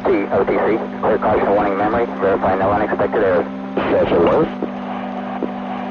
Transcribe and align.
LT, 0.00 0.32
OTC. 0.32 1.00
Clear 1.00 1.18
caution 1.18 1.50
warning 1.54 1.76
memory. 1.76 2.06
Verify 2.20 2.54
no 2.56 2.70
unexpected 2.72 3.22
errors. 3.22 3.46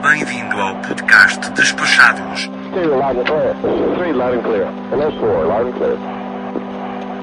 Bem-vindo 0.01 0.59
ao 0.59 0.75
podcast 0.77 1.52
Despachados, 1.52 2.49
Stereo 2.71 2.98
loud 2.98 3.17
and 3.17 3.25
clear. 3.25 3.53
Three 3.98 4.13
loud 4.13 4.34
and 4.34 4.43
clear. 4.43 4.66
Hello, 4.89 5.11
four 5.20 5.45
loud 5.45 5.67
and 5.67 5.75
clear. 5.75 5.98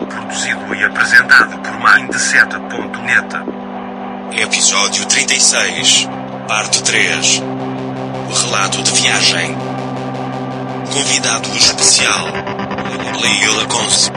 produzido 0.06 0.74
e 0.74 0.84
apresentado 0.84 1.58
por 1.58 1.72
Mindset.net. 1.80 3.36
Episódio 4.40 5.06
36, 5.06 6.08
Parte 6.46 6.82
3. 6.82 7.42
O 8.30 8.44
relato 8.44 8.82
de 8.82 8.92
viagem. 8.92 9.56
Convidado 10.92 11.48
especial, 11.56 12.26
Leila 13.20 13.66
Conce. 13.66 14.10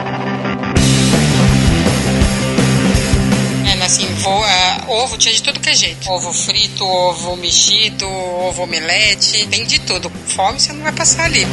Assim, 3.90 4.06
vo- 4.22 4.44
ah, 4.44 4.84
ovo 4.88 5.16
tinha 5.18 5.34
de 5.34 5.42
tudo 5.42 5.58
que 5.60 5.70
é 5.70 5.74
jeito. 5.74 6.08
Ovo 6.10 6.32
frito, 6.32 6.84
ovo 6.86 7.36
mexido, 7.36 8.06
ovo 8.08 8.62
omelete, 8.62 9.46
tem 9.48 9.64
de 9.66 9.80
tudo. 9.80 10.10
Fome 10.28 10.60
você 10.60 10.72
não 10.72 10.82
vai 10.82 10.92
passar 10.92 11.24
ali. 11.24 11.40
Time 11.40 11.50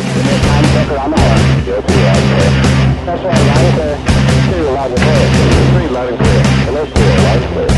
checker 0.73 0.99
on 1.03 1.11
the 1.11 1.19
horn. 1.19 1.63
Yes, 1.65 1.83
we 1.87 2.07
are 2.07 2.21
clear. 2.27 2.51
That's 3.05 3.23
right, 3.23 3.41
loud 3.47 3.65
and 3.65 3.73
clear. 3.73 3.97
Stereo 4.47 4.71
loud 4.73 4.91
and 4.91 4.99
clear. 5.01 5.27
Three 5.73 5.89
loud 5.89 6.09
and 6.09 6.17
clear. 6.17 6.41
Hello, 6.65 6.85
four 6.85 7.11
loud 7.25 7.41
and 7.41 7.51
clear. 7.53 7.69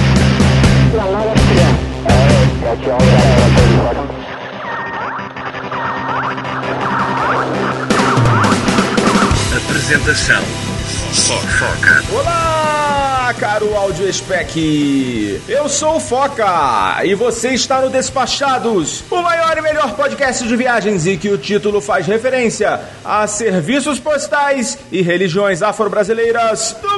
Yeah, 0.93 1.05
loud 1.05 1.27
and 1.29 1.39
clear. 1.47 1.71
All 2.09 2.15
right, 2.19 2.49
got 2.63 2.79
you 2.85 2.91
all 2.91 2.99
set 2.99 3.39
up 3.39 3.47
in 3.47 3.55
30 3.55 3.77
seconds. 3.85 5.19
Apresentação. 9.55 10.41
Foca. 11.13 12.03
Olá, 12.11 12.48
caro 13.33 13.75
Audio 13.75 14.11
Spec! 14.11 15.41
Eu 15.47 15.69
sou 15.69 15.97
o 15.97 15.99
Foca 15.99 16.99
e 17.03 17.13
você 17.13 17.49
está 17.49 17.81
no 17.81 17.89
Despachados, 17.89 19.03
o 19.09 19.21
maior 19.21 19.57
e 19.57 19.61
melhor 19.61 19.93
podcast 19.95 20.47
de 20.47 20.55
viagens 20.55 21.05
e 21.05 21.15
que 21.15 21.29
o 21.29 21.37
título 21.37 21.79
faz 21.79 22.07
referência 22.07 22.79
a 23.05 23.27
serviços 23.27 23.99
postais 23.99 24.77
e 24.91 25.01
religiões 25.01 25.61
afro-brasileiras 25.61 26.75
do 26.81 26.88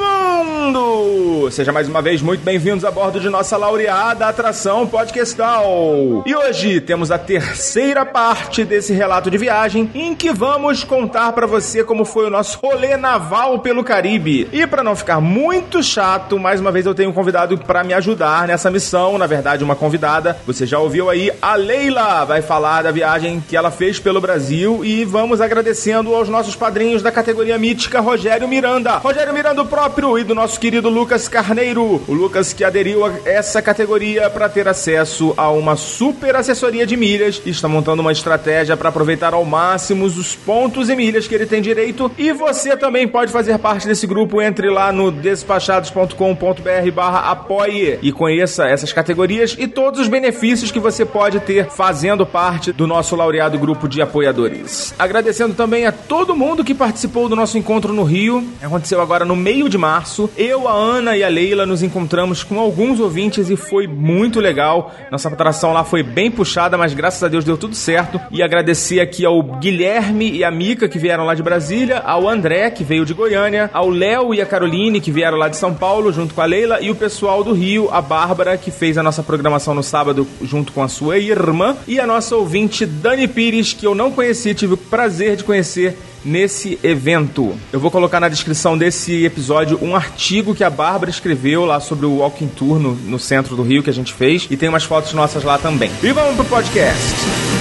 Seja 1.52 1.74
mais 1.74 1.90
uma 1.90 2.02
vez 2.02 2.22
muito 2.22 2.46
bem-vindos 2.46 2.86
a 2.86 2.92
bordo 2.92 3.20
de 3.20 3.28
nossa 3.28 3.58
laureada 3.58 4.26
atração 4.26 4.88
podcastal. 4.88 6.24
E 6.26 6.34
hoje 6.34 6.80
temos 6.80 7.12
a 7.12 7.18
terceira 7.18 8.06
parte 8.06 8.64
desse 8.64 8.94
relato 8.94 9.30
de 9.30 9.38
viagem 9.38 9.92
em 9.94 10.16
que 10.16 10.32
vamos 10.32 10.86
contar 10.86 11.34
para 11.34 11.46
você 11.46 11.84
como 11.84 12.06
foi 12.06 12.26
o 12.26 12.30
nosso 12.30 12.58
rolê 12.64 12.96
naval 12.96 13.60
pelo 13.60 13.84
Caribe. 13.84 14.48
E 14.54 14.66
para 14.66 14.82
não 14.82 14.96
ficar 14.96 15.20
muito 15.20 15.84
chato, 15.84 16.40
mais 16.40 16.62
uma 16.62 16.72
vez 16.72 16.86
eu 16.86 16.96
tenho 16.96 17.10
um 17.10 17.14
convidado 17.14 17.58
para 17.58 17.84
me 17.84 17.94
ajudar 17.94 18.48
nessa 18.48 18.72
missão, 18.72 19.18
na 19.18 19.28
verdade 19.28 19.66
uma 19.66 19.76
convidada. 19.76 20.38
Você 20.48 20.66
já 20.66 20.80
ouviu 20.80 21.10
aí 21.10 21.32
a 21.42 21.56
Leila 21.56 22.24
vai 22.24 22.42
falar 22.42 22.84
da 22.84 22.92
viagem 22.92 23.44
que 23.46 23.58
ela 23.58 23.72
fez 23.72 24.00
pelo 24.00 24.22
Brasil 24.22 24.86
e 24.86 25.04
vamos 25.04 25.42
agradecendo 25.42 26.16
aos 26.16 26.30
nossos 26.30 26.56
padrinhos 26.56 27.02
da 27.02 27.12
categoria 27.12 27.58
mítica 27.58 28.00
Rogério 28.00 28.48
Miranda. 28.48 28.98
Rogério 29.00 29.34
Miranda 29.34 29.66
próprio 29.66 30.18
e 30.18 30.24
do 30.24 30.34
nosso 30.34 30.61
querido 30.62 30.90
Lucas 30.90 31.28
Carneiro. 31.28 32.04
O 32.08 32.14
Lucas 32.14 32.54
que 32.54 32.64
aderiu 32.64 33.04
a 33.04 33.14
essa 33.26 33.64
categoria 33.64 34.30
para 34.30 34.48
ter 34.48 34.68
acesso 34.68 35.34
a 35.36 35.50
uma 35.50 35.76
super 35.76 36.36
assessoria 36.36 36.86
de 36.86 36.96
milhas 36.96 37.42
está 37.48 37.68
montando 37.68 38.04
uma 38.04 38.12
estratégia 38.12 38.78
para 38.78 38.90
aproveitar 38.90 39.34
ao 39.34 39.44
máximo 39.44 40.06
os 40.06 40.36
pontos 40.36 40.88
e 40.88 40.96
milhas 40.96 41.28
que 41.28 41.34
ele 41.34 41.48
tem 41.48 41.64
direito. 41.64 42.12
E 42.16 42.32
você 42.32 42.78
também 42.78 43.08
pode 43.08 43.32
fazer 43.32 43.58
parte 43.58 43.88
desse 43.88 44.06
grupo. 44.06 44.40
Entre 44.40 44.70
lá 44.70 44.92
no 44.92 45.10
despachados.com.br 45.10 46.92
barra 46.94 47.32
apoie 47.32 47.98
e 48.04 48.12
conheça 48.12 48.68
essas 48.68 48.94
categorias 48.94 49.56
e 49.58 49.68
todos 49.68 50.00
os 50.00 50.08
benefícios 50.08 50.70
que 50.70 50.80
você 50.80 51.04
pode 51.04 51.40
ter 51.40 51.72
fazendo 51.72 52.24
parte 52.24 52.72
do 52.72 52.86
nosso 52.86 53.16
laureado 53.16 53.58
grupo 53.58 53.90
de 53.90 54.00
apoiadores. 54.00 54.94
Agradecendo 55.00 55.56
também 55.56 55.88
a 55.88 55.92
todo 55.92 56.36
mundo 56.36 56.64
que 56.64 56.76
participou 56.76 57.28
do 57.28 57.36
nosso 57.36 57.58
encontro 57.58 57.92
no 57.92 58.04
Rio. 58.04 58.48
Aconteceu 58.62 59.02
agora 59.02 59.26
no 59.26 59.36
meio 59.36 59.68
de 59.68 59.78
março. 59.80 60.30
Eu, 60.38 60.51
a 60.60 60.74
Ana 60.74 61.16
e 61.16 61.24
a 61.24 61.30
Leila 61.30 61.66
nos 61.66 61.82
encontramos 61.82 62.44
com 62.44 62.60
alguns 62.60 63.00
ouvintes 63.00 63.50
e 63.50 63.56
foi 63.56 63.88
muito 63.88 64.40
legal. 64.40 64.94
Nossa 65.10 65.30
atração 65.30 65.74
lá 65.74 65.84
foi 65.84 66.04
bem 66.04 66.30
puxada, 66.30 66.78
mas 66.78 66.94
graças 66.94 67.24
a 67.24 67.28
Deus 67.28 67.44
deu 67.44 67.58
tudo 67.58 67.76
certo. 67.76 68.20
E 68.30 68.44
agradecer 68.44 69.00
aqui 69.00 69.26
ao 69.26 69.42
Guilherme 69.42 70.32
e 70.32 70.44
a 70.44 70.52
Mica 70.52 70.90
que 70.90 71.00
vieram 71.00 71.26
lá 71.26 71.34
de 71.34 71.42
Brasília, 71.42 72.00
ao 72.00 72.28
André 72.28 72.70
que 72.70 72.84
veio 72.84 73.06
de 73.06 73.14
Goiânia, 73.14 73.70
ao 73.74 73.90
Léo 73.90 74.34
e 74.34 74.42
a 74.42 74.46
Caroline 74.46 75.00
que 75.00 75.12
vieram 75.12 75.38
lá 75.38 75.48
de 75.48 75.58
São 75.58 75.74
Paulo 75.74 76.12
junto 76.12 76.34
com 76.34 76.42
a 76.42 76.46
Leila 76.46 76.82
e 76.82 76.92
o 76.92 76.96
pessoal 76.96 77.44
do 77.44 77.54
Rio, 77.54 77.90
a 77.92 78.02
Bárbara 78.02 78.58
que 78.58 78.72
fez 78.72 78.98
a 78.98 79.04
nossa 79.04 79.24
programação 79.24 79.74
no 79.74 79.84
sábado 79.84 80.28
junto 80.42 80.74
com 80.74 80.84
a 80.84 80.88
sua 80.88 81.18
irmã 81.18 81.78
e 81.88 82.00
a 82.00 82.06
nossa 82.06 82.36
ouvinte 82.36 82.86
Dani 82.86 83.28
Pires 83.28 83.74
que 83.74 83.88
eu 83.88 83.96
não 83.96 84.12
conheci, 84.12 84.54
tive 84.54 84.74
o 84.74 84.78
prazer 84.78 85.36
de 85.36 85.44
conhecer 85.44 85.98
nesse 86.24 86.80
evento. 86.84 87.56
Eu 87.72 87.80
vou 87.80 87.92
colocar 87.92 88.20
na 88.20 88.30
descrição 88.30 88.78
desse 88.78 89.26
episódio 89.26 89.80
um 89.82 89.96
artigo 89.96 90.56
que 90.56 90.64
a 90.64 90.70
Bárbara 90.70 91.10
escreveu 91.10 91.66
lá 91.66 91.80
sobre 91.80 92.06
o 92.06 92.18
Walking 92.18 92.48
Tour 92.48 92.80
no, 92.80 92.94
no 92.94 93.20
centro 93.20 93.56
do 93.56 93.64
Rio 93.64 93.84
que 93.84 93.90
a 93.90 93.94
gente 93.94 94.14
fez 94.14 94.48
e 94.50 94.58
tem 94.58 94.70
umas 94.70 94.84
fotos 94.84 95.14
nossas 95.14 95.44
lá 95.44 95.58
também. 95.58 95.92
E 96.04 96.12
vamos 96.12 96.36
pro 96.36 96.46
podcast. 96.46 97.61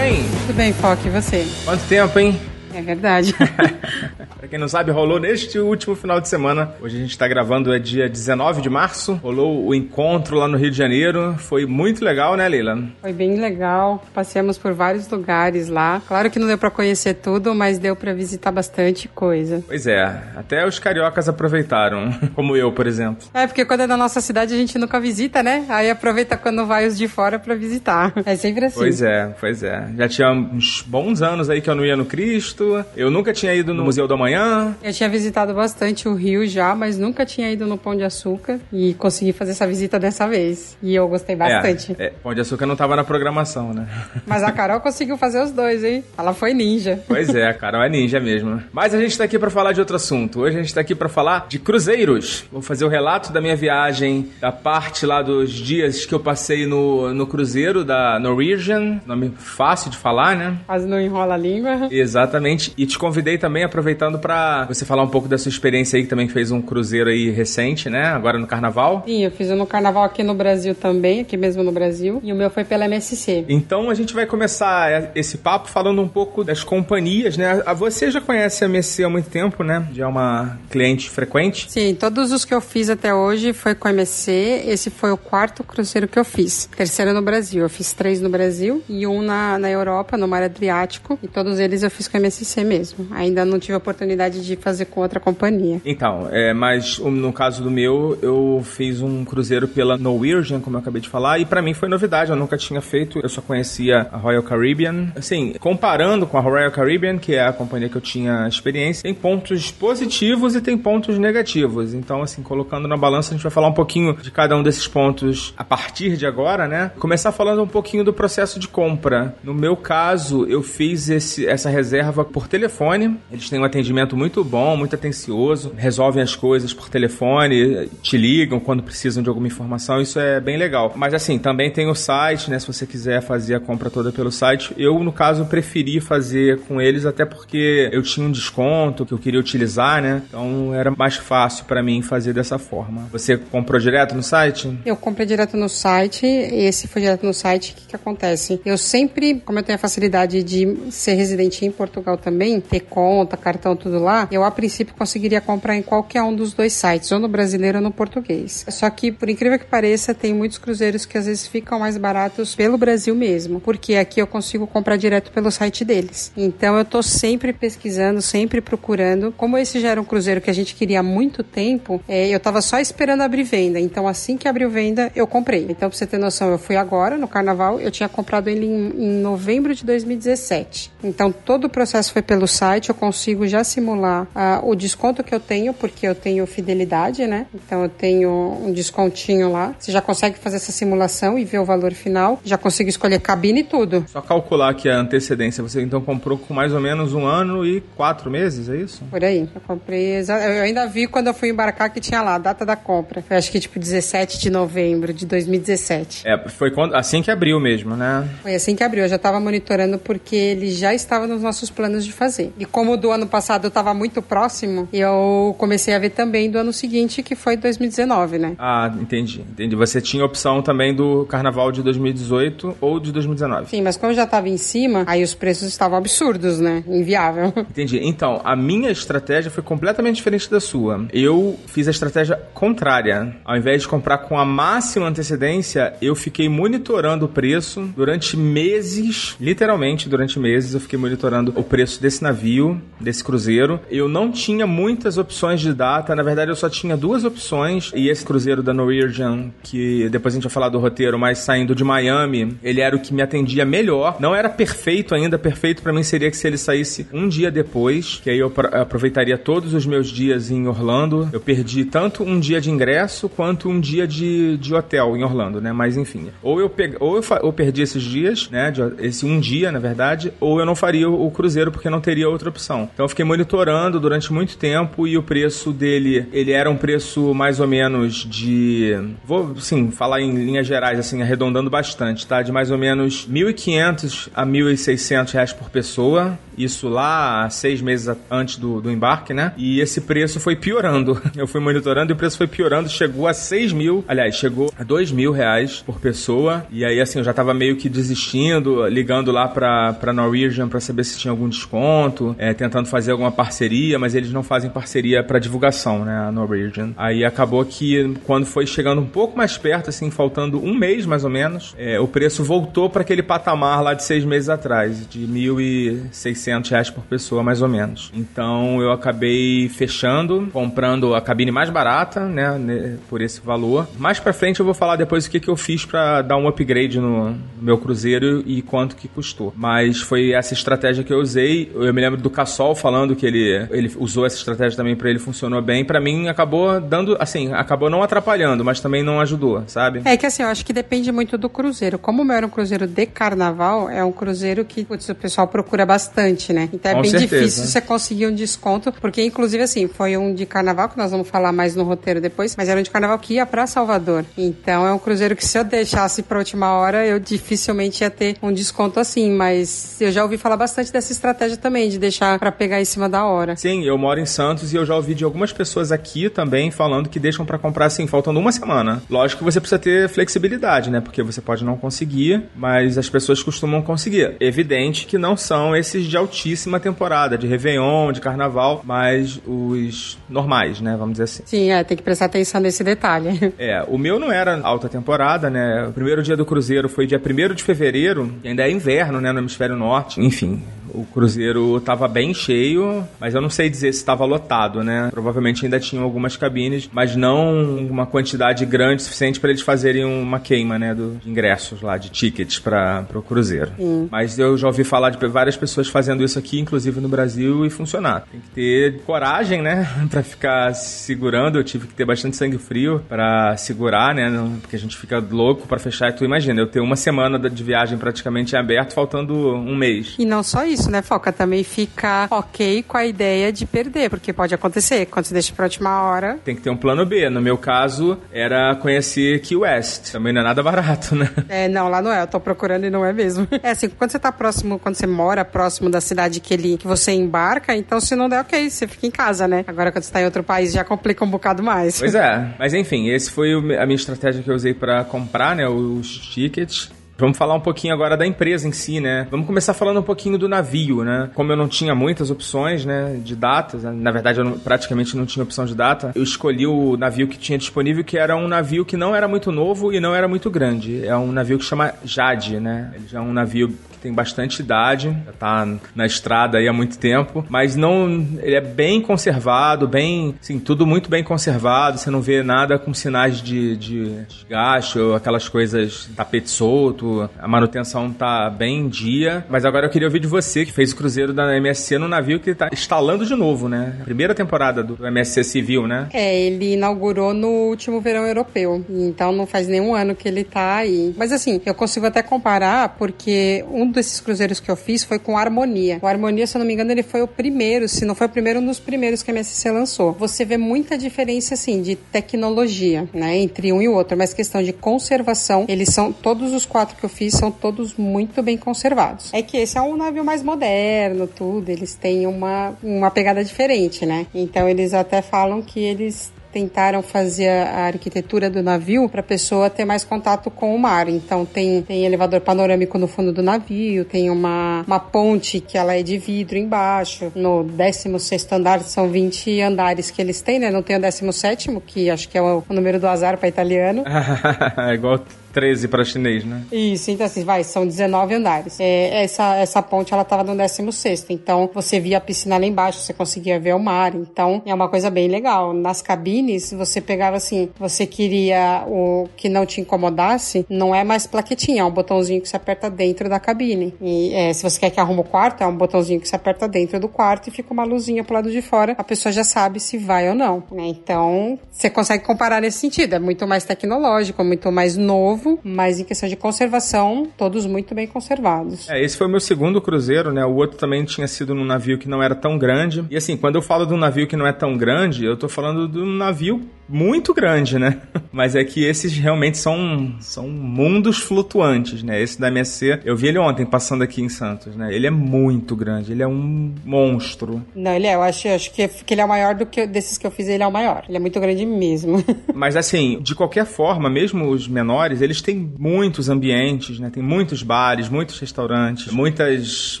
E 1.04 1.10
você? 1.10 1.44
Quanto 1.64 1.82
tempo, 1.88 2.18
hein? 2.20 2.40
É 2.72 2.80
verdade. 2.80 3.34
Pra 4.48 4.52
quem 4.52 4.58
não 4.58 4.68
sabe, 4.68 4.90
rolou 4.90 5.20
neste 5.20 5.58
último 5.58 5.94
final 5.94 6.22
de 6.22 6.26
semana. 6.26 6.72
Hoje 6.80 6.96
a 6.96 7.00
gente 7.00 7.18
tá 7.18 7.28
gravando, 7.28 7.70
é 7.70 7.78
dia 7.78 8.08
19 8.08 8.62
de 8.62 8.70
março. 8.70 9.12
Rolou 9.22 9.66
o 9.66 9.74
encontro 9.74 10.38
lá 10.38 10.48
no 10.48 10.56
Rio 10.56 10.70
de 10.70 10.76
Janeiro. 10.76 11.34
Foi 11.36 11.66
muito 11.66 12.02
legal, 12.02 12.34
né, 12.34 12.48
Leila? 12.48 12.82
Foi 13.02 13.12
bem 13.12 13.38
legal. 13.38 14.02
Passeamos 14.14 14.56
por 14.56 14.72
vários 14.72 15.06
lugares 15.06 15.68
lá. 15.68 16.00
Claro 16.08 16.30
que 16.30 16.38
não 16.38 16.46
deu 16.46 16.56
pra 16.56 16.70
conhecer 16.70 17.12
tudo, 17.12 17.54
mas 17.54 17.78
deu 17.78 17.94
pra 17.94 18.14
visitar 18.14 18.50
bastante 18.50 19.06
coisa. 19.06 19.62
Pois 19.66 19.86
é, 19.86 20.18
até 20.34 20.66
os 20.66 20.78
cariocas 20.78 21.28
aproveitaram. 21.28 22.10
Como 22.34 22.56
eu, 22.56 22.72
por 22.72 22.86
exemplo. 22.86 23.28
É, 23.34 23.46
porque 23.46 23.66
quando 23.66 23.82
é 23.82 23.86
da 23.86 23.98
nossa 23.98 24.22
cidade 24.22 24.54
a 24.54 24.56
gente 24.56 24.78
nunca 24.78 24.98
visita, 24.98 25.42
né? 25.42 25.66
Aí 25.68 25.90
aproveita 25.90 26.38
quando 26.38 26.64
vai 26.64 26.86
os 26.86 26.96
de 26.96 27.06
fora 27.06 27.38
pra 27.38 27.54
visitar. 27.54 28.14
É 28.24 28.34
sempre 28.34 28.64
assim. 28.64 28.78
Pois 28.78 29.02
é, 29.02 29.26
pois 29.38 29.62
é. 29.62 29.88
Já 29.94 30.08
tinha 30.08 30.30
uns 30.30 30.82
bons 30.86 31.20
anos 31.20 31.50
aí 31.50 31.60
que 31.60 31.68
eu 31.68 31.74
não 31.74 31.84
ia 31.84 31.96
no 31.96 32.06
Cristo. 32.06 32.82
Eu 32.96 33.10
nunca 33.10 33.30
tinha 33.34 33.54
ido 33.54 33.74
no 33.74 33.84
Museu 33.84 34.08
da 34.08 34.16
Manhã. 34.38 34.76
Eu 34.82 34.92
tinha 34.92 35.08
visitado 35.08 35.52
bastante 35.52 36.08
o 36.08 36.14
Rio 36.14 36.46
já, 36.46 36.74
mas 36.74 36.98
nunca 36.98 37.26
tinha 37.26 37.50
ido 37.50 37.66
no 37.66 37.76
Pão 37.76 37.96
de 37.96 38.04
Açúcar 38.04 38.58
e 38.72 38.94
consegui 38.94 39.32
fazer 39.32 39.52
essa 39.52 39.66
visita 39.66 39.98
dessa 39.98 40.26
vez. 40.26 40.76
E 40.82 40.94
eu 40.94 41.08
gostei 41.08 41.34
bastante. 41.34 41.96
É, 41.98 42.06
é, 42.06 42.10
Pão 42.10 42.34
de 42.34 42.40
Açúcar 42.40 42.66
não 42.66 42.76
tava 42.76 42.96
na 42.96 43.04
programação, 43.04 43.72
né? 43.72 43.88
Mas 44.26 44.42
a 44.42 44.52
Carol 44.52 44.80
conseguiu 44.80 45.16
fazer 45.16 45.42
os 45.42 45.50
dois, 45.50 45.82
hein? 45.82 46.04
Ela 46.16 46.32
foi 46.32 46.54
ninja. 46.54 47.00
Pois 47.06 47.34
é, 47.34 47.48
a 47.48 47.54
Carol 47.54 47.82
é 47.82 47.88
ninja 47.88 48.20
mesmo. 48.20 48.62
Mas 48.72 48.94
a 48.94 49.00
gente 49.00 49.16
tá 49.16 49.24
aqui 49.24 49.38
pra 49.38 49.50
falar 49.50 49.72
de 49.72 49.80
outro 49.80 49.96
assunto. 49.96 50.40
Hoje 50.40 50.58
a 50.58 50.62
gente 50.62 50.74
tá 50.74 50.80
aqui 50.80 50.94
pra 50.94 51.08
falar 51.08 51.46
de 51.48 51.58
cruzeiros. 51.58 52.44
Vou 52.52 52.62
fazer 52.62 52.84
o 52.84 52.88
relato 52.88 53.32
da 53.32 53.40
minha 53.40 53.56
viagem, 53.56 54.30
da 54.40 54.52
parte 54.52 55.04
lá 55.04 55.22
dos 55.22 55.50
dias 55.50 56.06
que 56.06 56.14
eu 56.14 56.20
passei 56.20 56.66
no, 56.66 57.12
no 57.12 57.26
cruzeiro 57.26 57.84
da 57.84 58.18
Norwegian. 58.18 59.00
Nome 59.06 59.32
fácil 59.36 59.90
de 59.90 59.96
falar, 59.96 60.36
né? 60.36 60.58
Quase 60.66 60.86
não 60.86 61.00
enrola 61.00 61.34
a 61.34 61.36
língua. 61.36 61.88
Exatamente. 61.90 62.72
E 62.76 62.86
te 62.86 62.98
convidei 62.98 63.38
também, 63.38 63.64
aproveitando 63.64 64.18
convidando 64.18 64.18
para 64.28 64.66
você 64.66 64.84
falar 64.84 65.02
um 65.02 65.08
pouco 65.08 65.26
da 65.26 65.38
sua 65.38 65.48
experiência 65.48 65.96
aí, 65.96 66.02
que 66.02 66.08
também 66.10 66.28
fez 66.28 66.50
um 66.50 66.60
cruzeiro 66.60 67.08
aí 67.08 67.30
recente, 67.30 67.88
né? 67.88 68.08
Agora 68.08 68.38
no 68.38 68.46
Carnaval. 68.46 69.04
Sim, 69.06 69.24
eu 69.24 69.30
fiz 69.30 69.50
um 69.50 69.56
no 69.56 69.66
Carnaval 69.66 70.04
aqui 70.04 70.22
no 70.22 70.34
Brasil 70.34 70.74
também, 70.74 71.20
aqui 71.20 71.34
mesmo 71.34 71.62
no 71.62 71.72
Brasil, 71.72 72.20
e 72.22 72.30
o 72.30 72.36
meu 72.36 72.50
foi 72.50 72.62
pela 72.62 72.84
MSC. 72.84 73.46
Então 73.48 73.88
a 73.88 73.94
gente 73.94 74.12
vai 74.12 74.26
começar 74.26 75.12
esse 75.16 75.38
papo 75.38 75.68
falando 75.68 76.02
um 76.02 76.08
pouco 76.08 76.44
das 76.44 76.62
companhias, 76.62 77.38
né? 77.38 77.62
Você 77.78 78.10
já 78.10 78.20
conhece 78.20 78.62
a 78.62 78.68
MSC 78.68 79.04
há 79.04 79.08
muito 79.08 79.30
tempo, 79.30 79.64
né? 79.64 79.88
Já 79.94 80.04
é 80.04 80.06
uma 80.06 80.58
cliente 80.68 81.08
frequente. 81.08 81.72
Sim, 81.72 81.94
todos 81.94 82.30
os 82.30 82.44
que 82.44 82.52
eu 82.52 82.60
fiz 82.60 82.90
até 82.90 83.14
hoje 83.14 83.54
foi 83.54 83.74
com 83.74 83.88
a 83.88 83.90
MSC. 83.92 84.62
Esse 84.66 84.90
foi 84.90 85.10
o 85.10 85.16
quarto 85.16 85.64
cruzeiro 85.64 86.06
que 86.06 86.18
eu 86.18 86.24
fiz. 86.24 86.68
Terceiro 86.76 87.14
no 87.14 87.22
Brasil. 87.22 87.62
Eu 87.62 87.70
fiz 87.70 87.94
três 87.94 88.20
no 88.20 88.28
Brasil 88.28 88.82
e 88.90 89.06
um 89.06 89.22
na, 89.22 89.58
na 89.58 89.70
Europa, 89.70 90.18
no 90.18 90.28
Mar 90.28 90.42
Adriático. 90.42 91.18
E 91.22 91.28
todos 91.28 91.58
eles 91.58 91.82
eu 91.82 91.90
fiz 91.90 92.06
com 92.06 92.18
a 92.18 92.20
MSC 92.20 92.62
mesmo. 92.62 93.08
Ainda 93.12 93.42
não 93.46 93.58
tive 93.58 93.72
a 93.72 93.78
oportunidade 93.78 94.17
de 94.26 94.56
fazer 94.56 94.86
com 94.86 95.00
outra 95.00 95.20
companhia. 95.20 95.80
Então, 95.84 96.28
é, 96.32 96.52
mas 96.52 96.98
no 96.98 97.32
caso 97.32 97.62
do 97.62 97.70
meu, 97.70 98.18
eu 98.20 98.62
fiz 98.64 99.00
um 99.00 99.24
cruzeiro 99.24 99.68
pela 99.68 99.96
Norwegian, 99.96 100.60
como 100.60 100.76
eu 100.76 100.80
acabei 100.80 101.00
de 101.00 101.08
falar, 101.08 101.38
e 101.38 101.44
para 101.44 101.62
mim 101.62 101.74
foi 101.74 101.88
novidade. 101.88 102.30
Eu 102.30 102.36
nunca 102.36 102.56
tinha 102.56 102.80
feito, 102.80 103.20
eu 103.22 103.28
só 103.28 103.40
conhecia 103.40 104.08
a 104.10 104.16
Royal 104.16 104.42
Caribbean. 104.42 105.12
Assim, 105.14 105.54
comparando 105.60 106.26
com 106.26 106.36
a 106.36 106.40
Royal 106.40 106.70
Caribbean, 106.70 107.18
que 107.18 107.34
é 107.34 107.46
a 107.46 107.52
companhia 107.52 107.88
que 107.88 107.96
eu 107.96 108.00
tinha 108.00 108.48
experiência, 108.48 109.02
tem 109.02 109.14
pontos 109.14 109.70
positivos 109.70 110.54
e 110.54 110.60
tem 110.60 110.76
pontos 110.76 111.18
negativos. 111.18 111.94
Então, 111.94 112.22
assim, 112.22 112.42
colocando 112.42 112.88
na 112.88 112.96
balança, 112.96 113.30
a 113.30 113.36
gente 113.36 113.42
vai 113.42 113.52
falar 113.52 113.68
um 113.68 113.72
pouquinho 113.72 114.14
de 114.14 114.30
cada 114.30 114.56
um 114.56 114.62
desses 114.62 114.88
pontos 114.88 115.52
a 115.56 115.64
partir 115.64 116.16
de 116.16 116.26
agora, 116.26 116.66
né? 116.66 116.90
Começar 116.98 117.32
falando 117.32 117.62
um 117.62 117.66
pouquinho 117.66 118.04
do 118.04 118.12
processo 118.12 118.58
de 118.58 118.68
compra. 118.68 119.34
No 119.42 119.54
meu 119.54 119.76
caso, 119.76 120.46
eu 120.46 120.62
fiz 120.62 121.08
esse, 121.08 121.46
essa 121.46 121.68
reserva 121.68 122.24
por 122.24 122.48
telefone. 122.48 123.16
Eles 123.30 123.48
têm 123.48 123.60
um 123.60 123.64
atendimento 123.64 124.07
muito 124.16 124.42
bom, 124.44 124.76
muito 124.76 124.94
atencioso, 124.94 125.72
resolvem 125.76 126.22
as 126.22 126.34
coisas 126.34 126.72
por 126.72 126.88
telefone, 126.88 127.88
te 128.02 128.16
ligam 128.16 128.60
quando 128.60 128.82
precisam 128.82 129.22
de 129.22 129.28
alguma 129.28 129.46
informação. 129.46 130.00
Isso 130.00 130.18
é 130.18 130.40
bem 130.40 130.56
legal. 130.56 130.92
Mas, 130.96 131.14
assim, 131.14 131.38
também 131.38 131.70
tem 131.70 131.88
o 131.88 131.94
site, 131.94 132.50
né? 132.50 132.58
Se 132.58 132.66
você 132.66 132.86
quiser 132.86 133.22
fazer 133.22 133.54
a 133.54 133.60
compra 133.60 133.90
toda 133.90 134.12
pelo 134.12 134.30
site. 134.30 134.72
Eu, 134.76 134.98
no 135.02 135.12
caso, 135.12 135.44
preferi 135.46 136.00
fazer 136.00 136.60
com 136.60 136.80
eles, 136.80 137.06
até 137.06 137.24
porque 137.24 137.88
eu 137.92 138.02
tinha 138.02 138.26
um 138.26 138.30
desconto 138.30 139.04
que 139.04 139.12
eu 139.12 139.18
queria 139.18 139.40
utilizar, 139.40 140.02
né? 140.02 140.22
Então 140.28 140.74
era 140.74 140.90
mais 140.90 141.16
fácil 141.16 141.64
para 141.64 141.82
mim 141.82 142.02
fazer 142.02 142.32
dessa 142.32 142.58
forma. 142.58 143.08
Você 143.12 143.36
comprou 143.36 143.80
direto 143.80 144.14
no 144.14 144.22
site? 144.22 144.78
Eu 144.84 144.96
comprei 144.96 145.26
direto 145.26 145.56
no 145.56 145.68
site, 145.68 146.26
esse 146.26 146.88
foi 146.88 147.02
direto 147.02 147.24
no 147.24 147.34
site. 147.34 147.72
O 147.72 147.74
que, 147.76 147.86
que 147.88 147.96
acontece? 147.96 148.60
Eu 148.64 148.78
sempre, 148.78 149.40
como 149.40 149.58
eu 149.58 149.62
tenho 149.62 149.76
a 149.76 149.78
facilidade 149.78 150.42
de 150.42 150.90
ser 150.90 151.14
residente 151.14 151.64
em 151.64 151.70
Portugal 151.70 152.16
também, 152.16 152.60
ter 152.60 152.80
conta, 152.80 153.36
cartão, 153.36 153.76
tudo 153.76 153.97
lá, 153.98 154.28
eu 154.30 154.44
a 154.44 154.50
princípio 154.50 154.94
conseguiria 154.94 155.40
comprar 155.40 155.76
em 155.76 155.82
qualquer 155.82 156.22
um 156.22 156.34
dos 156.34 156.52
dois 156.52 156.72
sites, 156.72 157.10
ou 157.12 157.18
no 157.18 157.28
brasileiro 157.28 157.78
ou 157.78 157.84
no 157.84 157.90
português. 157.90 158.64
Só 158.68 158.88
que, 158.90 159.12
por 159.12 159.28
incrível 159.28 159.58
que 159.58 159.66
pareça, 159.66 160.14
tem 160.14 160.32
muitos 160.32 160.58
cruzeiros 160.58 161.04
que 161.04 161.18
às 161.18 161.26
vezes 161.26 161.46
ficam 161.46 161.78
mais 161.78 161.96
baratos 161.96 162.54
pelo 162.54 162.78
Brasil 162.78 163.14
mesmo, 163.14 163.60
porque 163.60 163.94
aqui 163.94 164.20
eu 164.20 164.26
consigo 164.26 164.66
comprar 164.66 164.96
direto 164.96 165.30
pelo 165.32 165.50
site 165.50 165.84
deles. 165.84 166.32
Então 166.36 166.78
eu 166.78 166.84
tô 166.84 167.02
sempre 167.02 167.52
pesquisando, 167.52 168.22
sempre 168.22 168.60
procurando. 168.60 169.32
Como 169.36 169.58
esse 169.58 169.80
já 169.80 169.90
era 169.90 170.00
um 170.00 170.04
cruzeiro 170.04 170.40
que 170.40 170.50
a 170.50 170.54
gente 170.54 170.74
queria 170.74 171.00
há 171.00 171.02
muito 171.02 171.42
tempo, 171.42 172.00
é, 172.08 172.28
eu 172.28 172.40
tava 172.40 172.60
só 172.60 172.78
esperando 172.78 173.22
abrir 173.22 173.42
venda. 173.42 173.80
Então 173.80 174.06
assim 174.06 174.36
que 174.36 174.48
abriu 174.48 174.70
venda, 174.70 175.10
eu 175.14 175.26
comprei. 175.26 175.66
Então, 175.68 175.88
pra 175.88 175.98
você 175.98 176.06
ter 176.06 176.18
noção, 176.18 176.50
eu 176.50 176.58
fui 176.58 176.76
agora 176.76 177.16
no 177.16 177.28
carnaval, 177.28 177.80
eu 177.80 177.90
tinha 177.90 178.08
comprado 178.08 178.48
ele 178.48 178.66
em, 178.66 178.92
em 178.96 179.20
novembro 179.20 179.74
de 179.74 179.84
2017. 179.84 180.92
Então 181.02 181.32
todo 181.32 181.64
o 181.64 181.68
processo 181.68 182.12
foi 182.12 182.22
pelo 182.22 182.46
site, 182.46 182.88
eu 182.88 182.94
consigo 182.94 183.46
já 183.46 183.64
simular 183.64 183.87
uh, 183.92 184.68
o 184.68 184.74
desconto 184.74 185.22
que 185.22 185.34
eu 185.34 185.40
tenho, 185.40 185.72
porque 185.72 186.06
eu 186.06 186.14
tenho 186.14 186.46
fidelidade, 186.46 187.26
né? 187.26 187.46
Então 187.54 187.82
eu 187.82 187.88
tenho 187.88 188.58
um 188.62 188.72
descontinho 188.72 189.50
lá. 189.52 189.74
Você 189.78 189.92
já 189.92 190.00
consegue 190.00 190.38
fazer 190.38 190.56
essa 190.56 190.72
simulação 190.72 191.38
e 191.38 191.44
ver 191.44 191.58
o 191.58 191.64
valor 191.64 191.92
final. 191.92 192.40
Já 192.44 192.58
consigo 192.58 192.88
escolher 192.88 193.20
cabine 193.20 193.60
e 193.60 193.64
tudo. 193.64 194.04
Só 194.08 194.20
calcular 194.20 194.74
que 194.74 194.88
a 194.88 194.98
antecedência 194.98 195.62
você 195.62 195.82
então 195.82 196.00
comprou 196.00 196.38
com 196.38 196.54
mais 196.54 196.72
ou 196.72 196.80
menos 196.80 197.12
um 197.14 197.26
ano 197.26 197.66
e 197.66 197.80
quatro 197.96 198.30
meses, 198.30 198.68
é 198.68 198.76
isso? 198.76 199.04
Por 199.10 199.24
aí. 199.24 199.48
Eu 199.54 199.60
comprei. 199.60 200.20
Eu 200.20 200.62
ainda 200.62 200.86
vi 200.86 201.06
quando 201.06 201.28
eu 201.28 201.34
fui 201.34 201.50
embarcar 201.50 201.90
que 201.90 202.00
tinha 202.00 202.22
lá 202.22 202.34
a 202.34 202.38
data 202.38 202.64
da 202.64 202.76
compra. 202.76 203.22
Foi 203.22 203.36
acho 203.36 203.50
que 203.50 203.60
tipo 203.60 203.78
17 203.78 204.38
de 204.38 204.50
novembro 204.50 205.12
de 205.12 205.26
2017. 205.26 206.26
É, 206.26 206.48
foi 206.48 206.70
quando, 206.70 206.94
assim 206.94 207.22
que 207.22 207.30
abriu 207.30 207.60
mesmo, 207.60 207.96
né? 207.96 208.28
Foi 208.42 208.54
assim 208.54 208.74
que 208.74 208.82
abriu. 208.82 209.04
Eu 209.04 209.08
já 209.08 209.16
estava 209.16 209.40
monitorando 209.40 209.98
porque 209.98 210.36
ele 210.36 210.70
já 210.70 210.94
estava 210.94 211.26
nos 211.26 211.42
nossos 211.42 211.70
planos 211.70 212.04
de 212.04 212.12
fazer. 212.12 212.52
E 212.58 212.64
como 212.64 212.96
do 212.96 213.10
ano 213.10 213.26
passado 213.26 213.64
eu 213.64 213.68
estava 213.78 213.94
muito 213.94 214.20
próximo, 214.20 214.88
eu 214.92 215.54
comecei 215.58 215.94
a 215.94 215.98
ver 215.98 216.10
também 216.10 216.50
do 216.50 216.58
ano 216.58 216.72
seguinte, 216.72 217.22
que 217.22 217.34
foi 217.34 217.56
2019, 217.56 218.38
né? 218.38 218.56
Ah, 218.58 218.92
entendi. 219.00 219.40
Entendi. 219.40 219.76
Você 219.76 220.00
tinha 220.00 220.24
opção 220.24 220.60
também 220.62 220.94
do 220.94 221.24
carnaval 221.26 221.70
de 221.70 221.82
2018 221.82 222.76
ou 222.80 222.98
de 222.98 223.12
2019. 223.12 223.70
Sim, 223.70 223.82
mas 223.82 223.96
como 223.96 224.12
já 224.12 224.24
estava 224.24 224.48
em 224.48 224.56
cima, 224.56 225.04
aí 225.06 225.22
os 225.22 225.34
preços 225.34 225.68
estavam 225.68 225.96
absurdos, 225.96 226.58
né? 226.58 226.82
Inviável. 226.88 227.52
Entendi. 227.70 228.00
Então, 228.02 228.40
a 228.44 228.56
minha 228.56 228.90
estratégia 228.90 229.50
foi 229.50 229.62
completamente 229.62 230.16
diferente 230.16 230.50
da 230.50 230.60
sua. 230.60 231.06
Eu 231.12 231.58
fiz 231.66 231.86
a 231.86 231.90
estratégia 231.90 232.36
contrária. 232.54 233.36
Ao 233.44 233.56
invés 233.56 233.82
de 233.82 233.88
comprar 233.88 234.18
com 234.18 234.38
a 234.38 234.44
máxima 234.44 235.06
antecedência, 235.06 235.94
eu 236.02 236.14
fiquei 236.14 236.48
monitorando 236.48 237.26
o 237.26 237.28
preço 237.28 237.88
durante 237.96 238.36
meses, 238.36 239.36
literalmente 239.40 240.08
durante 240.08 240.38
meses, 240.38 240.74
eu 240.74 240.80
fiquei 240.80 240.98
monitorando 240.98 241.52
o 241.56 241.62
preço 241.62 242.02
desse 242.02 242.22
navio, 242.22 242.80
desse 243.00 243.22
cruzeiro. 243.22 243.57
Eu 243.90 244.08
não 244.08 244.30
tinha 244.30 244.66
muitas 244.66 245.18
opções 245.18 245.60
de 245.60 245.72
data, 245.72 246.14
na 246.14 246.22
verdade 246.22 246.50
eu 246.50 246.56
só 246.56 246.68
tinha 246.68 246.96
duas 246.96 247.24
opções, 247.24 247.90
e 247.94 248.08
esse 248.08 248.24
cruzeiro 248.24 248.62
da 248.62 248.72
Norwegian, 248.72 249.50
que 249.62 250.08
depois 250.10 250.34
a 250.34 250.36
gente 250.36 250.44
vai 250.44 250.52
falar 250.52 250.68
do 250.68 250.78
roteiro, 250.78 251.18
mas 251.18 251.38
saindo 251.38 251.74
de 251.74 251.84
Miami, 251.84 252.56
ele 252.62 252.80
era 252.80 252.94
o 252.94 253.00
que 253.00 253.14
me 253.14 253.22
atendia 253.22 253.64
melhor. 253.64 254.16
Não 254.20 254.34
era 254.34 254.48
perfeito 254.48 255.14
ainda, 255.14 255.38
perfeito 255.38 255.82
para 255.82 255.92
mim 255.92 256.02
seria 256.02 256.30
que 256.30 256.36
se 256.36 256.46
ele 256.46 256.58
saísse 256.58 257.06
um 257.12 257.28
dia 257.28 257.50
depois, 257.50 258.20
que 258.22 258.30
aí 258.30 258.38
eu 258.38 258.52
aproveitaria 258.72 259.38
todos 259.38 259.74
os 259.74 259.86
meus 259.86 260.08
dias 260.08 260.50
em 260.50 260.66
Orlando. 260.66 261.28
Eu 261.32 261.40
perdi 261.40 261.84
tanto 261.84 262.22
um 262.22 262.38
dia 262.38 262.60
de 262.60 262.70
ingresso 262.70 263.28
quanto 263.28 263.68
um 263.68 263.80
dia 263.80 264.06
de, 264.06 264.56
de 264.58 264.74
hotel 264.74 265.16
em 265.16 265.24
Orlando, 265.24 265.60
né? 265.60 265.72
Mas 265.72 265.96
enfim, 265.96 266.28
ou 266.42 266.60
eu, 266.60 266.70
ou 267.00 267.20
eu, 267.42 267.52
perdi 267.52 267.82
esses 267.82 268.02
dias, 268.02 268.48
né? 268.50 268.70
De... 268.70 268.82
Esse 268.98 269.26
um 269.26 269.40
dia, 269.40 269.70
na 269.72 269.78
verdade, 269.78 270.32
ou 270.40 270.58
eu 270.58 270.66
não 270.66 270.74
faria 270.74 271.08
o 271.08 271.30
cruzeiro 271.30 271.70
porque 271.70 271.90
não 271.90 272.00
teria 272.00 272.28
outra 272.28 272.48
opção. 272.48 272.88
Então 272.92 273.04
eu 273.04 273.08
fiquei 273.08 273.24
monitorando 273.48 273.98
durante 273.98 274.30
muito 274.30 274.58
tempo 274.58 275.06
e 275.06 275.16
o 275.16 275.22
preço 275.22 275.72
dele, 275.72 276.28
ele 276.32 276.52
era 276.52 276.70
um 276.70 276.76
preço 276.76 277.32
mais 277.32 277.58
ou 277.58 277.66
menos 277.66 278.26
de, 278.26 278.94
vou, 279.24 279.56
sim, 279.58 279.90
falar 279.90 280.20
em 280.20 280.34
linhas 280.34 280.66
gerais, 280.66 280.98
assim, 280.98 281.22
arredondando 281.22 281.70
bastante, 281.70 282.26
tá? 282.26 282.42
De 282.42 282.52
mais 282.52 282.70
ou 282.70 282.76
menos 282.76 283.26
1.500 283.26 284.28
a 284.34 284.44
1.600 284.44 285.32
reais 285.32 285.52
por 285.52 285.70
pessoa. 285.70 286.38
Isso 286.58 286.88
lá 286.88 287.48
seis 287.50 287.80
meses 287.80 288.14
antes 288.28 288.56
do, 288.56 288.80
do 288.80 288.90
embarque, 288.90 289.32
né? 289.32 289.52
E 289.56 289.80
esse 289.80 290.00
preço 290.00 290.40
foi 290.40 290.56
piorando. 290.56 291.20
Eu 291.36 291.46
fui 291.46 291.60
monitorando 291.60 292.12
e 292.12 292.14
o 292.14 292.16
preço 292.16 292.36
foi 292.36 292.48
piorando, 292.48 292.88
chegou 292.88 293.28
a 293.28 293.32
6 293.32 293.72
mil, 293.72 294.04
aliás, 294.08 294.34
chegou 294.34 294.72
a 294.76 294.82
2 294.82 295.12
mil 295.12 295.30
reais 295.30 295.82
por 295.86 296.00
pessoa. 296.00 296.66
E 296.70 296.84
aí, 296.84 297.00
assim, 297.00 297.20
eu 297.20 297.24
já 297.24 297.32
tava 297.32 297.54
meio 297.54 297.76
que 297.76 297.88
desistindo, 297.88 298.86
ligando 298.88 299.30
lá 299.30 299.46
pra, 299.46 299.92
pra 299.92 300.12
Norwegian 300.12 300.68
pra 300.68 300.80
saber 300.80 301.04
se 301.04 301.16
tinha 301.16 301.30
algum 301.30 301.48
desconto, 301.48 302.34
é, 302.38 302.52
tentando 302.52 302.88
fazer 302.88 303.12
alguma 303.12 303.30
parceria, 303.38 304.00
mas 304.00 304.16
eles 304.16 304.32
não 304.32 304.42
fazem 304.42 304.68
parceria 304.68 305.22
para 305.22 305.38
divulgação, 305.38 306.04
né? 306.04 306.26
A 306.26 306.32
Norwegian. 306.32 306.92
Aí 306.96 307.24
acabou 307.24 307.64
que 307.64 308.16
quando 308.24 308.44
foi 308.44 308.66
chegando 308.66 309.00
um 309.00 309.06
pouco 309.06 309.38
mais 309.38 309.56
perto, 309.56 309.90
assim, 309.90 310.10
faltando 310.10 310.60
um 310.60 310.74
mês 310.74 311.06
mais 311.06 311.22
ou 311.22 311.30
menos, 311.30 311.72
é, 311.78 312.00
o 312.00 312.08
preço 312.08 312.42
voltou 312.42 312.90
para 312.90 313.02
aquele 313.02 313.22
patamar 313.22 313.80
lá 313.80 313.94
de 313.94 314.02
seis 314.02 314.24
meses 314.24 314.48
atrás, 314.48 315.08
de 315.08 315.20
1.600 315.20 316.68
reais 316.68 316.90
por 316.90 317.04
pessoa, 317.04 317.40
mais 317.40 317.62
ou 317.62 317.68
menos. 317.68 318.10
Então 318.12 318.82
eu 318.82 318.90
acabei 318.90 319.68
fechando, 319.68 320.48
comprando 320.52 321.14
a 321.14 321.20
cabine 321.20 321.52
mais 321.52 321.70
barata, 321.70 322.26
né, 322.26 322.98
por 323.08 323.22
esse 323.22 323.40
valor. 323.40 323.86
Mais 323.96 324.18
pra 324.18 324.32
frente 324.32 324.58
eu 324.58 324.66
vou 324.66 324.74
falar 324.74 324.96
depois 324.96 325.26
o 325.26 325.30
que, 325.30 325.38
que 325.38 325.48
eu 325.48 325.56
fiz 325.56 325.84
para 325.84 326.22
dar 326.22 326.36
um 326.36 326.48
upgrade 326.48 326.98
no 326.98 327.36
meu 327.60 327.78
cruzeiro 327.78 328.42
e 328.44 328.62
quanto 328.62 328.96
que 328.96 329.06
custou. 329.06 329.54
Mas 329.56 330.00
foi 330.00 330.32
essa 330.32 330.54
estratégia 330.54 331.04
que 331.04 331.12
eu 331.12 331.20
usei. 331.20 331.70
Eu 331.72 331.94
me 331.94 332.00
lembro 332.00 332.20
do 332.20 332.28
Cassol 332.28 332.74
falando 332.74 333.14
que 333.14 333.27
ele, 333.28 333.66
ele 333.70 333.92
usou 333.96 334.26
essa 334.26 334.36
estratégia 334.36 334.76
também 334.76 334.94
para 334.94 335.08
ele 335.08 335.18
funcionou 335.18 335.62
bem. 335.62 335.84
Para 335.84 336.00
mim 336.00 336.28
acabou 336.28 336.80
dando, 336.80 337.16
assim, 337.18 337.52
acabou 337.52 337.88
não 337.88 338.02
atrapalhando, 338.02 338.64
mas 338.64 338.80
também 338.80 339.02
não 339.02 339.20
ajudou, 339.20 339.62
sabe? 339.66 340.02
É 340.04 340.16
que 340.16 340.26
assim, 340.26 340.42
eu 340.42 340.48
acho 340.48 340.64
que 340.64 340.72
depende 340.72 341.10
muito 341.10 341.38
do 341.38 341.48
cruzeiro. 341.48 341.98
Como 341.98 342.22
o 342.22 342.24
meu 342.24 342.36
era 342.36 342.46
um 342.46 342.50
cruzeiro 342.50 342.86
de 342.86 343.06
carnaval, 343.06 343.88
é 343.88 344.04
um 344.04 344.12
cruzeiro 344.12 344.64
que 344.64 344.84
putz, 344.84 345.08
o 345.08 345.14
pessoal 345.14 345.46
procura 345.46 345.86
bastante, 345.86 346.52
né? 346.52 346.68
Então 346.72 346.92
é 346.92 346.94
Com 346.94 347.02
bem 347.02 347.10
certeza. 347.10 347.36
difícil 347.36 347.64
você 347.64 347.80
conseguir 347.80 348.26
um 348.26 348.34
desconto, 348.34 348.92
porque 348.92 349.22
inclusive 349.22 349.62
assim, 349.62 349.88
foi 349.88 350.16
um 350.16 350.34
de 350.34 350.46
carnaval, 350.46 350.88
que 350.88 350.98
nós 350.98 351.10
vamos 351.10 351.28
falar 351.28 351.52
mais 351.52 351.74
no 351.74 351.84
roteiro 351.84 352.20
depois, 352.20 352.54
mas 352.56 352.68
era 352.68 352.78
um 352.78 352.82
de 352.82 352.90
carnaval 352.90 353.18
que 353.18 353.34
ia 353.34 353.46
para 353.46 353.66
Salvador. 353.66 354.24
Então 354.36 354.86
é 354.86 354.92
um 354.92 354.98
cruzeiro 354.98 355.34
que 355.34 355.44
se 355.44 355.58
eu 355.58 355.64
deixasse 355.64 356.22
pra 356.22 356.38
última 356.38 356.72
hora, 356.74 357.06
eu 357.06 357.18
dificilmente 357.18 358.02
ia 358.02 358.10
ter 358.10 358.36
um 358.42 358.52
desconto 358.52 359.00
assim, 359.00 359.30
mas 359.30 360.00
eu 360.00 360.10
já 360.10 360.22
ouvi 360.22 360.36
falar 360.36 360.56
bastante 360.56 360.92
dessa 360.92 361.12
estratégia 361.12 361.56
também, 361.56 361.88
de 361.88 361.98
deixar 361.98 362.38
para 362.38 362.52
pegar 362.52 362.80
em 362.80 362.84
cima 362.84 362.98
cima 362.98 363.08
da 363.18 363.26
hora. 363.26 363.56
Sim, 363.56 363.84
eu 363.84 363.98
moro 363.98 364.20
em 364.20 364.26
Santos 364.26 364.72
e 364.72 364.76
eu 364.76 364.86
já 364.86 364.94
ouvi 364.94 365.14
de 365.14 365.24
algumas 365.24 365.52
pessoas 365.52 365.90
aqui 365.90 366.30
também 366.30 366.70
falando 366.70 367.08
que 367.08 367.18
deixam 367.18 367.44
para 367.44 367.58
comprar 367.58 367.86
assim, 367.86 368.06
faltando 368.06 368.38
uma 368.38 368.52
semana. 368.52 369.02
Lógico 369.10 369.40
que 369.40 369.44
você 369.44 369.60
precisa 369.60 369.78
ter 369.78 370.08
flexibilidade, 370.08 370.90
né? 370.90 371.00
Porque 371.00 371.22
você 371.22 371.40
pode 371.40 371.64
não 371.64 371.76
conseguir, 371.76 372.42
mas 372.54 372.96
as 372.96 373.08
pessoas 373.08 373.42
costumam 373.42 373.82
conseguir. 373.82 374.36
Evidente 374.40 375.06
que 375.06 375.18
não 375.18 375.36
são 375.36 375.74
esses 375.74 376.06
de 376.06 376.16
altíssima 376.16 376.78
temporada, 376.78 377.36
de 377.36 377.46
Réveillon, 377.46 378.12
de 378.12 378.20
Carnaval, 378.20 378.82
mas 378.84 379.40
os 379.46 380.18
normais, 380.28 380.80
né? 380.80 380.96
Vamos 380.96 381.12
dizer 381.12 381.24
assim. 381.24 381.42
Sim, 381.44 381.70
é, 381.70 381.82
tem 381.82 381.96
que 381.96 382.02
prestar 382.02 382.26
atenção 382.26 382.60
nesse 382.60 382.84
detalhe. 382.84 383.28
É, 383.58 383.84
o 383.88 383.98
meu 383.98 384.20
não 384.20 384.30
era 384.30 384.60
alta 384.62 384.88
temporada, 384.88 385.50
né? 385.50 385.86
O 385.88 385.92
primeiro 385.92 386.22
dia 386.22 386.36
do 386.36 386.44
cruzeiro 386.46 386.88
foi 386.88 387.06
dia 387.06 387.20
1 387.20 387.54
de 387.54 387.62
fevereiro, 387.62 388.32
ainda 388.44 388.62
é 388.62 388.70
inverno, 388.70 389.20
né? 389.20 389.32
No 389.32 389.40
hemisfério 389.40 389.74
norte. 389.74 390.20
Enfim, 390.20 390.62
o 390.94 391.06
cruzeiro 391.12 391.76
estava 391.76 392.08
bem 392.08 392.32
cheio, 392.34 393.06
mas 393.20 393.34
eu 393.34 393.40
não 393.40 393.50
sei 393.50 393.68
dizer 393.68 393.92
se 393.92 393.98
estava 393.98 394.24
lotado, 394.24 394.82
né? 394.82 395.08
Provavelmente 395.10 395.64
ainda 395.64 395.80
tinham 395.80 396.04
algumas 396.04 396.36
cabines, 396.36 396.88
mas 396.92 397.16
não 397.16 397.76
uma 397.78 398.06
quantidade 398.06 398.64
grande 398.64 399.02
suficiente 399.02 399.40
para 399.40 399.50
eles 399.50 399.62
fazerem 399.62 400.04
uma 400.04 400.40
queima, 400.40 400.78
né, 400.78 400.94
do, 400.94 401.16
de 401.16 401.28
ingressos 401.28 401.82
lá, 401.82 401.96
de 401.96 402.10
tickets 402.10 402.58
para 402.58 403.06
o 403.14 403.22
cruzeiro. 403.22 403.72
Hum. 403.78 404.08
Mas 404.10 404.38
eu 404.38 404.56
já 404.56 404.66
ouvi 404.66 404.84
falar 404.84 405.10
de 405.10 405.26
várias 405.26 405.56
pessoas 405.56 405.88
fazendo 405.88 406.22
isso 406.22 406.38
aqui, 406.38 406.60
inclusive 406.60 407.00
no 407.00 407.08
Brasil, 407.08 407.64
e 407.64 407.70
funcionar. 407.70 408.24
Tem 408.30 408.40
que 408.40 408.50
ter 408.50 409.00
coragem, 409.02 409.62
né, 409.62 409.88
para 410.10 410.22
ficar 410.22 410.74
segurando. 410.74 411.58
Eu 411.58 411.64
tive 411.64 411.86
que 411.86 411.94
ter 411.94 412.04
bastante 412.04 412.36
sangue 412.36 412.58
frio 412.58 413.02
para 413.08 413.56
segurar, 413.56 414.14
né, 414.14 414.30
porque 414.60 414.76
a 414.76 414.78
gente 414.78 414.96
fica 414.96 415.18
louco 415.18 415.66
para 415.66 415.78
fechar. 415.78 416.10
E 416.10 416.12
tu 416.12 416.24
imagina, 416.24 416.60
eu 416.60 416.66
ter 416.66 416.80
uma 416.80 416.96
semana 416.96 417.38
de 417.38 417.62
viagem 417.62 417.98
praticamente 417.98 418.54
em 418.54 418.58
aberto, 418.58 418.92
faltando 418.92 419.34
um 419.54 419.76
mês. 419.76 420.14
E 420.18 420.24
não 420.24 420.42
só 420.42 420.64
isso, 420.64 420.77
né, 420.86 421.02
Foca? 421.02 421.32
Também 421.32 421.64
fica 421.64 422.26
ok 422.30 422.82
com 422.82 422.96
a 422.96 423.06
ideia 423.06 423.52
de 423.52 423.66
perder, 423.66 424.10
porque 424.10 424.32
pode 424.32 424.54
acontecer. 424.54 425.06
Quando 425.06 425.26
você 425.26 425.34
deixa 425.34 425.52
pra 425.52 425.64
última 425.64 426.02
hora. 426.02 426.38
Tem 426.44 426.54
que 426.54 426.62
ter 426.62 426.70
um 426.70 426.76
plano 426.76 427.04
B. 427.04 427.28
No 427.30 427.40
meu 427.40 427.58
caso, 427.58 428.18
era 428.32 428.74
conhecer 428.76 429.40
Key 429.40 429.56
West. 429.56 430.12
Também 430.12 430.32
não 430.32 430.40
é 430.40 430.44
nada 430.44 430.62
barato, 430.62 431.14
né? 431.14 431.30
É, 431.48 431.68
não, 431.68 431.88
lá 431.88 432.02
não 432.02 432.12
é. 432.12 432.22
Eu 432.22 432.26
tô 432.26 432.40
procurando 432.40 432.84
e 432.84 432.90
não 432.90 433.04
é 433.04 433.12
mesmo. 433.12 433.46
É 433.60 433.72
assim, 433.72 433.88
quando 433.88 434.10
você 434.10 434.18
tá 434.18 434.30
próximo, 434.30 434.78
quando 434.78 434.94
você 434.94 435.06
mora 435.06 435.44
próximo 435.44 435.90
da 435.90 436.00
cidade 436.00 436.40
que, 436.40 436.54
ele, 436.54 436.78
que 436.78 436.86
você 436.86 437.12
embarca, 437.12 437.74
então 437.74 438.00
se 438.00 438.14
não 438.14 438.28
der, 438.28 438.40
ok, 438.40 438.70
você 438.70 438.86
fica 438.86 439.06
em 439.06 439.10
casa, 439.10 439.48
né? 439.48 439.64
Agora 439.66 439.90
quando 439.90 440.04
você 440.04 440.12
tá 440.12 440.22
em 440.22 440.24
outro 440.24 440.42
país 440.42 440.72
já 440.72 440.84
complica 440.84 441.24
um 441.24 441.28
bocado 441.28 441.62
mais. 441.62 441.98
Pois 441.98 442.14
é. 442.14 442.54
Mas 442.58 442.72
enfim, 442.72 443.08
esse 443.08 443.30
foi 443.30 443.52
a 443.52 443.84
minha 443.84 443.96
estratégia 443.96 444.42
que 444.42 444.50
eu 444.50 444.54
usei 444.54 444.72
para 444.72 445.04
comprar, 445.04 445.56
né, 445.56 445.68
os 445.68 446.08
tickets. 446.28 446.90
Vamos 447.18 447.36
falar 447.36 447.54
um 447.54 447.60
pouquinho 447.60 447.92
agora 447.92 448.16
da 448.16 448.24
empresa 448.24 448.68
em 448.68 448.70
si, 448.70 449.00
né? 449.00 449.26
Vamos 449.28 449.44
começar 449.44 449.74
falando 449.74 449.98
um 449.98 450.04
pouquinho 450.04 450.38
do 450.38 450.48
navio, 450.48 451.02
né? 451.02 451.28
Como 451.34 451.50
eu 451.50 451.56
não 451.56 451.66
tinha 451.66 451.92
muitas 451.92 452.30
opções, 452.30 452.84
né, 452.84 453.18
de 453.24 453.34
datas, 453.34 453.82
né? 453.82 453.90
na 453.92 454.12
verdade 454.12 454.38
eu 454.38 454.44
não, 454.44 454.52
praticamente 454.56 455.16
não 455.16 455.26
tinha 455.26 455.42
opção 455.42 455.66
de 455.66 455.74
data, 455.74 456.12
eu 456.14 456.22
escolhi 456.22 456.64
o 456.64 456.96
navio 456.96 457.26
que 457.26 457.36
tinha 457.36 457.58
disponível, 457.58 458.04
que 458.04 458.16
era 458.16 458.36
um 458.36 458.46
navio 458.46 458.84
que 458.84 458.96
não 458.96 459.16
era 459.16 459.26
muito 459.26 459.50
novo 459.50 459.92
e 459.92 459.98
não 459.98 460.14
era 460.14 460.28
muito 460.28 460.48
grande. 460.48 461.04
É 461.04 461.16
um 461.16 461.32
navio 461.32 461.58
que 461.58 461.64
chama 461.64 461.92
Jade, 462.04 462.60
né? 462.60 462.92
Ele 462.94 463.08
já 463.08 463.18
é 463.18 463.20
um 463.20 463.32
navio 463.32 463.76
tem 464.00 464.12
bastante 464.12 464.60
idade, 464.60 465.14
já 465.26 465.32
tá 465.32 465.68
na 465.94 466.06
estrada 466.06 466.58
aí 466.58 466.68
há 466.68 466.72
muito 466.72 466.98
tempo, 466.98 467.44
mas 467.48 467.76
não, 467.76 468.26
ele 468.40 468.54
é 468.54 468.60
bem 468.60 469.00
conservado, 469.00 469.86
bem, 469.86 470.34
sim, 470.40 470.58
tudo 470.58 470.86
muito 470.86 471.10
bem 471.10 471.22
conservado, 471.22 471.98
você 471.98 472.10
não 472.10 472.20
vê 472.20 472.42
nada 472.42 472.78
com 472.78 472.92
sinais 472.94 473.40
de, 473.40 473.76
de 473.76 474.22
desgaste 474.26 474.98
ou 474.98 475.14
aquelas 475.14 475.48
coisas 475.48 476.08
tapete 476.16 476.50
solto, 476.50 477.28
a 477.38 477.48
manutenção 477.48 478.12
tá 478.12 478.50
bem 478.50 478.80
em 478.80 478.88
dia. 478.88 479.44
Mas 479.48 479.64
agora 479.64 479.86
eu 479.86 479.90
queria 479.90 480.08
ouvir 480.08 480.20
de 480.20 480.26
você, 480.26 480.64
que 480.64 480.72
fez 480.72 480.92
o 480.92 480.96
cruzeiro 480.96 481.32
da 481.32 481.56
MSC 481.56 481.98
no 481.98 482.08
navio 482.08 482.40
que 482.40 482.54
tá 482.54 482.68
instalando 482.72 483.24
de 483.24 483.34
novo, 483.34 483.68
né? 483.68 483.96
Primeira 484.04 484.34
temporada 484.34 484.82
do 484.82 485.06
MSC 485.06 485.44
Civil, 485.44 485.86
né? 485.86 486.08
É, 486.12 486.38
ele 486.40 486.74
inaugurou 486.74 487.32
no 487.32 487.48
último 487.48 488.00
verão 488.00 488.26
europeu. 488.26 488.84
Então 488.88 489.32
não 489.32 489.46
faz 489.46 489.68
nenhum 489.68 489.94
ano 489.94 490.14
que 490.14 490.28
ele 490.28 490.44
tá 490.44 490.76
aí. 490.76 491.14
Mas 491.16 491.32
assim, 491.32 491.60
eu 491.64 491.74
consigo 491.74 492.06
até 492.06 492.22
comparar 492.22 492.90
porque 492.90 493.64
um 493.70 493.87
desses 493.92 494.20
cruzeiros 494.20 494.60
que 494.60 494.70
eu 494.70 494.76
fiz 494.76 495.04
foi 495.04 495.18
com 495.18 495.36
Harmonia. 495.36 495.98
O 496.02 496.06
Harmonia, 496.06 496.46
se 496.46 496.56
eu 496.56 496.60
não 496.60 496.66
me 496.66 496.74
engano, 496.74 496.90
ele 496.90 497.02
foi 497.02 497.22
o 497.22 497.28
primeiro, 497.28 497.88
se 497.88 498.04
não 498.04 498.14
foi 498.14 498.26
o 498.26 498.30
primeiro, 498.30 498.60
um 498.60 498.66
dos 498.66 498.78
primeiros 498.78 499.22
que 499.22 499.30
a 499.30 499.34
MSC 499.34 499.70
lançou. 499.70 500.12
Você 500.12 500.44
vê 500.44 500.56
muita 500.56 500.98
diferença, 500.98 501.54
assim, 501.54 501.80
de 501.82 501.96
tecnologia, 501.96 503.08
né? 503.12 503.38
Entre 503.38 503.72
um 503.72 503.80
e 503.80 503.88
o 503.88 503.94
outro. 503.94 504.16
Mas 504.16 504.34
questão 504.34 504.62
de 504.62 504.72
conservação, 504.72 505.64
eles 505.68 505.88
são 505.88 506.12
todos 506.12 506.52
os 506.52 506.66
quatro 506.66 506.96
que 506.96 507.04
eu 507.04 507.08
fiz 507.08 507.34
são 507.34 507.50
todos 507.50 507.94
muito 507.96 508.42
bem 508.42 508.56
conservados. 508.56 509.32
É 509.32 509.42
que 509.42 509.56
esse 509.56 509.78
é 509.78 509.82
um 509.82 509.96
navio 509.96 510.24
mais 510.24 510.42
moderno, 510.42 511.26
tudo, 511.26 511.68
eles 511.68 511.94
têm 511.94 512.26
uma, 512.26 512.74
uma 512.82 513.10
pegada 513.10 513.42
diferente, 513.44 514.04
né? 514.04 514.26
Então 514.34 514.68
eles 514.68 514.92
até 514.94 515.22
falam 515.22 515.62
que 515.62 515.80
eles 515.80 516.32
tentaram 516.52 517.02
fazer 517.02 517.48
a 517.48 517.86
arquitetura 517.86 518.48
do 518.48 518.62
navio 518.62 519.08
para 519.08 519.20
a 519.20 519.24
pessoa 519.24 519.70
ter 519.70 519.84
mais 519.84 520.04
contato 520.04 520.50
com 520.50 520.74
o 520.74 520.78
mar. 520.78 521.08
Então 521.08 521.44
tem, 521.44 521.82
tem 521.82 522.04
elevador 522.04 522.40
panorâmico 522.40 522.98
no 522.98 523.06
fundo 523.06 523.32
do 523.32 523.42
navio, 523.42 524.04
tem 524.04 524.30
uma, 524.30 524.84
uma 524.86 525.00
ponte 525.00 525.60
que 525.60 525.76
ela 525.76 525.94
é 525.94 526.02
de 526.02 526.18
vidro 526.18 526.58
embaixo. 526.58 527.32
No 527.34 527.64
16 527.64 528.52
andar 528.52 528.80
são 528.80 529.08
20 529.08 529.60
andares 529.60 530.10
que 530.10 530.20
eles 530.20 530.40
têm, 530.40 530.58
né? 530.58 530.70
Não 530.70 530.82
tem 530.82 530.96
o 530.96 531.00
17, 531.00 531.70
que 531.86 532.10
acho 532.10 532.28
que 532.28 532.38
é 532.38 532.42
o, 532.42 532.62
o 532.68 532.74
número 532.74 532.98
do 532.98 533.06
azar 533.06 533.38
para 533.38 533.48
italiano. 533.48 534.04
é 534.88 534.94
igual 534.94 535.18
13 535.52 535.88
para 535.88 536.04
chinês, 536.04 536.44
né? 536.44 536.62
Isso, 536.70 537.10
então 537.10 537.26
assim, 537.26 537.44
vai, 537.44 537.64
são 537.64 537.86
19 537.86 538.34
andares. 538.34 538.78
É, 538.80 539.24
essa, 539.24 539.56
essa 539.56 539.82
ponte, 539.82 540.12
ela 540.12 540.24
tava 540.24 540.44
no 540.44 540.56
16 540.56 541.26
então 541.30 541.70
você 541.72 542.00
via 542.00 542.18
a 542.18 542.20
piscina 542.20 542.58
lá 542.58 542.64
embaixo, 542.64 543.00
você 543.00 543.12
conseguia 543.12 543.58
ver 543.58 543.74
o 543.74 543.78
mar, 543.78 544.14
então 544.14 544.62
é 544.64 544.74
uma 544.74 544.88
coisa 544.88 545.10
bem 545.10 545.28
legal. 545.28 545.72
Nas 545.72 546.02
cabines, 546.02 546.72
você 546.72 547.00
pegava 547.00 547.36
assim, 547.36 547.68
você 547.78 548.06
queria 548.06 548.84
o 548.86 549.28
que 549.36 549.48
não 549.48 549.66
te 549.66 549.80
incomodasse, 549.80 550.66
não 550.68 550.94
é 550.94 551.04
mais 551.04 551.26
plaquetinha, 551.26 551.82
é 551.82 551.84
um 551.84 551.90
botãozinho 551.90 552.40
que 552.40 552.48
você 552.48 552.56
aperta 552.56 552.90
dentro 552.90 553.28
da 553.28 553.40
cabine. 553.40 553.94
E 554.00 554.34
é, 554.34 554.52
se 554.52 554.62
você 554.62 554.78
quer 554.78 554.90
que 554.90 555.00
arruma 555.00 555.20
o 555.20 555.24
quarto, 555.24 555.62
é 555.62 555.66
um 555.66 555.76
botãozinho 555.76 556.20
que 556.20 556.28
você 556.28 556.36
aperta 556.36 556.68
dentro 556.68 556.98
do 557.00 557.08
quarto 557.08 557.48
e 557.48 557.50
fica 557.50 557.72
uma 557.72 557.84
luzinha 557.84 558.24
pro 558.24 558.34
lado 558.34 558.50
de 558.50 558.62
fora, 558.62 558.94
a 558.98 559.04
pessoa 559.04 559.32
já 559.32 559.44
sabe 559.44 559.80
se 559.80 559.98
vai 559.98 560.28
ou 560.28 560.34
não, 560.34 560.62
né? 560.70 560.86
Então, 560.86 561.58
você 561.70 561.88
consegue 561.88 562.24
comparar 562.24 562.60
nesse 562.60 562.78
sentido, 562.78 563.14
é 563.14 563.18
muito 563.18 563.46
mais 563.46 563.64
tecnológico, 563.64 564.42
muito 564.44 564.70
mais 564.70 564.96
novo, 564.96 565.37
novo, 565.38 565.60
mas 565.62 566.00
em 566.00 566.04
questão 566.04 566.28
de 566.28 566.36
conservação, 566.36 567.28
todos 567.36 567.64
muito 567.64 567.94
bem 567.94 568.06
conservados. 568.06 568.88
É, 568.90 569.02
esse 569.02 569.16
foi 569.16 569.26
o 569.26 569.30
meu 569.30 569.40
segundo 569.40 569.80
cruzeiro, 569.80 570.32
né? 570.32 570.44
O 570.44 570.54
outro 570.54 570.76
também 570.76 571.04
tinha 571.04 571.26
sido 571.28 571.54
num 571.54 571.64
navio 571.64 571.98
que 571.98 572.08
não 572.08 572.22
era 572.22 572.34
tão 572.34 572.58
grande. 572.58 573.04
E 573.10 573.16
assim, 573.16 573.36
quando 573.36 573.54
eu 573.54 573.62
falo 573.62 573.86
de 573.86 573.94
um 573.94 573.98
navio 573.98 574.26
que 574.26 574.36
não 574.36 574.46
é 574.46 574.52
tão 574.52 574.76
grande, 574.76 575.24
eu 575.24 575.36
tô 575.36 575.48
falando 575.48 575.88
de 575.88 575.98
um 575.98 576.06
navio 576.06 576.60
muito 576.88 577.34
grande, 577.34 577.78
né? 577.78 578.00
Mas 578.32 578.54
é 578.54 578.64
que 578.64 578.84
esses 578.84 579.12
realmente 579.12 579.58
são, 579.58 580.14
são 580.20 580.48
mundos 580.48 581.18
flutuantes, 581.18 582.02
né? 582.02 582.20
Esse 582.20 582.40
da 582.40 582.48
MSC, 582.48 583.00
eu 583.04 583.16
vi 583.16 583.28
ele 583.28 583.38
ontem 583.38 583.66
passando 583.66 584.02
aqui 584.02 584.22
em 584.22 584.28
Santos, 584.28 584.74
né? 584.74 584.92
Ele 584.94 585.06
é 585.06 585.10
muito 585.10 585.76
grande, 585.76 586.12
ele 586.12 586.22
é 586.22 586.26
um 586.26 586.74
monstro. 586.84 587.62
Não, 587.74 587.92
ele 587.92 588.06
é, 588.06 588.14
eu 588.14 588.22
acho, 588.22 588.48
acho 588.48 588.72
que, 588.72 588.88
que 588.88 589.14
ele 589.14 589.20
é 589.20 589.24
o 589.24 589.28
maior 589.28 589.54
do 589.54 589.66
que 589.66 589.86
desses 589.86 590.16
que 590.16 590.26
eu 590.26 590.30
fiz, 590.30 590.48
ele 590.48 590.62
é 590.62 590.66
o 590.66 590.72
maior. 590.72 591.04
Ele 591.08 591.16
é 591.16 591.20
muito 591.20 591.38
grande 591.38 591.64
mesmo. 591.66 592.24
Mas 592.54 592.76
assim, 592.76 593.20
de 593.20 593.34
qualquer 593.34 593.66
forma, 593.66 594.08
mesmo 594.08 594.48
os 594.48 594.66
menores, 594.66 595.20
eles 595.28 595.42
têm 595.42 595.72
muitos 595.78 596.28
ambientes, 596.28 596.98
né? 596.98 597.10
Tem 597.10 597.22
muitos 597.22 597.62
bares, 597.62 598.08
muitos 598.08 598.38
restaurantes, 598.38 599.12
muitas 599.12 600.00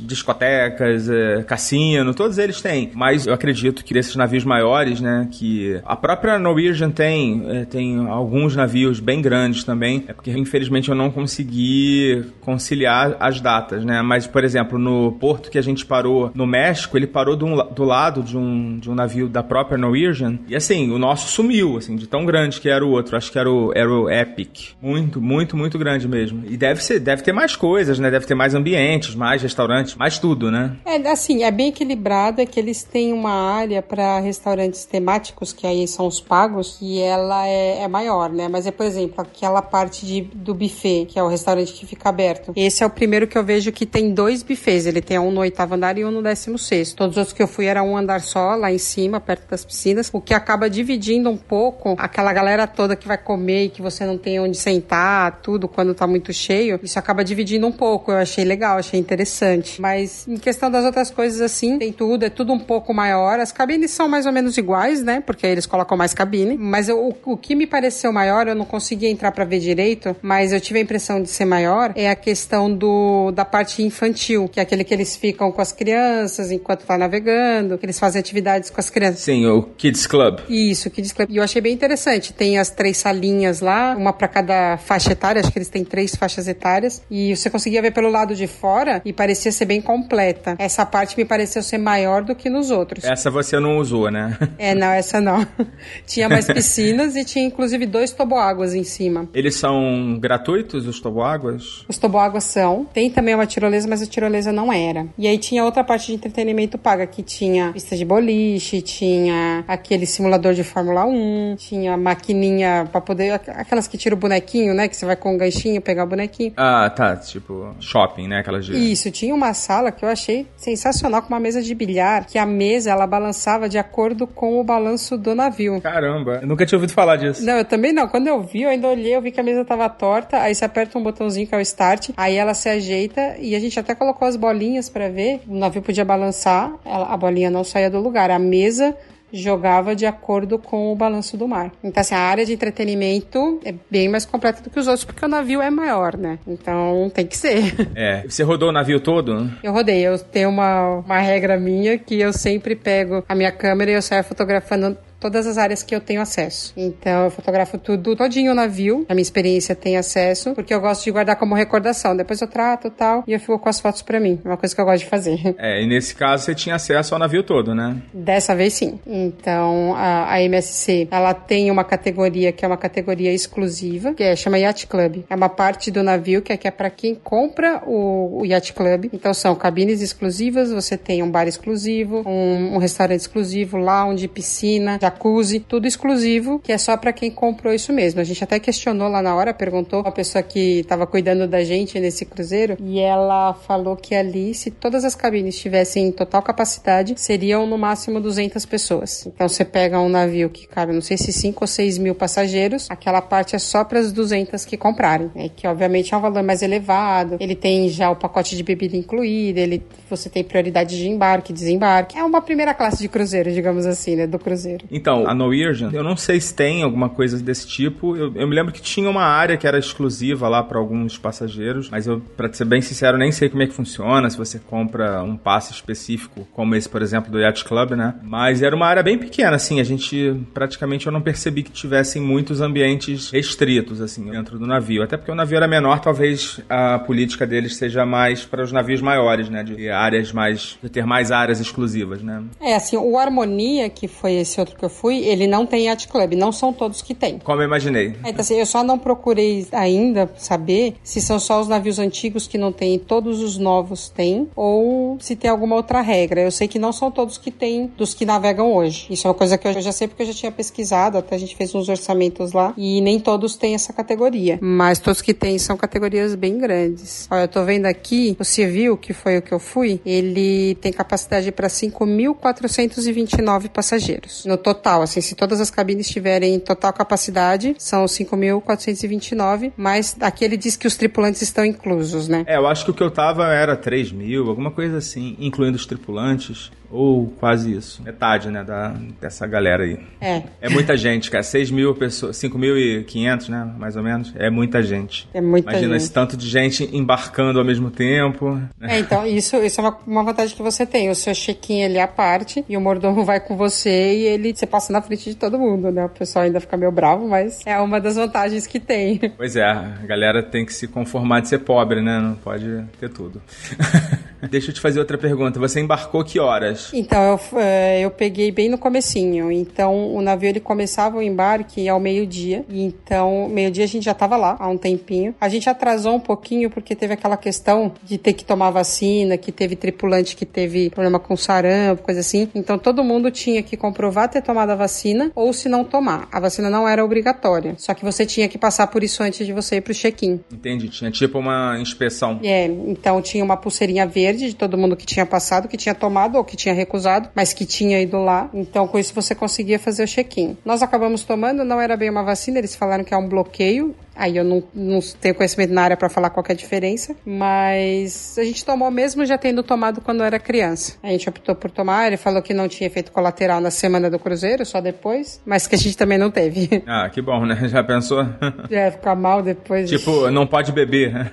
discotecas, 0.00 1.08
é, 1.08 1.42
cassino, 1.42 2.14
todos 2.14 2.38
eles 2.38 2.60
têm. 2.60 2.90
Mas 2.94 3.26
eu 3.26 3.34
acredito 3.34 3.84
que 3.84 3.92
desses 3.92 4.14
navios 4.14 4.44
maiores, 4.44 5.00
né? 5.00 5.28
Que 5.30 5.80
a 5.84 5.96
própria 5.96 6.38
Norwegian 6.38 6.90
tem, 6.90 7.44
é, 7.48 7.64
tem 7.64 8.06
alguns 8.06 8.54
navios 8.54 9.00
bem 9.00 9.20
grandes 9.20 9.64
também, 9.64 10.04
é 10.06 10.12
porque 10.12 10.30
infelizmente 10.30 10.88
eu 10.88 10.94
não 10.94 11.10
consegui 11.10 12.24
conciliar 12.40 13.16
as 13.18 13.40
datas, 13.40 13.84
né? 13.84 14.00
Mas, 14.02 14.26
por 14.26 14.44
exemplo, 14.44 14.78
no 14.78 15.12
porto 15.12 15.50
que 15.50 15.58
a 15.58 15.62
gente 15.62 15.84
parou 15.84 16.30
no 16.34 16.46
México, 16.46 16.96
ele 16.96 17.06
parou 17.06 17.34
do, 17.34 17.62
do 17.64 17.84
lado 17.84 18.22
de 18.22 18.36
um, 18.36 18.78
de 18.78 18.88
um 18.88 18.94
navio 18.94 19.28
da 19.28 19.42
própria 19.42 19.76
Norwegian, 19.76 20.38
e 20.48 20.54
assim, 20.54 20.90
o 20.90 20.98
nosso 20.98 21.28
sumiu, 21.28 21.76
assim, 21.76 21.96
de 21.96 22.06
tão 22.06 22.24
grande 22.24 22.60
que 22.60 22.68
era 22.68 22.84
o 22.84 22.90
outro, 22.90 23.16
acho 23.16 23.32
que 23.32 23.38
era 23.38 23.50
o, 23.50 23.72
era 23.74 23.90
o 23.90 24.08
Epic. 24.08 24.76
Muito, 24.80 25.15
muito, 25.20 25.56
muito 25.56 25.78
grande 25.78 26.08
mesmo. 26.08 26.44
E 26.46 26.56
deve 26.56 26.82
ser, 26.82 26.98
deve 27.00 27.22
ter 27.22 27.32
mais 27.32 27.56
coisas, 27.56 27.98
né? 27.98 28.10
Deve 28.10 28.26
ter 28.26 28.34
mais 28.34 28.54
ambientes, 28.54 29.14
mais 29.14 29.42
restaurantes, 29.42 29.94
mais 29.94 30.18
tudo, 30.18 30.50
né? 30.50 30.76
É, 30.84 30.96
assim, 31.08 31.44
é 31.44 31.50
bem 31.50 31.68
equilibrado, 31.68 32.40
é 32.40 32.46
que 32.46 32.58
eles 32.58 32.82
têm 32.82 33.12
uma 33.12 33.32
área 33.32 33.82
para 33.82 34.20
restaurantes 34.20 34.84
temáticos, 34.84 35.52
que 35.52 35.66
aí 35.66 35.86
são 35.86 36.06
os 36.06 36.20
pagos, 36.20 36.76
que 36.78 37.00
ela 37.00 37.46
é, 37.46 37.82
é, 37.82 37.88
maior, 37.88 38.30
né? 38.30 38.48
Mas 38.48 38.66
é, 38.66 38.70
por 38.70 38.86
exemplo, 38.86 39.20
aquela 39.20 39.62
parte 39.62 40.06
de, 40.06 40.22
do 40.22 40.54
buffet, 40.54 41.06
que 41.06 41.18
é 41.18 41.22
o 41.22 41.28
restaurante 41.28 41.72
que 41.72 41.86
fica 41.86 42.08
aberto. 42.08 42.52
Esse 42.56 42.82
é 42.82 42.86
o 42.86 42.90
primeiro 42.90 43.26
que 43.26 43.36
eu 43.36 43.44
vejo 43.44 43.72
que 43.72 43.86
tem 43.86 44.12
dois 44.12 44.42
buffets. 44.42 44.86
Ele 44.86 45.00
tem 45.00 45.18
um 45.18 45.30
no 45.30 45.40
oitavo 45.40 45.74
andar 45.74 45.98
e 45.98 46.04
um 46.04 46.10
no 46.10 46.22
décimo 46.22 46.58
sexto. 46.58 46.96
Todos 46.96 47.12
os 47.12 47.18
outros 47.18 47.36
que 47.36 47.42
eu 47.42 47.48
fui 47.48 47.66
era 47.66 47.82
um 47.82 47.96
andar 47.96 48.20
só, 48.20 48.54
lá 48.54 48.72
em 48.72 48.78
cima, 48.78 49.20
perto 49.20 49.48
das 49.48 49.64
piscinas, 49.64 50.10
o 50.12 50.20
que 50.20 50.34
acaba 50.34 50.68
dividindo 50.68 51.30
um 51.30 51.36
pouco 51.36 51.94
aquela 51.98 52.32
galera 52.32 52.66
toda 52.66 52.96
que 52.96 53.06
vai 53.06 53.18
comer 53.18 53.64
e 53.64 53.68
que 53.68 53.82
você 53.82 54.04
não 54.04 54.18
tem 54.18 54.40
onde 54.40 54.56
sentar 54.56 55.05
tudo, 55.42 55.68
quando 55.68 55.94
tá 55.94 56.06
muito 56.06 56.32
cheio, 56.32 56.78
isso 56.82 56.98
acaba 56.98 57.24
dividindo 57.24 57.66
um 57.66 57.72
pouco. 57.72 58.12
Eu 58.12 58.18
achei 58.18 58.44
legal, 58.44 58.78
achei 58.78 58.98
interessante. 58.98 59.80
Mas 59.80 60.26
em 60.26 60.36
questão 60.36 60.70
das 60.70 60.84
outras 60.84 61.10
coisas, 61.10 61.40
assim, 61.40 61.78
tem 61.78 61.92
tudo, 61.92 62.24
é 62.24 62.30
tudo 62.30 62.52
um 62.52 62.58
pouco 62.58 62.92
maior. 62.92 63.40
As 63.40 63.52
cabines 63.52 63.90
são 63.90 64.08
mais 64.08 64.26
ou 64.26 64.32
menos 64.32 64.56
iguais, 64.56 65.02
né? 65.02 65.20
Porque 65.20 65.46
eles 65.46 65.66
colocam 65.66 65.96
mais 65.96 66.12
cabine. 66.12 66.56
Mas 66.56 66.88
eu, 66.88 66.98
o, 66.98 67.32
o 67.32 67.36
que 67.36 67.54
me 67.54 67.66
pareceu 67.66 68.12
maior, 68.12 68.46
eu 68.48 68.54
não 68.54 68.64
consegui 68.64 69.06
entrar 69.06 69.32
para 69.32 69.44
ver 69.44 69.58
direito, 69.58 70.16
mas 70.20 70.52
eu 70.52 70.60
tive 70.60 70.78
a 70.78 70.82
impressão 70.82 71.22
de 71.22 71.28
ser 71.28 71.44
maior, 71.44 71.92
é 71.94 72.10
a 72.10 72.16
questão 72.16 72.72
do 72.72 73.30
da 73.32 73.44
parte 73.44 73.82
infantil, 73.82 74.48
que 74.48 74.60
é 74.60 74.62
aquele 74.62 74.84
que 74.84 74.92
eles 74.92 75.16
ficam 75.16 75.50
com 75.50 75.60
as 75.60 75.72
crianças 75.72 76.50
enquanto 76.50 76.84
tá 76.84 76.96
navegando, 76.98 77.78
que 77.78 77.86
eles 77.86 77.98
fazem 77.98 78.20
atividades 78.20 78.70
com 78.70 78.80
as 78.80 78.90
crianças. 78.90 79.20
Sim, 79.20 79.46
o 79.46 79.62
Kids 79.62 80.06
Club. 80.06 80.40
Isso, 80.48 80.90
Kids 80.90 81.12
Club. 81.12 81.30
E 81.30 81.36
eu 81.36 81.42
achei 81.42 81.60
bem 81.60 81.72
interessante. 81.72 82.32
Tem 82.32 82.58
as 82.58 82.70
três 82.70 82.96
salinhas 82.96 83.60
lá, 83.60 83.94
uma 83.96 84.12
para 84.12 84.28
cada 84.28 84.76
faixa 84.78 84.95
etária, 84.96 85.40
acho 85.40 85.50
que 85.50 85.58
eles 85.58 85.68
têm 85.68 85.84
três 85.84 86.14
faixas 86.14 86.48
etárias, 86.48 87.02
e 87.10 87.34
você 87.36 87.50
conseguia 87.50 87.82
ver 87.82 87.92
pelo 87.92 88.10
lado 88.10 88.34
de 88.34 88.46
fora 88.46 89.02
e 89.04 89.12
parecia 89.12 89.52
ser 89.52 89.64
bem 89.64 89.80
completa. 89.80 90.56
Essa 90.58 90.84
parte 90.86 91.16
me 91.16 91.24
pareceu 91.24 91.62
ser 91.62 91.78
maior 91.78 92.22
do 92.22 92.34
que 92.34 92.48
nos 92.48 92.70
outros. 92.70 93.04
Essa 93.04 93.30
você 93.30 93.58
não 93.58 93.78
usou, 93.78 94.10
né? 94.10 94.36
É, 94.58 94.74
não, 94.74 94.88
essa 94.88 95.20
não. 95.20 95.46
tinha 96.06 96.28
mais 96.28 96.46
piscinas 96.46 97.14
e 97.14 97.24
tinha 97.24 97.44
inclusive 97.44 97.84
dois 97.84 98.10
toboáguas 98.12 98.74
em 98.74 98.84
cima. 98.84 99.28
Eles 99.34 99.56
são 99.56 100.18
gratuitos, 100.18 100.86
os 100.86 100.98
toboáguas? 100.98 101.84
Os 101.88 101.98
toboáguas 101.98 102.44
são. 102.44 102.86
Tem 102.86 103.10
também 103.10 103.34
uma 103.34 103.46
tirolesa, 103.46 103.86
mas 103.86 104.02
a 104.02 104.06
tirolesa 104.06 104.52
não 104.52 104.72
era. 104.72 105.06
E 105.18 105.26
aí 105.26 105.38
tinha 105.38 105.64
outra 105.64 105.84
parte 105.84 106.06
de 106.06 106.14
entretenimento 106.14 106.78
paga, 106.78 107.06
que 107.06 107.22
tinha 107.22 107.72
pista 107.72 107.96
de 107.96 108.04
boliche, 108.04 108.80
tinha 108.80 109.64
aquele 109.68 110.06
simulador 110.06 110.54
de 110.54 110.64
Fórmula 110.64 111.04
1, 111.04 111.56
tinha 111.56 111.96
maquininha 111.96 112.88
pra 112.90 113.00
poder. 113.00 113.32
Aquelas 113.32 113.86
que 113.86 113.98
tira 113.98 114.14
o 114.14 114.18
bonequinho, 114.18 114.74
né? 114.74 114.85
Que 114.88 114.96
você 114.96 115.06
vai 115.06 115.16
com 115.16 115.34
um 115.34 115.38
ganchinho 115.38 115.80
pegar 115.80 116.04
o 116.04 116.06
bonequinho. 116.06 116.52
Ah, 116.56 116.90
tá. 116.90 117.16
Tipo, 117.16 117.74
shopping, 117.80 118.28
né? 118.28 118.40
Aquelas 118.40 118.66
de... 118.66 118.74
Isso, 118.76 119.10
tinha 119.10 119.34
uma 119.34 119.54
sala 119.54 119.90
que 119.90 120.04
eu 120.04 120.08
achei 120.08 120.46
sensacional 120.56 121.22
com 121.22 121.28
uma 121.28 121.40
mesa 121.40 121.62
de 121.62 121.74
bilhar, 121.74 122.26
que 122.26 122.38
a 122.38 122.46
mesa 122.46 122.90
ela 122.90 123.06
balançava 123.06 123.68
de 123.68 123.78
acordo 123.78 124.26
com 124.26 124.60
o 124.60 124.64
balanço 124.64 125.16
do 125.16 125.34
navio. 125.34 125.80
Caramba, 125.80 126.40
eu 126.42 126.46
nunca 126.46 126.64
tinha 126.64 126.76
ouvido 126.76 126.92
falar 126.92 127.16
disso. 127.16 127.44
Não, 127.44 127.54
eu 127.54 127.64
também 127.64 127.92
não. 127.92 128.08
Quando 128.08 128.26
eu 128.26 128.42
vi, 128.42 128.62
eu 128.62 128.70
ainda 128.70 128.88
olhei, 128.88 129.14
eu 129.14 129.22
vi 129.22 129.30
que 129.30 129.40
a 129.40 129.42
mesa 129.42 129.64
tava 129.64 129.88
torta, 129.88 130.38
aí 130.38 130.54
você 130.54 130.64
aperta 130.64 130.98
um 130.98 131.02
botãozinho 131.02 131.46
que 131.46 131.54
é 131.54 131.58
o 131.58 131.60
start, 131.60 132.10
aí 132.16 132.36
ela 132.36 132.54
se 132.54 132.68
ajeita 132.68 133.36
e 133.38 133.54
a 133.54 133.60
gente 133.60 133.78
até 133.78 133.94
colocou 133.94 134.26
as 134.26 134.36
bolinhas 134.36 134.88
para 134.88 135.08
ver. 135.08 135.40
O 135.46 135.56
navio 135.56 135.82
podia 135.82 136.04
balançar, 136.04 136.72
a 136.84 137.16
bolinha 137.16 137.50
não 137.50 137.64
saía 137.64 137.90
do 137.90 138.00
lugar. 138.00 138.30
A 138.30 138.38
mesa 138.38 138.96
jogava 139.32 139.94
de 139.94 140.06
acordo 140.06 140.58
com 140.58 140.92
o 140.92 140.96
balanço 140.96 141.36
do 141.36 141.48
mar. 141.48 141.72
Então, 141.82 142.00
assim, 142.00 142.14
a 142.14 142.20
área 142.20 142.44
de 142.44 142.52
entretenimento 142.52 143.60
é 143.64 143.74
bem 143.90 144.08
mais 144.08 144.24
completa 144.24 144.62
do 144.62 144.70
que 144.70 144.78
os 144.78 144.86
outros, 144.86 145.04
porque 145.04 145.24
o 145.24 145.28
navio 145.28 145.60
é 145.60 145.70
maior, 145.70 146.16
né? 146.16 146.38
Então, 146.46 147.10
tem 147.12 147.26
que 147.26 147.36
ser. 147.36 147.74
É. 147.94 148.24
Você 148.28 148.42
rodou 148.42 148.68
o 148.68 148.72
navio 148.72 149.00
todo? 149.00 149.50
Eu 149.62 149.72
rodei. 149.72 150.00
Eu 150.06 150.18
tenho 150.18 150.50
uma, 150.50 150.98
uma 150.98 151.18
regra 151.18 151.58
minha 151.58 151.96
que 151.96 152.20
eu 152.20 152.32
sempre 152.32 152.76
pego 152.76 153.24
a 153.26 153.34
minha 153.34 153.50
câmera 153.50 153.90
e 153.90 153.94
eu 153.94 154.02
saio 154.02 154.22
fotografando 154.22 154.96
todas 155.20 155.46
as 155.46 155.58
áreas 155.58 155.82
que 155.82 155.94
eu 155.94 156.00
tenho 156.00 156.20
acesso. 156.20 156.72
Então 156.76 157.24
eu 157.24 157.30
fotografo 157.30 157.78
tudo 157.78 158.16
todinho 158.16 158.52
o 158.52 158.54
navio, 158.54 159.04
a 159.08 159.14
minha 159.14 159.22
experiência 159.22 159.74
tem 159.74 159.96
acesso, 159.96 160.54
porque 160.54 160.72
eu 160.72 160.80
gosto 160.80 161.04
de 161.04 161.10
guardar 161.10 161.36
como 161.36 161.54
recordação. 161.54 162.16
Depois 162.16 162.40
eu 162.40 162.48
trato 162.48 162.90
tal 162.90 163.24
e 163.26 163.32
eu 163.32 163.40
fico 163.40 163.58
com 163.58 163.68
as 163.68 163.80
fotos 163.80 164.02
para 164.02 164.20
mim. 164.20 164.40
É 164.44 164.48
uma 164.48 164.56
coisa 164.56 164.74
que 164.74 164.80
eu 164.80 164.84
gosto 164.84 165.04
de 165.04 165.10
fazer. 165.10 165.36
É, 165.58 165.82
e 165.82 165.86
nesse 165.86 166.14
caso 166.14 166.44
você 166.44 166.54
tinha 166.54 166.74
acesso 166.74 167.14
ao 167.14 167.18
navio 167.18 167.42
todo, 167.42 167.74
né? 167.74 167.96
Dessa 168.12 168.54
vez 168.54 168.74
sim. 168.74 169.00
Então 169.06 169.94
a, 169.96 170.34
a 170.34 170.42
MSC, 170.42 171.08
ela 171.10 171.32
tem 171.32 171.70
uma 171.70 171.82
categoria 171.82 172.52
que 172.52 172.64
é 172.64 172.68
uma 172.68 172.76
categoria 172.76 173.32
exclusiva, 173.32 174.12
que 174.12 174.22
é 174.22 174.36
chama 174.36 174.58
Yacht 174.58 174.86
Club. 174.86 175.24
É 175.28 175.34
uma 175.34 175.48
parte 175.48 175.90
do 175.90 176.02
navio 176.02 176.42
que 176.42 176.52
é, 176.52 176.56
que 176.56 176.68
é 176.68 176.70
para 176.70 176.90
quem 176.90 177.14
compra 177.14 177.82
o, 177.86 178.42
o 178.42 178.46
Yacht 178.46 178.74
Club. 178.74 179.06
Então 179.12 179.32
são 179.32 179.54
cabines 179.54 180.02
exclusivas, 180.02 180.70
você 180.70 180.96
tem 180.96 181.22
um 181.22 181.30
bar 181.30 181.48
exclusivo, 181.48 182.22
um, 182.26 182.74
um 182.74 182.78
restaurante 182.78 183.20
exclusivo, 183.20 183.76
lounge, 183.78 184.28
piscina, 184.28 184.98
jacuzzi, 185.06 185.60
tudo 185.60 185.86
exclusivo, 185.86 186.58
que 186.58 186.72
é 186.72 186.78
só 186.78 186.96
para 186.96 187.12
quem 187.12 187.30
comprou 187.30 187.72
isso 187.72 187.92
mesmo. 187.92 188.20
A 188.20 188.24
gente 188.24 188.42
até 188.42 188.58
questionou 188.58 189.08
lá 189.08 189.22
na 189.22 189.34
hora, 189.34 189.54
perguntou 189.54 190.00
a 190.04 190.12
pessoa 190.12 190.42
que 190.42 190.80
estava 190.80 191.06
cuidando 191.06 191.46
da 191.46 191.62
gente 191.64 191.98
nesse 192.00 192.24
cruzeiro, 192.24 192.76
e 192.80 192.98
ela 192.98 193.54
falou 193.54 193.96
que 193.96 194.14
ali, 194.14 194.54
se 194.54 194.70
todas 194.70 195.04
as 195.04 195.14
cabines 195.14 195.58
tivessem 195.58 196.10
total 196.12 196.42
capacidade, 196.42 197.14
seriam 197.16 197.66
no 197.66 197.78
máximo 197.78 198.20
200 198.20 198.64
pessoas. 198.66 199.26
Então 199.26 199.48
você 199.48 199.64
pega 199.64 200.00
um 200.00 200.08
navio 200.08 200.50
que 200.50 200.66
cabe, 200.66 200.92
não 200.92 201.00
sei 201.00 201.16
se 201.16 201.32
5 201.32 201.62
ou 201.62 201.66
6 201.66 201.98
mil 201.98 202.14
passageiros, 202.14 202.88
aquela 202.90 203.22
parte 203.22 203.54
é 203.54 203.58
só 203.58 203.84
para 203.84 204.00
as 204.00 204.12
200 204.12 204.64
que 204.64 204.76
comprarem, 204.76 205.30
né? 205.34 205.50
que 205.54 205.66
obviamente 205.66 206.12
é 206.12 206.16
um 206.16 206.20
valor 206.20 206.42
mais 206.42 206.62
elevado. 206.62 207.36
Ele 207.40 207.54
tem 207.54 207.88
já 207.88 208.10
o 208.10 208.16
pacote 208.16 208.56
de 208.56 208.62
bebida 208.62 208.96
incluído, 208.96 209.58
ele, 209.58 209.82
você 210.10 210.28
tem 210.28 210.42
prioridade 210.42 210.96
de 210.96 211.08
embarque, 211.08 211.52
desembarque. 211.52 212.18
É 212.18 212.24
uma 212.24 212.42
primeira 212.42 212.74
classe 212.74 212.98
de 212.98 213.08
cruzeiro, 213.08 213.52
digamos 213.52 213.86
assim, 213.86 214.16
né, 214.16 214.26
do 214.26 214.38
cruzeiro. 214.38 214.84
Então, 214.96 215.28
a 215.28 215.34
Norwegian, 215.34 215.90
eu 215.92 216.02
não 216.02 216.16
sei 216.16 216.40
se 216.40 216.54
tem 216.54 216.82
alguma 216.82 217.10
coisa 217.10 217.38
desse 217.38 217.66
tipo. 217.66 218.16
Eu, 218.16 218.32
eu 218.34 218.48
me 218.48 218.54
lembro 218.54 218.72
que 218.72 218.80
tinha 218.80 219.10
uma 219.10 219.24
área 219.24 219.56
que 219.56 219.66
era 219.66 219.78
exclusiva 219.78 220.48
lá 220.48 220.62
para 220.62 220.78
alguns 220.78 221.18
passageiros, 221.18 221.90
mas 221.90 222.06
eu, 222.06 222.20
para 222.34 222.50
ser 222.52 222.64
bem 222.64 222.80
sincero, 222.80 223.18
nem 223.18 223.30
sei 223.30 223.50
como 223.50 223.62
é 223.62 223.66
que 223.66 223.74
funciona, 223.74 224.30
se 224.30 224.38
você 224.38 224.58
compra 224.58 225.22
um 225.22 225.36
passe 225.36 225.72
específico, 225.72 226.48
como 226.52 226.74
esse, 226.74 226.88
por 226.88 227.02
exemplo, 227.02 227.30
do 227.30 227.38
Yacht 227.38 227.64
Club, 227.64 227.90
né? 227.90 228.14
Mas 228.22 228.62
era 228.62 228.74
uma 228.74 228.86
área 228.86 229.02
bem 229.02 229.18
pequena, 229.18 229.56
assim, 229.56 229.80
a 229.80 229.84
gente 229.84 230.34
praticamente 230.54 231.06
eu 231.06 231.12
não 231.12 231.20
percebi 231.20 231.62
que 231.62 231.70
tivessem 231.70 232.22
muitos 232.22 232.62
ambientes 232.62 233.30
restritos, 233.30 234.00
assim, 234.00 234.24
dentro 234.30 234.58
do 234.58 234.66
navio. 234.66 235.02
Até 235.02 235.18
porque 235.18 235.30
o 235.30 235.34
navio 235.34 235.58
era 235.58 235.68
menor, 235.68 236.00
talvez 236.00 236.60
a 236.70 236.98
política 237.00 237.46
deles 237.46 237.76
seja 237.76 238.06
mais 238.06 238.44
para 238.44 238.62
os 238.62 238.72
navios 238.72 239.02
maiores, 239.02 239.50
né? 239.50 239.62
De 239.62 239.90
áreas 239.90 240.32
mais. 240.32 240.78
de 240.82 240.88
ter 240.88 241.04
mais 241.04 241.30
áreas 241.30 241.60
exclusivas, 241.60 242.22
né? 242.22 242.42
É, 242.60 242.76
assim, 242.76 242.96
o 242.96 243.18
Harmonia, 243.18 243.90
que 243.90 244.08
foi 244.08 244.34
esse 244.34 244.58
outro 244.58 244.74
que 244.74 244.85
eu 244.86 244.90
fui, 244.90 245.18
ele 245.18 245.46
não 245.46 245.66
tem 245.66 245.86
yacht 245.86 246.08
club, 246.08 246.34
não 246.34 246.52
são 246.52 246.72
todos 246.72 247.02
que 247.02 247.14
tem. 247.14 247.38
Como 247.38 247.60
eu 247.60 247.66
imaginei. 247.66 248.14
É, 248.24 248.30
então, 248.30 248.40
assim, 248.40 248.54
eu 248.54 248.66
só 248.66 248.82
não 248.82 248.98
procurei 248.98 249.66
ainda 249.72 250.30
saber 250.36 250.94
se 251.02 251.20
são 251.20 251.38
só 251.38 251.60
os 251.60 251.68
navios 251.68 251.98
antigos 251.98 252.46
que 252.46 252.56
não 252.56 252.72
tem 252.72 252.94
e 252.94 252.98
todos 252.98 253.42
os 253.42 253.58
novos 253.58 254.08
têm, 254.08 254.48
ou 254.54 255.18
se 255.20 255.36
tem 255.36 255.50
alguma 255.50 255.76
outra 255.76 256.00
regra. 256.00 256.40
Eu 256.40 256.50
sei 256.50 256.68
que 256.68 256.78
não 256.78 256.92
são 256.92 257.10
todos 257.10 257.36
que 257.36 257.50
tem 257.50 257.90
dos 257.96 258.14
que 258.14 258.24
navegam 258.24 258.72
hoje. 258.72 259.06
Isso 259.10 259.26
é 259.26 259.30
uma 259.30 259.34
coisa 259.34 259.58
que 259.58 259.66
eu 259.66 259.80
já 259.80 259.92
sei 259.92 260.08
porque 260.08 260.22
eu 260.22 260.26
já 260.26 260.34
tinha 260.34 260.52
pesquisado, 260.52 261.18
até 261.18 261.34
a 261.34 261.38
gente 261.38 261.56
fez 261.56 261.74
uns 261.74 261.88
orçamentos 261.88 262.52
lá, 262.52 262.72
e 262.76 263.00
nem 263.00 263.18
todos 263.18 263.56
têm 263.56 263.74
essa 263.74 263.92
categoria. 263.92 264.58
Mas 264.62 264.98
todos 264.98 265.20
que 265.20 265.34
têm 265.34 265.58
são 265.58 265.76
categorias 265.76 266.34
bem 266.34 266.58
grandes. 266.58 267.26
Olha, 267.30 267.42
eu 267.42 267.48
tô 267.48 267.64
vendo 267.64 267.86
aqui, 267.86 268.36
o 268.38 268.44
Civil, 268.44 268.96
que 268.96 269.12
foi 269.12 269.38
o 269.38 269.42
que 269.42 269.52
eu 269.52 269.58
fui, 269.58 270.00
ele 270.06 270.76
tem 270.76 270.92
capacidade 270.92 271.50
para 271.50 271.68
5.429 271.68 273.68
passageiros 273.68 274.44
no 274.44 274.56
total, 274.56 274.75
assim, 275.02 275.20
se 275.20 275.34
todas 275.34 275.60
as 275.60 275.70
cabines 275.70 276.08
tiverem 276.08 276.58
total 276.58 276.92
capacidade, 276.92 277.74
são 277.78 278.04
5.429, 278.04 279.72
mas 279.76 280.16
aqui 280.20 280.44
ele 280.44 280.56
diz 280.56 280.76
que 280.76 280.86
os 280.86 280.96
tripulantes 280.96 281.42
estão 281.42 281.64
inclusos, 281.64 282.28
né? 282.28 282.44
É, 282.46 282.56
eu 282.56 282.66
acho 282.66 282.84
que 282.84 282.90
o 282.90 282.94
que 282.94 283.02
eu 283.02 283.10
tava 283.10 283.46
era 283.52 283.76
3 283.76 284.12
mil, 284.12 284.48
alguma 284.48 284.70
coisa 284.70 284.98
assim, 284.98 285.36
incluindo 285.38 285.76
os 285.76 285.86
tripulantes. 285.86 286.70
Ou 286.90 287.28
quase 287.38 287.74
isso. 287.74 288.02
Metade, 288.02 288.50
né, 288.50 288.64
da, 288.64 288.94
dessa 289.20 289.46
galera 289.46 289.84
aí. 289.84 289.98
É. 290.20 290.42
É 290.60 290.68
muita 290.68 290.96
gente, 290.96 291.30
cara. 291.30 291.42
6 291.42 291.70
mil 291.70 291.94
pessoas, 291.94 292.36
5.500, 292.36 293.48
né, 293.48 293.74
mais 293.78 293.96
ou 293.96 294.02
menos. 294.02 294.32
É 294.36 294.50
muita 294.50 294.82
gente. 294.82 295.28
É 295.32 295.40
muita 295.40 295.70
Imagina 295.70 295.94
gente. 295.94 296.02
esse 296.02 296.12
tanto 296.12 296.36
de 296.36 296.48
gente 296.48 296.88
embarcando 296.96 297.58
ao 297.58 297.64
mesmo 297.64 297.90
tempo. 297.90 298.54
né? 298.78 298.96
É, 298.96 298.98
então, 298.98 299.26
isso, 299.26 299.56
isso 299.56 299.80
é 299.80 299.84
uma, 299.84 299.98
uma 300.06 300.22
vantagem 300.24 300.56
que 300.56 300.62
você 300.62 300.86
tem. 300.86 301.10
O 301.10 301.14
seu 301.14 301.34
check-in 301.34 301.82
ele 301.82 301.98
é 301.98 302.02
à 302.02 302.08
parte 302.08 302.64
e 302.68 302.76
o 302.76 302.80
mordomo 302.80 303.24
vai 303.24 303.40
com 303.40 303.56
você 303.56 304.14
e 304.16 304.22
ele 304.24 304.54
você 304.54 304.66
passa 304.66 304.92
na 304.92 305.02
frente 305.02 305.30
de 305.30 305.36
todo 305.36 305.58
mundo, 305.58 305.90
né? 305.90 306.04
O 306.04 306.08
pessoal 306.08 306.44
ainda 306.44 306.60
fica 306.60 306.76
meio 306.76 306.92
bravo, 306.92 307.28
mas 307.28 307.60
é 307.66 307.78
uma 307.78 308.00
das 308.00 308.16
vantagens 308.16 308.66
que 308.66 308.80
tem. 308.80 309.18
Pois 309.36 309.56
é, 309.56 309.64
a 309.64 309.82
galera 310.06 310.42
tem 310.42 310.64
que 310.64 310.72
se 310.72 310.86
conformar 310.86 311.40
de 311.40 311.48
ser 311.48 311.58
pobre, 311.58 312.00
né? 312.00 312.18
Não 312.20 312.34
pode 312.34 312.84
ter 312.98 313.08
tudo. 313.10 313.40
Deixa 314.50 314.70
eu 314.70 314.74
te 314.74 314.80
fazer 314.80 314.98
outra 314.98 315.16
pergunta. 315.16 315.58
Você 315.58 315.80
embarcou 315.80 316.24
que 316.24 316.38
horas? 316.38 316.90
Então, 316.92 317.22
eu, 317.22 317.58
eh, 317.58 318.00
eu 318.00 318.10
peguei 318.10 318.50
bem 318.50 318.68
no 318.68 318.78
comecinho. 318.78 319.50
Então, 319.50 320.14
o 320.14 320.20
navio 320.20 320.48
ele 320.48 320.60
começava 320.60 321.16
o 321.16 321.22
embarque 321.22 321.88
ao 321.88 321.98
meio-dia. 321.98 322.64
Então, 322.68 323.48
meio-dia 323.48 323.84
a 323.84 323.88
gente 323.88 324.04
já 324.04 324.12
estava 324.12 324.36
lá 324.36 324.56
há 324.58 324.68
um 324.68 324.76
tempinho. 324.76 325.34
A 325.40 325.48
gente 325.48 325.68
atrasou 325.68 326.14
um 326.14 326.20
pouquinho 326.20 326.70
porque 326.70 326.94
teve 326.94 327.14
aquela 327.14 327.36
questão 327.36 327.92
de 328.04 328.18
ter 328.18 328.32
que 328.32 328.44
tomar 328.44 328.70
vacina, 328.70 329.36
que 329.36 329.50
teve 329.50 329.76
tripulante 329.76 330.36
que 330.36 330.44
teve 330.44 330.90
problema 330.90 331.18
com 331.18 331.36
sarampo, 331.36 332.02
coisa 332.02 332.20
assim. 332.20 332.48
Então, 332.54 332.78
todo 332.78 333.02
mundo 333.02 333.30
tinha 333.30 333.62
que 333.62 333.76
comprovar 333.76 334.28
ter 334.28 334.42
tomado 334.42 334.70
a 334.70 334.74
vacina 334.74 335.30
ou 335.34 335.52
se 335.52 335.68
não 335.68 335.84
tomar. 335.84 336.28
A 336.30 336.40
vacina 336.40 336.68
não 336.68 336.86
era 336.86 337.04
obrigatória. 337.04 337.74
Só 337.78 337.94
que 337.94 338.04
você 338.04 338.26
tinha 338.26 338.48
que 338.48 338.58
passar 338.58 338.86
por 338.88 339.02
isso 339.02 339.22
antes 339.22 339.46
de 339.46 339.52
você 339.52 339.76
ir 339.76 339.80
pro 339.80 339.94
check-in. 339.94 340.40
Entendi, 340.52 340.88
tinha 340.88 341.10
tipo 341.10 341.38
uma 341.38 341.78
inspeção. 341.80 342.40
É, 342.42 342.66
então 342.66 343.20
tinha 343.22 343.42
uma 343.42 343.56
pulseirinha 343.56 344.06
verde 344.06 344.25
verde 344.26 344.48
de 344.48 344.56
todo 344.56 344.76
mundo 344.76 344.96
que 344.96 345.06
tinha 345.06 345.24
passado, 345.24 345.68
que 345.68 345.76
tinha 345.76 345.94
tomado 345.94 346.36
ou 346.36 346.44
que 346.44 346.56
tinha 346.56 346.74
recusado, 346.74 347.28
mas 347.32 347.52
que 347.52 347.64
tinha 347.64 348.00
ido 348.00 348.18
lá. 348.18 348.50
Então, 348.52 348.88
com 348.88 348.98
isso 348.98 349.14
você 349.14 349.34
conseguia 349.36 349.78
fazer 349.78 350.02
o 350.02 350.06
check-in. 350.06 350.56
Nós 350.64 350.82
acabamos 350.82 351.22
tomando, 351.22 351.64
não 351.64 351.80
era 351.80 351.96
bem 351.96 352.10
uma 352.10 352.24
vacina, 352.24 352.58
eles 352.58 352.74
falaram 352.74 353.04
que 353.04 353.14
é 353.14 353.16
um 353.16 353.28
bloqueio 353.28 353.94
Aí 354.16 354.36
eu 354.36 354.44
não, 354.44 354.62
não 354.74 354.98
tenho 355.20 355.34
conhecimento 355.34 355.72
na 355.72 355.82
área 355.82 355.96
para 355.96 356.08
falar 356.08 356.30
qual 356.30 356.44
é 356.48 356.52
a 356.52 356.56
diferença, 356.56 357.14
mas 357.24 358.36
a 358.38 358.44
gente 358.44 358.64
tomou 358.64 358.90
mesmo 358.90 359.26
já 359.26 359.36
tendo 359.36 359.62
tomado 359.62 360.00
quando 360.00 360.22
era 360.22 360.38
criança. 360.38 360.96
A 361.02 361.08
gente 361.08 361.28
optou 361.28 361.54
por 361.54 361.70
tomar, 361.70 362.06
ele 362.06 362.16
falou 362.16 362.40
que 362.40 362.54
não 362.54 362.66
tinha 362.66 362.86
efeito 362.86 363.12
colateral 363.12 363.60
na 363.60 363.70
semana 363.70 364.08
do 364.08 364.18
cruzeiro, 364.18 364.64
só 364.64 364.80
depois, 364.80 365.40
mas 365.44 365.66
que 365.66 365.74
a 365.74 365.78
gente 365.78 365.96
também 365.96 366.18
não 366.18 366.30
teve. 366.30 366.82
Ah, 366.88 367.10
que 367.10 367.20
bom, 367.20 367.44
né? 367.44 367.58
Já 367.68 367.82
pensou? 367.82 368.24
É, 368.70 368.90
ficar 368.90 369.14
mal 369.14 369.42
depois. 369.42 369.88
Tipo, 369.88 370.30
não 370.30 370.46
pode 370.46 370.72
beber. 370.72 371.30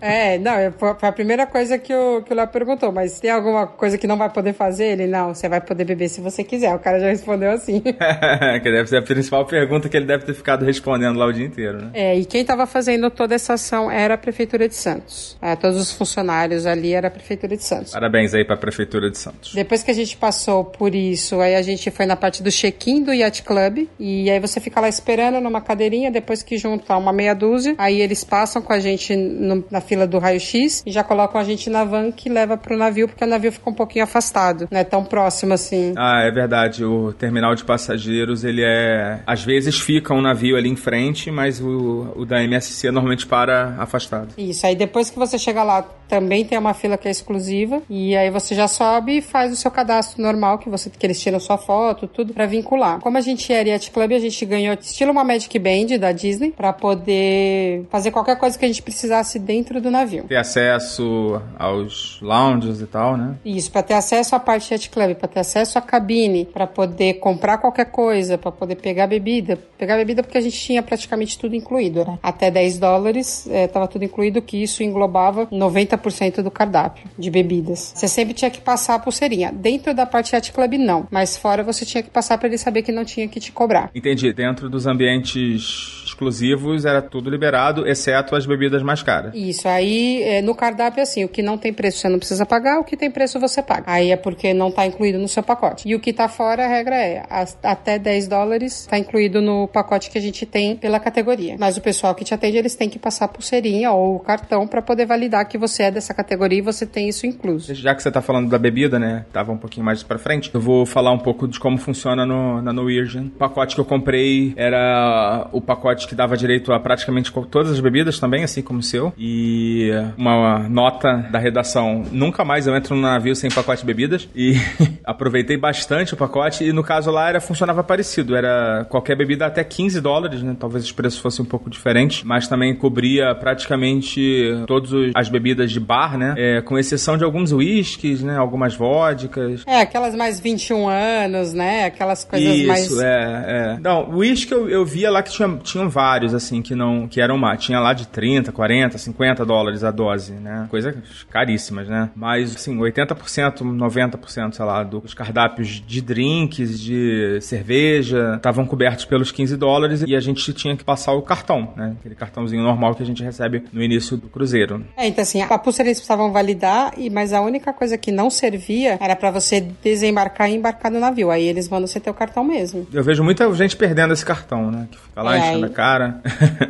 É, 0.00 0.38
não, 0.38 0.52
foi 0.78 1.08
a 1.08 1.12
primeira 1.12 1.46
coisa 1.46 1.78
que 1.78 1.92
o, 1.92 2.22
que 2.22 2.32
o 2.32 2.36
Léo 2.36 2.48
perguntou, 2.48 2.92
mas 2.92 3.18
tem 3.18 3.30
alguma 3.30 3.66
coisa 3.66 3.98
que 3.98 4.06
não 4.06 4.16
vai 4.16 4.30
poder 4.30 4.52
fazer? 4.52 4.92
Ele, 4.92 5.06
não, 5.06 5.34
você 5.34 5.48
vai 5.48 5.60
poder 5.60 5.84
beber 5.84 6.08
se 6.08 6.20
você 6.20 6.44
quiser. 6.44 6.74
O 6.74 6.78
cara 6.78 7.00
já 7.00 7.08
respondeu 7.08 7.50
assim. 7.50 7.80
que 7.80 8.70
deve 8.70 8.86
ser 8.86 8.98
a 8.98 9.02
principal 9.02 9.44
pergunta 9.46 9.88
que 9.88 9.96
ele 9.96 10.06
deve 10.06 10.24
ter 10.24 10.34
ficado 10.34 10.64
respondendo 10.64 11.18
lá 11.18 11.26
o 11.26 11.32
dia 11.32 11.46
inteiro, 11.46 11.82
né? 11.82 11.90
É, 11.94 12.19
e 12.20 12.24
quem 12.26 12.42
estava 12.42 12.66
fazendo 12.66 13.10
toda 13.10 13.34
essa 13.34 13.54
ação 13.54 13.90
era 13.90 14.12
a 14.12 14.18
Prefeitura 14.18 14.68
de 14.68 14.74
Santos. 14.74 15.38
É, 15.40 15.56
todos 15.56 15.80
os 15.80 15.90
funcionários 15.90 16.66
ali 16.66 16.92
era 16.92 17.08
a 17.08 17.10
Prefeitura 17.10 17.56
de 17.56 17.64
Santos. 17.64 17.92
Parabéns 17.92 18.34
aí 18.34 18.44
para 18.44 18.56
a 18.56 18.58
Prefeitura 18.58 19.10
de 19.10 19.16
Santos. 19.16 19.54
Depois 19.54 19.82
que 19.82 19.90
a 19.90 19.94
gente 19.94 20.18
passou 20.18 20.64
por 20.64 20.94
isso, 20.94 21.40
aí 21.40 21.54
a 21.54 21.62
gente 21.62 21.90
foi 21.90 22.04
na 22.04 22.16
parte 22.16 22.42
do 22.42 22.50
check-in 22.50 23.02
do 23.02 23.12
Yacht 23.12 23.42
Club, 23.42 23.88
e 23.98 24.30
aí 24.30 24.38
você 24.38 24.60
fica 24.60 24.80
lá 24.80 24.88
esperando 24.88 25.40
numa 25.40 25.62
cadeirinha, 25.62 26.10
depois 26.10 26.42
que 26.42 26.58
junta 26.58 26.94
uma 26.94 27.12
meia 27.12 27.34
dúzia, 27.34 27.74
aí 27.78 28.02
eles 28.02 28.22
passam 28.22 28.60
com 28.60 28.72
a 28.74 28.78
gente 28.78 29.16
no, 29.16 29.64
na 29.70 29.80
fila 29.80 30.06
do 30.06 30.18
raio-x 30.18 30.82
e 30.84 30.90
já 30.90 31.02
colocam 31.02 31.40
a 31.40 31.44
gente 31.44 31.70
na 31.70 31.84
van 31.84 32.12
que 32.12 32.28
leva 32.28 32.58
pro 32.58 32.76
navio, 32.76 33.08
porque 33.08 33.24
o 33.24 33.26
navio 33.26 33.50
fica 33.50 33.70
um 33.70 33.74
pouquinho 33.74 34.04
afastado, 34.04 34.68
não 34.70 34.78
é 34.78 34.84
tão 34.84 35.04
próximo 35.04 35.54
assim. 35.54 35.94
Ah, 35.96 36.22
é 36.22 36.30
verdade. 36.30 36.84
O 36.84 37.14
terminal 37.14 37.54
de 37.54 37.64
passageiros, 37.64 38.44
ele 38.44 38.62
é. 38.62 39.20
Às 39.26 39.42
vezes 39.42 39.80
fica 39.80 40.12
um 40.12 40.20
navio 40.20 40.56
ali 40.56 40.68
em 40.68 40.76
frente, 40.76 41.30
mas 41.30 41.60
o, 41.60 42.09
o 42.16 42.24
da 42.24 42.42
MSC 42.42 42.90
normalmente 42.90 43.26
para 43.26 43.76
afastado. 43.78 44.34
Isso, 44.36 44.66
aí 44.66 44.74
depois 44.74 45.10
que 45.10 45.18
você 45.18 45.38
chega 45.38 45.62
lá, 45.62 45.82
também 46.08 46.44
tem 46.44 46.58
uma 46.58 46.74
fila 46.74 46.98
que 46.98 47.06
é 47.06 47.10
exclusiva, 47.10 47.82
e 47.88 48.16
aí 48.16 48.30
você 48.30 48.54
já 48.54 48.66
sobe 48.66 49.18
e 49.18 49.22
faz 49.22 49.52
o 49.52 49.56
seu 49.56 49.70
cadastro 49.70 50.20
normal, 50.20 50.58
que 50.58 50.68
você 50.68 50.90
que 50.90 51.06
eles 51.06 51.20
tiram 51.20 51.38
sua 51.38 51.56
foto, 51.56 52.06
tudo, 52.08 52.34
para 52.34 52.46
vincular. 52.46 52.98
Como 53.00 53.16
a 53.16 53.20
gente 53.20 53.52
era 53.52 53.68
Yacht 53.68 53.90
Club, 53.92 54.12
a 54.12 54.18
gente 54.18 54.44
ganhou 54.44 54.74
estilo 54.74 55.12
uma 55.12 55.22
Magic 55.22 55.56
Band 55.58 55.98
da 55.98 56.12
Disney, 56.12 56.50
para 56.50 56.72
poder 56.72 57.86
fazer 57.90 58.10
qualquer 58.10 58.36
coisa 58.36 58.58
que 58.58 58.64
a 58.64 58.68
gente 58.68 58.82
precisasse 58.82 59.38
dentro 59.38 59.80
do 59.80 59.90
navio. 59.90 60.24
Ter 60.24 60.36
acesso 60.36 61.40
aos 61.58 62.18
lounges 62.20 62.80
e 62.80 62.86
tal, 62.86 63.16
né? 63.16 63.36
Isso, 63.44 63.70
para 63.70 63.82
ter 63.82 63.94
acesso 63.94 64.34
à 64.34 64.40
parte 64.40 64.72
Yacht 64.72 64.90
Club, 64.90 65.14
para 65.14 65.28
ter 65.28 65.40
acesso 65.40 65.78
à 65.78 65.80
cabine, 65.80 66.44
para 66.44 66.66
poder 66.66 67.14
comprar 67.14 67.58
qualquer 67.58 67.86
coisa, 67.86 68.36
para 68.36 68.50
poder 68.50 68.76
pegar 68.76 69.06
bebida. 69.06 69.58
Pegar 69.78 69.96
bebida 69.96 70.22
porque 70.22 70.38
a 70.38 70.40
gente 70.40 70.58
tinha 70.58 70.82
praticamente 70.82 71.38
tudo 71.38 71.54
incluído, 71.54 71.99
né? 72.04 72.18
Até 72.22 72.50
10 72.50 72.78
dólares 72.78 73.46
estava 73.46 73.86
tudo 73.88 74.04
incluído, 74.04 74.42
que 74.42 74.62
isso 74.62 74.82
englobava 74.82 75.46
90% 75.46 76.42
do 76.42 76.50
cardápio 76.50 77.04
de 77.18 77.30
bebidas. 77.30 77.92
Você 77.94 78.08
sempre 78.08 78.34
tinha 78.34 78.50
que 78.50 78.60
passar 78.60 78.94
a 78.94 78.98
pulseirinha. 78.98 79.52
Dentro 79.52 79.94
da 79.94 80.06
parte 80.06 80.34
Yacht 80.34 80.52
Club, 80.52 80.74
não. 80.74 81.06
Mas 81.10 81.36
fora 81.36 81.62
você 81.62 81.84
tinha 81.84 82.02
que 82.02 82.10
passar 82.10 82.38
para 82.38 82.48
ele 82.48 82.58
saber 82.58 82.82
que 82.82 82.92
não 82.92 83.04
tinha 83.04 83.28
que 83.28 83.40
te 83.40 83.52
cobrar. 83.52 83.90
Entendi. 83.94 84.32
Dentro 84.32 84.68
dos 84.68 84.86
ambientes 84.86 86.04
exclusivos 86.20 86.84
era 86.84 87.00
tudo 87.00 87.30
liberado, 87.30 87.88
exceto 87.88 88.36
as 88.36 88.44
bebidas 88.44 88.82
mais 88.82 89.02
caras. 89.02 89.32
Isso, 89.34 89.66
aí 89.66 90.22
é, 90.22 90.42
no 90.42 90.54
cardápio 90.54 91.00
é 91.00 91.02
assim, 91.02 91.24
o 91.24 91.28
que 91.28 91.42
não 91.42 91.56
tem 91.56 91.72
preço 91.72 91.98
você 91.98 92.08
não 92.08 92.18
precisa 92.18 92.44
pagar, 92.44 92.78
o 92.78 92.84
que 92.84 92.96
tem 92.96 93.10
preço 93.10 93.40
você 93.40 93.62
paga. 93.62 93.84
Aí 93.86 94.10
é 94.10 94.16
porque 94.16 94.52
não 94.52 94.68
está 94.68 94.84
incluído 94.86 95.18
no 95.18 95.28
seu 95.28 95.42
pacote. 95.42 95.88
E 95.88 95.94
o 95.94 96.00
que 96.00 96.10
está 96.10 96.28
fora, 96.28 96.64
a 96.64 96.68
regra 96.68 96.96
é, 96.96 97.24
até 97.62 97.98
10 97.98 98.28
dólares 98.28 98.80
está 98.80 98.98
incluído 98.98 99.40
no 99.40 99.66
pacote 99.68 100.10
que 100.10 100.18
a 100.18 100.20
gente 100.20 100.44
tem 100.44 100.76
pela 100.76 101.00
categoria. 101.00 101.56
Mas 101.58 101.76
o 101.76 101.80
pessoal 101.80 102.14
que 102.14 102.24
te 102.24 102.34
atende, 102.34 102.58
eles 102.58 102.74
têm 102.74 102.88
que 102.88 102.98
passar 102.98 103.24
a 103.24 103.28
pulseirinha 103.28 103.90
ou 103.92 104.16
o 104.16 104.20
cartão 104.20 104.66
para 104.66 104.82
poder 104.82 105.06
validar 105.06 105.48
que 105.48 105.56
você 105.56 105.84
é 105.84 105.90
dessa 105.90 106.12
categoria 106.12 106.58
e 106.58 106.62
você 106.62 106.84
tem 106.84 107.08
isso 107.08 107.26
incluso. 107.26 107.74
Já 107.74 107.94
que 107.94 108.02
você 108.02 108.08
está 108.08 108.20
falando 108.20 108.50
da 108.50 108.58
bebida, 108.58 108.98
né, 108.98 109.24
tava 109.32 109.52
um 109.52 109.56
pouquinho 109.56 109.86
mais 109.86 110.02
para 110.02 110.18
frente, 110.18 110.50
eu 110.52 110.60
vou 110.60 110.84
falar 110.84 111.12
um 111.12 111.18
pouco 111.18 111.48
de 111.48 111.58
como 111.58 111.78
funciona 111.78 112.26
no, 112.26 112.60
na 112.60 112.72
Norwegian. 112.72 113.22
O 113.22 113.30
pacote 113.30 113.74
que 113.74 113.80
eu 113.80 113.84
comprei 113.84 114.52
era 114.56 115.48
o 115.52 115.60
pacote 115.60 116.09
que 116.10 116.14
dava 116.14 116.36
direito 116.36 116.72
a 116.72 116.80
praticamente 116.80 117.32
todas 117.50 117.70
as 117.70 117.80
bebidas 117.80 118.18
também, 118.18 118.42
assim 118.42 118.62
como 118.62 118.80
o 118.80 118.82
seu. 118.82 119.12
E 119.16 119.90
uma 120.18 120.58
nota 120.68 121.28
da 121.30 121.38
redação: 121.38 122.04
nunca 122.10 122.44
mais 122.44 122.66
eu 122.66 122.76
entro 122.76 122.94
no 122.96 123.02
navio 123.02 123.34
sem 123.34 123.48
pacote 123.48 123.80
de 123.80 123.86
bebidas. 123.86 124.28
E 124.34 124.54
aproveitei 125.04 125.56
bastante 125.56 126.12
o 126.14 126.16
pacote. 126.16 126.64
E 126.64 126.72
no 126.72 126.82
caso 126.82 127.10
lá 127.10 127.28
era 127.28 127.40
funcionava 127.40 127.82
parecido: 127.84 128.34
era 128.34 128.84
qualquer 128.90 129.16
bebida 129.16 129.46
até 129.46 129.62
15 129.62 130.00
dólares, 130.00 130.42
né? 130.42 130.56
Talvez 130.58 130.84
os 130.84 130.92
preços 130.92 131.20
fossem 131.20 131.44
um 131.44 131.48
pouco 131.48 131.70
diferentes, 131.70 132.24
mas 132.24 132.48
também 132.48 132.74
cobria 132.74 133.34
praticamente 133.34 134.64
todas 134.66 134.90
as 135.14 135.28
bebidas 135.28 135.70
de 135.70 135.78
bar, 135.78 136.18
né? 136.18 136.34
É, 136.36 136.60
com 136.60 136.76
exceção 136.76 137.16
de 137.16 137.22
alguns 137.22 137.52
whiskies, 137.52 138.22
né? 138.22 138.36
Algumas 138.36 138.74
vodkas. 138.74 139.62
É, 139.64 139.80
aquelas 139.80 140.14
mais 140.16 140.40
21 140.40 140.88
anos, 140.88 141.52
né? 141.52 141.84
Aquelas 141.84 142.24
coisas 142.24 142.56
Isso, 142.56 142.66
mais. 142.66 142.86
Isso, 142.86 143.00
é, 143.00 143.44
é. 143.46 143.78
Não, 143.80 144.10
whisky 144.10 144.52
eu, 144.52 144.68
eu 144.68 144.84
via 144.84 145.10
lá 145.10 145.22
que 145.22 145.30
tinha, 145.30 145.48
tinham 145.62 145.88
vários, 145.88 145.99
assim, 146.34 146.62
que 146.62 146.74
não 146.74 147.06
que 147.08 147.20
eram 147.20 147.36
má. 147.38 147.56
Tinha 147.56 147.80
lá 147.80 147.92
de 147.92 148.06
30, 148.08 148.52
40, 148.52 148.98
50 148.98 149.44
dólares 149.44 149.84
a 149.84 149.90
dose, 149.90 150.32
né? 150.32 150.66
Coisas 150.70 150.94
caríssimas, 151.30 151.88
né? 151.88 152.10
Mas, 152.14 152.54
assim, 152.56 152.76
80%, 152.76 153.62
90%, 153.62 154.52
sei 154.54 154.64
lá, 154.64 154.82
dos 154.82 155.14
cardápios 155.14 155.82
de 155.86 156.00
drinks, 156.00 156.80
de 156.80 157.38
cerveja, 157.40 158.34
estavam 158.36 158.66
cobertos 158.66 159.04
pelos 159.04 159.30
15 159.30 159.56
dólares 159.56 160.04
e 160.06 160.14
a 160.14 160.20
gente 160.20 160.52
tinha 160.52 160.76
que 160.76 160.84
passar 160.84 161.12
o 161.12 161.22
cartão, 161.22 161.72
né? 161.76 161.94
Aquele 161.98 162.14
cartãozinho 162.14 162.62
normal 162.62 162.94
que 162.94 163.02
a 163.02 163.06
gente 163.06 163.22
recebe 163.22 163.64
no 163.72 163.82
início 163.82 164.16
do 164.16 164.28
cruzeiro. 164.28 164.84
É, 164.96 165.06
então 165.06 165.22
assim, 165.22 165.42
a 165.42 165.58
pulseira 165.58 165.88
eles 165.88 165.98
precisavam 165.98 166.32
validar, 166.32 166.92
e, 166.96 167.10
mas 167.10 167.32
a 167.32 167.40
única 167.40 167.72
coisa 167.72 167.96
que 167.98 168.10
não 168.10 168.30
servia 168.30 168.98
era 169.00 169.14
para 169.16 169.30
você 169.30 169.60
desembarcar 169.82 170.50
e 170.50 170.54
embarcar 170.54 170.90
no 170.90 171.00
navio. 171.00 171.30
Aí 171.30 171.46
eles 171.46 171.68
mandam 171.68 171.86
você 171.86 172.00
ter 172.00 172.10
o 172.10 172.14
cartão 172.14 172.44
mesmo. 172.44 172.86
Eu 172.92 173.02
vejo 173.02 173.22
muita 173.22 173.52
gente 173.54 173.76
perdendo 173.76 174.12
esse 174.12 174.24
cartão, 174.24 174.70
né? 174.70 174.88
Que 174.90 174.98
fica 174.98 175.22
lá 175.22 175.36
É, 175.36 175.38
enchendo 175.38 175.66
a 175.66 175.70
cara. 175.80 176.20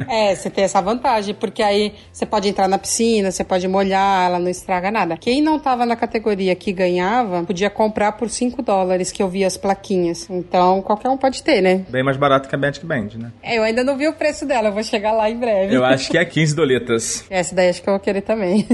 É, 0.08 0.34
você 0.36 0.48
tem 0.48 0.62
essa 0.62 0.80
vantagem, 0.80 1.34
porque 1.34 1.62
aí 1.64 1.94
você 2.12 2.24
pode 2.24 2.48
entrar 2.48 2.68
na 2.68 2.78
piscina, 2.78 3.32
você 3.32 3.42
pode 3.42 3.66
molhar, 3.66 4.26
ela 4.26 4.38
não 4.38 4.48
estraga 4.48 4.88
nada. 4.88 5.16
Quem 5.16 5.42
não 5.42 5.58
tava 5.58 5.84
na 5.84 5.96
categoria 5.96 6.54
que 6.54 6.72
ganhava, 6.72 7.42
podia 7.42 7.68
comprar 7.68 8.12
por 8.12 8.30
5 8.30 8.62
dólares, 8.62 9.10
que 9.10 9.20
eu 9.20 9.28
vi 9.28 9.44
as 9.44 9.56
plaquinhas. 9.56 10.28
Então, 10.30 10.80
qualquer 10.80 11.08
um 11.08 11.16
pode 11.16 11.42
ter, 11.42 11.60
né? 11.60 11.84
Bem 11.88 12.04
mais 12.04 12.16
barato 12.16 12.48
que 12.48 12.54
a 12.54 12.58
Magic 12.58 12.86
Band, 12.86 13.08
né? 13.16 13.32
É, 13.42 13.58
eu 13.58 13.64
ainda 13.64 13.82
não 13.82 13.96
vi 13.96 14.06
o 14.06 14.12
preço 14.12 14.46
dela, 14.46 14.68
eu 14.68 14.72
vou 14.72 14.84
chegar 14.84 15.10
lá 15.10 15.28
em 15.28 15.36
breve. 15.36 15.74
Eu 15.74 15.84
acho 15.84 16.08
que 16.08 16.16
é 16.16 16.24
15 16.24 16.54
doletas. 16.54 17.24
Essa 17.30 17.52
daí 17.54 17.68
acho 17.68 17.82
que 17.82 17.88
eu 17.88 17.94
vou 17.94 18.00
querer 18.00 18.20
também. 18.22 18.66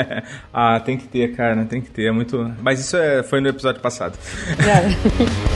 ah, 0.54 0.80
tem 0.80 0.96
que 0.96 1.06
ter, 1.06 1.36
cara, 1.36 1.66
tem 1.66 1.82
que 1.82 1.90
ter. 1.90 2.08
É 2.08 2.12
muito. 2.12 2.50
Mas 2.62 2.80
isso 2.80 2.96
é- 2.96 3.22
foi 3.22 3.40
no 3.40 3.48
episódio 3.48 3.82
passado. 3.82 4.18
É. 4.62 5.51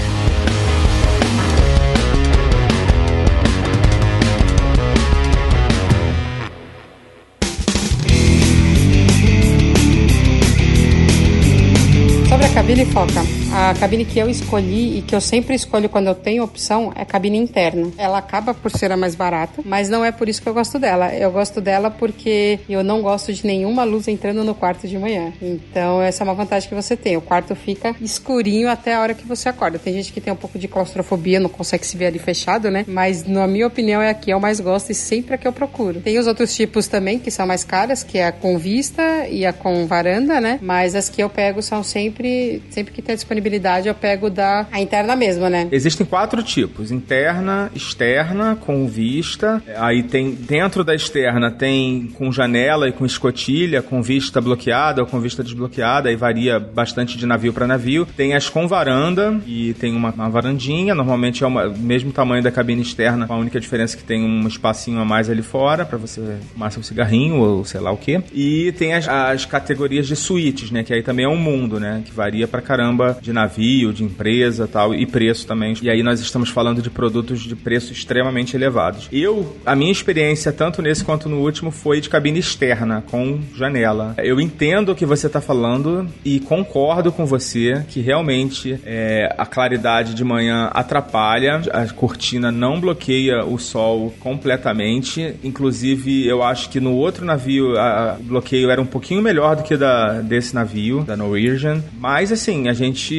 Cabine, 12.76 12.84
Foca. 12.92 13.35
A 13.58 13.72
cabine 13.72 14.04
que 14.04 14.18
eu 14.18 14.28
escolhi 14.28 14.98
e 14.98 15.02
que 15.02 15.14
eu 15.14 15.20
sempre 15.20 15.54
escolho 15.54 15.88
quando 15.88 16.08
eu 16.08 16.14
tenho 16.14 16.44
opção 16.44 16.92
é 16.94 17.06
cabine 17.06 17.38
interna. 17.38 17.90
Ela 17.96 18.18
acaba 18.18 18.52
por 18.52 18.70
ser 18.70 18.92
a 18.92 18.98
mais 18.98 19.14
barata, 19.14 19.62
mas 19.64 19.88
não 19.88 20.04
é 20.04 20.12
por 20.12 20.28
isso 20.28 20.42
que 20.42 20.46
eu 20.46 20.52
gosto 20.52 20.78
dela. 20.78 21.14
Eu 21.14 21.32
gosto 21.32 21.58
dela 21.58 21.90
porque 21.90 22.60
eu 22.68 22.84
não 22.84 23.00
gosto 23.00 23.32
de 23.32 23.46
nenhuma 23.46 23.82
luz 23.82 24.08
entrando 24.08 24.44
no 24.44 24.54
quarto 24.54 24.86
de 24.86 24.98
manhã. 24.98 25.32
Então, 25.40 26.02
essa 26.02 26.22
é 26.22 26.24
uma 26.24 26.34
vantagem 26.34 26.68
que 26.68 26.74
você 26.74 26.94
tem. 26.98 27.16
O 27.16 27.22
quarto 27.22 27.56
fica 27.56 27.96
escurinho 27.98 28.68
até 28.68 28.92
a 28.92 29.00
hora 29.00 29.14
que 29.14 29.26
você 29.26 29.48
acorda. 29.48 29.78
Tem 29.78 29.94
gente 29.94 30.12
que 30.12 30.20
tem 30.20 30.30
um 30.30 30.36
pouco 30.36 30.58
de 30.58 30.68
claustrofobia, 30.68 31.40
não 31.40 31.48
consegue 31.48 31.86
se 31.86 31.96
ver 31.96 32.08
ali 32.08 32.18
fechado, 32.18 32.70
né? 32.70 32.84
Mas, 32.86 33.24
na 33.26 33.46
minha 33.46 33.66
opinião, 33.66 34.02
é 34.02 34.10
a 34.10 34.14
que 34.14 34.30
eu 34.30 34.38
mais 34.38 34.60
gosto 34.60 34.92
e 34.92 34.94
sempre 34.94 35.34
a 35.34 35.38
que 35.38 35.48
eu 35.48 35.52
procuro. 35.52 36.02
Tem 36.02 36.18
os 36.18 36.26
outros 36.26 36.54
tipos 36.54 36.88
também, 36.88 37.18
que 37.18 37.30
são 37.30 37.46
mais 37.46 37.64
caras, 37.64 38.02
que 38.02 38.18
é 38.18 38.26
a 38.26 38.32
com 38.32 38.58
vista 38.58 39.26
e 39.30 39.46
a 39.46 39.52
com 39.54 39.86
varanda, 39.86 40.42
né? 40.42 40.58
Mas 40.60 40.94
as 40.94 41.08
que 41.08 41.22
eu 41.22 41.30
pego 41.30 41.62
são 41.62 41.82
sempre 41.82 42.62
sempre, 42.68 42.92
que 42.92 43.00
tem 43.00 43.14
disponibilidade, 43.46 43.88
eu 43.88 43.94
pego 43.94 44.28
da 44.28 44.66
a 44.70 44.80
interna 44.80 45.16
mesmo, 45.16 45.48
né? 45.48 45.68
Existem 45.70 46.04
quatro 46.06 46.42
tipos: 46.42 46.90
interna, 46.90 47.70
externa, 47.74 48.56
com 48.56 48.86
vista. 48.86 49.62
Aí 49.76 50.02
tem 50.02 50.32
dentro 50.32 50.84
da 50.84 50.94
externa 50.94 51.50
tem 51.50 52.08
com 52.14 52.30
janela 52.30 52.88
e 52.88 52.92
com 52.92 53.06
escotilha, 53.06 53.82
com 53.82 54.02
vista 54.02 54.40
bloqueada 54.40 55.02
ou 55.02 55.06
com 55.06 55.20
vista 55.20 55.42
desbloqueada. 55.42 56.08
Aí 56.08 56.16
varia 56.16 56.58
bastante 56.58 57.16
de 57.16 57.26
navio 57.26 57.52
para 57.52 57.66
navio. 57.66 58.06
Tem 58.16 58.34
as 58.34 58.48
com 58.48 58.66
varanda 58.66 59.40
e 59.46 59.74
tem 59.74 59.94
uma, 59.94 60.10
uma 60.10 60.28
varandinha. 60.28 60.94
Normalmente 60.94 61.44
é 61.44 61.46
o 61.46 61.76
mesmo 61.76 62.12
tamanho 62.12 62.42
da 62.42 62.50
cabine 62.50 62.82
externa, 62.82 63.26
com 63.26 63.34
a 63.34 63.38
única 63.38 63.60
diferença 63.60 63.96
é 63.96 63.98
que 63.98 64.04
tem 64.04 64.22
um 64.22 64.46
espacinho 64.46 65.00
a 65.00 65.04
mais 65.04 65.30
ali 65.30 65.42
fora 65.42 65.84
para 65.84 65.98
você 65.98 66.36
fumar 66.52 66.72
seu 66.72 66.82
cigarrinho 66.82 67.36
ou 67.36 67.64
sei 67.64 67.80
lá 67.80 67.90
o 67.90 67.96
que. 67.96 68.20
E 68.32 68.72
tem 68.72 68.94
as, 68.94 69.08
as 69.08 69.44
categorias 69.44 70.06
de 70.06 70.16
suítes, 70.16 70.70
né? 70.70 70.82
Que 70.82 70.92
aí 70.92 71.02
também 71.02 71.24
é 71.24 71.28
um 71.28 71.36
mundo, 71.36 71.78
né? 71.78 72.02
Que 72.04 72.12
varia 72.12 72.48
pra 72.48 72.60
caramba 72.60 73.16
de 73.20 73.32
navio, 73.36 73.92
de 73.92 74.02
empresa 74.02 74.66
tal, 74.66 74.94
e 74.94 75.06
preço 75.06 75.46
também. 75.46 75.74
E 75.82 75.90
aí 75.90 76.02
nós 76.02 76.20
estamos 76.20 76.48
falando 76.48 76.82
de 76.82 76.90
produtos 76.90 77.42
de 77.42 77.54
preço 77.54 77.92
extremamente 77.92 78.56
elevados. 78.56 79.08
Eu, 79.12 79.56
a 79.64 79.76
minha 79.76 79.92
experiência, 79.92 80.52
tanto 80.52 80.82
nesse 80.82 81.04
quanto 81.04 81.28
no 81.28 81.40
último, 81.40 81.70
foi 81.70 82.00
de 82.00 82.08
cabine 82.08 82.38
externa, 82.38 83.04
com 83.10 83.40
janela. 83.54 84.14
Eu 84.18 84.40
entendo 84.40 84.92
o 84.92 84.94
que 84.94 85.06
você 85.06 85.26
está 85.26 85.40
falando 85.40 86.08
e 86.24 86.40
concordo 86.40 87.12
com 87.12 87.26
você 87.26 87.84
que 87.88 88.00
realmente 88.00 88.80
é, 88.84 89.34
a 89.36 89.44
claridade 89.44 90.14
de 90.14 90.24
manhã 90.24 90.70
atrapalha, 90.72 91.62
a 91.72 91.86
cortina 91.88 92.50
não 92.50 92.80
bloqueia 92.80 93.44
o 93.44 93.58
sol 93.58 94.14
completamente. 94.20 95.34
Inclusive, 95.44 96.26
eu 96.26 96.42
acho 96.42 96.70
que 96.70 96.80
no 96.80 96.94
outro 96.94 97.24
navio 97.24 97.74
o 97.74 98.22
bloqueio 98.22 98.70
era 98.70 98.80
um 98.80 98.86
pouquinho 98.86 99.22
melhor 99.22 99.56
do 99.56 99.62
que 99.62 99.76
da, 99.76 100.20
desse 100.20 100.54
navio, 100.54 101.02
da 101.02 101.16
Norwegian. 101.16 101.82
Mas 101.98 102.32
assim, 102.32 102.68
a 102.68 102.72
gente 102.72 103.14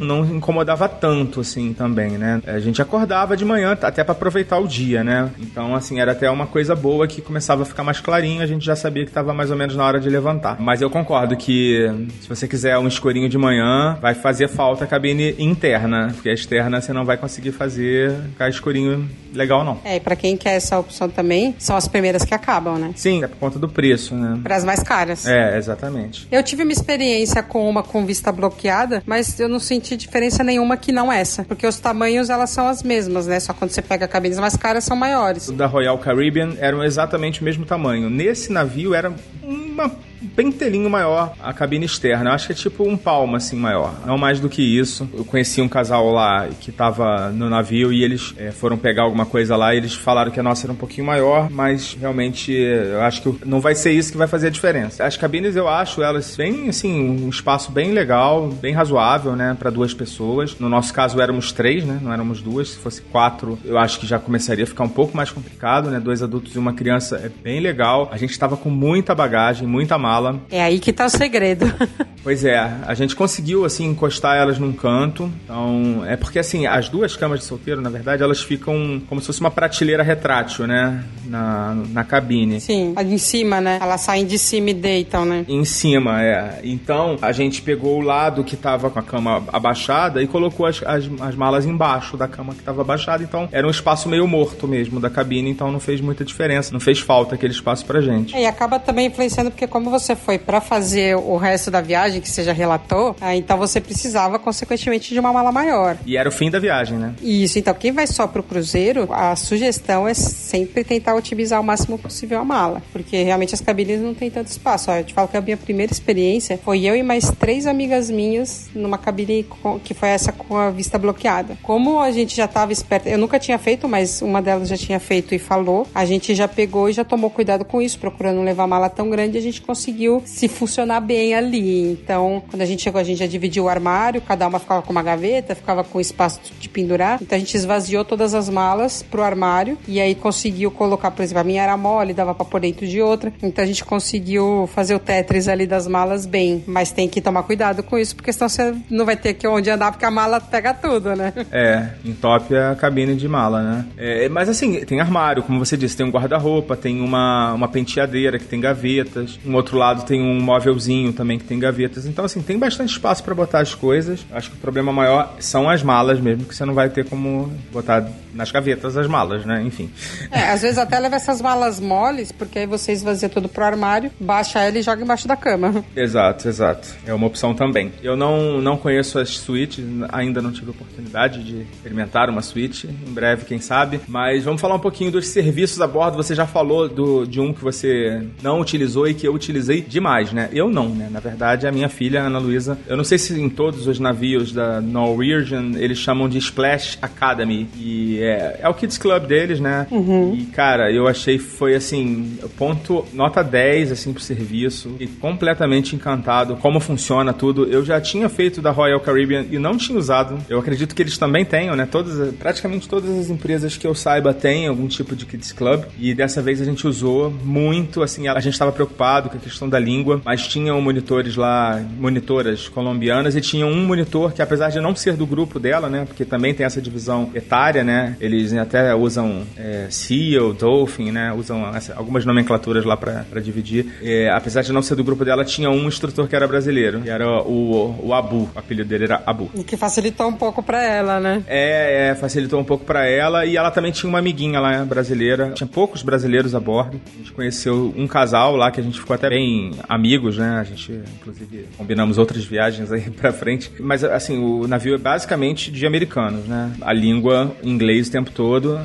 não 0.00 0.24
incomodava 0.24 0.88
tanto 0.88 1.40
assim 1.40 1.72
também, 1.72 2.12
né? 2.12 2.40
A 2.46 2.58
gente 2.58 2.80
acordava 2.80 3.36
de 3.36 3.44
manhã 3.44 3.76
até 3.80 4.02
para 4.02 4.12
aproveitar 4.12 4.58
o 4.58 4.66
dia, 4.66 5.02
né? 5.04 5.30
Então, 5.38 5.74
assim, 5.74 6.00
era 6.00 6.12
até 6.12 6.30
uma 6.30 6.46
coisa 6.46 6.74
boa 6.74 7.06
que 7.06 7.20
começava 7.20 7.62
a 7.62 7.66
ficar 7.66 7.82
mais 7.82 8.00
clarinho, 8.00 8.42
a 8.42 8.46
gente 8.46 8.64
já 8.64 8.76
sabia 8.76 9.04
que 9.04 9.10
estava 9.10 9.32
mais 9.32 9.50
ou 9.50 9.56
menos 9.56 9.76
na 9.76 9.84
hora 9.84 10.00
de 10.00 10.08
levantar. 10.08 10.60
Mas 10.60 10.82
eu 10.82 10.90
concordo 10.90 11.36
que 11.36 11.88
se 12.20 12.28
você 12.28 12.46
quiser 12.46 12.78
um 12.78 12.88
escurinho 12.88 13.28
de 13.28 13.38
manhã, 13.38 13.96
vai 14.00 14.14
fazer 14.14 14.48
falta 14.48 14.84
a 14.84 14.86
cabine 14.86 15.34
interna, 15.38 16.10
porque 16.14 16.28
a 16.28 16.34
externa 16.34 16.80
você 16.80 16.92
não 16.92 17.04
vai 17.04 17.16
conseguir 17.16 17.52
fazer 17.52 18.12
ficar 18.30 18.48
escurinho 18.48 19.08
legal, 19.32 19.64
não. 19.64 19.78
É, 19.84 19.96
e 19.96 20.00
pra 20.00 20.16
quem 20.16 20.36
quer 20.36 20.54
essa 20.54 20.78
opção 20.78 21.08
também, 21.08 21.54
são 21.58 21.76
as 21.76 21.86
primeiras 21.86 22.24
que 22.24 22.34
acabam, 22.34 22.78
né? 22.78 22.92
Sim, 22.96 23.22
é 23.22 23.26
por 23.26 23.36
conta 23.36 23.58
do 23.58 23.68
preço, 23.68 24.14
né? 24.14 24.38
Para 24.42 24.56
as 24.56 24.64
mais 24.64 24.82
caras. 24.82 25.26
É, 25.26 25.56
exatamente. 25.56 26.26
Eu 26.30 26.42
tive 26.42 26.62
uma 26.62 26.72
experiência 26.72 27.42
com 27.42 27.68
uma 27.68 27.82
com 27.82 28.04
vista 28.04 28.32
bloqueada, 28.32 29.02
mas 29.06 29.38
eu 29.38 29.48
não 29.50 29.60
senti 29.60 29.96
diferença 29.96 30.42
nenhuma 30.42 30.76
que 30.76 30.92
não 30.92 31.12
essa, 31.12 31.44
porque 31.44 31.66
os 31.66 31.78
tamanhos 31.78 32.30
elas 32.30 32.50
são 32.50 32.66
as 32.66 32.82
mesmas, 32.82 33.26
né? 33.26 33.38
Só 33.40 33.52
quando 33.52 33.70
você 33.70 33.82
pega 33.82 34.08
cabines 34.08 34.38
mais 34.38 34.56
caras 34.56 34.84
são 34.84 34.96
maiores. 34.96 35.48
O 35.48 35.52
da 35.52 35.66
Royal 35.66 35.98
Caribbean 35.98 36.54
eram 36.58 36.82
exatamente 36.82 37.40
o 37.40 37.44
mesmo 37.44 37.66
tamanho. 37.66 38.08
Nesse 38.08 38.52
navio 38.52 38.94
era 38.94 39.12
uma 39.42 39.90
pentelinho 40.28 40.88
maior 40.88 41.32
a 41.40 41.52
cabine 41.52 41.86
externa. 41.86 42.30
Eu 42.30 42.34
acho 42.34 42.46
que 42.46 42.52
é 42.52 42.56
tipo 42.56 42.84
um 42.86 42.96
palmo 42.96 43.36
assim 43.36 43.56
maior. 43.56 43.94
Não 44.06 44.18
mais 44.18 44.40
do 44.40 44.48
que 44.48 44.62
isso. 44.62 45.08
Eu 45.14 45.24
conheci 45.24 45.60
um 45.60 45.68
casal 45.68 46.10
lá 46.10 46.48
que 46.60 46.70
tava 46.72 47.30
no 47.30 47.48
navio 47.48 47.92
e 47.92 48.02
eles 48.02 48.34
é, 48.36 48.50
foram 48.50 48.76
pegar 48.76 49.02
alguma 49.02 49.26
coisa 49.26 49.56
lá 49.56 49.74
e 49.74 49.78
eles 49.78 49.94
falaram 49.94 50.30
que 50.30 50.40
a 50.40 50.42
nossa 50.42 50.66
era 50.66 50.72
um 50.72 50.76
pouquinho 50.76 51.06
maior, 51.06 51.50
mas 51.50 51.96
realmente 51.98 52.52
eu 52.52 53.00
acho 53.02 53.22
que 53.22 53.46
não 53.46 53.60
vai 53.60 53.74
ser 53.74 53.92
isso 53.92 54.12
que 54.12 54.18
vai 54.18 54.28
fazer 54.28 54.48
a 54.48 54.50
diferença. 54.50 55.04
As 55.04 55.16
cabines 55.16 55.56
eu 55.56 55.68
acho 55.68 56.02
elas 56.02 56.36
bem 56.36 56.68
assim, 56.68 57.24
um 57.24 57.28
espaço 57.28 57.70
bem 57.72 57.92
legal, 57.92 58.48
bem 58.48 58.74
razoável, 58.74 59.34
né, 59.34 59.56
para 59.58 59.70
duas 59.70 59.94
pessoas. 59.94 60.58
No 60.58 60.68
nosso 60.68 60.92
caso 60.92 61.20
éramos 61.20 61.52
três, 61.52 61.84
né, 61.84 61.98
não 62.02 62.12
éramos 62.12 62.42
duas. 62.42 62.70
Se 62.70 62.76
fosse 62.76 63.02
quatro, 63.02 63.58
eu 63.64 63.78
acho 63.78 63.98
que 63.98 64.06
já 64.06 64.18
começaria 64.18 64.64
a 64.64 64.66
ficar 64.66 64.84
um 64.84 64.88
pouco 64.88 65.16
mais 65.16 65.30
complicado, 65.30 65.90
né? 65.90 65.98
Dois 65.98 66.22
adultos 66.22 66.54
e 66.54 66.58
uma 66.58 66.72
criança 66.72 67.16
é 67.16 67.28
bem 67.28 67.60
legal. 67.60 68.08
A 68.12 68.16
gente 68.16 68.30
estava 68.30 68.56
com 68.56 68.70
muita 68.70 69.14
bagagem, 69.14 69.66
muita 69.66 69.98
mala 69.98 70.09
mala. 70.10 70.40
É 70.50 70.60
aí 70.60 70.80
que 70.80 70.92
tá 70.92 71.06
o 71.06 71.08
segredo. 71.08 71.72
pois 72.24 72.44
é, 72.44 72.58
a 72.58 72.94
gente 72.94 73.14
conseguiu, 73.14 73.64
assim, 73.64 73.86
encostar 73.86 74.36
elas 74.36 74.58
num 74.58 74.72
canto. 74.72 75.30
Então, 75.44 76.04
é 76.04 76.16
porque, 76.16 76.40
assim, 76.40 76.66
as 76.66 76.88
duas 76.88 77.16
camas 77.16 77.40
de 77.40 77.46
solteiro, 77.46 77.80
na 77.80 77.90
verdade, 77.90 78.20
elas 78.22 78.42
ficam 78.42 79.00
como 79.08 79.20
se 79.20 79.28
fosse 79.28 79.40
uma 79.40 79.50
prateleira 79.50 80.02
retrátil, 80.02 80.66
né? 80.66 81.04
Na, 81.26 81.76
na 81.90 82.02
cabine. 82.02 82.60
Sim, 82.60 82.92
ali 82.96 83.14
em 83.14 83.18
cima, 83.18 83.60
né? 83.60 83.78
Elas 83.80 84.00
saem 84.00 84.26
de 84.26 84.36
cima 84.36 84.70
e 84.70 84.74
deitam, 84.74 85.24
né? 85.24 85.44
Em 85.48 85.64
cima, 85.64 86.22
é. 86.22 86.60
Então, 86.64 87.16
a 87.22 87.30
gente 87.30 87.62
pegou 87.62 87.98
o 87.98 88.00
lado 88.00 88.42
que 88.42 88.56
tava 88.56 88.90
com 88.90 88.98
a 88.98 89.02
cama 89.02 89.44
abaixada 89.52 90.20
e 90.20 90.26
colocou 90.26 90.66
as, 90.66 90.82
as, 90.82 91.08
as 91.20 91.34
malas 91.36 91.66
embaixo 91.66 92.16
da 92.16 92.26
cama 92.26 92.52
que 92.52 92.62
tava 92.62 92.80
abaixada. 92.80 93.22
Então, 93.22 93.48
era 93.52 93.64
um 93.64 93.70
espaço 93.70 94.08
meio 94.08 94.26
morto 94.26 94.66
mesmo 94.66 94.98
da 94.98 95.08
cabine, 95.08 95.50
então 95.50 95.70
não 95.70 95.78
fez 95.78 96.00
muita 96.00 96.24
diferença. 96.24 96.72
Não 96.72 96.80
fez 96.80 96.98
falta 96.98 97.36
aquele 97.36 97.52
espaço 97.52 97.86
pra 97.86 98.00
gente. 98.00 98.34
É, 98.34 98.42
e 98.42 98.46
acaba 98.46 98.80
também 98.80 99.06
influenciando, 99.06 99.50
porque 99.50 99.68
como 99.68 99.88
você 99.88 99.99
foi 100.16 100.38
para 100.38 100.60
fazer 100.60 101.16
o 101.16 101.36
resto 101.36 101.70
da 101.70 101.80
viagem, 101.80 102.20
que 102.20 102.28
você 102.28 102.42
já 102.42 102.52
relatou, 102.52 103.16
ah, 103.20 103.36
então 103.36 103.56
você 103.56 103.80
precisava, 103.80 104.38
consequentemente, 104.38 105.12
de 105.12 105.20
uma 105.20 105.32
mala 105.32 105.52
maior. 105.52 105.96
E 106.04 106.16
era 106.16 106.28
o 106.28 106.32
fim 106.32 106.50
da 106.50 106.58
viagem, 106.58 106.98
né? 106.98 107.14
Isso, 107.22 107.58
então 107.58 107.74
quem 107.74 107.92
vai 107.92 108.06
só 108.06 108.26
pro 108.26 108.42
cruzeiro, 108.42 109.08
a 109.12 109.36
sugestão 109.36 110.08
é 110.08 110.14
sempre 110.14 110.82
tentar 110.84 111.14
otimizar 111.14 111.60
o 111.60 111.64
máximo 111.64 111.98
possível 111.98 112.40
a 112.40 112.44
mala, 112.44 112.82
porque 112.92 113.22
realmente 113.22 113.54
as 113.54 113.60
cabines 113.60 114.00
não 114.00 114.14
tem 114.14 114.30
tanto 114.30 114.48
espaço. 114.48 114.90
Ó, 114.90 114.96
eu 114.96 115.04
te 115.04 115.14
falo 115.14 115.28
que 115.28 115.36
a 115.36 115.40
minha 115.40 115.56
primeira 115.56 115.92
experiência 115.92 116.58
foi 116.58 116.84
eu 116.84 116.96
e 116.96 117.02
mais 117.02 117.30
três 117.38 117.66
amigas 117.66 118.10
minhas 118.10 118.68
numa 118.74 118.98
cabine 118.98 119.46
que 119.84 119.94
foi 119.94 120.08
essa 120.08 120.32
com 120.32 120.56
a 120.56 120.70
vista 120.70 120.98
bloqueada. 120.98 121.56
Como 121.62 122.00
a 122.00 122.10
gente 122.10 122.36
já 122.36 122.46
estava 122.46 122.72
esperta, 122.72 123.08
eu 123.08 123.18
nunca 123.18 123.38
tinha 123.38 123.58
feito, 123.58 123.88
mas 123.88 124.22
uma 124.22 124.42
delas 124.42 124.68
já 124.68 124.76
tinha 124.76 124.98
feito 124.98 125.34
e 125.34 125.38
falou, 125.38 125.86
a 125.94 126.04
gente 126.04 126.34
já 126.34 126.48
pegou 126.48 126.88
e 126.88 126.92
já 126.92 127.04
tomou 127.04 127.30
cuidado 127.30 127.64
com 127.64 127.80
isso, 127.80 127.98
procurando 127.98 128.36
não 128.36 128.44
levar 128.44 128.66
mala 128.66 128.88
tão 128.88 129.10
grande, 129.10 129.36
a 129.38 129.40
gente 129.40 129.60
conseguiu 129.60 129.89
se 130.24 130.48
funcionar 130.48 131.00
bem 131.00 131.34
ali. 131.34 131.92
Então, 131.92 132.42
quando 132.48 132.62
a 132.62 132.66
gente 132.66 132.82
chegou, 132.82 133.00
a 133.00 133.04
gente 133.04 133.18
já 133.18 133.26
dividiu 133.26 133.64
o 133.64 133.68
armário, 133.68 134.20
cada 134.20 134.46
uma 134.46 134.58
ficava 134.58 134.82
com 134.82 134.92
uma 134.92 135.02
gaveta, 135.02 135.54
ficava 135.54 135.84
com 135.84 136.00
espaço 136.00 136.40
de 136.58 136.68
pendurar. 136.68 137.18
Então 137.20 137.36
a 137.36 137.38
gente 137.38 137.54
esvaziou 137.54 138.04
todas 138.04 138.34
as 138.34 138.48
malas 138.48 139.02
pro 139.02 139.22
armário 139.22 139.78
e 139.86 140.00
aí 140.00 140.14
conseguiu 140.14 140.70
colocar, 140.70 141.10
por 141.10 141.22
exemplo, 141.22 141.40
a 141.40 141.44
minha 141.44 141.62
era 141.62 141.76
mole, 141.76 142.14
dava 142.14 142.34
pra 142.34 142.44
pôr 142.44 142.60
dentro 142.60 142.86
de 142.86 143.00
outra. 143.00 143.32
Então 143.42 143.62
a 143.62 143.66
gente 143.66 143.84
conseguiu 143.84 144.68
fazer 144.74 144.94
o 144.94 144.98
Tetris 144.98 145.48
ali 145.48 145.66
das 145.66 145.86
malas 145.86 146.26
bem. 146.26 146.64
Mas 146.66 146.92
tem 146.92 147.08
que 147.08 147.20
tomar 147.20 147.42
cuidado 147.42 147.82
com 147.82 147.98
isso, 147.98 148.14
porque 148.16 148.32
senão 148.32 148.48
você 148.48 148.74
não 148.88 149.04
vai 149.04 149.16
ter 149.16 149.34
que 149.34 149.46
onde 149.46 149.70
andar, 149.70 149.92
porque 149.92 150.04
a 150.04 150.10
mala 150.10 150.40
pega 150.40 150.74
tudo, 150.74 151.14
né? 151.14 151.32
É, 151.50 151.90
entope 152.04 152.54
a 152.56 152.74
cabine 152.74 153.14
de 153.14 153.28
mala, 153.28 153.62
né? 153.62 153.86
É, 153.96 154.28
mas 154.28 154.48
assim, 154.48 154.84
tem 154.84 155.00
armário, 155.00 155.42
como 155.42 155.58
você 155.58 155.76
disse, 155.76 155.96
tem 155.96 156.06
um 156.06 156.10
guarda-roupa, 156.10 156.76
tem 156.76 157.00
uma, 157.00 157.52
uma 157.52 157.68
penteadeira 157.68 158.38
que 158.38 158.44
tem 158.44 158.60
gavetas, 158.60 159.38
um 159.44 159.54
outro 159.54 159.78
lado 159.80 160.04
tem 160.04 160.20
um 160.20 160.40
móvelzinho 160.40 161.12
também 161.12 161.38
que 161.38 161.44
tem 161.44 161.58
gavetas. 161.58 162.06
Então, 162.06 162.24
assim, 162.24 162.42
tem 162.42 162.58
bastante 162.58 162.90
espaço 162.90 163.24
para 163.24 163.34
botar 163.34 163.60
as 163.60 163.74
coisas. 163.74 164.24
Acho 164.30 164.50
que 164.50 164.56
o 164.56 164.60
problema 164.60 164.92
maior 164.92 165.34
são 165.40 165.68
as 165.68 165.82
malas 165.82 166.20
mesmo, 166.20 166.44
que 166.44 166.54
você 166.54 166.64
não 166.64 166.74
vai 166.74 166.88
ter 166.90 167.04
como 167.06 167.52
botar 167.72 168.06
nas 168.34 168.50
gavetas 168.50 168.96
as 168.96 169.06
malas, 169.06 169.44
né? 169.44 169.62
Enfim. 169.62 169.90
É, 170.30 170.50
às 170.50 170.62
vezes 170.62 170.78
até 170.78 170.98
leva 170.98 171.16
essas 171.16 171.40
malas 171.40 171.80
moles, 171.80 172.32
porque 172.32 172.60
aí 172.60 172.66
você 172.66 172.92
esvazia 172.92 173.28
tudo 173.28 173.48
pro 173.48 173.64
armário, 173.64 174.10
baixa 174.18 174.60
ela 174.60 174.78
e 174.78 174.82
joga 174.82 175.02
embaixo 175.02 175.26
da 175.26 175.36
cama. 175.36 175.84
Exato, 175.96 176.48
exato. 176.48 176.88
É 177.06 177.12
uma 177.12 177.26
opção 177.26 177.54
também. 177.54 177.92
Eu 178.02 178.16
não, 178.16 178.60
não 178.60 178.76
conheço 178.76 179.18
as 179.18 179.30
suítes, 179.30 179.84
ainda 180.10 180.40
não 180.40 180.52
tive 180.52 180.70
oportunidade 180.70 181.42
de 181.42 181.62
experimentar 181.62 182.28
uma 182.28 182.42
suíte. 182.42 182.86
Em 182.86 183.12
breve, 183.12 183.44
quem 183.44 183.58
sabe. 183.58 184.00
Mas 184.06 184.44
vamos 184.44 184.60
falar 184.60 184.74
um 184.74 184.80
pouquinho 184.80 185.10
dos 185.10 185.26
serviços 185.28 185.80
a 185.80 185.86
bordo. 185.86 186.16
Você 186.16 186.34
já 186.34 186.46
falou 186.46 186.88
do, 186.88 187.24
de 187.26 187.40
um 187.40 187.52
que 187.52 187.62
você 187.62 188.26
não 188.42 188.60
utilizou 188.60 189.08
e 189.08 189.14
que 189.14 189.26
eu 189.26 189.34
utilizei 189.34 189.80
demais, 189.80 190.32
né? 190.32 190.48
Eu 190.52 190.68
não, 190.68 190.88
né? 190.88 191.08
Na 191.10 191.20
verdade, 191.20 191.66
a 191.66 191.72
minha 191.72 191.88
filha, 191.88 192.22
Ana 192.22 192.38
Luísa, 192.38 192.78
eu 192.86 192.96
não 192.96 193.04
sei 193.04 193.18
se 193.18 193.38
em 193.40 193.48
todos 193.48 193.86
os 193.86 193.98
navios 193.98 194.52
da 194.52 194.80
Norwegian 194.80 195.72
eles 195.76 195.98
chamam 195.98 196.28
de 196.28 196.38
Splash 196.38 196.98
Academy. 197.00 197.68
E 197.76 198.19
é, 198.22 198.60
é 198.60 198.68
o 198.68 198.74
Kids 198.74 198.98
Club 198.98 199.26
deles, 199.26 199.60
né? 199.60 199.86
Uhum. 199.90 200.34
E, 200.34 200.46
cara, 200.46 200.92
eu 200.92 201.06
achei 201.06 201.38
foi 201.38 201.74
assim, 201.74 202.38
ponto 202.56 203.04
nota 203.12 203.42
10 203.42 203.92
assim 203.92 204.12
pro 204.12 204.22
serviço. 204.22 204.96
E 204.98 205.06
completamente 205.06 205.94
encantado 205.94 206.56
como 206.56 206.80
funciona 206.80 207.32
tudo. 207.32 207.64
Eu 207.64 207.84
já 207.84 208.00
tinha 208.00 208.28
feito 208.28 208.60
da 208.60 208.70
Royal 208.70 209.00
Caribbean 209.00 209.46
e 209.50 209.58
não 209.58 209.76
tinha 209.76 209.98
usado. 209.98 210.38
Eu 210.48 210.58
acredito 210.58 210.94
que 210.94 211.02
eles 211.02 211.18
também 211.18 211.44
tenham, 211.44 211.76
né? 211.76 211.86
Todas, 211.90 212.34
praticamente 212.34 212.88
todas 212.88 213.10
as 213.18 213.30
empresas 213.30 213.76
que 213.76 213.86
eu 213.86 213.94
saiba 213.94 214.32
têm 214.32 214.66
algum 214.66 214.86
tipo 214.88 215.14
de 215.14 215.26
Kids 215.26 215.52
Club. 215.52 215.84
E 215.98 216.14
dessa 216.14 216.42
vez 216.42 216.60
a 216.60 216.64
gente 216.64 216.86
usou 216.86 217.30
muito, 217.30 218.02
assim, 218.02 218.28
a 218.28 218.40
gente 218.40 218.54
estava 218.54 218.72
preocupado 218.72 219.30
com 219.30 219.36
a 219.36 219.40
questão 219.40 219.68
da 219.68 219.78
língua, 219.78 220.20
mas 220.24 220.46
tinham 220.46 220.80
monitores 220.80 221.36
lá, 221.36 221.82
monitoras 221.98 222.68
colombianas, 222.68 223.36
e 223.36 223.40
tinha 223.40 223.66
um 223.66 223.86
monitor 223.86 224.32
que, 224.32 224.42
apesar 224.42 224.70
de 224.70 224.80
não 224.80 224.94
ser 224.94 225.14
do 225.14 225.26
grupo 225.26 225.58
dela, 225.58 225.88
né? 225.88 226.04
Porque 226.04 226.24
também 226.24 226.54
tem 226.54 226.66
essa 226.66 226.80
divisão 226.80 227.30
etária, 227.34 227.84
né? 227.84 228.09
Eles 228.20 228.52
até 228.54 228.94
usam 228.94 229.42
é, 229.56 229.86
SEAL, 229.90 230.52
Dolphin, 230.52 231.10
né? 231.10 231.32
Usam 231.32 231.74
essa, 231.74 231.94
algumas 231.94 232.24
nomenclaturas 232.24 232.84
lá 232.84 232.96
para 232.96 233.40
dividir. 233.40 233.86
É, 234.02 234.30
apesar 234.30 234.62
de 234.62 234.72
não 234.72 234.82
ser 234.82 234.94
do 234.94 235.04
grupo 235.04 235.24
dela, 235.24 235.44
tinha 235.44 235.70
um 235.70 235.86
instrutor 235.86 236.28
que 236.28 236.36
era 236.36 236.46
brasileiro, 236.46 237.00
que 237.00 237.10
era 237.10 237.42
o, 237.42 238.06
o 238.06 238.14
Abu, 238.14 238.48
o 238.54 238.58
apelido 238.58 238.88
dele 238.88 239.04
era 239.04 239.22
Abu. 239.26 239.50
O 239.54 239.64
que 239.64 239.76
facilitou 239.76 240.28
um 240.28 240.32
pouco 240.32 240.62
para 240.62 240.82
ela, 240.82 241.20
né? 241.20 241.42
É, 241.46 242.10
é, 242.10 242.14
facilitou 242.14 242.60
um 242.60 242.64
pouco 242.64 242.84
para 242.84 243.06
ela 243.06 243.44
e 243.44 243.56
ela 243.56 243.70
também 243.70 243.92
tinha 243.92 244.08
uma 244.08 244.18
amiguinha 244.18 244.60
lá 244.60 244.84
brasileira. 244.84 245.50
Tinha 245.54 245.66
poucos 245.66 246.02
brasileiros 246.02 246.54
a 246.54 246.60
bordo. 246.60 247.00
A 247.14 247.18
gente 247.18 247.32
conheceu 247.32 247.92
um 247.96 248.06
casal 248.06 248.56
lá 248.56 248.70
que 248.70 248.80
a 248.80 248.82
gente 248.82 248.98
ficou 248.98 249.14
até 249.14 249.28
bem 249.28 249.72
amigos, 249.88 250.38
né? 250.38 250.58
A 250.60 250.64
gente, 250.64 251.00
inclusive, 251.20 251.66
combinamos 251.76 252.18
outras 252.18 252.44
viagens 252.44 252.90
aí 252.92 253.10
pra 253.10 253.32
frente. 253.32 253.70
Mas, 253.80 254.04
assim, 254.04 254.38
o 254.38 254.66
navio 254.66 254.94
é 254.94 254.98
basicamente 254.98 255.70
de 255.70 255.86
americanos, 255.86 256.44
né? 256.46 256.72
A 256.80 256.92
língua 256.92 257.54
inglês 257.62 257.99
o 258.08 258.12
tempo 258.12 258.30
todo 258.30 258.78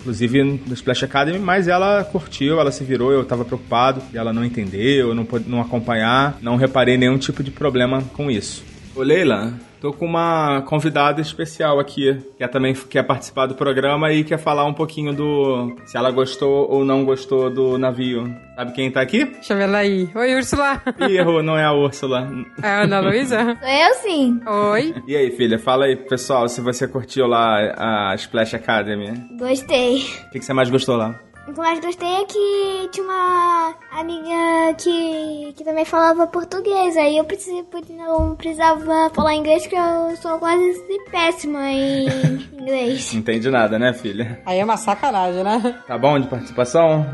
inclusive 0.00 0.42
no 0.42 0.72
Splash 0.72 1.04
Academy, 1.04 1.38
mas 1.38 1.68
ela 1.68 2.02
curtiu, 2.02 2.58
ela 2.58 2.72
se 2.72 2.82
virou, 2.82 3.12
eu 3.12 3.24
tava 3.24 3.44
preocupado, 3.44 4.02
ela 4.14 4.32
não 4.32 4.44
entendeu, 4.44 5.14
não 5.14 5.26
não 5.46 5.60
acompanhar, 5.60 6.38
não 6.40 6.56
reparei 6.56 6.96
nenhum 6.96 7.18
tipo 7.18 7.42
de 7.42 7.50
problema 7.50 8.02
com 8.14 8.30
isso. 8.30 8.64
Ô 8.96 9.02
Leila, 9.02 9.54
Tô 9.80 9.92
com 9.94 10.04
uma 10.04 10.60
convidada 10.62 11.22
especial 11.22 11.80
aqui, 11.80 12.18
que 12.36 12.44
é 12.44 12.48
também 12.48 12.74
quer 12.74 13.02
participar 13.02 13.46
do 13.46 13.54
programa 13.54 14.12
e 14.12 14.22
quer 14.22 14.38
falar 14.38 14.66
um 14.66 14.74
pouquinho 14.74 15.14
do 15.14 15.74
se 15.86 15.96
ela 15.96 16.10
gostou 16.10 16.70
ou 16.70 16.84
não 16.84 17.02
gostou 17.04 17.48
do 17.48 17.78
navio. 17.78 18.24
Sabe 18.54 18.72
quem 18.72 18.90
tá 18.90 19.00
aqui? 19.00 19.32
Chama 19.40 19.62
ela 19.62 19.78
aí. 19.78 20.06
Oi, 20.14 20.34
Úrsula. 20.34 20.82
Ih, 21.08 21.16
errou, 21.16 21.42
não 21.42 21.56
é 21.56 21.64
a 21.64 21.72
Úrsula. 21.72 22.28
É 22.62 22.68
a 22.68 22.82
Ana 22.82 23.00
Luísa? 23.00 23.56
Sou 23.58 23.68
eu 23.68 23.94
sim. 24.02 24.40
Oi. 24.46 24.94
E 25.08 25.16
aí, 25.16 25.30
filha, 25.30 25.58
fala 25.58 25.86
aí, 25.86 25.96
pessoal, 25.96 26.46
se 26.46 26.60
você 26.60 26.86
curtiu 26.86 27.26
lá 27.26 28.10
a 28.10 28.14
Splash 28.16 28.54
Academy. 28.54 29.12
Gostei. 29.38 30.02
O 30.26 30.30
que, 30.30 30.40
que 30.40 30.44
você 30.44 30.52
mais 30.52 30.68
gostou 30.68 30.96
lá? 30.96 31.18
O 31.50 31.52
que 31.52 31.58
eu 31.58 31.64
mais 31.64 31.80
gostei 31.80 32.08
é 32.08 32.24
que 32.26 32.88
tinha 32.92 33.04
uma 33.04 33.74
amiga 33.90 34.72
que, 34.78 35.52
que 35.56 35.64
também 35.64 35.84
falava 35.84 36.24
português. 36.28 36.96
Aí 36.96 37.16
eu 37.16 37.24
precisava, 37.24 37.66
não 37.90 38.36
precisava 38.36 39.10
falar 39.10 39.34
inglês, 39.34 39.62
porque 39.62 39.74
eu 39.74 40.16
sou 40.16 40.38
quase 40.38 40.80
péssima 41.10 41.68
em 41.72 42.06
inglês. 42.54 43.12
Não 43.12 43.20
entende 43.20 43.50
nada, 43.50 43.80
né, 43.80 43.92
filha? 43.92 44.40
Aí 44.46 44.60
é 44.60 44.64
uma 44.64 44.76
sacanagem, 44.76 45.42
né? 45.42 45.82
Tá 45.88 45.98
bom 45.98 46.20
de 46.20 46.28
participação? 46.28 47.04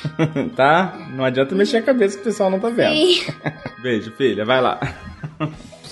tá? 0.56 0.96
Não 1.10 1.26
adianta 1.26 1.54
mexer 1.54 1.76
a 1.76 1.82
cabeça 1.82 2.16
que 2.16 2.22
o 2.22 2.24
pessoal 2.24 2.50
não 2.50 2.60
tá 2.60 2.70
vendo. 2.70 2.94
Sim. 2.94 3.26
Beijo, 3.82 4.10
filha. 4.12 4.46
Vai 4.46 4.62
lá. 4.62 4.80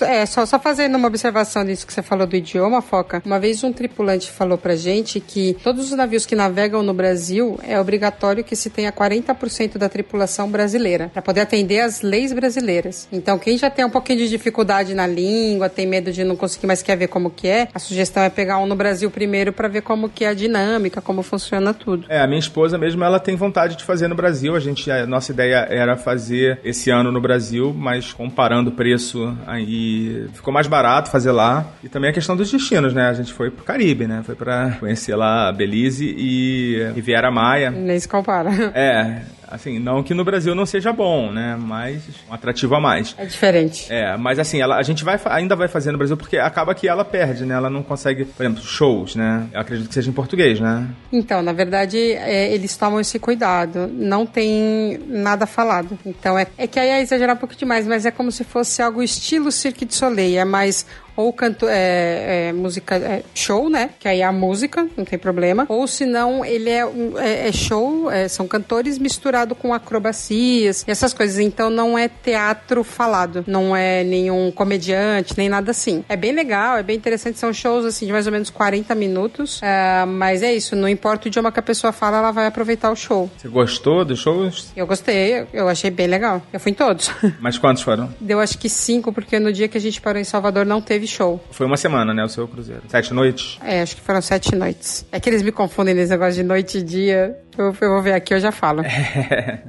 É, 0.05 0.25
só, 0.25 0.45
só 0.45 0.59
fazendo 0.59 0.95
uma 0.95 1.07
observação 1.07 1.65
disso 1.65 1.85
que 1.85 1.93
você 1.93 2.01
falou 2.01 2.27
do 2.27 2.35
idioma, 2.35 2.81
Foca. 2.81 3.21
Uma 3.25 3.39
vez 3.39 3.63
um 3.63 3.71
tripulante 3.71 4.31
falou 4.31 4.57
pra 4.57 4.75
gente 4.75 5.19
que 5.19 5.55
todos 5.63 5.91
os 5.91 5.97
navios 5.97 6.25
que 6.25 6.35
navegam 6.35 6.83
no 6.83 6.93
Brasil 6.93 7.59
é 7.63 7.79
obrigatório 7.79 8.43
que 8.43 8.55
se 8.55 8.69
tenha 8.69 8.91
40% 8.91 9.77
da 9.77 9.89
tripulação 9.89 10.49
brasileira, 10.49 11.09
para 11.13 11.21
poder 11.21 11.41
atender 11.41 11.79
às 11.81 12.01
leis 12.01 12.33
brasileiras. 12.33 13.07
Então, 13.11 13.37
quem 13.37 13.57
já 13.57 13.69
tem 13.69 13.85
um 13.85 13.89
pouquinho 13.89 14.19
de 14.19 14.29
dificuldade 14.29 14.93
na 14.93 15.07
língua, 15.07 15.69
tem 15.69 15.85
medo 15.85 16.11
de 16.11 16.23
não 16.23 16.35
conseguir, 16.35 16.67
mas 16.67 16.81
quer 16.81 16.95
ver 16.95 17.07
como 17.07 17.29
que 17.29 17.47
é, 17.47 17.67
a 17.73 17.79
sugestão 17.79 18.23
é 18.23 18.29
pegar 18.29 18.57
um 18.57 18.65
no 18.65 18.75
Brasil 18.75 19.09
primeiro 19.09 19.53
para 19.53 19.67
ver 19.67 19.81
como 19.81 20.09
que 20.09 20.25
é 20.25 20.29
a 20.29 20.33
dinâmica, 20.33 21.01
como 21.01 21.21
funciona 21.21 21.73
tudo. 21.73 22.05
É, 22.09 22.19
a 22.19 22.27
minha 22.27 22.39
esposa 22.39 22.77
mesmo, 22.77 23.03
ela 23.03 23.19
tem 23.19 23.35
vontade 23.35 23.75
de 23.75 23.83
fazer 23.83 24.07
no 24.07 24.15
Brasil. 24.15 24.55
A 24.55 24.59
gente, 24.59 24.89
a 24.89 25.05
nossa 25.05 25.31
ideia 25.31 25.67
era 25.69 25.97
fazer 25.97 26.59
esse 26.63 26.89
ano 26.89 27.11
no 27.11 27.21
Brasil, 27.21 27.73
mas 27.73 28.13
comparando 28.13 28.69
o 28.69 28.73
preço 28.73 29.35
aí, 29.45 29.90
ficou 30.33 30.53
mais 30.53 30.67
barato 30.67 31.09
fazer 31.09 31.31
lá. 31.31 31.65
E 31.83 31.89
também 31.89 32.09
a 32.09 32.13
questão 32.13 32.35
dos 32.35 32.51
destinos, 32.51 32.93
né? 32.93 33.07
A 33.07 33.13
gente 33.13 33.33
foi 33.33 33.49
pro 33.49 33.63
Caribe, 33.63 34.07
né? 34.07 34.21
Foi 34.23 34.35
para 34.35 34.71
conhecer 34.79 35.15
lá 35.15 35.51
Belize 35.51 36.05
e 36.17 36.91
Riviera 36.95 37.31
Maia. 37.31 37.71
Nem 37.71 37.99
se 37.99 38.07
compara. 38.07 38.49
É, 38.73 39.21
assim, 39.51 39.79
não 39.79 40.01
que 40.01 40.13
no 40.13 40.23
Brasil 40.23 40.55
não 40.55 40.65
seja 40.65 40.93
bom, 40.93 41.31
né? 41.31 41.57
Mas 41.59 42.03
um 42.29 42.33
atrativo 42.33 42.73
a 42.75 42.79
mais. 42.79 43.13
É 43.17 43.25
diferente. 43.25 43.91
É, 43.91 44.15
mas 44.17 44.39
assim, 44.39 44.61
ela, 44.61 44.77
a 44.77 44.83
gente 44.83 45.03
vai, 45.03 45.19
ainda 45.25 45.55
vai 45.55 45.67
fazer 45.67 45.91
no 45.91 45.97
Brasil 45.97 46.17
porque 46.17 46.37
acaba 46.37 46.73
que 46.73 46.87
ela 46.87 47.03
perde, 47.03 47.45
né? 47.45 47.55
Ela 47.55 47.69
não 47.69 47.83
consegue, 47.83 48.25
por 48.25 48.43
exemplo, 48.43 48.63
shows, 48.63 49.15
né? 49.15 49.47
Eu 49.53 49.59
acredito 49.59 49.87
que 49.87 49.93
seja 49.93 50.09
em 50.09 50.13
português, 50.13 50.59
né? 50.59 50.87
Então, 51.11 51.41
na 51.41 51.53
verdade, 51.53 51.97
é, 51.97 52.53
eles 52.53 52.75
tomam 52.77 52.99
esse 52.99 53.19
cuidado. 53.19 53.87
Não 53.87 54.25
tem 54.25 54.99
nada 55.07 55.45
falado. 55.45 55.97
Então, 56.05 56.37
é, 56.37 56.47
é 56.57 56.65
que 56.65 56.79
aí 56.79 56.89
é 56.89 57.01
exagerar 57.01 57.35
um 57.35 57.39
pouco 57.39 57.55
demais, 57.55 57.85
mas 57.85 58.05
é 58.05 58.11
como 58.11 58.31
se 58.31 58.43
fosse 58.43 58.81
algo 58.81 59.03
estilo 59.03 59.51
Cirque 59.51 59.85
de 59.85 59.93
Soleil. 59.93 60.39
É 60.39 60.45
mais 60.45 60.85
ou 61.21 61.33
canto, 61.33 61.67
é, 61.67 62.49
é, 62.49 62.53
música 62.53 62.95
é, 62.95 63.23
show, 63.33 63.69
né? 63.69 63.91
Que 63.99 64.07
aí 64.07 64.21
é 64.21 64.25
a 64.25 64.31
música, 64.31 64.87
não 64.95 65.05
tem 65.05 65.17
problema. 65.17 65.65
Ou 65.69 65.87
se 65.87 66.05
não, 66.05 66.43
ele 66.43 66.69
é, 66.69 66.85
um, 66.85 67.17
é, 67.17 67.47
é 67.47 67.51
show, 67.51 68.09
é, 68.11 68.27
são 68.27 68.47
cantores 68.47 68.97
misturado 68.97 69.55
com 69.55 69.73
acrobacias 69.73 70.83
e 70.87 70.91
essas 70.91 71.13
coisas. 71.13 71.39
Então 71.39 71.69
não 71.69 71.97
é 71.97 72.07
teatro 72.07 72.83
falado, 72.83 73.43
não 73.47 73.75
é 73.75 74.03
nenhum 74.03 74.51
comediante, 74.51 75.33
nem 75.37 75.49
nada 75.49 75.71
assim. 75.71 76.03
É 76.09 76.15
bem 76.15 76.31
legal, 76.31 76.77
é 76.77 76.83
bem 76.83 76.97
interessante. 76.97 77.39
São 77.39 77.53
shows 77.53 77.85
assim 77.85 78.05
de 78.05 78.11
mais 78.11 78.25
ou 78.25 78.31
menos 78.31 78.49
40 78.49 78.93
minutos. 78.95 79.61
É, 79.63 80.05
mas 80.05 80.43
é 80.43 80.53
isso, 80.53 80.75
não 80.75 80.87
importa 80.87 81.25
o 81.25 81.27
idioma 81.27 81.51
que 81.51 81.59
a 81.59 81.63
pessoa 81.63 81.93
fala, 81.93 82.17
ela 82.17 82.31
vai 82.31 82.47
aproveitar 82.47 82.91
o 82.91 82.95
show. 82.95 83.29
Você 83.37 83.47
gostou 83.47 84.03
dos 84.03 84.19
shows? 84.19 84.71
Eu 84.75 84.85
gostei, 84.87 85.45
eu 85.53 85.67
achei 85.67 85.89
bem 85.89 86.07
legal. 86.07 86.41
Eu 86.51 86.59
fui 86.59 86.71
em 86.71 86.75
todos. 86.75 87.11
Mas 87.39 87.57
quantos 87.57 87.83
foram? 87.83 88.13
Deu 88.19 88.39
acho 88.39 88.57
que 88.57 88.69
cinco, 88.69 89.13
porque 89.13 89.39
no 89.39 89.51
dia 89.53 89.67
que 89.67 89.77
a 89.77 89.81
gente 89.81 90.01
parou 90.01 90.19
em 90.19 90.23
Salvador 90.23 90.65
não 90.65 90.81
teve 90.81 91.07
show. 91.11 91.43
Foi 91.51 91.65
uma 91.65 91.77
semana, 91.77 92.13
né, 92.13 92.23
o 92.23 92.29
seu 92.29 92.47
cruzeiro. 92.47 92.83
Sete 92.87 93.13
noites? 93.13 93.57
É, 93.63 93.81
acho 93.81 93.95
que 93.95 94.01
foram 94.01 94.21
sete 94.21 94.55
noites. 94.55 95.05
É 95.11 95.19
que 95.19 95.29
eles 95.29 95.41
me 95.41 95.51
confundem 95.51 95.93
nesse 95.93 96.11
negócio 96.11 96.33
de 96.33 96.43
noite 96.43 96.79
e 96.79 96.81
dia. 96.81 97.37
Eu, 97.57 97.65
eu 97.65 97.89
vou 97.89 98.01
ver 98.01 98.13
aqui, 98.13 98.33
eu 98.33 98.39
já 98.39 98.51
falo. 98.51 98.81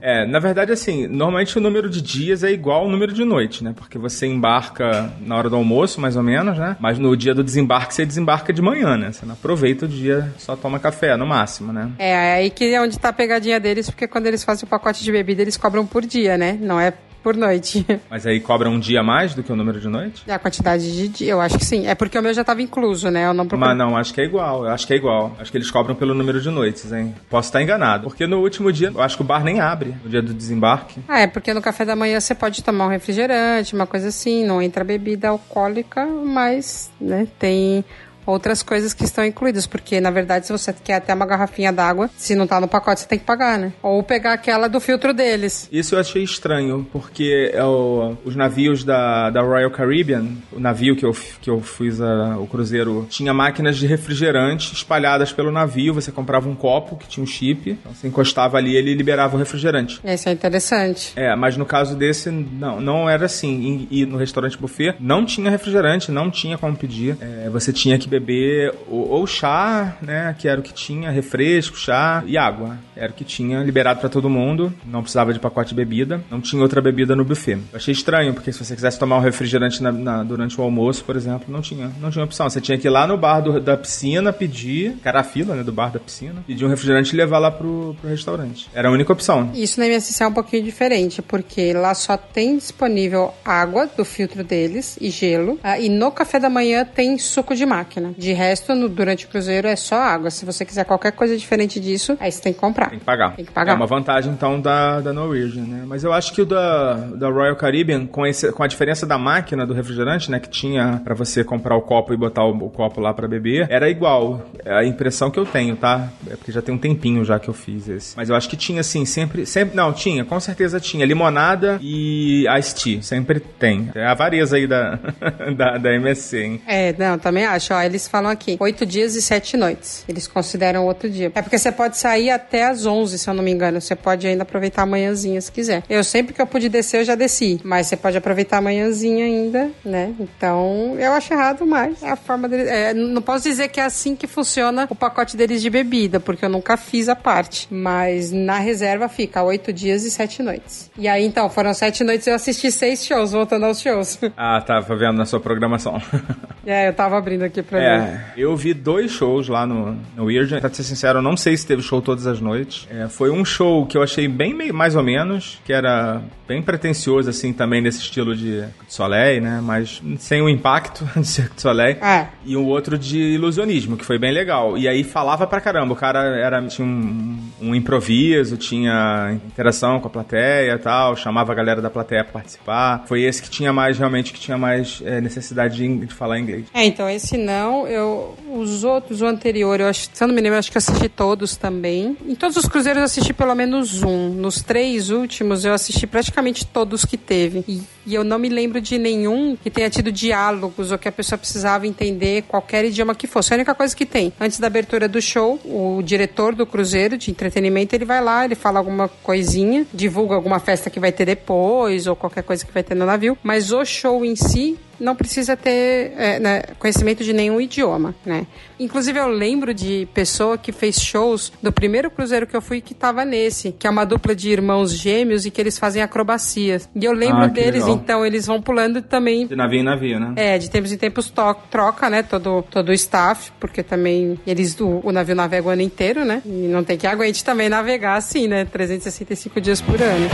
É, 0.01 0.27
na 0.27 0.41
verdade, 0.41 0.73
assim, 0.73 1.07
normalmente 1.07 1.57
o 1.57 1.61
número 1.61 1.89
de 1.89 2.03
dias 2.03 2.43
é 2.43 2.51
igual 2.51 2.83
ao 2.83 2.89
número 2.89 3.13
de 3.13 3.25
noite, 3.25 3.63
né? 3.63 3.73
Porque 3.75 3.99
você 3.99 4.27
embarca 4.27 5.13
na 5.21 5.37
hora 5.37 5.49
do 5.49 5.55
almoço, 5.55 6.01
mais 6.01 6.17
ou 6.17 6.23
menos, 6.23 6.59
né? 6.59 6.77
Mas 6.81 6.99
no 6.99 7.17
dia 7.17 7.33
do 7.35 7.45
desembarque, 7.45 7.95
você 7.95 8.05
desembarca 8.05 8.53
de 8.53 8.61
manhã, 8.61 8.97
né? 8.97 9.13
Você 9.13 9.25
não 9.25 9.35
aproveita 9.35 9.85
o 9.85 9.89
dia, 9.89 10.33
só 10.39 10.57
toma 10.57 10.81
café, 10.81 11.17
no 11.17 11.27
máximo, 11.27 11.73
né? 11.73 11.91
É, 11.99 12.35
aí 12.35 12.51
que 12.51 12.75
é 12.75 12.81
onde 12.81 12.99
tá 12.99 13.11
a 13.11 13.13
pegadinha 13.13 13.61
deles, 13.61 13.89
porque 13.89 14.09
quando 14.09 14.27
eles 14.27 14.43
fazem 14.43 14.65
o 14.65 14.69
pacote 14.69 15.05
de 15.05 15.13
bebida, 15.13 15.43
eles 15.43 15.57
cobram 15.57 15.87
por 15.87 16.05
dia, 16.05 16.37
né? 16.37 16.59
Não 16.61 16.81
é 16.81 16.93
por 17.23 17.37
noite. 17.37 17.87
Mas 18.11 18.27
aí 18.27 18.41
cobra 18.41 18.69
um 18.69 18.79
dia 18.79 19.01
a 19.01 19.03
mais 19.03 19.35
do 19.35 19.43
que 19.43 19.53
o 19.53 19.57
número 19.57 19.81
de 19.81 19.89
noite? 19.89 20.23
É 20.27 20.35
a 20.35 20.39
quantidade 20.39 20.93
de 20.93 21.09
dia, 21.09 21.33
eu 21.33 21.41
acho 21.41 21.59
que 21.59 21.65
sim. 21.65 21.87
É 21.87 21.95
porque 21.95 22.19
o 22.19 22.23
meu 22.23 22.35
já 22.35 22.43
estava 22.43 22.61
incluso, 22.63 23.11
né? 23.11 23.27
Eu 23.27 23.35
não 23.35 23.47
procurei. 23.47 23.75
Mas 23.75 23.79
não, 23.79 23.97
acho 23.97 24.13
que 24.13 24.21
é 24.21 24.25
igual. 24.25 24.65
Eu 24.65 24.71
acho 24.71 24.87
que 24.87 24.93
é 24.93 24.97
igual. 24.97 25.37
Acho 25.39 25.51
que 25.51 25.59
eles 25.59 25.71
cobram 25.71 25.95
pelo 25.95 26.15
número 26.15 26.41
de 26.41 26.51
noites, 26.51 26.93
hein? 26.93 27.15
Posso 27.31 27.49
estar 27.49 27.63
enganado. 27.63 28.05
Porque 28.05 28.27
no 28.27 28.41
último 28.41 28.73
dia, 28.73 28.91
eu 28.95 29.03
acho 29.03 29.17
que 29.17 29.23
o 29.23 29.27
bar 29.27 29.45
nem 29.45 29.61
abre, 29.61 29.95
no 30.03 30.11
dia 30.11 30.23
do 30.23 30.35
desembarque. 30.35 31.01
Ah, 31.09 31.21
é 31.21 31.27
porque 31.27 31.55
no 31.55 31.63
café 31.63 31.85
da 31.85 31.97
manhã 31.97 32.19
você 32.21 32.35
pode 32.35 32.63
tomar 32.63 32.87
um 32.87 32.91
refrigerante, 32.91 33.75
uma 33.75 33.87
coisa 33.87 34.09
assim, 34.09 34.45
não 34.45 34.61
entra 34.61 34.85
bebida 34.85 35.29
alcoólica, 35.29 36.05
mas, 36.07 36.91
né, 37.01 37.27
tem 37.39 37.85
outras 38.27 38.63
coisas 38.63 38.93
que 38.93 39.05
estão 39.05 39.25
incluídas, 39.25 39.67
porque 39.67 40.01
na 40.01 40.11
verdade 40.11 40.47
se 40.47 40.53
você 40.53 40.73
quer 40.73 40.95
até 40.95 41.15
uma 41.15 41.27
garrafinha 41.27 41.73
d'água, 41.73 42.11
se 42.17 42.35
não 42.35 42.47
tá 42.47 42.61
no 42.61 42.69
pacote, 42.69 43.01
você 43.01 43.07
tem 43.07 43.19
que 43.19 43.25
pagar, 43.25 43.59
né? 43.59 43.73
Ou 43.83 44.03
pegar 44.03 44.33
aquela 44.33 44.69
do 44.69 44.81
filtro 44.81 45.13
deles. 45.13 45.69
Isso 45.71 45.95
eu 45.95 46.01
achei 46.01 46.23
estranho, 46.23 46.87
porque 46.93 47.51
é 47.53 47.65
o, 47.65 48.17
os 48.25 48.37
navios 48.37 48.85
da, 48.85 49.31
da 49.31 49.43
Royal 49.43 49.71
Caribbean, 49.71 50.27
o 50.53 50.61
navio 50.61 50.97
que 50.97 51.05
eu, 51.05 51.13
que 51.41 51.51
eu 51.51 51.61
fiz 51.61 52.01
a, 52.01 52.37
o 52.39 52.47
cruzeiro, 52.47 53.07
tinha 53.09 53.33
máquinas 53.33 53.77
de 53.77 53.87
refrigerante 53.87 54.73
espalhadas 54.75 55.33
pelo 55.33 55.51
navio, 55.51 55.95
você 55.95 56.11
comprava 56.11 56.49
um 56.49 56.55
copo 56.55 56.97
que 56.97 57.09
tinha 57.09 57.23
um 57.23 57.27
chip, 57.27 57.71
então 57.71 57.95
você 57.95 58.09
encostava 58.09 58.59
ali 58.59 58.77
ele 58.77 58.95
liberava 58.95 59.37
o 59.37 59.39
refrigerante. 59.39 60.01
Isso 60.05 60.29
é 60.29 60.33
interessante. 60.33 61.13
É, 61.17 61.35
mas 61.37 61.57
no 61.57 61.65
caso 61.65 61.97
desse, 61.97 62.31
não, 62.31 62.81
não 62.81 63.11
era 63.11 63.27
assim. 63.27 63.87
E, 63.91 64.03
e 64.03 64.07
no 64.07 64.17
restaurante 64.17 64.59
buffet, 64.59 64.95
não 65.01 65.25
tinha 65.25 65.51
refrigerante, 65.51 66.11
não 66.11 66.31
tinha 66.31 66.59
como 66.59 66.77
pedir. 66.77 67.17
É, 67.21 67.49
você 67.51 67.73
tinha 67.73 67.99
que 67.99 68.09
beber 68.13 68.75
ou, 68.89 69.09
ou, 69.09 69.27
chá, 69.27 69.97
né, 70.03 70.35
que 70.39 70.47
era 70.47 70.61
o 70.61 70.63
que 70.63 70.73
tinha, 70.73 71.11
refresco, 71.11 71.77
chá 71.77 72.23
e 72.27 72.37
água. 72.37 72.79
Era 72.95 73.11
o 73.11 73.15
que 73.15 73.25
tinha 73.25 73.63
liberado 73.63 74.01
para 74.01 74.09
todo 74.09 74.29
mundo, 74.29 74.73
não 74.85 75.01
precisava 75.01 75.33
de 75.33 75.41
pacote 75.41 75.71
de 75.71 75.75
bebida, 75.75 76.23
não 76.31 76.41
tinha 76.41 76.61
outra 76.61 76.81
bebida 76.81 77.17
no 77.17 77.25
buffet. 77.25 77.59
Achei 77.73 77.93
estranho, 77.93 78.35
porque 78.35 78.53
se 78.53 78.65
você 78.65 78.75
quisesse 78.75 78.99
tomar 78.99 79.17
um 79.19 79.21
refrigerante 79.21 79.83
na, 79.83 79.91
na, 79.91 80.23
durante 80.23 80.61
o 80.61 80.63
almoço, 80.63 81.05
por 81.05 81.17
exemplo, 81.17 81.47
não 81.49 81.63
tinha, 81.63 81.91
não 82.01 82.11
tinha 82.11 82.25
opção. 82.25 82.49
Você 82.49 82.61
tinha 82.61 82.77
que 82.77 82.87
ir 82.87 82.91
lá 82.91 83.07
no 83.07 83.17
bar 83.17 83.41
do, 83.41 83.61
da 83.61 83.77
piscina 83.77 84.33
pedir, 84.33 84.97
cara 85.03 85.21
a 85.21 85.25
fila, 85.25 85.55
né, 85.55 85.63
do 85.63 85.73
bar 85.73 85.91
da 85.91 85.99
piscina, 85.99 86.43
pedir 86.47 86.65
um 86.65 86.69
refrigerante 86.69 87.15
e 87.15 87.17
levar 87.17 87.39
lá 87.39 87.51
pro, 87.51 87.97
pro 88.01 88.11
restaurante. 88.11 88.69
Era 88.75 88.89
a 88.89 88.93
única 88.93 89.13
opção. 89.13 89.51
Isso 89.55 89.81
na 89.81 89.87
MSC 89.87 90.23
é 90.23 90.27
um 90.27 90.33
pouquinho 90.33 90.63
diferente, 90.63 91.23
porque 91.23 91.73
lá 91.73 91.95
só 91.95 92.17
tem 92.17 92.57
disponível 92.57 93.33
água 93.45 93.89
do 93.97 94.05
filtro 94.05 94.45
deles 94.45 94.99
e 95.01 95.11
gelo, 95.11 95.59
ah, 95.63 95.79
e 95.79 95.89
no 95.89 96.11
café 96.11 96.39
da 96.39 96.51
manhã 96.51 96.85
tem 96.85 97.17
suco 97.19 97.55
de 97.55 97.65
máquina. 97.65 98.02
Máquina. 98.03 98.15
De 98.17 98.33
resto, 98.33 98.75
no, 98.75 98.89
durante 98.89 99.27
o 99.27 99.29
cruzeiro 99.29 99.69
é 99.69 99.77
só 99.77 99.97
água. 99.97 100.31
Se 100.31 100.45
você 100.45 100.65
quiser 100.65 100.85
qualquer 100.85 101.13
coisa 101.13 101.37
diferente 101.37 101.81
disso, 101.81 102.17
aí 102.21 102.31
você 102.31 102.43
tem 102.43 102.53
que 102.53 102.59
comprar. 102.59 102.91
Tem 102.91 102.99
que 102.99 103.05
pagar. 103.05 103.37
Tem 103.37 103.45
que 103.45 103.53
pagar. 103.53 103.73
É 103.73 103.75
uma 103.75 103.87
vantagem, 103.87 104.33
então, 104.33 104.61
da, 104.61 105.01
da 105.01 105.13
Norwegian, 105.13 105.63
né? 105.63 105.85
Mas 105.87 106.05
eu 106.05 106.13
acho 106.13 106.33
que 106.33 106.43
o 106.43 106.47
da, 106.47 106.95
da 106.95 107.29
Royal 107.29 107.57
Caribbean, 107.57 108.07
com, 108.07 108.27
esse, 108.27 108.51
com 108.53 108.63
a 108.63 108.67
diferença 108.67 109.07
da 109.07 109.19
máquina 109.19 109.67
do 109.67 109.75
refrigerante, 109.75 110.31
né? 110.31 110.39
Que 110.41 110.49
tinha 110.49 111.01
pra 111.05 111.15
você 111.15 111.45
comprar 111.45 111.77
o 111.77 111.83
copo 111.83 112.13
e 112.13 112.17
botar 112.17 112.45
o, 112.45 112.51
o 112.51 112.71
copo 112.71 113.01
lá 113.01 113.15
pra 113.15 113.29
beber, 113.29 113.67
era 113.71 113.89
igual. 113.89 114.43
É 114.65 114.75
a 114.75 114.85
impressão 114.85 115.31
que 115.31 115.39
eu 115.39 115.47
tenho, 115.47 115.77
tá? 115.77 116.09
É 116.29 116.37
porque 116.37 116.53
já 116.53 116.63
tem 116.63 116.75
um 116.75 116.79
tempinho 116.79 117.25
já 117.25 117.39
que 117.39 117.49
eu 117.49 117.55
fiz 117.55 117.89
esse. 117.89 118.17
Mas 118.17 118.29
eu 118.29 118.37
acho 118.37 118.49
que 118.49 118.57
tinha, 118.57 118.81
assim, 118.81 119.05
sempre... 119.05 119.47
sempre 119.47 119.77
não, 119.77 119.93
tinha, 119.93 120.25
com 120.25 120.39
certeza 120.41 120.81
tinha. 120.81 121.07
Limonada 121.07 121.79
e 121.81 122.45
Ice 122.59 122.75
Tea. 122.75 123.03
Sempre 123.03 123.41
tem. 123.41 123.91
É 123.95 124.05
a 124.05 124.13
avareza 124.13 124.57
aí 124.57 124.67
da, 124.67 124.99
da, 125.57 125.79
da 125.79 125.95
MSC, 125.95 126.39
hein? 126.39 126.63
É, 126.67 126.95
não, 126.99 127.19
também 127.19 127.45
acho. 127.45 127.75
Ó, 127.75 127.81
eles 127.93 128.09
falam 128.09 128.31
aqui, 128.31 128.57
oito 128.59 128.87
dias 128.87 129.15
e 129.15 129.23
sete 129.23 129.57
noites. 129.57 130.05
Eles 130.09 130.27
consideram 130.27 130.87
outro 130.87 131.09
dia. 131.09 131.31
É 131.35 131.43
porque 131.43 131.59
você 131.59 131.71
pode 131.71 131.99
sair 131.99 132.31
até 132.31 132.65
às 132.65 132.87
11, 132.87 133.19
se 133.19 133.29
eu 133.29 133.35
não 133.35 133.45
me 133.45 133.51
engano. 133.51 133.81
Você 133.81 133.95
pode 133.95 134.27
ainda 134.27 134.43
aproveitar 134.43 134.83
a 134.83 134.87
manhãzinha 134.87 135.41
se 135.41 135.53
quiser. 135.53 135.83
Eu 135.89 136.03
sempre 136.03 136.33
que 136.33 136.41
eu 136.41 136.47
pude 136.47 136.69
descer, 136.69 137.01
eu 137.01 137.05
já 137.05 137.15
desci. 137.15 137.61
Mas 137.63 137.87
você 137.87 137.97
pode 137.97 138.17
aproveitar 138.17 138.59
a 138.59 138.61
manhãzinha 138.61 139.27
ainda, 139.27 139.71
né? 139.85 140.15
Então, 140.19 140.97
eu 140.99 141.13
acho 141.13 141.33
errado, 141.33 141.67
mas 141.67 142.03
é 142.03 142.11
a 142.11 142.17
forma 142.17 142.49
deles. 142.49 142.67
É, 142.69 142.95
não 142.95 143.21
posso 143.21 143.45
dizer 143.45 143.69
que 143.69 143.79
é 143.79 143.85
assim 143.85 144.17
que 144.17 144.27
funciona 144.27 144.87
o 144.89 144.95
pacote 144.95 145.37
deles 145.37 145.61
de 145.61 145.69
bebida, 145.69 146.19
porque 146.19 146.45
eu 146.45 146.49
nunca 146.49 146.77
fiz 146.77 147.09
a 147.09 147.17
parte. 147.17 147.69
Mas 147.71 148.33
na 148.33 148.59
reserva 148.59 149.09
fica 149.09 149.43
oito 149.43 149.73
dias 149.73 150.05
e 150.05 150.11
sete 150.11 150.43
noites. 150.43 150.91
E 150.97 151.07
aí, 151.07 151.25
então, 151.25 151.51
foram 151.51 151.75
sete 151.75 152.03
noites 152.03 152.27
eu 152.27 152.35
assisti 152.35 152.71
seis 152.73 153.05
shows, 153.05 153.33
voltando 153.33 153.67
aos 153.67 153.81
shows. 153.81 154.19
Ah, 154.37 154.61
tava 154.61 154.97
vendo 154.97 155.19
na 155.19 155.27
sua 155.27 155.41
programação. 155.41 156.01
é, 156.65 156.89
eu 156.89 156.95
tava 156.95 157.19
abrindo 157.19 157.43
aqui 157.43 157.63
pra 157.63 157.82
ver. 157.83 157.91
É, 157.91 158.25
eu 158.37 158.57
vi 158.57 158.73
dois 158.75 159.11
shows 159.11 159.49
lá 159.49 159.67
no, 159.67 159.97
no 160.17 160.25
Weird. 160.25 160.61
Pra 160.61 160.71
ser 160.73 160.83
sincero, 160.85 161.19
eu 161.19 161.23
não 161.23 161.37
sei 161.37 161.57
se 161.57 161.67
teve 161.67 161.83
show 161.83 162.01
todas 162.01 162.27
as 162.27 162.41
noites. 162.41 162.87
É, 162.91 163.09
foi 163.09 163.31
um 163.31 163.45
show 163.45 163.87
que 163.87 163.97
eu 163.97 164.03
achei 164.03 164.29
bem 164.29 164.55
meio- 164.55 164.75
mais 164.75 164.95
ou 164.97 165.03
menos, 165.03 165.59
que 165.65 165.73
era 165.73 166.21
bem 166.47 166.61
pretencioso, 166.63 167.31
assim, 167.31 167.53
também 167.53 167.81
nesse 167.81 168.01
estilo 168.01 168.35
de, 168.37 168.61
de 168.63 168.69
Soleil, 168.89 169.41
né? 169.43 169.61
Mas 169.63 170.03
sem 170.19 170.43
o 170.43 170.49
impacto 170.49 171.05
de 171.17 171.27
Cirque 171.27 171.55
du 171.55 171.61
Soleil. 171.61 171.97
É. 172.03 172.29
E 172.45 172.57
o 172.57 172.65
outro 172.67 172.99
de 172.99 173.19
ilusionismo, 173.19 173.97
que 173.97 174.05
foi 174.05 174.19
bem 174.19 174.33
legal. 174.33 174.77
E 174.77 174.87
aí 174.89 175.03
falava 175.05 175.47
pra 175.47 175.61
caramba. 175.61 175.93
O 175.93 175.97
cara 175.97 176.21
era, 176.37 176.61
tinha 176.67 176.87
um, 176.87 177.39
um 177.61 177.75
improviso, 177.75 178.57
tinha 178.57 179.33
interação 179.47 180.01
com 180.01 180.09
a 180.09 180.11
plateia 180.11 180.73
e 180.75 180.79
tal, 180.79 181.17
chamava 181.17 181.53
a 181.53 181.55
galera 181.55 181.81
da 181.81 181.91
plateia 181.91 182.23
pra 182.25 182.35
participar. 182.35 183.05
Foi 183.07 183.23
esse 183.23 183.43
que 183.43 183.49
tinha 183.51 183.73
mais, 183.73 183.99
realmente, 183.99 184.33
que 184.33 184.41
tinha 184.41 184.59
mais 184.59 185.03
é, 185.05 185.21
necessidade 185.21 185.77
de, 185.77 186.07
de 186.07 186.15
falar 186.15 186.39
inglês. 186.39 186.67
É, 186.75 186.85
então 186.85 187.09
esse 187.09 187.37
não, 187.39 187.72
eu 187.87 188.37
os 188.55 188.85
outros, 188.85 189.23
o 189.23 189.27
anterior, 189.27 189.81
eu 189.81 189.87
acho, 189.87 190.09
se 190.13 190.23
eu 190.23 190.29
não 190.29 190.35
me 190.35 190.41
lembro, 190.41 190.59
acho 190.59 190.71
que 190.71 190.79
assisti 190.79 191.09
todos 191.09 191.57
também. 191.57 192.17
Em 192.27 192.35
todos 192.35 192.57
os 192.57 192.67
cruzeiros 192.67 193.01
eu 193.01 193.05
assisti 193.05 193.33
pelo 193.33 193.55
menos 193.55 194.03
um. 194.03 194.29
Nos 194.29 194.63
três 194.63 195.11
últimos 195.11 195.65
eu 195.65 195.73
assisti 195.73 196.07
praticamente 196.07 196.67
todos 196.67 197.05
que 197.05 197.17
teve. 197.17 197.65
E, 197.67 197.83
e 198.07 198.15
eu 198.15 198.25
não 198.25 198.39
me 198.39 198.49
lembro 198.49 198.81
de 198.81 198.99
nenhum 198.99 199.57
que 199.57 199.71
tenha 199.71 199.89
tido 199.91 200.11
diálogos 200.11 200.91
ou 200.91 200.99
que 200.99 201.09
a 201.09 201.13
pessoa 201.13 201.39
precisava 201.39 201.87
entender 201.87 202.43
qualquer 202.43 202.85
idioma 202.85 203.15
que 203.15 203.27
fosse. 203.27 203.53
A 203.53 203.57
única 203.57 203.75
coisa 203.75 203.95
que 203.95 204.07
tem, 204.07 204.33
antes 204.41 204.59
da 204.59 204.67
abertura 204.67 205.09
do 205.09 205.21
show, 205.21 205.61
o 205.65 206.03
diretor 206.03 206.55
do 206.55 206.67
cruzeiro 206.67 207.17
de 207.17 207.31
entretenimento, 207.31 207.95
ele 207.95 208.05
vai 208.05 208.23
lá, 208.23 208.45
ele 208.45 208.55
fala 208.55 208.79
alguma 208.79 209.09
coisinha, 209.09 209.87
divulga 209.93 210.35
alguma 210.35 210.59
festa 210.59 210.91
que 210.91 211.01
vai 211.01 211.13
ter 211.13 211.25
depois 211.27 212.07
ou 212.07 212.17
qualquer 212.17 212.43
coisa 212.43 212.65
que 212.65 212.73
vai 212.73 212.83
ter 212.83 212.95
no 212.95 213.07
navio, 213.07 213.37
mas 213.43 213.73
o 213.73 213.85
show 213.85 214.25
em 214.25 214.37
si 214.37 214.79
não 215.01 215.17
precisa 215.17 215.57
ter 215.57 216.13
é, 216.17 216.39
né, 216.39 216.63
conhecimento 216.79 217.25
de 217.25 217.33
nenhum 217.33 217.61
idioma, 217.61 218.15
né? 218.25 218.47
Inclusive 218.79 219.19
eu 219.19 219.27
lembro 219.27 219.75
de 219.75 220.07
pessoa 220.15 220.57
que 220.57 220.71
fez 220.71 221.01
shows 221.01 221.53
do 221.61 221.73
primeiro 221.73 222.09
cruzeiro 222.11 222.47
que 222.47 222.55
eu 222.57 222.63
fui 222.63 222.81
que 222.81 222.95
tava 222.95 223.25
nesse, 223.25 223.73
que 223.73 223.87
é 223.87 223.91
uma 223.91 224.05
dupla 224.05 224.35
de 224.35 224.51
irmãos 224.51 224.93
gêmeos 224.93 225.45
e 225.45 225.51
que 225.51 225.61
eles 225.61 225.77
fazem 225.77 226.03
acrobacias. 226.03 226.89
E 226.95 227.05
eu 227.05 227.13
lembro 227.13 227.43
Ah, 227.43 227.47
deles, 227.49 227.83
legal. 227.83 227.92
Então 227.95 228.25
eles 228.27 228.47
vão 228.47 228.61
pulando 228.61 229.01
também 229.03 229.47
De 229.47 229.57
navio 229.57 229.81
em 229.81 229.83
navio, 229.85 230.19
né? 230.21 230.33
é, 230.37 230.59
de 230.59 230.71
tempos 230.71 230.93
em 230.93 230.97
tempos 230.97 231.31
to- 231.31 231.57
troca, 231.71 232.09
né, 232.11 232.23
todo, 232.23 232.63
todo 232.71 232.89
o 232.89 232.93
staff, 232.93 233.51
porque 233.61 233.83
também 233.83 234.39
eles, 234.47 234.79
o, 234.81 235.01
o 235.05 235.13
navio 235.13 235.35
navega 235.35 235.67
o 235.69 235.71
ano 235.71 235.83
inteiro, 235.83 236.25
né, 236.25 236.43
e 236.45 236.69
não 236.69 236.83
tem 236.85 236.97
que 236.97 237.07
aguente 237.07 237.45
também 237.45 237.69
navegar 237.69 238.17
assim, 238.17 238.47
né, 238.49 238.65
365 238.65 239.61
dias 239.61 239.81
por 239.81 240.01
ano. 240.01 240.29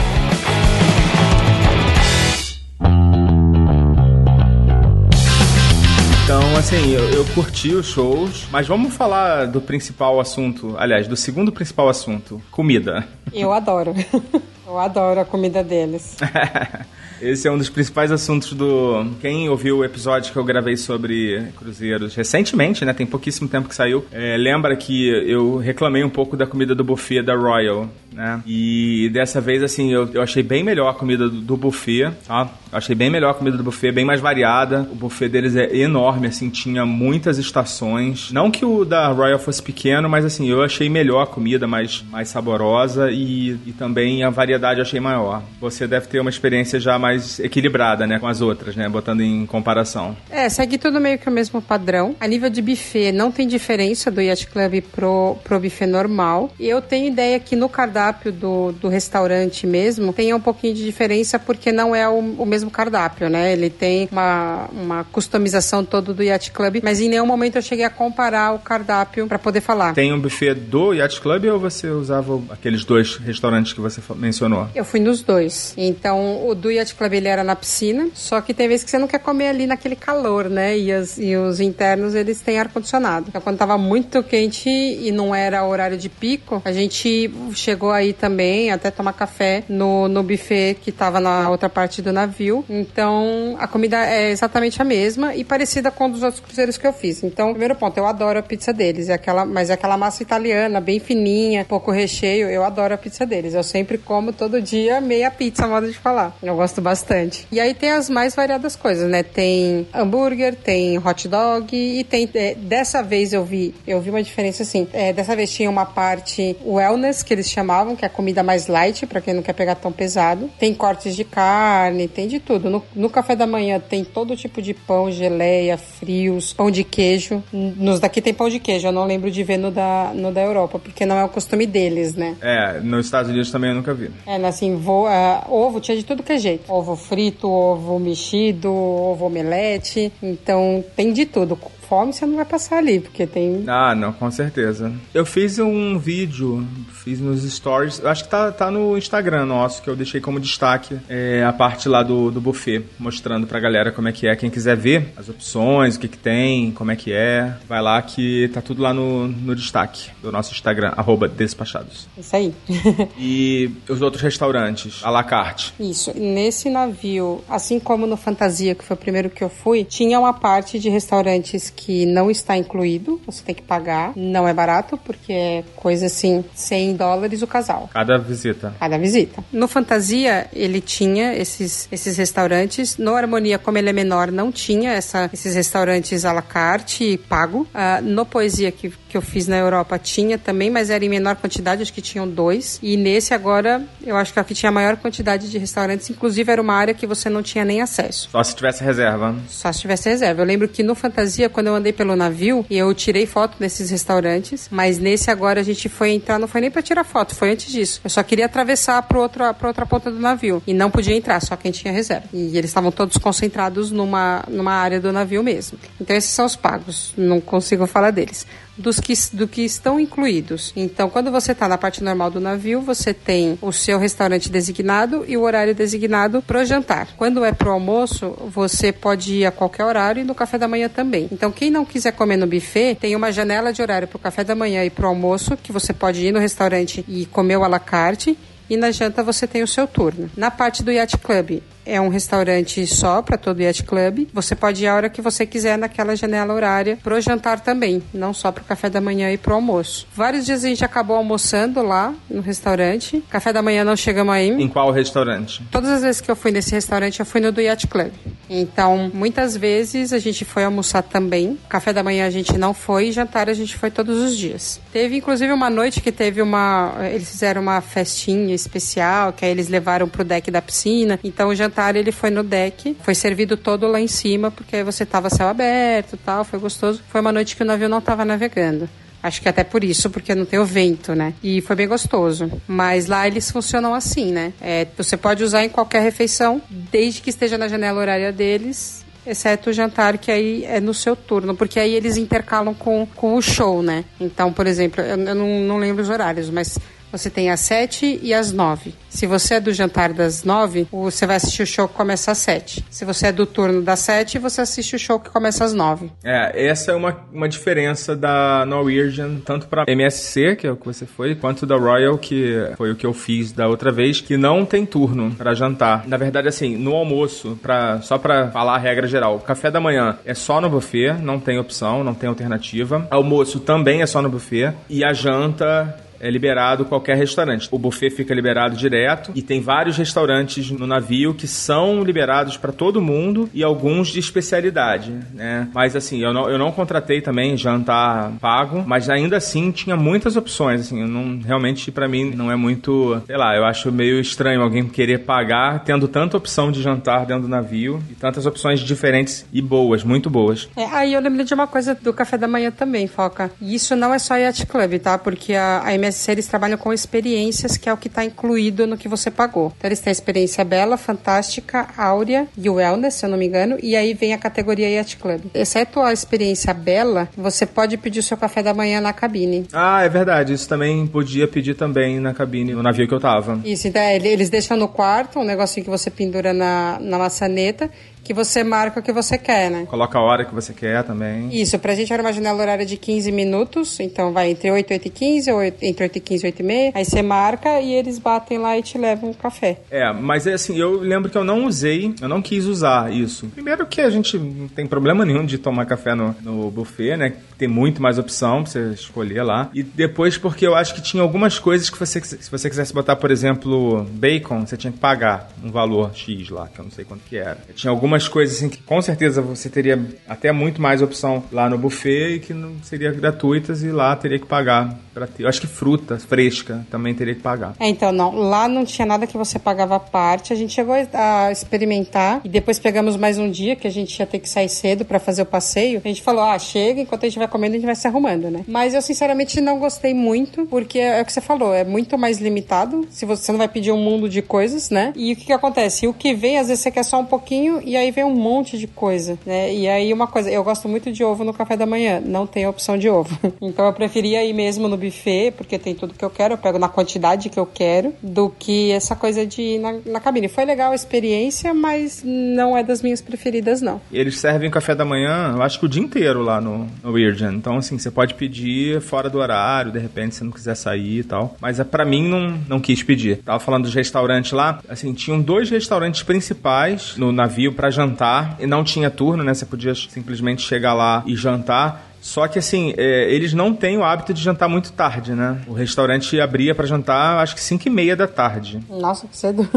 Então, 6.23 6.55
assim, 6.57 6.91
eu, 6.91 7.09
eu 7.09 7.25
curti 7.33 7.73
os 7.73 7.87
shows, 7.87 8.45
mas 8.51 8.67
vamos 8.67 8.93
falar 8.93 9.45
do 9.47 9.59
principal 9.59 10.19
assunto, 10.19 10.75
aliás, 10.77 11.07
do 11.07 11.15
segundo 11.15 11.51
principal 11.51 11.89
assunto, 11.89 12.39
comida. 12.51 13.07
Eu 13.33 13.51
adoro. 13.51 13.93
Eu 14.69 14.77
adoro 14.77 15.19
a 15.19 15.25
comida 15.25 15.63
deles. 15.63 16.15
Esse 17.21 17.47
é 17.47 17.51
um 17.51 17.57
dos 17.57 17.69
principais 17.69 18.11
assuntos 18.11 18.53
do. 18.53 19.05
Quem 19.21 19.49
ouviu 19.49 19.77
o 19.77 19.85
episódio 19.85 20.31
que 20.31 20.37
eu 20.37 20.43
gravei 20.43 20.77
sobre 20.77 21.47
cruzeiros 21.55 22.15
recentemente, 22.15 22.85
né? 22.85 22.93
Tem 22.93 23.05
pouquíssimo 23.05 23.47
tempo 23.47 23.67
que 23.67 23.75
saiu. 23.75 24.05
é, 24.11 24.37
lembra 24.37 24.75
que 24.75 25.07
eu 25.07 25.57
reclamei 25.57 26.03
um 26.03 26.09
pouco 26.09 26.37
da 26.37 26.47
comida 26.47 26.73
do 26.73 26.83
buffet 26.83 27.21
da 27.21 27.35
Royal, 27.35 27.89
né? 28.19 28.41
E 28.45 29.09
dessa 29.13 29.39
vez, 29.39 29.63
assim, 29.63 29.93
eu, 29.93 30.09
eu 30.13 30.21
achei 30.21 30.43
bem 30.43 30.61
melhor 30.61 30.89
a 30.89 30.93
comida 30.93 31.29
do, 31.29 31.39
do 31.39 31.55
buffet, 31.55 32.11
tá? 32.27 32.49
Eu 32.69 32.77
achei 32.77 32.93
bem 32.93 33.09
melhor 33.09 33.31
a 33.31 33.33
comida 33.33 33.55
do 33.55 33.63
buffet, 33.63 33.93
bem 33.93 34.03
mais 34.03 34.19
variada. 34.19 34.85
O 34.91 34.95
buffet 34.95 35.29
deles 35.29 35.55
é 35.55 35.73
enorme, 35.77 36.27
assim, 36.27 36.49
tinha 36.49 36.85
muitas 36.85 37.37
estações. 37.37 38.29
Não 38.33 38.51
que 38.51 38.65
o 38.65 38.83
da 38.83 39.07
Royal 39.07 39.39
fosse 39.39 39.63
pequeno, 39.63 40.09
mas 40.09 40.25
assim, 40.25 40.49
eu 40.49 40.61
achei 40.61 40.89
melhor 40.89 41.23
a 41.23 41.27
comida, 41.27 41.65
mais, 41.65 42.03
mais 42.11 42.27
saborosa 42.27 43.09
e, 43.09 43.57
e 43.65 43.71
também 43.71 44.21
a 44.21 44.29
variedade 44.29 44.79
eu 44.79 44.83
achei 44.83 44.99
maior. 44.99 45.41
Você 45.61 45.87
deve 45.87 46.07
ter 46.07 46.19
uma 46.19 46.29
experiência 46.29 46.77
já 46.77 46.99
mais 46.99 47.39
equilibrada, 47.39 48.05
né, 48.05 48.19
com 48.19 48.27
as 48.27 48.41
outras, 48.41 48.75
né, 48.75 48.89
botando 48.89 49.21
em 49.21 49.45
comparação. 49.45 50.15
É, 50.29 50.49
segue 50.49 50.77
tudo 50.77 50.99
meio 50.99 51.17
que 51.17 51.29
o 51.29 51.31
mesmo 51.31 51.61
padrão. 51.61 52.15
A 52.19 52.27
nível 52.27 52.49
de 52.49 52.61
buffet, 52.61 53.13
não 53.13 53.31
tem 53.31 53.47
diferença 53.47 54.11
do 54.11 54.21
Yacht 54.21 54.47
Club 54.47 54.83
pro, 54.91 55.37
pro 55.41 55.59
buffet 55.59 55.87
normal. 55.87 56.51
E 56.59 56.67
eu 56.67 56.81
tenho 56.81 57.07
ideia 57.07 57.39
que 57.39 57.55
no 57.55 57.69
cardápio 57.69 58.08
do, 58.31 58.71
do 58.73 58.87
restaurante 58.87 59.65
mesmo, 59.67 60.13
tem 60.13 60.33
um 60.33 60.39
pouquinho 60.39 60.73
de 60.73 60.83
diferença 60.83 61.37
porque 61.39 61.71
não 61.71 61.95
é 61.95 62.07
o, 62.07 62.17
o 62.37 62.45
mesmo 62.45 62.69
cardápio, 62.71 63.29
né? 63.29 63.51
Ele 63.53 63.69
tem 63.69 64.07
uma, 64.11 64.67
uma 64.71 65.03
customização 65.05 65.83
todo 65.85 66.13
do 66.13 66.23
Yacht 66.23 66.51
Club, 66.51 66.77
mas 66.83 66.99
em 66.99 67.09
nenhum 67.09 67.25
momento 67.25 67.57
eu 67.57 67.61
cheguei 67.61 67.85
a 67.85 67.89
comparar 67.89 68.53
o 68.53 68.59
cardápio 68.59 69.27
para 69.27 69.39
poder 69.39 69.61
falar. 69.61 69.93
Tem 69.93 70.11
um 70.13 70.19
buffet 70.19 70.53
do 70.55 70.93
Yacht 70.93 71.21
Club 71.21 71.45
ou 71.45 71.59
você 71.59 71.87
usava 71.87 72.41
aqueles 72.49 72.83
dois 72.83 73.15
restaurantes 73.17 73.73
que 73.73 73.81
você 73.81 74.01
mencionou? 74.15 74.67
Eu 74.75 74.83
fui 74.85 74.99
nos 74.99 75.21
dois. 75.21 75.73
Então, 75.77 76.47
o 76.47 76.55
do 76.55 76.71
Yacht 76.71 76.95
Club 76.95 77.13
ele 77.13 77.27
era 77.27 77.43
na 77.43 77.55
piscina, 77.55 78.07
só 78.13 78.41
que 78.41 78.53
tem 78.53 78.67
vezes 78.67 78.83
que 78.83 78.91
você 78.91 78.97
não 78.97 79.07
quer 79.07 79.19
comer 79.19 79.47
ali 79.49 79.65
naquele 79.67 79.95
calor, 79.95 80.49
né? 80.49 80.77
E, 80.77 80.91
as- 80.91 81.17
e 81.17 81.35
os 81.35 81.59
internos 81.59 82.15
eles 82.15 82.41
têm 82.41 82.59
ar-condicionado. 82.59 83.25
Então, 83.29 83.41
quando 83.41 83.57
tava 83.57 83.77
muito 83.77 84.21
quente 84.23 84.69
e 84.69 85.11
não 85.11 85.33
era 85.33 85.65
horário 85.65 85.97
de 85.97 86.09
pico, 86.09 86.61
a 86.65 86.71
gente 86.71 87.31
chegou 87.53 87.91
aí 87.99 88.13
também 88.13 88.71
até 88.71 88.89
tomar 88.91 89.13
café 89.13 89.63
no, 89.69 90.07
no 90.07 90.23
buffet 90.23 90.75
que 90.81 90.91
tava 90.91 91.19
na 91.19 91.49
outra 91.49 91.69
parte 91.69 92.01
do 92.01 92.11
navio. 92.11 92.65
Então, 92.69 93.55
a 93.59 93.67
comida 93.67 94.05
é 94.05 94.31
exatamente 94.31 94.81
a 94.81 94.85
mesma 94.85 95.35
e 95.35 95.43
parecida 95.43 95.91
com 95.91 96.05
um 96.05 96.11
dos 96.11 96.23
outros 96.23 96.41
cruzeiros 96.41 96.77
que 96.77 96.87
eu 96.87 96.93
fiz. 96.93 97.23
Então, 97.23 97.51
primeiro 97.51 97.75
ponto, 97.75 97.97
eu 97.97 98.05
adoro 98.05 98.39
a 98.39 98.43
pizza 98.43 98.73
deles. 98.73 99.09
É 99.09 99.13
aquela, 99.13 99.45
mas 99.45 99.69
é 99.69 99.73
aquela 99.73 99.97
massa 99.97 100.23
italiana, 100.23 100.81
bem 100.81 100.99
fininha, 100.99 101.65
pouco 101.65 101.91
recheio. 101.91 102.49
Eu 102.49 102.63
adoro 102.63 102.93
a 102.93 102.97
pizza 102.97 103.25
deles. 103.25 103.53
Eu 103.53 103.63
sempre 103.63 103.97
como 103.97 104.33
todo 104.33 104.61
dia 104.61 105.01
meia 105.01 105.29
pizza, 105.29 105.67
modo 105.67 105.87
de 105.87 105.97
falar. 105.97 106.35
Eu 106.41 106.55
gosto 106.55 106.81
bastante. 106.81 107.47
E 107.51 107.59
aí 107.59 107.73
tem 107.73 107.91
as 107.91 108.09
mais 108.09 108.35
variadas 108.35 108.75
coisas, 108.75 109.09
né? 109.09 109.23
Tem 109.23 109.87
hambúrguer, 109.93 110.55
tem 110.55 110.97
hot 110.97 111.27
dog 111.27 111.75
e 111.75 112.03
tem. 112.03 112.29
é, 112.33 112.55
dessa 112.55 113.01
vez 113.01 113.33
eu 113.33 113.43
vi, 113.43 113.73
eu 113.85 113.99
vi 114.01 114.09
uma 114.09 114.23
diferença 114.23 114.63
assim. 114.63 114.87
É, 114.93 115.13
dessa 115.13 115.35
vez 115.35 115.51
tinha 115.51 115.69
uma 115.69 115.85
parte 115.85 116.55
wellness 116.65 117.23
que 117.23 117.33
eles 117.33 117.49
chamavam, 117.49 117.78
que 117.95 118.05
é 118.05 118.07
a 118.07 118.09
comida 118.09 118.43
mais 118.43 118.67
light, 118.67 119.05
pra 119.05 119.21
quem 119.21 119.33
não 119.33 119.41
quer 119.41 119.53
pegar 119.53 119.75
tão 119.75 119.91
pesado. 119.91 120.49
Tem 120.59 120.73
cortes 120.73 121.15
de 121.15 121.23
carne, 121.23 122.07
tem 122.07 122.27
de 122.27 122.39
tudo. 122.39 122.69
No, 122.69 122.83
no 122.95 123.09
café 123.09 123.35
da 123.35 123.47
manhã 123.47 123.79
tem 123.79 124.03
todo 124.03 124.35
tipo 124.35 124.61
de 124.61 124.73
pão, 124.73 125.11
geleia, 125.11 125.77
frios, 125.77 126.53
pão 126.53 126.69
de 126.69 126.83
queijo. 126.83 127.43
Nos 127.51 127.99
daqui 127.99 128.21
tem 128.21 128.33
pão 128.33 128.49
de 128.49 128.59
queijo, 128.59 128.87
eu 128.87 128.91
não 128.91 129.05
lembro 129.05 129.31
de 129.31 129.43
ver 129.43 129.57
no 129.57 129.71
da, 129.71 130.11
no 130.13 130.31
da 130.31 130.41
Europa, 130.41 130.79
porque 130.79 131.05
não 131.05 131.17
é 131.17 131.23
o 131.23 131.29
costume 131.29 131.65
deles, 131.65 132.15
né? 132.15 132.35
É, 132.41 132.79
nos 132.79 133.05
Estados 133.05 133.29
Unidos 133.29 133.51
também 133.51 133.69
eu 133.71 133.75
nunca 133.75 133.93
vi. 133.93 134.11
É, 134.25 134.37
né, 134.37 134.47
assim, 134.47 134.75
vo, 134.75 135.07
ah, 135.07 135.45
ovo 135.49 135.79
tinha 135.79 135.97
de 135.97 136.03
tudo 136.03 136.23
que 136.23 136.33
é 136.33 136.37
jeito. 136.37 136.71
Ovo 136.71 136.95
frito, 136.95 137.49
ovo 137.49 137.99
mexido, 137.99 138.71
ovo 138.71 139.25
omelete. 139.25 140.11
Então, 140.21 140.83
tem 140.95 141.11
de 141.13 141.25
tudo. 141.25 141.57
Fome, 141.89 142.13
você 142.13 142.25
não 142.25 142.35
vai 142.35 142.45
passar 142.45 142.77
ali, 142.77 142.99
porque 142.99 143.25
tem. 143.25 143.63
Ah, 143.67 143.95
não, 143.95 144.13
com 144.13 144.29
certeza. 144.29 144.93
Eu 145.11 145.25
fiz 145.25 145.57
um 145.57 145.97
vídeo, 145.97 146.65
fiz 147.03 147.19
nos 147.19 147.41
stories, 147.51 148.05
acho 148.05 148.25
que 148.25 148.29
tá, 148.29 148.51
tá 148.51 148.69
no 148.69 148.95
Instagram 148.95 149.45
nosso, 149.47 149.81
que 149.81 149.89
eu 149.89 149.95
deixei 149.95 150.21
como 150.21 150.39
destaque 150.39 150.99
é, 151.09 151.43
a 151.43 151.51
parte 151.51 151.89
lá 151.89 152.03
do, 152.03 152.29
do 152.29 152.39
buffet, 152.39 152.85
mostrando 152.99 153.47
pra 153.47 153.59
galera 153.59 153.91
como 153.91 154.07
é 154.07 154.11
que 154.11 154.27
é. 154.27 154.35
Quem 154.35 154.51
quiser 154.51 154.77
ver 154.77 155.11
as 155.17 155.27
opções, 155.27 155.95
o 155.95 155.99
que, 155.99 156.07
que 156.07 156.17
tem, 156.17 156.71
como 156.71 156.91
é 156.91 156.95
que 156.95 157.11
é, 157.11 157.55
vai 157.67 157.81
lá 157.81 157.99
que 158.01 158.49
tá 158.53 158.61
tudo 158.61 158.83
lá 158.83 158.93
no, 158.93 159.27
no 159.27 159.55
destaque 159.55 160.11
do 160.21 160.31
nosso 160.31 160.53
Instagram, 160.53 160.93
arroba 160.95 161.27
despachados. 161.27 162.07
Isso 162.17 162.35
aí. 162.35 162.53
E 163.17 163.71
os 163.87 164.01
outros 164.01 164.21
restaurantes, 164.21 165.01
à 165.03 165.09
la 165.09 165.23
carte. 165.23 165.73
Isso. 165.79 166.11
Nesse 166.15 166.69
navio, 166.69 167.43
assim 167.49 167.79
como 167.79 168.05
no 168.05 168.15
Fantasia, 168.15 168.75
que 168.75 168.83
foi 168.83 168.95
o 168.95 168.99
primeiro 168.99 169.29
que 169.29 169.43
eu 169.43 169.49
fui, 169.49 169.83
tinha 169.83 170.19
uma 170.19 170.33
parte 170.33 170.79
de 170.79 170.89
restaurantes 170.89 171.69
que 171.79 172.05
não 172.05 172.29
está 172.29 172.57
incluído, 172.57 173.21
você 173.25 173.41
tem 173.41 173.55
que 173.55 173.61
pagar. 173.61 174.11
Não 174.13 174.45
é 174.45 174.53
barato, 174.53 174.97
porque 174.97 175.31
é 175.31 175.63
coisa 175.77 176.07
assim, 176.07 176.43
100 176.53 176.97
dólares 176.97 177.41
o 177.41 177.47
casal. 177.47 177.89
Cada 177.93 178.17
visita. 178.17 178.73
Cada 178.77 178.97
visita. 178.97 179.41
No 179.49 179.65
Fantasia, 179.65 180.47
ele 180.51 180.81
tinha 180.81 181.33
esses, 181.33 181.87
esses 181.89 182.17
restaurantes. 182.17 182.97
No 182.97 183.15
Harmonia, 183.15 183.57
como 183.57 183.77
ele 183.77 183.89
é 183.89 183.93
menor, 183.93 184.29
não 184.29 184.51
tinha 184.51 184.91
essa, 184.91 185.29
esses 185.31 185.55
restaurantes 185.55 186.25
à 186.25 186.33
la 186.33 186.41
carte 186.41 187.17
pago. 187.29 187.65
Ah, 187.73 188.01
no 188.01 188.25
Poesia, 188.25 188.71
que, 188.73 188.91
que 189.09 189.17
eu 189.17 189.21
fiz 189.21 189.47
na 189.47 189.57
Europa, 189.57 189.97
tinha 189.97 190.37
também, 190.37 190.69
mas 190.69 190.89
era 190.89 191.03
em 191.03 191.09
menor 191.09 191.35
quantidade, 191.35 191.81
acho 191.81 191.91
que 191.91 192.01
tinham 192.01 192.27
dois. 192.27 192.79
E 192.81 192.95
nesse 192.95 193.33
agora, 193.33 193.83
eu 194.05 194.15
acho 194.15 194.31
que 194.31 194.39
aqui 194.39 194.53
tinha 194.53 194.69
a 194.69 194.73
maior 194.73 194.95
quantidade 194.97 195.49
de 195.49 195.57
restaurantes, 195.57 196.09
inclusive 196.09 196.51
era 196.51 196.61
uma 196.61 196.75
área 196.75 196.93
que 196.93 197.07
você 197.07 197.29
não 197.29 197.41
tinha 197.41 197.65
nem 197.65 197.81
acesso. 197.81 198.29
Só 198.31 198.43
se 198.43 198.55
tivesse 198.55 198.83
reserva. 198.83 199.35
Só 199.49 199.71
se 199.71 199.81
tivesse 199.81 200.07
reserva. 200.07 200.41
Eu 200.41 200.45
lembro 200.45 200.67
que 200.67 200.83
no 200.83 200.93
Fantasia, 200.93 201.49
quando 201.49 201.67
eu 201.67 201.75
andei 201.75 201.91
pelo 201.91 202.15
navio, 202.15 202.65
eu 202.69 202.93
tirei 202.93 203.25
foto 203.25 203.57
desses 203.59 203.89
restaurantes, 203.89 204.67
mas 204.71 204.99
nesse 204.99 205.31
agora 205.31 205.59
a 205.59 205.63
gente 205.63 205.89
foi 205.89 206.11
entrar, 206.11 206.37
não 206.37 206.47
foi 206.47 206.61
nem 206.61 206.69
para 206.69 206.81
tirar 206.81 207.03
foto, 207.03 207.33
foi 207.33 207.51
antes 207.51 207.71
disso. 207.71 207.99
Eu 208.03 208.09
só 208.09 208.21
queria 208.21 208.45
atravessar 208.45 209.01
para 209.01 209.19
outra, 209.19 209.53
pra 209.53 209.67
outra 209.69 209.85
ponta 209.85 210.11
do 210.11 210.19
navio 210.19 210.61
e 210.67 210.73
não 210.73 210.91
podia 210.91 211.15
entrar, 211.15 211.41
só 211.41 211.55
quem 211.55 211.71
tinha 211.71 211.91
reserva. 211.91 212.27
E 212.31 212.57
eles 212.57 212.69
estavam 212.69 212.91
todos 212.91 213.17
concentrados 213.17 213.91
numa, 213.91 214.43
numa 214.47 214.73
área 214.73 214.99
do 214.99 215.11
navio 215.11 215.43
mesmo. 215.43 215.79
Então 215.99 216.15
esses 216.15 216.29
são 216.29 216.45
os 216.45 216.55
pagos, 216.55 217.13
não 217.17 217.41
consigo 217.41 217.87
falar 217.87 218.11
deles 218.11 218.45
dos 218.79 218.99
que, 218.99 219.13
do 219.33 219.47
que 219.47 219.61
estão 219.63 219.99
incluídos. 219.99 220.71
Então, 220.75 221.09
quando 221.09 221.29
você 221.29 221.51
está 221.51 221.67
na 221.67 221.77
parte 221.77 222.03
normal 222.03 222.31
do 222.31 222.39
navio, 222.39 222.81
você 222.81 223.13
tem 223.13 223.59
o 223.61 223.71
seu 223.71 223.99
restaurante 223.99 224.49
designado 224.49 225.25
e 225.27 225.35
o 225.37 225.41
horário 225.41 225.75
designado 225.75 226.41
para 226.41 226.61
o 226.61 226.65
jantar. 226.65 227.09
Quando 227.17 227.43
é 227.43 227.51
para 227.51 227.69
o 227.69 227.73
almoço, 227.73 228.35
você 228.47 228.91
pode 228.91 229.35
ir 229.35 229.45
a 229.45 229.51
qualquer 229.51 229.83
horário 229.83 230.21
e 230.21 230.25
no 230.25 230.33
café 230.33 230.57
da 230.57 230.67
manhã 230.67 230.87
também. 230.89 231.27
Então, 231.31 231.51
quem 231.51 231.69
não 231.69 231.85
quiser 231.85 232.13
comer 232.13 232.37
no 232.37 232.47
buffet, 232.47 232.95
tem 232.95 233.15
uma 233.15 233.31
janela 233.31 233.73
de 233.73 233.81
horário 233.81 234.07
para 234.07 234.17
o 234.17 234.19
café 234.19 234.43
da 234.43 234.55
manhã 234.55 234.83
e 234.85 234.89
para 234.89 235.05
o 235.05 235.09
almoço, 235.09 235.57
que 235.57 235.71
você 235.71 235.93
pode 235.93 236.25
ir 236.25 236.31
no 236.31 236.39
restaurante 236.39 237.03
e 237.07 237.25
comer 237.25 237.57
o 237.57 237.63
à 237.63 237.67
la 237.67 237.79
carte 237.79 238.37
e 238.69 238.77
na 238.77 238.91
janta 238.91 239.23
você 239.23 239.47
tem 239.47 239.63
o 239.63 239.67
seu 239.67 239.87
turno. 239.87 240.29
Na 240.37 240.51
parte 240.51 240.83
do 240.83 240.91
Yacht 240.91 241.17
Club, 241.17 241.61
é 241.89 241.99
um 241.99 242.09
restaurante 242.09 242.85
só 242.85 243.21
para 243.21 243.37
todo 243.37 243.57
o 243.57 243.61
Yacht 243.61 243.83
Club. 243.83 244.27
Você 244.31 244.55
pode 244.55 244.83
ir 244.83 244.87
a 244.87 244.95
hora 244.95 245.09
que 245.09 245.21
você 245.21 245.45
quiser 245.45 245.77
naquela 245.77 246.15
janela 246.15 246.53
horária 246.53 246.97
pro 247.01 247.19
jantar 247.19 247.59
também, 247.59 248.03
não 248.13 248.33
só 248.33 248.51
pro 248.51 248.63
café 248.63 248.89
da 248.89 249.01
manhã 249.01 249.31
e 249.31 249.37
pro 249.37 249.55
almoço. 249.55 250.07
Vários 250.15 250.45
dias 250.45 250.63
a 250.63 250.67
gente 250.67 250.85
acabou 250.85 251.17
almoçando 251.17 251.81
lá 251.81 252.13
no 252.29 252.41
restaurante. 252.41 253.23
Café 253.29 253.51
da 253.51 253.61
manhã 253.61 253.83
não 253.83 253.95
chegamos 253.95 254.33
aí. 254.33 254.49
Em 254.49 254.67
qual 254.67 254.91
restaurante? 254.91 255.63
Todas 255.71 255.89
as 255.89 256.01
vezes 256.03 256.21
que 256.21 256.29
eu 256.29 256.35
fui 256.35 256.51
nesse 256.51 256.71
restaurante, 256.71 257.19
eu 257.19 257.25
fui 257.25 257.41
no 257.41 257.51
do 257.51 257.59
Yacht 257.59 257.87
Club. 257.87 258.11
Então, 258.49 259.11
muitas 259.13 259.57
vezes 259.57 260.13
a 260.13 260.19
gente 260.19 260.45
foi 260.45 260.63
almoçar 260.63 261.01
também. 261.01 261.57
Café 261.67 261.91
da 261.91 262.03
manhã 262.03 262.25
a 262.25 262.29
gente 262.29 262.57
não 262.57 262.73
foi 262.73 263.07
e 263.07 263.11
jantar 263.11 263.49
a 263.49 263.53
gente 263.53 263.75
foi 263.75 263.89
todos 263.89 264.17
os 264.17 264.37
dias. 264.37 264.79
Teve 264.91 265.17
inclusive 265.17 265.51
uma 265.51 265.69
noite 265.69 266.01
que 266.01 266.11
teve 266.11 266.41
uma. 266.41 266.93
Eles 267.11 267.29
fizeram 267.29 267.61
uma 267.61 267.81
festinha 267.81 268.53
especial, 268.53 269.33
que 269.33 269.45
aí 269.45 269.51
eles 269.51 269.69
levaram 269.69 270.07
pro 270.07 270.23
deck 270.23 270.49
da 270.51 270.61
piscina. 270.61 271.19
Então 271.23 271.49
o 271.49 271.55
jantar 271.55 271.78
ele 271.99 272.11
foi 272.11 272.29
no 272.29 272.43
deck, 272.43 272.97
foi 273.01 273.15
servido 273.15 273.55
todo 273.55 273.87
lá 273.87 273.99
em 273.99 274.07
cima, 274.07 274.51
porque 274.51 274.83
você 274.83 275.05
tava 275.05 275.29
céu 275.29 275.47
aberto 275.47 276.17
tal, 276.17 276.43
foi 276.43 276.59
gostoso. 276.59 277.01
Foi 277.07 277.21
uma 277.21 277.31
noite 277.31 277.55
que 277.55 277.63
o 277.63 277.65
navio 277.65 277.87
não 277.87 278.01
tava 278.01 278.25
navegando. 278.25 278.89
Acho 279.21 279.41
que 279.41 279.49
até 279.49 279.63
por 279.63 279.83
isso, 279.83 280.09
porque 280.09 280.33
não 280.33 280.45
tem 280.45 280.59
o 280.59 280.65
vento, 280.65 281.13
né? 281.13 281.33
E 281.43 281.61
foi 281.61 281.75
bem 281.75 281.87
gostoso. 281.87 282.49
Mas 282.67 283.07
lá 283.07 283.27
eles 283.27 283.51
funcionam 283.51 283.93
assim, 283.93 284.31
né? 284.31 284.53
É, 284.61 284.87
você 284.97 285.17
pode 285.17 285.43
usar 285.43 285.63
em 285.63 285.69
qualquer 285.69 286.01
refeição, 286.01 286.61
desde 286.69 287.21
que 287.21 287.29
esteja 287.29 287.57
na 287.57 287.67
janela 287.67 287.99
horária 287.99 288.31
deles, 288.31 289.05
exceto 289.25 289.69
o 289.69 289.73
jantar, 289.73 290.17
que 290.17 290.31
aí 290.31 290.63
é 290.65 290.79
no 290.79 290.93
seu 290.93 291.15
turno, 291.15 291.55
porque 291.55 291.79
aí 291.79 291.93
eles 291.93 292.15
intercalam 292.17 292.73
com, 292.73 293.05
com 293.15 293.35
o 293.35 293.41
show, 293.41 293.81
né? 293.81 294.05
Então, 294.19 294.53
por 294.53 294.65
exemplo, 294.65 295.01
eu, 295.01 295.17
eu 295.17 295.35
não, 295.35 295.59
não 295.59 295.77
lembro 295.77 296.01
os 296.01 296.09
horários, 296.09 296.49
mas 296.49 296.79
você 297.11 297.29
tem 297.29 297.49
às 297.49 297.61
7 297.61 298.19
e 298.21 298.33
às 298.33 298.51
9. 298.51 298.93
Se 299.09 299.25
você 299.25 299.55
é 299.55 299.59
do 299.59 299.73
jantar 299.73 300.13
das 300.13 300.43
9, 300.43 300.87
você 300.91 301.25
vai 301.25 301.37
assistir 301.37 301.63
o 301.63 301.67
show 301.67 301.87
que 301.87 301.95
começa 301.95 302.31
às 302.31 302.37
7. 302.37 302.85
Se 302.89 303.03
você 303.05 303.27
é 303.27 303.31
do 303.31 303.45
turno 303.45 303.81
das 303.81 303.99
7, 303.99 304.37
você 304.39 304.61
assiste 304.61 304.95
o 304.95 304.99
show 304.99 305.19
que 305.19 305.29
começa 305.29 305.65
às 305.65 305.73
9. 305.73 306.11
É, 306.23 306.67
essa 306.67 306.91
é 306.91 306.95
uma, 306.95 307.17
uma 307.33 307.49
diferença 307.49 308.15
da 308.15 308.65
Norwegian, 308.65 309.37
tanto 309.43 309.67
para 309.67 309.85
MSC, 309.87 310.55
que 310.55 310.67
é 310.67 310.71
o 310.71 310.75
que 310.75 310.85
você 310.85 311.05
foi, 311.05 311.35
quanto 311.35 311.65
da 311.65 311.75
Royal, 311.75 312.17
que 312.17 312.55
foi 312.77 312.91
o 312.91 312.95
que 312.95 313.05
eu 313.05 313.13
fiz 313.13 313.51
da 313.51 313.67
outra 313.67 313.91
vez, 313.91 314.21
que 314.21 314.37
não 314.37 314.65
tem 314.65 314.85
turno 314.85 315.31
para 315.31 315.53
jantar. 315.53 316.07
Na 316.07 316.17
verdade, 316.17 316.47
assim, 316.47 316.77
no 316.77 316.95
almoço, 316.95 317.57
pra, 317.61 318.01
só 318.01 318.17
para 318.17 318.51
falar 318.51 318.75
a 318.75 318.79
regra 318.79 319.07
geral, 319.07 319.39
café 319.39 319.71
da 319.71 319.79
manhã 319.79 320.17
é 320.25 320.33
só 320.33 320.61
no 320.61 320.69
buffet, 320.69 321.13
não 321.21 321.39
tem 321.39 321.59
opção, 321.59 322.03
não 322.03 322.13
tem 322.13 322.29
alternativa. 322.29 323.07
Almoço 323.09 323.59
também 323.59 324.01
é 324.01 324.05
só 324.05 324.21
no 324.21 324.29
buffet. 324.29 324.73
E 324.89 325.03
a 325.03 325.13
janta 325.13 325.95
é 326.19 326.29
liberado 326.29 326.85
qualquer 326.85 327.17
restaurante. 327.17 327.67
O 327.71 327.77
buffet 327.77 328.09
fica 328.09 328.33
liberado 328.33 328.75
direto 328.75 329.31
e 329.35 329.41
tem 329.41 329.61
vários 329.61 329.97
restaurantes 329.97 330.69
no 330.71 330.87
navio 330.87 331.33
que 331.33 331.47
são 331.47 332.03
liberados 332.03 332.57
para 332.57 332.71
todo 332.71 333.01
mundo 333.01 333.49
e 333.53 333.63
alguns 333.63 334.09
de 334.09 334.19
especialidade, 334.19 335.11
né? 335.33 335.67
Mas 335.73 335.95
assim, 335.95 336.21
eu 336.21 336.33
não, 336.33 336.49
eu 336.49 336.57
não 336.57 336.71
contratei 336.71 337.21
também 337.21 337.57
jantar 337.57 338.31
pago, 338.39 338.83
mas 338.85 339.09
ainda 339.09 339.37
assim 339.37 339.71
tinha 339.71 339.95
muitas 339.95 340.35
opções, 340.35 340.81
assim, 340.81 341.03
não 341.05 341.39
realmente 341.39 341.91
para 341.91 342.07
mim 342.07 342.31
não 342.35 342.51
é 342.51 342.55
muito, 342.55 343.21
sei 343.25 343.37
lá, 343.37 343.55
eu 343.55 343.65
acho 343.65 343.91
meio 343.91 344.19
estranho 344.19 344.61
alguém 344.61 344.87
querer 344.87 345.19
pagar 345.19 345.83
tendo 345.83 346.07
tanta 346.07 346.37
opção 346.37 346.71
de 346.71 346.81
jantar 346.81 347.25
dentro 347.25 347.43
do 347.43 347.47
navio 347.47 348.01
e 348.09 348.15
tantas 348.15 348.45
opções 348.45 348.79
diferentes 348.79 349.45
e 349.51 349.61
boas, 349.61 350.03
muito 350.03 350.29
boas. 350.29 350.69
É, 350.75 350.85
aí 350.85 351.13
eu 351.13 351.21
lembrei 351.21 351.45
de 351.45 351.53
uma 351.53 351.67
coisa 351.67 351.95
do 351.95 352.13
café 352.13 352.37
da 352.37 352.47
manhã 352.47 352.71
também, 352.71 353.07
Foca. 353.07 353.51
E 353.61 353.75
isso 353.75 353.95
não 353.95 354.13
é 354.13 354.19
só 354.19 354.35
Yacht 354.35 354.65
Club, 354.65 354.99
tá? 354.99 355.17
Porque 355.17 355.53
a, 355.53 355.83
a 355.85 355.93
Eles 356.27 356.47
trabalham 356.47 356.77
com 356.77 356.93
experiências, 356.93 357.77
que 357.77 357.89
é 357.89 357.93
o 357.93 357.97
que 357.97 358.07
está 358.07 358.23
incluído 358.23 358.85
no 358.87 358.97
que 358.97 359.07
você 359.07 359.29
pagou. 359.31 359.73
Então 359.77 359.87
eles 359.87 359.99
têm 359.99 360.11
a 360.11 360.11
experiência 360.11 360.63
bela, 360.63 360.97
fantástica, 360.97 361.87
áurea 361.97 362.47
e 362.57 362.69
wellness, 362.69 363.15
se 363.15 363.25
eu 363.25 363.29
não 363.29 363.37
me 363.37 363.47
engano, 363.47 363.77
e 363.81 363.95
aí 363.95 364.13
vem 364.13 364.33
a 364.33 364.37
categoria 364.37 364.89
Yacht 364.89 365.17
Club. 365.17 365.41
Exceto 365.53 365.99
a 366.01 366.13
experiência 366.13 366.73
bela, 366.73 367.29
você 367.35 367.65
pode 367.65 367.97
pedir 367.97 368.19
o 368.19 368.23
seu 368.23 368.37
café 368.37 368.61
da 368.61 368.73
manhã 368.73 369.01
na 369.01 369.13
cabine. 369.13 369.67
Ah, 369.73 370.03
é 370.03 370.09
verdade, 370.09 370.53
isso 370.53 370.67
também 370.67 371.05
podia 371.07 371.47
pedir 371.47 371.75
também 371.75 372.19
na 372.19 372.33
cabine, 372.33 372.73
no 372.73 372.83
navio 372.83 373.07
que 373.07 373.13
eu 373.13 373.19
tava. 373.19 373.59
Isso, 373.63 373.87
então 373.87 374.01
é, 374.01 374.15
eles 374.17 374.49
deixam 374.49 374.77
no 374.77 374.87
quarto 374.87 375.39
um 375.39 375.43
negocinho 375.43 375.83
que 375.83 375.89
você 375.89 376.09
pendura 376.09 376.53
na, 376.53 376.97
na 376.99 377.17
maçaneta 377.17 377.89
que 378.23 378.33
você 378.33 378.63
marca 378.63 378.99
o 378.99 379.03
que 379.03 379.11
você 379.11 379.37
quer, 379.37 379.71
né? 379.71 379.85
Coloca 379.85 380.17
a 380.17 380.21
hora 380.21 380.45
que 380.45 380.53
você 380.53 380.73
quer 380.73 381.03
também. 381.03 381.49
Isso, 381.53 381.77
pra 381.79 381.95
gente 381.95 382.11
era 382.13 382.21
uma 382.21 382.33
janela 382.33 382.61
horária 382.61 382.85
de 382.85 382.97
15 382.97 383.31
minutos, 383.31 383.99
então 383.99 384.31
vai 384.31 384.51
entre 384.51 384.69
8 384.71 384.91
e 384.91 384.93
8 384.93 385.05
e 385.07 385.09
15, 385.09 385.51
ou 385.51 385.63
entre 385.63 386.03
8 386.03 386.15
e 386.17 386.19
15 386.19 386.45
e 386.45 386.47
8 386.47 386.59
e 386.59 386.63
meia, 386.63 386.91
aí 386.93 387.05
você 387.05 387.21
marca 387.21 387.79
e 387.79 387.93
eles 387.93 388.19
batem 388.19 388.57
lá 388.57 388.77
e 388.77 388.83
te 388.83 388.97
levam 388.97 389.31
um 389.31 389.33
café. 389.33 389.79
É, 389.89 390.11
mas 390.13 390.45
é 390.45 390.53
assim, 390.53 390.77
eu 390.77 390.99
lembro 390.99 391.29
que 391.29 391.37
eu 391.37 391.43
não 391.43 391.65
usei, 391.65 392.13
eu 392.21 392.29
não 392.29 392.41
quis 392.41 392.65
usar 392.65 393.11
isso. 393.11 393.47
Primeiro 393.47 393.85
que 393.85 394.01
a 394.01 394.09
gente 394.09 394.37
não 394.37 394.67
tem 394.67 394.85
problema 394.85 395.25
nenhum 395.25 395.45
de 395.45 395.57
tomar 395.57 395.85
café 395.85 396.13
no, 396.13 396.35
no 396.41 396.69
buffet, 396.69 397.17
né? 397.17 397.33
Tem 397.57 397.67
muito 397.67 398.01
mais 398.01 398.17
opção 398.17 398.63
pra 398.63 398.71
você 398.71 398.91
escolher 398.91 399.43
lá. 399.43 399.69
E 399.73 399.81
depois 399.83 400.37
porque 400.37 400.65
eu 400.65 400.75
acho 400.75 400.93
que 400.93 401.01
tinha 401.01 401.21
algumas 401.23 401.59
coisas 401.59 401.89
que 401.89 401.97
você, 401.97 402.21
se 402.21 402.49
você 402.49 402.69
quisesse 402.69 402.93
botar, 402.93 403.15
por 403.15 403.31
exemplo, 403.31 404.05
bacon, 404.11 404.65
você 404.65 404.77
tinha 404.77 404.91
que 404.91 404.99
pagar 404.99 405.49
um 405.63 405.71
valor 405.71 406.11
X 406.13 406.49
lá, 406.49 406.67
que 406.67 406.79
eu 406.79 406.85
não 406.85 406.91
sei 406.91 407.05
quanto 407.05 407.21
que 407.27 407.37
era. 407.37 407.57
Tinha 407.75 407.91
algumas 407.91 408.08
coisas 408.27 408.57
assim 408.57 408.69
que 408.69 408.81
com 408.81 409.01
certeza 409.01 409.41
você 409.41 409.69
teria 409.69 409.99
até 410.27 410.51
muito 410.51 410.81
mais 410.81 411.01
opção 411.01 411.43
lá 411.51 411.69
no 411.69 411.77
buffet 411.77 412.35
e 412.35 412.39
que 412.39 412.53
não 412.53 412.75
seria 412.83 413.11
gratuitas 413.11 413.83
e 413.83 413.91
lá 413.91 414.15
teria 414.15 414.39
que 414.39 414.45
pagar 414.45 414.97
para 415.13 415.27
ter. 415.27 415.43
Eu 415.43 415.49
acho 415.49 415.61
que 415.61 415.67
fruta 415.67 416.17
fresca 416.17 416.85
também 416.89 417.13
teria 417.13 417.35
que 417.35 417.41
pagar. 417.41 417.75
É, 417.79 417.87
então 417.87 418.11
não, 418.11 418.35
lá 418.35 418.67
não 418.67 418.85
tinha 418.85 419.05
nada 419.05 419.27
que 419.27 419.37
você 419.37 419.59
pagava 419.59 419.95
à 419.95 419.99
parte. 419.99 420.53
A 420.53 420.55
gente 420.55 420.73
chegou 420.73 420.95
a 421.13 421.51
experimentar 421.51 422.41
e 422.43 422.49
depois 422.49 422.79
pegamos 422.79 423.17
mais 423.17 423.37
um 423.37 423.49
dia 423.49 423.75
que 423.75 423.87
a 423.87 423.91
gente 423.91 424.17
ia 424.17 424.25
ter 424.25 424.39
que 424.39 424.49
sair 424.49 424.69
cedo 424.69 425.03
para 425.03 425.19
fazer 425.19 425.41
o 425.41 425.45
passeio. 425.45 426.01
A 426.03 426.07
gente 426.07 426.21
falou: 426.21 426.43
"Ah, 426.43 426.57
chega, 426.57 427.01
enquanto 427.01 427.25
a 427.25 427.29
gente 427.29 427.39
vai 427.39 427.47
comendo, 427.47 427.73
a 427.73 427.77
gente 427.77 427.85
vai 427.85 427.95
se 427.95 428.07
arrumando, 428.07 428.49
né?". 428.49 428.63
Mas 428.67 428.93
eu 428.93 429.01
sinceramente 429.01 429.59
não 429.61 429.79
gostei 429.79 430.13
muito, 430.13 430.65
porque 430.67 430.99
é 430.99 431.21
o 431.21 431.25
que 431.25 431.33
você 431.33 431.41
falou, 431.41 431.73
é 431.73 431.83
muito 431.83 432.17
mais 432.17 432.39
limitado. 432.39 433.07
Se 433.09 433.25
você 433.25 433.51
não 433.51 433.59
vai 433.59 433.67
pedir 433.67 433.91
um 433.91 433.97
mundo 433.97 434.29
de 434.29 434.41
coisas, 434.41 434.89
né? 434.89 435.13
E 435.15 435.33
o 435.33 435.35
que 435.35 435.45
que 435.45 435.53
acontece? 435.53 436.07
O 436.07 436.13
que 436.13 436.33
vem 436.33 436.57
às 436.57 436.67
vezes 436.67 436.83
você 436.83 436.91
quer 436.91 437.03
só 437.03 437.19
um 437.19 437.25
pouquinho 437.25 437.81
e 437.83 437.97
aí 437.99 438.11
vem 438.11 438.23
um 438.23 438.33
monte 438.33 438.77
de 438.77 438.87
coisa, 438.87 439.37
né? 439.45 439.73
E 439.73 439.87
aí 439.87 440.11
uma 440.11 440.27
coisa, 440.27 440.49
eu 440.49 440.63
gosto 440.63 440.87
muito 440.87 441.11
de 441.11 441.23
ovo 441.23 441.43
no 441.43 441.53
café 441.53 441.77
da 441.77 441.85
manhã, 441.85 442.21
não 442.23 442.47
tem 442.47 442.67
opção 442.67 442.97
de 442.97 443.09
ovo. 443.09 443.37
Então 443.61 443.85
eu 443.85 443.93
preferia 443.93 444.43
ir 444.43 444.53
mesmo 444.53 444.87
no 444.87 444.97
buffet, 444.97 445.51
porque 445.51 445.77
tem 445.77 445.93
tudo 445.93 446.13
que 446.13 446.23
eu 446.23 446.29
quero, 446.29 446.53
eu 446.53 446.57
pego 446.57 446.79
na 446.79 446.87
quantidade 446.87 447.49
que 447.49 447.59
eu 447.59 447.65
quero, 447.65 448.13
do 448.21 448.49
que 448.49 448.91
essa 448.91 449.15
coisa 449.15 449.45
de 449.45 449.61
ir 449.61 449.79
na, 449.79 449.99
na 450.05 450.19
cabine. 450.19 450.47
Foi 450.47 450.65
legal 450.65 450.91
a 450.91 450.95
experiência, 450.95 451.73
mas 451.73 452.23
não 452.23 452.75
é 452.75 452.83
das 452.83 453.01
minhas 453.01 453.21
preferidas, 453.21 453.81
não. 453.81 454.01
Eles 454.11 454.39
servem 454.39 454.71
café 454.71 454.95
da 454.95 455.05
manhã, 455.05 455.53
eu 455.55 455.61
acho 455.61 455.79
que 455.79 455.85
o 455.85 455.89
dia 455.89 456.01
inteiro 456.01 456.41
lá 456.41 456.61
no, 456.61 456.87
no 457.03 457.13
Virgin. 457.13 457.55
Então, 457.55 457.77
assim, 457.77 457.97
você 457.97 458.09
pode 458.09 458.33
pedir 458.33 459.01
fora 459.01 459.29
do 459.29 459.37
horário, 459.37 459.91
de 459.91 459.99
repente, 459.99 460.35
se 460.35 460.43
não 460.43 460.51
quiser 460.51 460.75
sair 460.75 461.19
e 461.19 461.23
tal. 461.23 461.55
Mas 461.59 461.79
é 461.79 461.83
para 461.83 462.05
mim 462.05 462.27
não, 462.27 462.59
não 462.67 462.79
quis 462.79 463.03
pedir. 463.03 463.37
Tava 463.37 463.59
falando 463.59 463.83
dos 463.83 463.93
restaurantes 463.93 464.51
lá, 464.51 464.79
assim, 464.87 465.13
tinham 465.13 465.41
dois 465.41 465.69
restaurantes 465.69 466.23
principais 466.23 467.15
no 467.17 467.31
navio 467.31 467.73
para 467.73 467.88
jantar 467.91 468.55
e 468.59 468.67
não 468.67 468.83
tinha 468.83 469.09
turno, 469.09 469.43
né? 469.43 469.53
Você 469.53 469.65
podia 469.65 469.93
simplesmente 469.95 470.61
chegar 470.61 470.93
lá 470.93 471.23
e 471.25 471.35
jantar. 471.35 472.08
Só 472.21 472.47
que 472.47 472.59
assim, 472.59 472.93
é, 472.97 473.31
eles 473.33 473.53
não 473.53 473.73
têm 473.73 473.97
o 473.97 474.03
hábito 474.03 474.33
de 474.33 474.41
jantar 474.41 474.67
muito 474.67 474.91
tarde, 474.91 475.33
né? 475.33 475.61
O 475.67 475.73
restaurante 475.73 476.39
abria 476.39 476.75
para 476.75 476.85
jantar, 476.85 477.37
acho 477.39 477.55
que 477.55 477.61
5 477.61 477.87
e 477.87 477.89
meia 477.89 478.15
da 478.15 478.27
tarde. 478.27 478.79
Nossa, 478.89 479.27
que 479.27 479.37
cedo. 479.37 479.67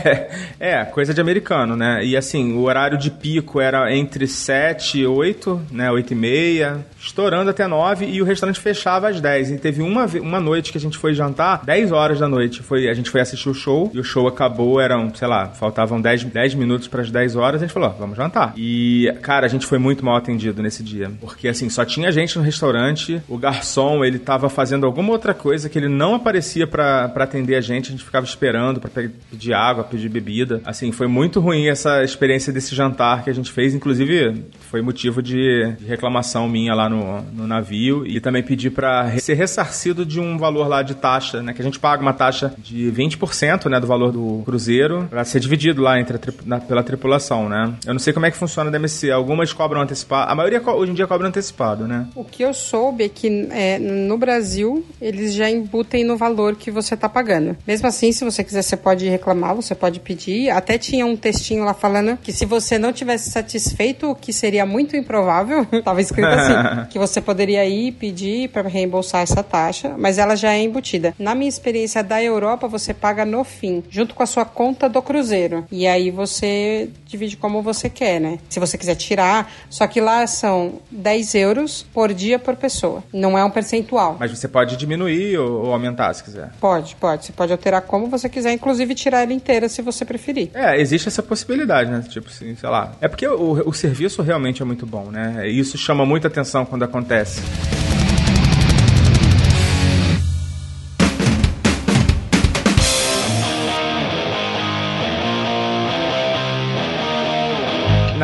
é, 0.60 0.84
coisa 0.84 1.14
de 1.14 1.20
americano, 1.20 1.76
né? 1.76 2.04
E 2.04 2.16
assim, 2.16 2.52
o 2.54 2.62
horário 2.62 2.98
de 2.98 3.10
pico 3.10 3.60
era 3.60 3.94
entre 3.94 4.26
7 4.26 5.00
e 5.00 5.06
8, 5.06 5.62
né? 5.70 5.90
8 5.90 6.12
e 6.12 6.16
meia, 6.16 6.86
estourando 6.98 7.50
até 7.50 7.66
9 7.66 8.06
e 8.06 8.20
o 8.20 8.24
restaurante 8.24 8.60
fechava 8.60 9.08
às 9.08 9.20
10. 9.20 9.52
E 9.52 9.58
teve 9.58 9.82
uma, 9.82 10.06
uma 10.20 10.40
noite 10.40 10.72
que 10.72 10.78
a 10.78 10.80
gente 10.80 10.98
foi 10.98 11.14
jantar, 11.14 11.64
10 11.64 11.92
horas 11.92 12.20
da 12.20 12.28
noite. 12.28 12.62
Foi, 12.62 12.88
a 12.88 12.94
gente 12.94 13.10
foi 13.10 13.20
assistir 13.20 13.48
o 13.48 13.54
show 13.54 13.90
e 13.94 13.98
o 13.98 14.04
show 14.04 14.28
acabou, 14.28 14.80
eram, 14.80 15.14
sei 15.14 15.28
lá, 15.28 15.48
faltavam 15.48 16.00
10, 16.00 16.24
10 16.24 16.54
minutos 16.54 16.88
para 16.88 17.02
as 17.02 17.10
10 17.10 17.36
horas. 17.36 17.62
A 17.62 17.64
gente 17.66 17.72
falou, 17.72 17.88
ó, 17.88 17.92
vamos 17.92 18.16
jantar. 18.16 18.52
E, 18.56 19.12
cara, 19.22 19.46
a 19.46 19.48
gente 19.48 19.66
foi 19.66 19.78
muito 19.78 20.04
mal 20.04 20.16
atendido 20.16 20.62
nesse 20.62 20.82
dia. 20.82 21.10
Porque 21.20 21.48
assim, 21.48 21.70
só 21.70 21.85
tinha 21.86 22.12
gente 22.12 22.36
no 22.36 22.44
restaurante, 22.44 23.22
o 23.28 23.38
garçom, 23.38 24.04
ele 24.04 24.18
tava 24.18 24.48
fazendo 24.48 24.84
alguma 24.84 25.12
outra 25.12 25.32
coisa 25.32 25.68
que 25.68 25.78
ele 25.78 25.88
não 25.88 26.14
aparecia 26.14 26.66
para 26.66 27.04
atender 27.16 27.54
a 27.54 27.60
gente, 27.60 27.88
a 27.88 27.90
gente 27.92 28.04
ficava 28.04 28.26
esperando 28.26 28.80
para 28.80 28.90
pedir 29.30 29.54
água, 29.54 29.84
pedir 29.84 30.08
bebida. 30.08 30.60
Assim, 30.64 30.92
foi 30.92 31.06
muito 31.06 31.40
ruim 31.40 31.68
essa 31.68 32.02
experiência 32.02 32.52
desse 32.52 32.74
jantar 32.74 33.24
que 33.24 33.30
a 33.30 33.32
gente 33.32 33.50
fez, 33.50 33.74
inclusive 33.74 34.44
foi 34.70 34.82
motivo 34.82 35.22
de, 35.22 35.72
de 35.78 35.86
reclamação 35.86 36.48
minha 36.48 36.74
lá 36.74 36.88
no, 36.88 37.22
no 37.32 37.46
navio 37.46 38.06
e 38.06 38.20
também 38.20 38.42
pedi 38.42 38.68
para 38.68 39.10
ser 39.18 39.34
ressarcido 39.34 40.04
de 40.04 40.20
um 40.20 40.36
valor 40.36 40.68
lá 40.68 40.82
de 40.82 40.94
taxa, 40.94 41.42
né, 41.42 41.52
que 41.52 41.62
a 41.62 41.64
gente 41.64 41.78
paga 41.78 42.02
uma 42.02 42.12
taxa 42.12 42.52
de 42.58 42.90
20%, 42.92 43.70
né, 43.70 43.80
do 43.80 43.86
valor 43.86 44.12
do 44.12 44.42
cruzeiro 44.44 45.06
para 45.08 45.24
ser 45.24 45.40
dividido 45.40 45.82
lá 45.82 46.00
entre 46.00 46.18
tri, 46.18 46.34
na, 46.44 46.60
pela 46.60 46.82
tripulação, 46.82 47.48
né? 47.48 47.74
Eu 47.86 47.94
não 47.94 47.98
sei 47.98 48.12
como 48.12 48.26
é 48.26 48.30
que 48.30 48.36
funciona 48.36 48.70
da 48.70 48.78
MSC, 48.78 49.10
algumas 49.10 49.52
cobram 49.52 49.80
antecipado, 49.80 50.30
a 50.30 50.34
maioria 50.34 50.62
hoje 50.66 50.92
em 50.92 50.94
dia 50.94 51.06
cobra 51.06 51.26
antecipado 51.28 51.75
né? 51.84 52.06
O 52.14 52.24
que 52.24 52.42
eu 52.42 52.54
soube 52.54 53.04
é 53.04 53.08
que 53.08 53.48
é, 53.50 53.78
no 53.78 54.16
Brasil 54.16 54.84
eles 55.00 55.34
já 55.34 55.50
embutem 55.50 56.04
no 56.04 56.16
valor 56.16 56.56
que 56.56 56.70
você 56.70 56.94
está 56.94 57.08
pagando. 57.08 57.56
Mesmo 57.66 57.86
assim, 57.88 58.12
se 58.12 58.24
você 58.24 58.42
quiser, 58.44 58.62
você 58.62 58.76
pode 58.76 59.08
reclamar, 59.08 59.54
você 59.54 59.74
pode 59.74 60.00
pedir. 60.00 60.50
Até 60.50 60.78
tinha 60.78 61.04
um 61.04 61.16
textinho 61.16 61.64
lá 61.64 61.74
falando 61.74 62.16
que 62.18 62.32
se 62.32 62.44
você 62.46 62.78
não 62.78 62.92
tivesse 62.92 63.30
satisfeito, 63.30 64.10
o 64.10 64.14
que 64.14 64.32
seria 64.32 64.64
muito 64.64 64.96
improvável, 64.96 65.66
estava 65.72 66.00
escrito 66.00 66.28
assim, 66.28 66.86
que 66.90 66.98
você 66.98 67.20
poderia 67.20 67.64
ir 67.64 67.92
pedir 67.92 68.48
para 68.50 68.68
reembolsar 68.68 69.22
essa 69.22 69.42
taxa, 69.42 69.94
mas 69.98 70.18
ela 70.18 70.36
já 70.36 70.52
é 70.52 70.62
embutida. 70.62 71.14
Na 71.18 71.34
minha 71.34 71.48
experiência 71.48 72.02
da 72.02 72.22
Europa, 72.22 72.68
você 72.68 72.94
paga 72.94 73.24
no 73.24 73.44
fim, 73.44 73.82
junto 73.90 74.14
com 74.14 74.22
a 74.22 74.26
sua 74.26 74.44
conta 74.44 74.88
do 74.88 75.02
cruzeiro. 75.02 75.64
E 75.70 75.86
aí 75.86 76.10
você 76.10 76.88
divide 77.06 77.36
como 77.36 77.62
você 77.62 77.88
quer, 77.88 78.20
né? 78.20 78.38
Se 78.48 78.60
você 78.60 78.78
quiser 78.78 78.94
tirar, 78.94 79.52
só 79.70 79.86
que 79.86 80.00
lá 80.00 80.26
são 80.26 80.80
10 80.90 81.34
euros 81.34 81.65
por 81.92 82.12
dia 82.12 82.38
por 82.38 82.56
pessoa. 82.56 83.02
Não 83.12 83.38
é 83.38 83.44
um 83.44 83.50
percentual. 83.50 84.16
Mas 84.18 84.30
você 84.30 84.48
pode 84.48 84.76
diminuir 84.76 85.38
ou, 85.38 85.66
ou 85.66 85.72
aumentar 85.72 86.12
se 86.14 86.24
quiser. 86.24 86.50
Pode, 86.60 86.96
pode. 86.96 87.26
Você 87.26 87.32
pode 87.32 87.52
alterar 87.52 87.82
como 87.82 88.08
você 88.08 88.28
quiser, 88.28 88.52
inclusive 88.52 88.94
tirar 88.94 89.22
ela 89.22 89.32
inteira 89.32 89.68
se 89.68 89.82
você 89.82 90.04
preferir. 90.04 90.50
É, 90.54 90.80
existe 90.80 91.08
essa 91.08 91.22
possibilidade, 91.22 91.90
né? 91.90 92.04
Tipo 92.08 92.28
assim, 92.28 92.54
sei 92.56 92.68
lá. 92.68 92.92
É 93.00 93.08
porque 93.08 93.26
o, 93.26 93.68
o 93.68 93.72
serviço 93.72 94.22
realmente 94.22 94.62
é 94.62 94.64
muito 94.64 94.86
bom, 94.86 95.10
né? 95.10 95.48
Isso 95.48 95.76
chama 95.78 96.04
muita 96.04 96.28
atenção 96.28 96.64
quando 96.64 96.84
acontece. 96.84 97.40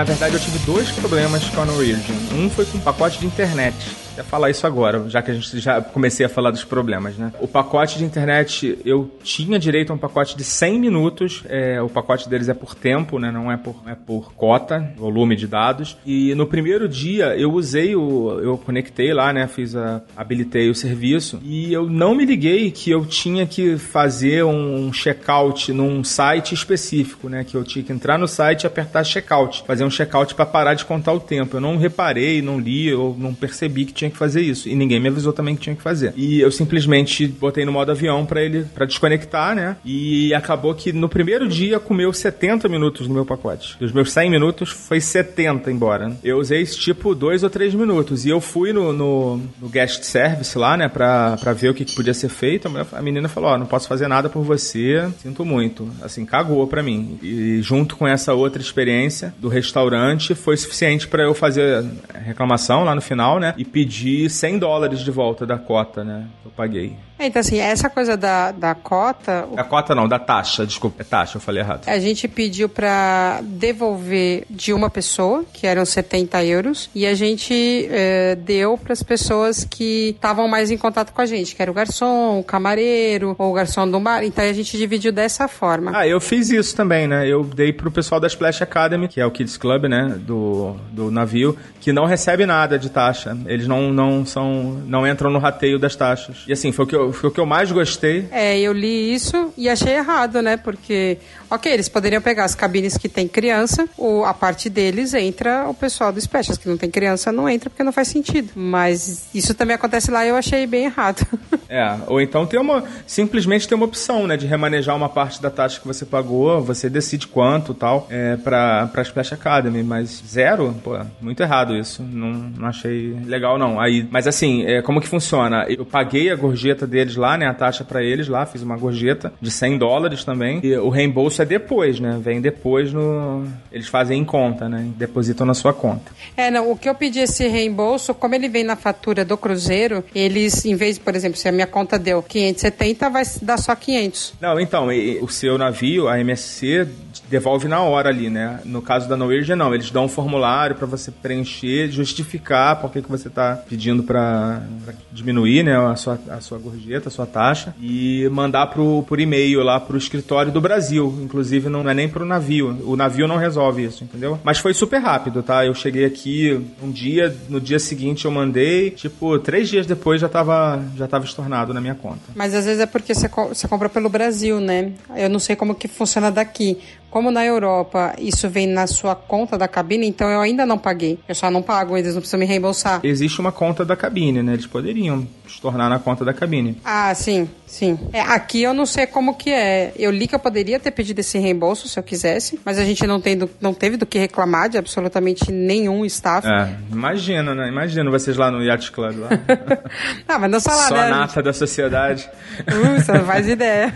Na 0.02 0.06
verdade, 0.06 0.34
eu 0.34 0.40
tive 0.40 0.58
dois 0.66 0.90
problemas 0.90 1.44
com 1.44 1.60
a 1.60 1.64
Norwegian. 1.64 2.16
Um 2.34 2.50
foi 2.50 2.66
com 2.66 2.76
o 2.76 2.80
pacote 2.80 3.20
de 3.20 3.26
internet 3.26 3.76
até 4.12 4.22
falar 4.22 4.50
isso 4.50 4.66
agora, 4.66 5.08
já 5.08 5.22
que 5.22 5.30
a 5.30 5.34
gente 5.34 5.58
já 5.58 5.80
comecei 5.80 6.24
a 6.24 6.28
falar 6.28 6.50
dos 6.50 6.64
problemas, 6.64 7.16
né? 7.16 7.32
O 7.40 7.48
pacote 7.48 7.98
de 7.98 8.04
internet, 8.04 8.78
eu 8.84 9.10
tinha 9.22 9.58
direito 9.58 9.90
a 9.90 9.94
um 9.94 9.98
pacote 9.98 10.36
de 10.36 10.44
100 10.44 10.78
minutos, 10.78 11.42
é, 11.48 11.80
o 11.80 11.88
pacote 11.88 12.28
deles 12.28 12.48
é 12.48 12.54
por 12.54 12.74
tempo, 12.74 13.18
né? 13.18 13.30
Não 13.30 13.50
é 13.50 13.56
por, 13.56 13.74
é 13.86 13.94
por 13.94 14.32
cota, 14.34 14.92
volume 14.96 15.34
de 15.34 15.46
dados. 15.46 15.96
E 16.04 16.34
no 16.34 16.46
primeiro 16.46 16.88
dia 16.88 17.36
eu 17.36 17.52
usei 17.52 17.96
o. 17.96 18.38
Eu 18.40 18.58
conectei 18.58 19.12
lá, 19.12 19.32
né? 19.32 19.46
Fiz 19.46 19.74
a. 19.74 20.02
habilitei 20.16 20.68
o 20.68 20.74
serviço 20.74 21.40
e 21.42 21.72
eu 21.72 21.88
não 21.88 22.14
me 22.14 22.24
liguei 22.24 22.70
que 22.70 22.90
eu 22.90 23.06
tinha 23.06 23.46
que 23.46 23.78
fazer 23.78 24.44
um 24.44 24.92
checkout 24.92 25.72
num 25.72 26.04
site 26.04 26.54
específico, 26.54 27.28
né? 27.28 27.44
Que 27.44 27.56
eu 27.56 27.64
tinha 27.64 27.82
que 27.82 27.92
entrar 27.92 28.18
no 28.18 28.28
site 28.28 28.64
e 28.64 28.66
apertar 28.66 29.04
checkout, 29.04 29.64
fazer 29.66 29.84
um 29.84 29.90
checkout 29.90 30.34
para 30.34 30.44
parar 30.44 30.74
de 30.74 30.84
contar 30.84 31.12
o 31.12 31.20
tempo. 31.20 31.56
Eu 31.56 31.60
não 31.60 31.76
reparei, 31.78 32.42
não 32.42 32.60
li, 32.60 32.92
ou 32.92 33.16
não 33.16 33.34
percebi 33.34 33.86
que 33.86 34.01
tinha 34.02 34.10
que 34.10 34.16
fazer 34.16 34.40
isso. 34.40 34.68
E 34.68 34.74
ninguém 34.74 35.00
me 35.00 35.08
avisou 35.08 35.32
também 35.32 35.54
que 35.54 35.62
tinha 35.62 35.76
que 35.76 35.82
fazer. 35.82 36.12
E 36.16 36.40
eu 36.40 36.50
simplesmente 36.50 37.26
botei 37.26 37.64
no 37.64 37.72
modo 37.72 37.90
avião 37.92 38.26
para 38.26 38.42
ele, 38.42 38.64
para 38.74 38.86
desconectar, 38.86 39.54
né? 39.54 39.76
E 39.84 40.34
acabou 40.34 40.74
que 40.74 40.92
no 40.92 41.08
primeiro 41.08 41.48
dia 41.48 41.78
comeu 41.78 42.12
70 42.12 42.68
minutos 42.68 43.06
no 43.06 43.14
meu 43.14 43.24
pacote. 43.24 43.76
Dos 43.78 43.92
meus 43.92 44.12
100 44.12 44.30
minutos, 44.30 44.70
foi 44.70 45.00
70 45.00 45.70
embora. 45.70 46.16
Eu 46.22 46.38
usei 46.38 46.64
tipo 46.64 47.14
dois 47.14 47.42
ou 47.42 47.50
três 47.50 47.74
minutos. 47.74 48.24
E 48.24 48.30
eu 48.30 48.40
fui 48.40 48.72
no, 48.72 48.92
no, 48.92 49.36
no 49.60 49.68
guest 49.68 50.02
service 50.02 50.56
lá, 50.58 50.76
né, 50.76 50.88
pra, 50.88 51.36
pra 51.36 51.52
ver 51.52 51.70
o 51.70 51.74
que, 51.74 51.84
que 51.84 51.94
podia 51.94 52.14
ser 52.14 52.28
feito. 52.28 52.68
A 52.92 53.02
menina 53.02 53.28
falou: 53.28 53.50
Ó, 53.50 53.54
oh, 53.54 53.58
não 53.58 53.66
posso 53.66 53.88
fazer 53.88 54.08
nada 54.08 54.28
por 54.28 54.42
você, 54.42 55.08
sinto 55.22 55.44
muito. 55.44 55.88
Assim, 56.02 56.24
cagou 56.24 56.66
pra 56.66 56.82
mim. 56.82 57.18
E 57.22 57.60
junto 57.62 57.96
com 57.96 58.06
essa 58.06 58.34
outra 58.34 58.60
experiência 58.60 59.34
do 59.38 59.48
restaurante, 59.48 60.34
foi 60.34 60.56
suficiente 60.56 61.06
para 61.06 61.22
eu 61.24 61.34
fazer 61.34 61.84
reclamação 62.24 62.84
lá 62.84 62.94
no 62.94 63.00
final, 63.00 63.38
né, 63.38 63.54
e 63.56 63.64
pedir 63.64 63.91
pedir 63.92 64.30
100 64.30 64.58
dólares 64.58 65.00
de 65.00 65.10
volta 65.10 65.44
da 65.44 65.58
cota, 65.58 66.02
né? 66.02 66.26
Eu 66.42 66.50
paguei. 66.50 66.96
É, 67.22 67.26
então, 67.26 67.38
assim, 67.38 67.58
essa 67.58 67.88
coisa 67.88 68.16
da, 68.16 68.50
da 68.50 68.74
cota. 68.74 69.46
Da 69.54 69.62
cota 69.62 69.94
não, 69.94 70.08
da 70.08 70.18
taxa, 70.18 70.66
desculpa, 70.66 71.02
é 71.02 71.04
taxa, 71.04 71.36
eu 71.36 71.40
falei 71.40 71.62
errado. 71.62 71.86
A 71.86 71.98
gente 71.98 72.26
pediu 72.26 72.68
para 72.68 73.40
devolver 73.42 74.44
de 74.50 74.72
uma 74.72 74.90
pessoa, 74.90 75.44
que 75.52 75.66
eram 75.66 75.84
70 75.84 76.44
euros, 76.44 76.90
e 76.92 77.06
a 77.06 77.14
gente 77.14 77.86
é, 77.90 78.34
deu 78.34 78.76
para 78.76 78.92
as 78.92 79.02
pessoas 79.02 79.64
que 79.64 80.10
estavam 80.16 80.48
mais 80.48 80.70
em 80.70 80.76
contato 80.76 81.12
com 81.12 81.20
a 81.20 81.26
gente, 81.26 81.54
que 81.54 81.62
era 81.62 81.70
o 81.70 81.74
garçom, 81.74 82.40
o 82.40 82.44
camareiro, 82.44 83.36
ou 83.38 83.50
o 83.50 83.52
garçom 83.52 83.88
do 83.88 84.00
bar. 84.00 84.24
Então 84.24 84.44
a 84.44 84.52
gente 84.52 84.76
dividiu 84.76 85.12
dessa 85.12 85.46
forma. 85.46 85.92
Ah, 85.94 86.08
eu 86.08 86.20
fiz 86.20 86.50
isso 86.50 86.74
também, 86.74 87.06
né? 87.06 87.28
Eu 87.28 87.44
dei 87.44 87.72
pro 87.72 87.90
pessoal 87.90 88.20
da 88.20 88.26
Splash 88.26 88.62
Academy, 88.62 89.06
que 89.06 89.20
é 89.20 89.26
o 89.26 89.30
Kids 89.30 89.56
Club, 89.56 89.84
né? 89.84 90.16
Do, 90.18 90.74
do 90.90 91.10
navio, 91.10 91.56
que 91.80 91.92
não 91.92 92.04
recebe 92.04 92.46
nada 92.46 92.76
de 92.78 92.90
taxa. 92.90 93.36
Eles 93.46 93.68
não, 93.68 93.81
não 93.90 94.26
são. 94.26 94.82
não 94.86 95.06
entram 95.06 95.30
no 95.30 95.38
rateio 95.38 95.78
das 95.78 95.96
taxas. 95.96 96.44
E 96.46 96.52
assim, 96.52 96.70
foi 96.72 96.84
o 96.84 96.88
que 96.88 96.94
eu, 96.94 97.12
foi 97.12 97.30
o 97.30 97.32
que 97.32 97.40
eu 97.40 97.46
mais 97.46 97.72
gostei. 97.72 98.28
É, 98.30 98.58
eu 98.60 98.72
li 98.72 99.14
isso 99.14 99.52
e 99.56 99.68
achei 99.68 99.94
errado, 99.94 100.42
né? 100.42 100.58
Porque, 100.58 101.16
ok, 101.50 101.72
eles 101.72 101.88
poderiam 101.88 102.20
pegar 102.20 102.44
as 102.44 102.54
cabines 102.54 102.98
que 102.98 103.08
tem 103.08 103.26
criança, 103.26 103.88
ou 103.96 104.24
a 104.24 104.34
parte 104.34 104.68
deles 104.68 105.14
entra 105.14 105.66
o 105.68 105.74
pessoal 105.74 106.12
do 106.12 106.20
Specials, 106.20 106.58
que 106.58 106.68
não 106.68 106.76
tem 106.76 106.90
criança, 106.90 107.32
não 107.32 107.48
entra 107.48 107.70
porque 107.70 107.82
não 107.82 107.92
faz 107.92 108.08
sentido. 108.08 108.50
Mas 108.54 109.28
isso 109.34 109.54
também 109.54 109.74
acontece 109.74 110.10
lá 110.10 110.24
e 110.26 110.28
eu 110.28 110.36
achei 110.36 110.66
bem 110.66 110.84
errado. 110.84 111.26
É, 111.72 111.96
ou 112.06 112.20
então 112.20 112.44
tem 112.44 112.60
uma. 112.60 112.84
Simplesmente 113.06 113.66
tem 113.66 113.74
uma 113.74 113.86
opção, 113.86 114.26
né? 114.26 114.36
De 114.36 114.46
remanejar 114.46 114.94
uma 114.94 115.08
parte 115.08 115.40
da 115.40 115.48
taxa 115.48 115.80
que 115.80 115.86
você 115.86 116.04
pagou, 116.04 116.60
você 116.60 116.90
decide 116.90 117.26
quanto 117.26 117.72
tal, 117.72 118.06
é, 118.10 118.36
pra, 118.36 118.88
pra 118.88 119.00
Splash 119.00 119.32
Academy. 119.32 119.82
Mas 119.82 120.22
zero, 120.28 120.74
pô, 120.84 120.98
muito 121.18 121.42
errado 121.42 121.74
isso. 121.74 122.02
Não, 122.02 122.30
não 122.30 122.68
achei 122.68 123.16
legal, 123.24 123.58
não. 123.58 123.71
Aí, 123.80 124.06
mas 124.10 124.26
assim, 124.26 124.64
é, 124.64 124.80
como 124.80 125.00
que 125.00 125.08
funciona? 125.08 125.66
Eu 125.68 125.84
paguei 125.84 126.30
a 126.30 126.36
gorjeta 126.36 126.86
dele 126.86 127.02
deles 127.02 127.16
lá, 127.16 127.36
né? 127.36 127.46
A 127.46 127.54
taxa 127.54 127.84
para 127.84 128.02
eles 128.02 128.28
lá, 128.28 128.46
fiz 128.46 128.62
uma 128.62 128.76
gorjeta 128.76 129.32
de 129.40 129.50
100 129.50 129.78
dólares 129.78 130.24
também. 130.24 130.60
E 130.62 130.74
o 130.76 130.88
reembolso 130.88 131.42
é 131.42 131.44
depois, 131.44 132.00
né? 132.00 132.18
Vem 132.22 132.40
depois 132.40 132.92
no. 132.92 133.46
Eles 133.70 133.88
fazem 133.88 134.20
em 134.20 134.24
conta, 134.24 134.68
né? 134.68 134.88
Depositam 134.96 135.46
na 135.46 135.54
sua 135.54 135.72
conta. 135.72 136.12
É, 136.36 136.50
não. 136.50 136.70
O 136.70 136.76
que 136.76 136.88
eu 136.88 136.94
pedi 136.94 137.20
esse 137.20 137.46
reembolso, 137.48 138.14
como 138.14 138.34
ele 138.34 138.48
vem 138.48 138.64
na 138.64 138.76
fatura 138.76 139.24
do 139.24 139.36
Cruzeiro, 139.36 140.04
eles, 140.14 140.64
em 140.64 140.74
vez, 140.74 140.98
por 140.98 141.14
exemplo, 141.14 141.36
se 141.36 141.48
a 141.48 141.52
minha 141.52 141.66
conta 141.66 141.98
deu 141.98 142.22
570, 142.22 143.10
vai 143.10 143.24
dar 143.42 143.58
só 143.58 143.74
500. 143.74 144.34
Não, 144.40 144.58
então, 144.60 144.88
o 145.20 145.28
seu 145.28 145.58
navio, 145.58 146.08
a 146.08 146.18
MSC, 146.20 146.86
devolve 147.28 147.66
na 147.68 147.80
hora 147.80 148.08
ali, 148.08 148.28
né? 148.28 148.60
No 148.64 148.82
caso 148.82 149.08
da 149.08 149.16
Norwegian, 149.16 149.56
não. 149.56 149.74
Eles 149.74 149.90
dão 149.90 150.04
um 150.04 150.08
formulário 150.08 150.76
para 150.76 150.86
você 150.86 151.10
preencher, 151.10 151.90
justificar 151.90 152.80
por 152.80 152.90
que, 152.90 153.02
que 153.02 153.10
você 153.10 153.30
tá 153.30 153.62
pedindo 153.68 154.02
para 154.02 154.62
diminuir, 155.10 155.62
né? 155.62 155.76
A 155.76 155.96
sua, 155.96 156.18
a 156.28 156.40
sua 156.40 156.58
gorjeta, 156.58 157.08
a 157.08 157.12
sua 157.12 157.26
taxa. 157.26 157.74
E 157.80 158.28
mandar 158.30 158.66
pro, 158.66 159.02
por 159.04 159.18
e-mail 159.18 159.62
lá 159.62 159.80
pro 159.80 159.96
escritório 159.96 160.52
do 160.52 160.60
Brasil. 160.60 161.18
Inclusive, 161.22 161.68
não 161.68 161.88
é 161.88 161.94
nem 161.94 162.08
pro 162.08 162.24
navio. 162.24 162.78
O 162.84 162.96
navio 162.96 163.26
não 163.26 163.36
resolve 163.36 163.84
isso, 163.84 164.04
entendeu? 164.04 164.38
Mas 164.44 164.58
foi 164.58 164.74
super 164.74 164.98
rápido, 164.98 165.42
tá? 165.42 165.64
Eu 165.64 165.74
cheguei 165.74 166.04
aqui 166.04 166.64
um 166.82 166.90
dia, 166.90 167.34
no 167.48 167.60
dia 167.60 167.78
seguinte 167.78 168.24
eu 168.24 168.30
mandei, 168.30 168.90
tipo, 168.90 169.38
três 169.38 169.68
dias 169.68 169.86
depois 169.86 170.20
já 170.20 170.28
tava, 170.28 170.82
já 170.96 171.08
tava 171.08 171.24
estornado 171.24 171.72
na 171.72 171.80
minha 171.80 171.94
conta. 171.94 172.20
Mas 172.34 172.54
às 172.54 172.64
vezes 172.64 172.80
é 172.80 172.86
porque 172.86 173.14
você, 173.14 173.28
você 173.28 173.66
compra 173.66 173.88
pelo 173.88 174.08
Brasil, 174.08 174.60
né? 174.60 174.92
Eu 175.16 175.30
não 175.30 175.38
sei 175.38 175.56
como 175.56 175.74
que 175.74 175.88
funciona 175.88 176.30
daqui. 176.30 176.78
Como 177.12 177.30
na 177.30 177.44
Europa 177.44 178.14
isso 178.18 178.48
vem 178.48 178.66
na 178.66 178.86
sua 178.86 179.14
conta 179.14 179.58
da 179.58 179.68
cabine, 179.68 180.06
então 180.08 180.28
eu 180.30 180.40
ainda 180.40 180.64
não 180.64 180.78
paguei. 180.78 181.18
Eu 181.28 181.34
só 181.34 181.50
não 181.50 181.60
pago, 181.62 181.94
eles 181.96 182.14
não 182.14 182.20
precisam 182.22 182.40
me 182.40 182.46
reembolsar. 182.46 183.00
Existe 183.04 183.38
uma 183.38 183.52
conta 183.52 183.84
da 183.84 183.94
cabine, 183.94 184.42
né? 184.42 184.54
Eles 184.54 184.66
poderiam 184.66 185.26
estornar 185.46 185.90
na 185.90 185.98
conta 185.98 186.24
da 186.24 186.32
cabine. 186.32 186.80
Ah, 186.82 187.14
sim, 187.14 187.48
sim. 187.66 187.98
É, 188.14 188.20
aqui 188.22 188.62
eu 188.62 188.72
não 188.72 188.86
sei 188.86 189.06
como 189.06 189.34
que 189.34 189.50
é. 189.50 189.92
Eu 189.98 190.10
li 190.10 190.26
que 190.26 190.34
eu 190.34 190.38
poderia 190.38 190.80
ter 190.80 190.90
pedido 190.90 191.18
esse 191.20 191.38
reembolso 191.38 191.86
se 191.86 191.98
eu 191.98 192.02
quisesse, 192.02 192.58
mas 192.64 192.78
a 192.78 192.84
gente 192.84 193.06
não, 193.06 193.20
tem 193.20 193.36
do- 193.36 193.50
não 193.60 193.74
teve 193.74 193.98
do 193.98 194.06
que 194.06 194.18
reclamar 194.18 194.70
de 194.70 194.78
absolutamente 194.78 195.52
nenhum 195.52 196.06
staff. 196.06 196.48
É, 196.48 196.74
imagina, 196.90 197.54
né? 197.54 197.68
Imagina 197.68 198.10
vocês 198.10 198.38
lá 198.38 198.50
no 198.50 198.62
Yacht 198.62 198.90
Club 198.90 199.18
lá. 199.18 199.28
Ah, 200.26 200.38
mas 200.38 200.50
não 200.50 200.60
só 200.60 200.70
lá, 200.70 200.88
Só 200.88 200.94
né? 200.94 201.10
nata 201.10 201.42
da 201.42 201.52
sociedade. 201.52 202.26
Uh, 202.60 202.98
você 203.00 203.12
não 203.12 203.24
faz 203.26 203.46
ideia. 203.48 203.92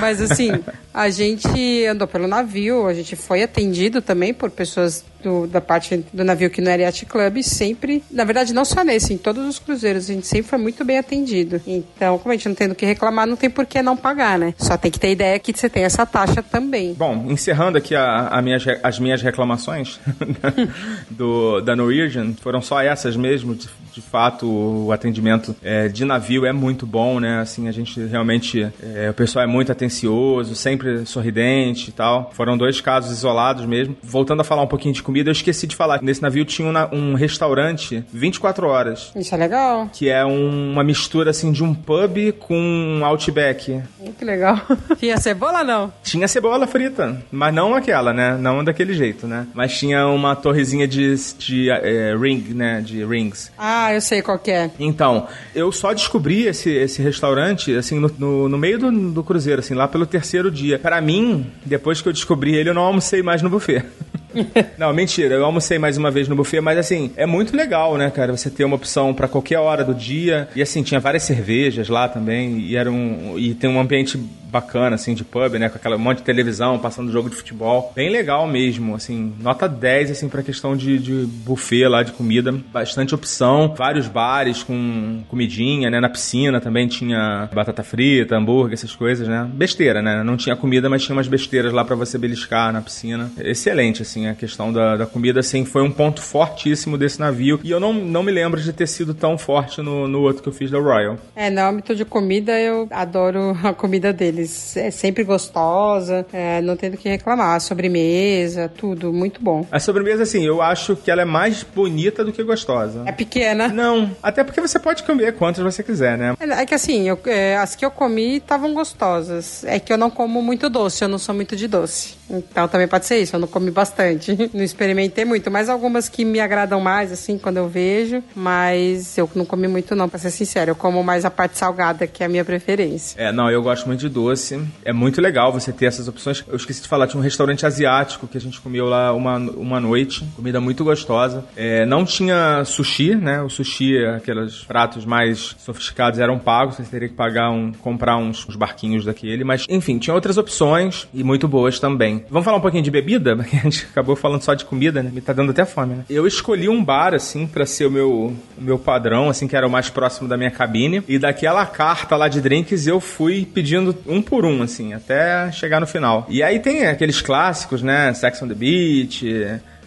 Mas 0.00 0.20
assim, 0.20 0.50
a 0.92 1.08
gente 1.10 1.86
andou 1.86 2.06
pelo 2.08 2.26
navio, 2.26 2.86
a 2.86 2.94
gente 2.94 3.16
foi 3.16 3.42
atendido 3.42 4.00
também 4.02 4.32
por 4.34 4.50
pessoas 4.50 5.04
do- 5.22 5.46
da 5.46 5.60
parte 5.60 6.04
do 6.12 6.24
navio 6.24 6.50
que 6.50 6.60
não 6.60 6.70
era 6.72 6.82
Yacht 6.82 7.06
Club, 7.06 7.42
sempre, 7.42 8.02
na 8.10 8.24
verdade, 8.24 8.52
não 8.52 8.64
só 8.64 8.82
nesse, 8.82 9.14
em 9.14 9.18
todos 9.18 9.46
os 9.46 9.58
cruzeiros, 9.58 10.10
a 10.10 10.12
gente 10.12 10.26
sempre 10.26 10.48
foi 10.50 10.58
muito 10.58 10.84
bem 10.84 10.98
atendido. 10.98 11.60
Então, 11.66 12.18
como 12.18 12.32
a 12.32 12.36
gente 12.36 12.48
não 12.48 12.56
tem 12.56 12.68
do 12.68 12.74
que 12.74 12.84
reclamar, 12.84 13.26
não 13.26 13.36
tem 13.36 13.48
por 13.48 13.64
que 13.64 13.80
não 13.82 13.96
pagar, 13.96 14.36
né? 14.38 14.52
Só 14.58 14.76
tem 14.76 14.90
que 14.90 14.98
ter 14.98 15.12
ideia 15.12 15.38
que 15.38 15.52
você 15.56 15.68
tem 15.68 15.84
essa 15.84 16.04
taxa 16.04 16.42
também. 16.42 16.92
Bom, 16.94 17.26
encerrando 17.30 17.78
aqui 17.78 17.94
a, 17.94 18.28
a 18.28 18.42
as 18.82 18.98
minhas 18.98 19.22
reclamações 19.22 20.00
do, 21.10 21.60
da 21.60 21.74
Norwegian, 21.76 22.32
foram 22.40 22.60
só 22.60 22.80
essas 22.80 23.16
mesmo. 23.16 23.54
De, 23.54 23.68
de 23.94 24.00
fato, 24.00 24.46
o 24.48 24.90
atendimento 24.92 25.54
é, 25.62 25.86
de 25.88 26.04
navio 26.04 26.44
é 26.46 26.52
muito 26.52 26.86
bom, 26.86 27.20
né? 27.20 27.40
Assim, 27.40 27.68
a 27.68 27.72
gente 27.72 28.00
realmente. 28.06 28.66
é, 28.82 29.10
o 29.10 29.14
pessoal 29.14 29.44
é 29.44 29.48
muito 29.48 29.70
atencioso, 29.86 30.54
sempre 30.54 31.04
sorridente 31.06 31.90
e 31.90 31.92
tal. 31.92 32.30
Foram 32.34 32.56
dois 32.56 32.80
casos 32.80 33.10
isolados 33.10 33.64
mesmo. 33.66 33.96
Voltando 34.02 34.40
a 34.40 34.44
falar 34.44 34.62
um 34.62 34.66
pouquinho 34.66 34.94
de 34.94 35.02
comida, 35.02 35.28
eu 35.28 35.32
esqueci 35.32 35.66
de 35.66 35.74
falar 35.76 35.98
que 35.98 36.04
nesse 36.04 36.22
navio 36.22 36.44
tinha 36.44 36.68
um, 36.92 36.96
um 36.96 37.14
restaurante 37.14 38.04
24 38.12 38.66
horas. 38.66 39.12
Isso 39.16 39.34
é 39.34 39.38
legal. 39.38 39.88
Que 39.92 40.08
é 40.08 40.24
um- 40.24 40.72
uma 40.72 40.84
mistura 40.84 41.30
assim 41.30 41.50
de 41.52 41.62
um 41.64 41.74
pub 41.74 42.32
com 42.38 42.56
um 42.56 43.04
outback. 43.04 43.82
Que 44.18 44.24
legal. 44.24 44.60
Tinha 44.98 45.16
cebola 45.18 45.64
não? 45.64 45.92
Tinha 46.02 46.28
cebola 46.28 46.66
frita, 46.66 47.22
mas 47.30 47.52
não 47.54 47.74
aquela, 47.74 48.12
né? 48.12 48.36
Não 48.38 48.62
daquele 48.62 48.94
jeito, 48.94 49.26
né? 49.26 49.46
Mas 49.54 49.76
tinha 49.78 50.06
uma 50.06 50.34
torrezinha 50.36 50.86
de, 50.86 51.14
de 51.38 51.70
eh, 51.70 52.14
ring, 52.18 52.44
né? 52.54 52.80
De 52.80 53.04
rings. 53.04 53.50
Ah, 53.58 53.92
eu 53.92 54.00
sei 54.00 54.22
qual 54.22 54.38
que 54.38 54.50
é. 54.50 54.70
Então, 54.78 55.26
eu 55.54 55.72
só 55.72 55.92
descobri 55.92 56.46
esse, 56.46 56.70
esse 56.70 57.02
restaurante, 57.02 57.74
assim, 57.74 57.98
no, 57.98 58.10
no, 58.18 58.48
no 58.48 58.58
meio 58.58 58.78
do, 58.78 58.90
do 59.12 59.22
cruzeiro, 59.24 59.60
assim, 59.60 59.71
lá 59.74 59.88
pelo 59.88 60.06
terceiro 60.06 60.50
dia. 60.50 60.78
Pra 60.78 61.00
mim, 61.00 61.46
depois 61.64 62.00
que 62.00 62.08
eu 62.08 62.12
descobri 62.12 62.54
ele, 62.54 62.70
eu 62.70 62.74
não 62.74 62.82
almocei 62.82 63.22
mais 63.22 63.42
no 63.42 63.50
buffet. 63.50 63.84
não, 64.78 64.92
mentira, 64.92 65.34
eu 65.34 65.44
almocei 65.44 65.78
mais 65.78 65.96
uma 65.96 66.10
vez 66.10 66.28
no 66.28 66.36
buffet, 66.36 66.60
mas 66.60 66.78
assim, 66.78 67.12
é 67.16 67.26
muito 67.26 67.56
legal, 67.56 67.96
né, 67.96 68.10
cara? 68.10 68.36
Você 68.36 68.50
ter 68.50 68.64
uma 68.64 68.76
opção 68.76 69.12
pra 69.12 69.28
qualquer 69.28 69.58
hora 69.58 69.84
do 69.84 69.94
dia. 69.94 70.48
E 70.54 70.62
assim, 70.62 70.82
tinha 70.82 71.00
várias 71.00 71.22
cervejas 71.22 71.88
lá 71.88 72.08
também, 72.08 72.58
e 72.60 72.76
era 72.76 72.90
um. 72.90 73.38
E 73.38 73.54
tem 73.54 73.68
um 73.68 73.80
ambiente 73.80 74.18
bacana, 74.52 74.96
assim, 74.96 75.14
de 75.14 75.24
pub, 75.24 75.54
né? 75.54 75.70
Com 75.70 75.76
aquela 75.76 75.96
monte 75.96 76.18
de 76.18 76.24
televisão, 76.24 76.78
passando 76.78 77.10
jogo 77.10 77.30
de 77.30 77.36
futebol. 77.36 77.90
Bem 77.96 78.10
legal 78.10 78.46
mesmo, 78.46 78.94
assim, 78.94 79.32
nota 79.40 79.66
10, 79.66 80.10
assim, 80.10 80.28
pra 80.28 80.42
questão 80.42 80.76
de, 80.76 80.98
de 80.98 81.26
buffet 81.26 81.88
lá, 81.88 82.02
de 82.02 82.12
comida. 82.12 82.52
Bastante 82.72 83.14
opção, 83.14 83.74
vários 83.76 84.06
bares 84.06 84.62
com 84.62 85.22
comidinha, 85.28 85.88
né? 85.88 85.98
Na 85.98 86.10
piscina 86.10 86.60
também 86.60 86.86
tinha 86.86 87.48
batata 87.52 87.82
frita, 87.82 88.36
hambúrguer, 88.36 88.74
essas 88.74 88.94
coisas, 88.94 89.26
né? 89.26 89.48
Besteira, 89.54 90.02
né? 90.02 90.22
Não 90.22 90.36
tinha 90.36 90.54
comida, 90.54 90.90
mas 90.90 91.02
tinha 91.02 91.16
umas 91.16 91.28
besteiras 91.28 91.72
lá 91.72 91.84
pra 91.84 91.96
você 91.96 92.18
beliscar 92.18 92.72
na 92.72 92.82
piscina. 92.82 93.30
Excelente, 93.38 94.02
assim, 94.02 94.26
a 94.26 94.34
questão 94.34 94.70
da, 94.70 94.96
da 94.96 95.06
comida, 95.06 95.40
assim, 95.40 95.64
foi 95.64 95.82
um 95.82 95.90
ponto 95.90 96.20
fortíssimo 96.20 96.98
desse 96.98 97.18
navio. 97.18 97.58
E 97.64 97.70
eu 97.70 97.80
não, 97.80 97.94
não 97.94 98.22
me 98.22 98.30
lembro 98.30 98.60
de 98.60 98.72
ter 98.72 98.86
sido 98.86 99.14
tão 99.14 99.38
forte 99.38 99.80
no, 99.80 100.06
no 100.06 100.20
outro 100.20 100.42
que 100.42 100.48
eu 100.48 100.52
fiz 100.52 100.70
da 100.70 100.78
Royal. 100.78 101.16
É, 101.34 101.48
no 101.48 101.60
âmbito 101.62 101.94
de 101.94 102.04
comida, 102.04 102.58
eu 102.60 102.86
adoro 102.90 103.56
a 103.62 103.72
comida 103.72 104.12
deles. 104.12 104.41
É 104.76 104.90
sempre 104.90 105.24
gostosa, 105.24 106.24
é, 106.32 106.60
não 106.62 106.76
tem 106.76 106.90
do 106.90 106.96
que 106.96 107.08
reclamar. 107.08 107.60
Sobremesa, 107.60 108.70
tudo, 108.76 109.12
muito 109.12 109.40
bom. 109.42 109.66
A 109.70 109.78
sobremesa, 109.80 110.22
assim, 110.22 110.44
eu 110.44 110.60
acho 110.62 110.96
que 110.96 111.10
ela 111.10 111.22
é 111.22 111.24
mais 111.24 111.62
bonita 111.62 112.24
do 112.24 112.32
que 112.32 112.42
gostosa. 112.42 113.02
É 113.06 113.12
pequena. 113.12 113.68
Não, 113.68 114.10
até 114.22 114.42
porque 114.44 114.60
você 114.60 114.78
pode 114.78 115.02
comer 115.02 115.34
quantas 115.34 115.62
você 115.62 115.82
quiser, 115.82 116.16
né? 116.18 116.34
É 116.40 116.62
é 116.62 116.66
que 116.66 116.74
assim, 116.74 117.08
eu- 117.08 117.18
é, 117.26 117.56
as 117.56 117.74
que 117.74 117.84
eu 117.84 117.90
comi 117.90 118.36
estavam 118.36 118.72
gostosas. 118.74 119.64
É 119.64 119.78
que 119.80 119.92
eu 119.92 119.98
não 119.98 120.10
como 120.10 120.40
muito 120.42 120.68
doce, 120.70 121.02
eu 121.02 121.08
não 121.08 121.18
sou 121.18 121.34
muito 121.34 121.56
de 121.56 121.66
doce. 121.66 122.14
Então 122.32 122.66
também 122.68 122.88
pode 122.88 123.06
ser 123.06 123.18
isso, 123.18 123.36
eu 123.36 123.40
não 123.40 123.48
comi 123.48 123.70
bastante. 123.70 124.32
Não 124.52 124.62
experimentei 124.62 125.24
muito, 125.24 125.50
mas 125.50 125.68
algumas 125.68 126.08
que 126.08 126.24
me 126.24 126.38
agradam 126.38 126.80
mais, 126.80 127.10
assim, 127.10 127.38
quando 127.38 127.56
eu 127.56 127.68
vejo. 127.68 128.22
Mas 128.34 129.16
eu 129.16 129.28
não 129.34 129.44
comi 129.44 129.66
muito, 129.66 129.94
não, 129.94 130.08
pra 130.08 130.18
ser 130.18 130.30
sincero. 130.30 130.72
Eu 130.72 130.76
como 130.76 131.02
mais 131.02 131.24
a 131.24 131.30
parte 131.30 131.58
salgada, 131.58 132.06
que 132.06 132.22
é 132.22 132.26
a 132.26 132.28
minha 132.28 132.44
preferência. 132.44 133.20
É, 133.20 133.32
não, 133.32 133.50
eu 133.50 133.62
gosto 133.62 133.86
muito 133.86 134.00
de 134.00 134.08
doce. 134.08 134.62
É 134.84 134.92
muito 134.92 135.20
legal 135.20 135.52
você 135.52 135.72
ter 135.72 135.86
essas 135.86 136.08
opções. 136.08 136.44
Eu 136.46 136.56
esqueci 136.56 136.82
de 136.82 136.88
falar, 136.88 137.06
tinha 137.06 137.18
um 137.18 137.22
restaurante 137.22 137.64
asiático 137.64 138.26
que 138.26 138.36
a 138.36 138.40
gente 138.40 138.60
comeu 138.60 138.84
lá 138.84 139.12
uma, 139.12 139.36
uma 139.38 139.80
noite. 139.80 140.24
Comida 140.36 140.60
muito 140.60 140.84
gostosa. 140.84 141.44
É, 141.56 141.86
não 141.86 142.04
tinha 142.04 142.64
sushi, 142.64 143.14
né? 143.14 143.40
O 143.42 143.48
sushi, 143.48 144.04
aqueles 144.04 144.64
pratos 144.64 145.04
mais 145.04 145.56
sofisticados 145.58 146.18
eram 146.20 146.38
pagos. 146.38 146.76
Você 146.76 146.84
teria 146.84 147.08
que 147.08 147.14
pagar 147.14 147.50
um, 147.50 147.72
comprar 147.72 148.16
uns, 148.16 148.46
uns 148.48 148.56
barquinhos 148.56 149.04
daquele. 149.04 149.44
Mas, 149.44 149.66
enfim, 149.68 149.98
tinha 149.98 150.14
outras 150.14 150.36
opções 150.38 151.08
e 151.14 151.24
muito 151.24 151.48
boas 151.48 151.78
também. 151.78 152.21
Vamos 152.30 152.44
falar 152.44 152.56
um 152.56 152.60
pouquinho 152.60 152.82
de 152.82 152.90
bebida? 152.90 153.34
Porque 153.36 153.56
a 153.56 153.60
gente 153.60 153.86
acabou 153.90 154.16
falando 154.16 154.42
só 154.42 154.54
de 154.54 154.64
comida, 154.64 155.02
né? 155.02 155.10
Me 155.12 155.20
tá 155.20 155.32
dando 155.32 155.50
até 155.50 155.64
fome, 155.64 155.94
né? 155.94 156.04
Eu 156.08 156.26
escolhi 156.26 156.68
um 156.68 156.82
bar, 156.82 157.14
assim, 157.14 157.46
pra 157.46 157.66
ser 157.66 157.86
o 157.86 157.90
meu, 157.90 158.10
o 158.56 158.60
meu 158.60 158.78
padrão, 158.78 159.28
assim, 159.28 159.46
que 159.46 159.56
era 159.56 159.66
o 159.66 159.70
mais 159.70 159.90
próximo 159.90 160.28
da 160.28 160.36
minha 160.36 160.50
cabine. 160.50 161.02
E 161.08 161.18
daquela 161.18 161.64
carta 161.66 162.16
lá 162.16 162.28
de 162.28 162.40
drinks 162.40 162.86
eu 162.86 163.00
fui 163.00 163.44
pedindo 163.44 163.96
um 164.06 164.22
por 164.22 164.44
um, 164.44 164.62
assim, 164.62 164.94
até 164.94 165.50
chegar 165.52 165.80
no 165.80 165.86
final. 165.86 166.26
E 166.28 166.42
aí 166.42 166.58
tem 166.58 166.86
aqueles 166.86 167.20
clássicos, 167.20 167.82
né? 167.82 168.12
Sex 168.14 168.42
on 168.42 168.48
the 168.48 168.54
Beach, 168.54 169.26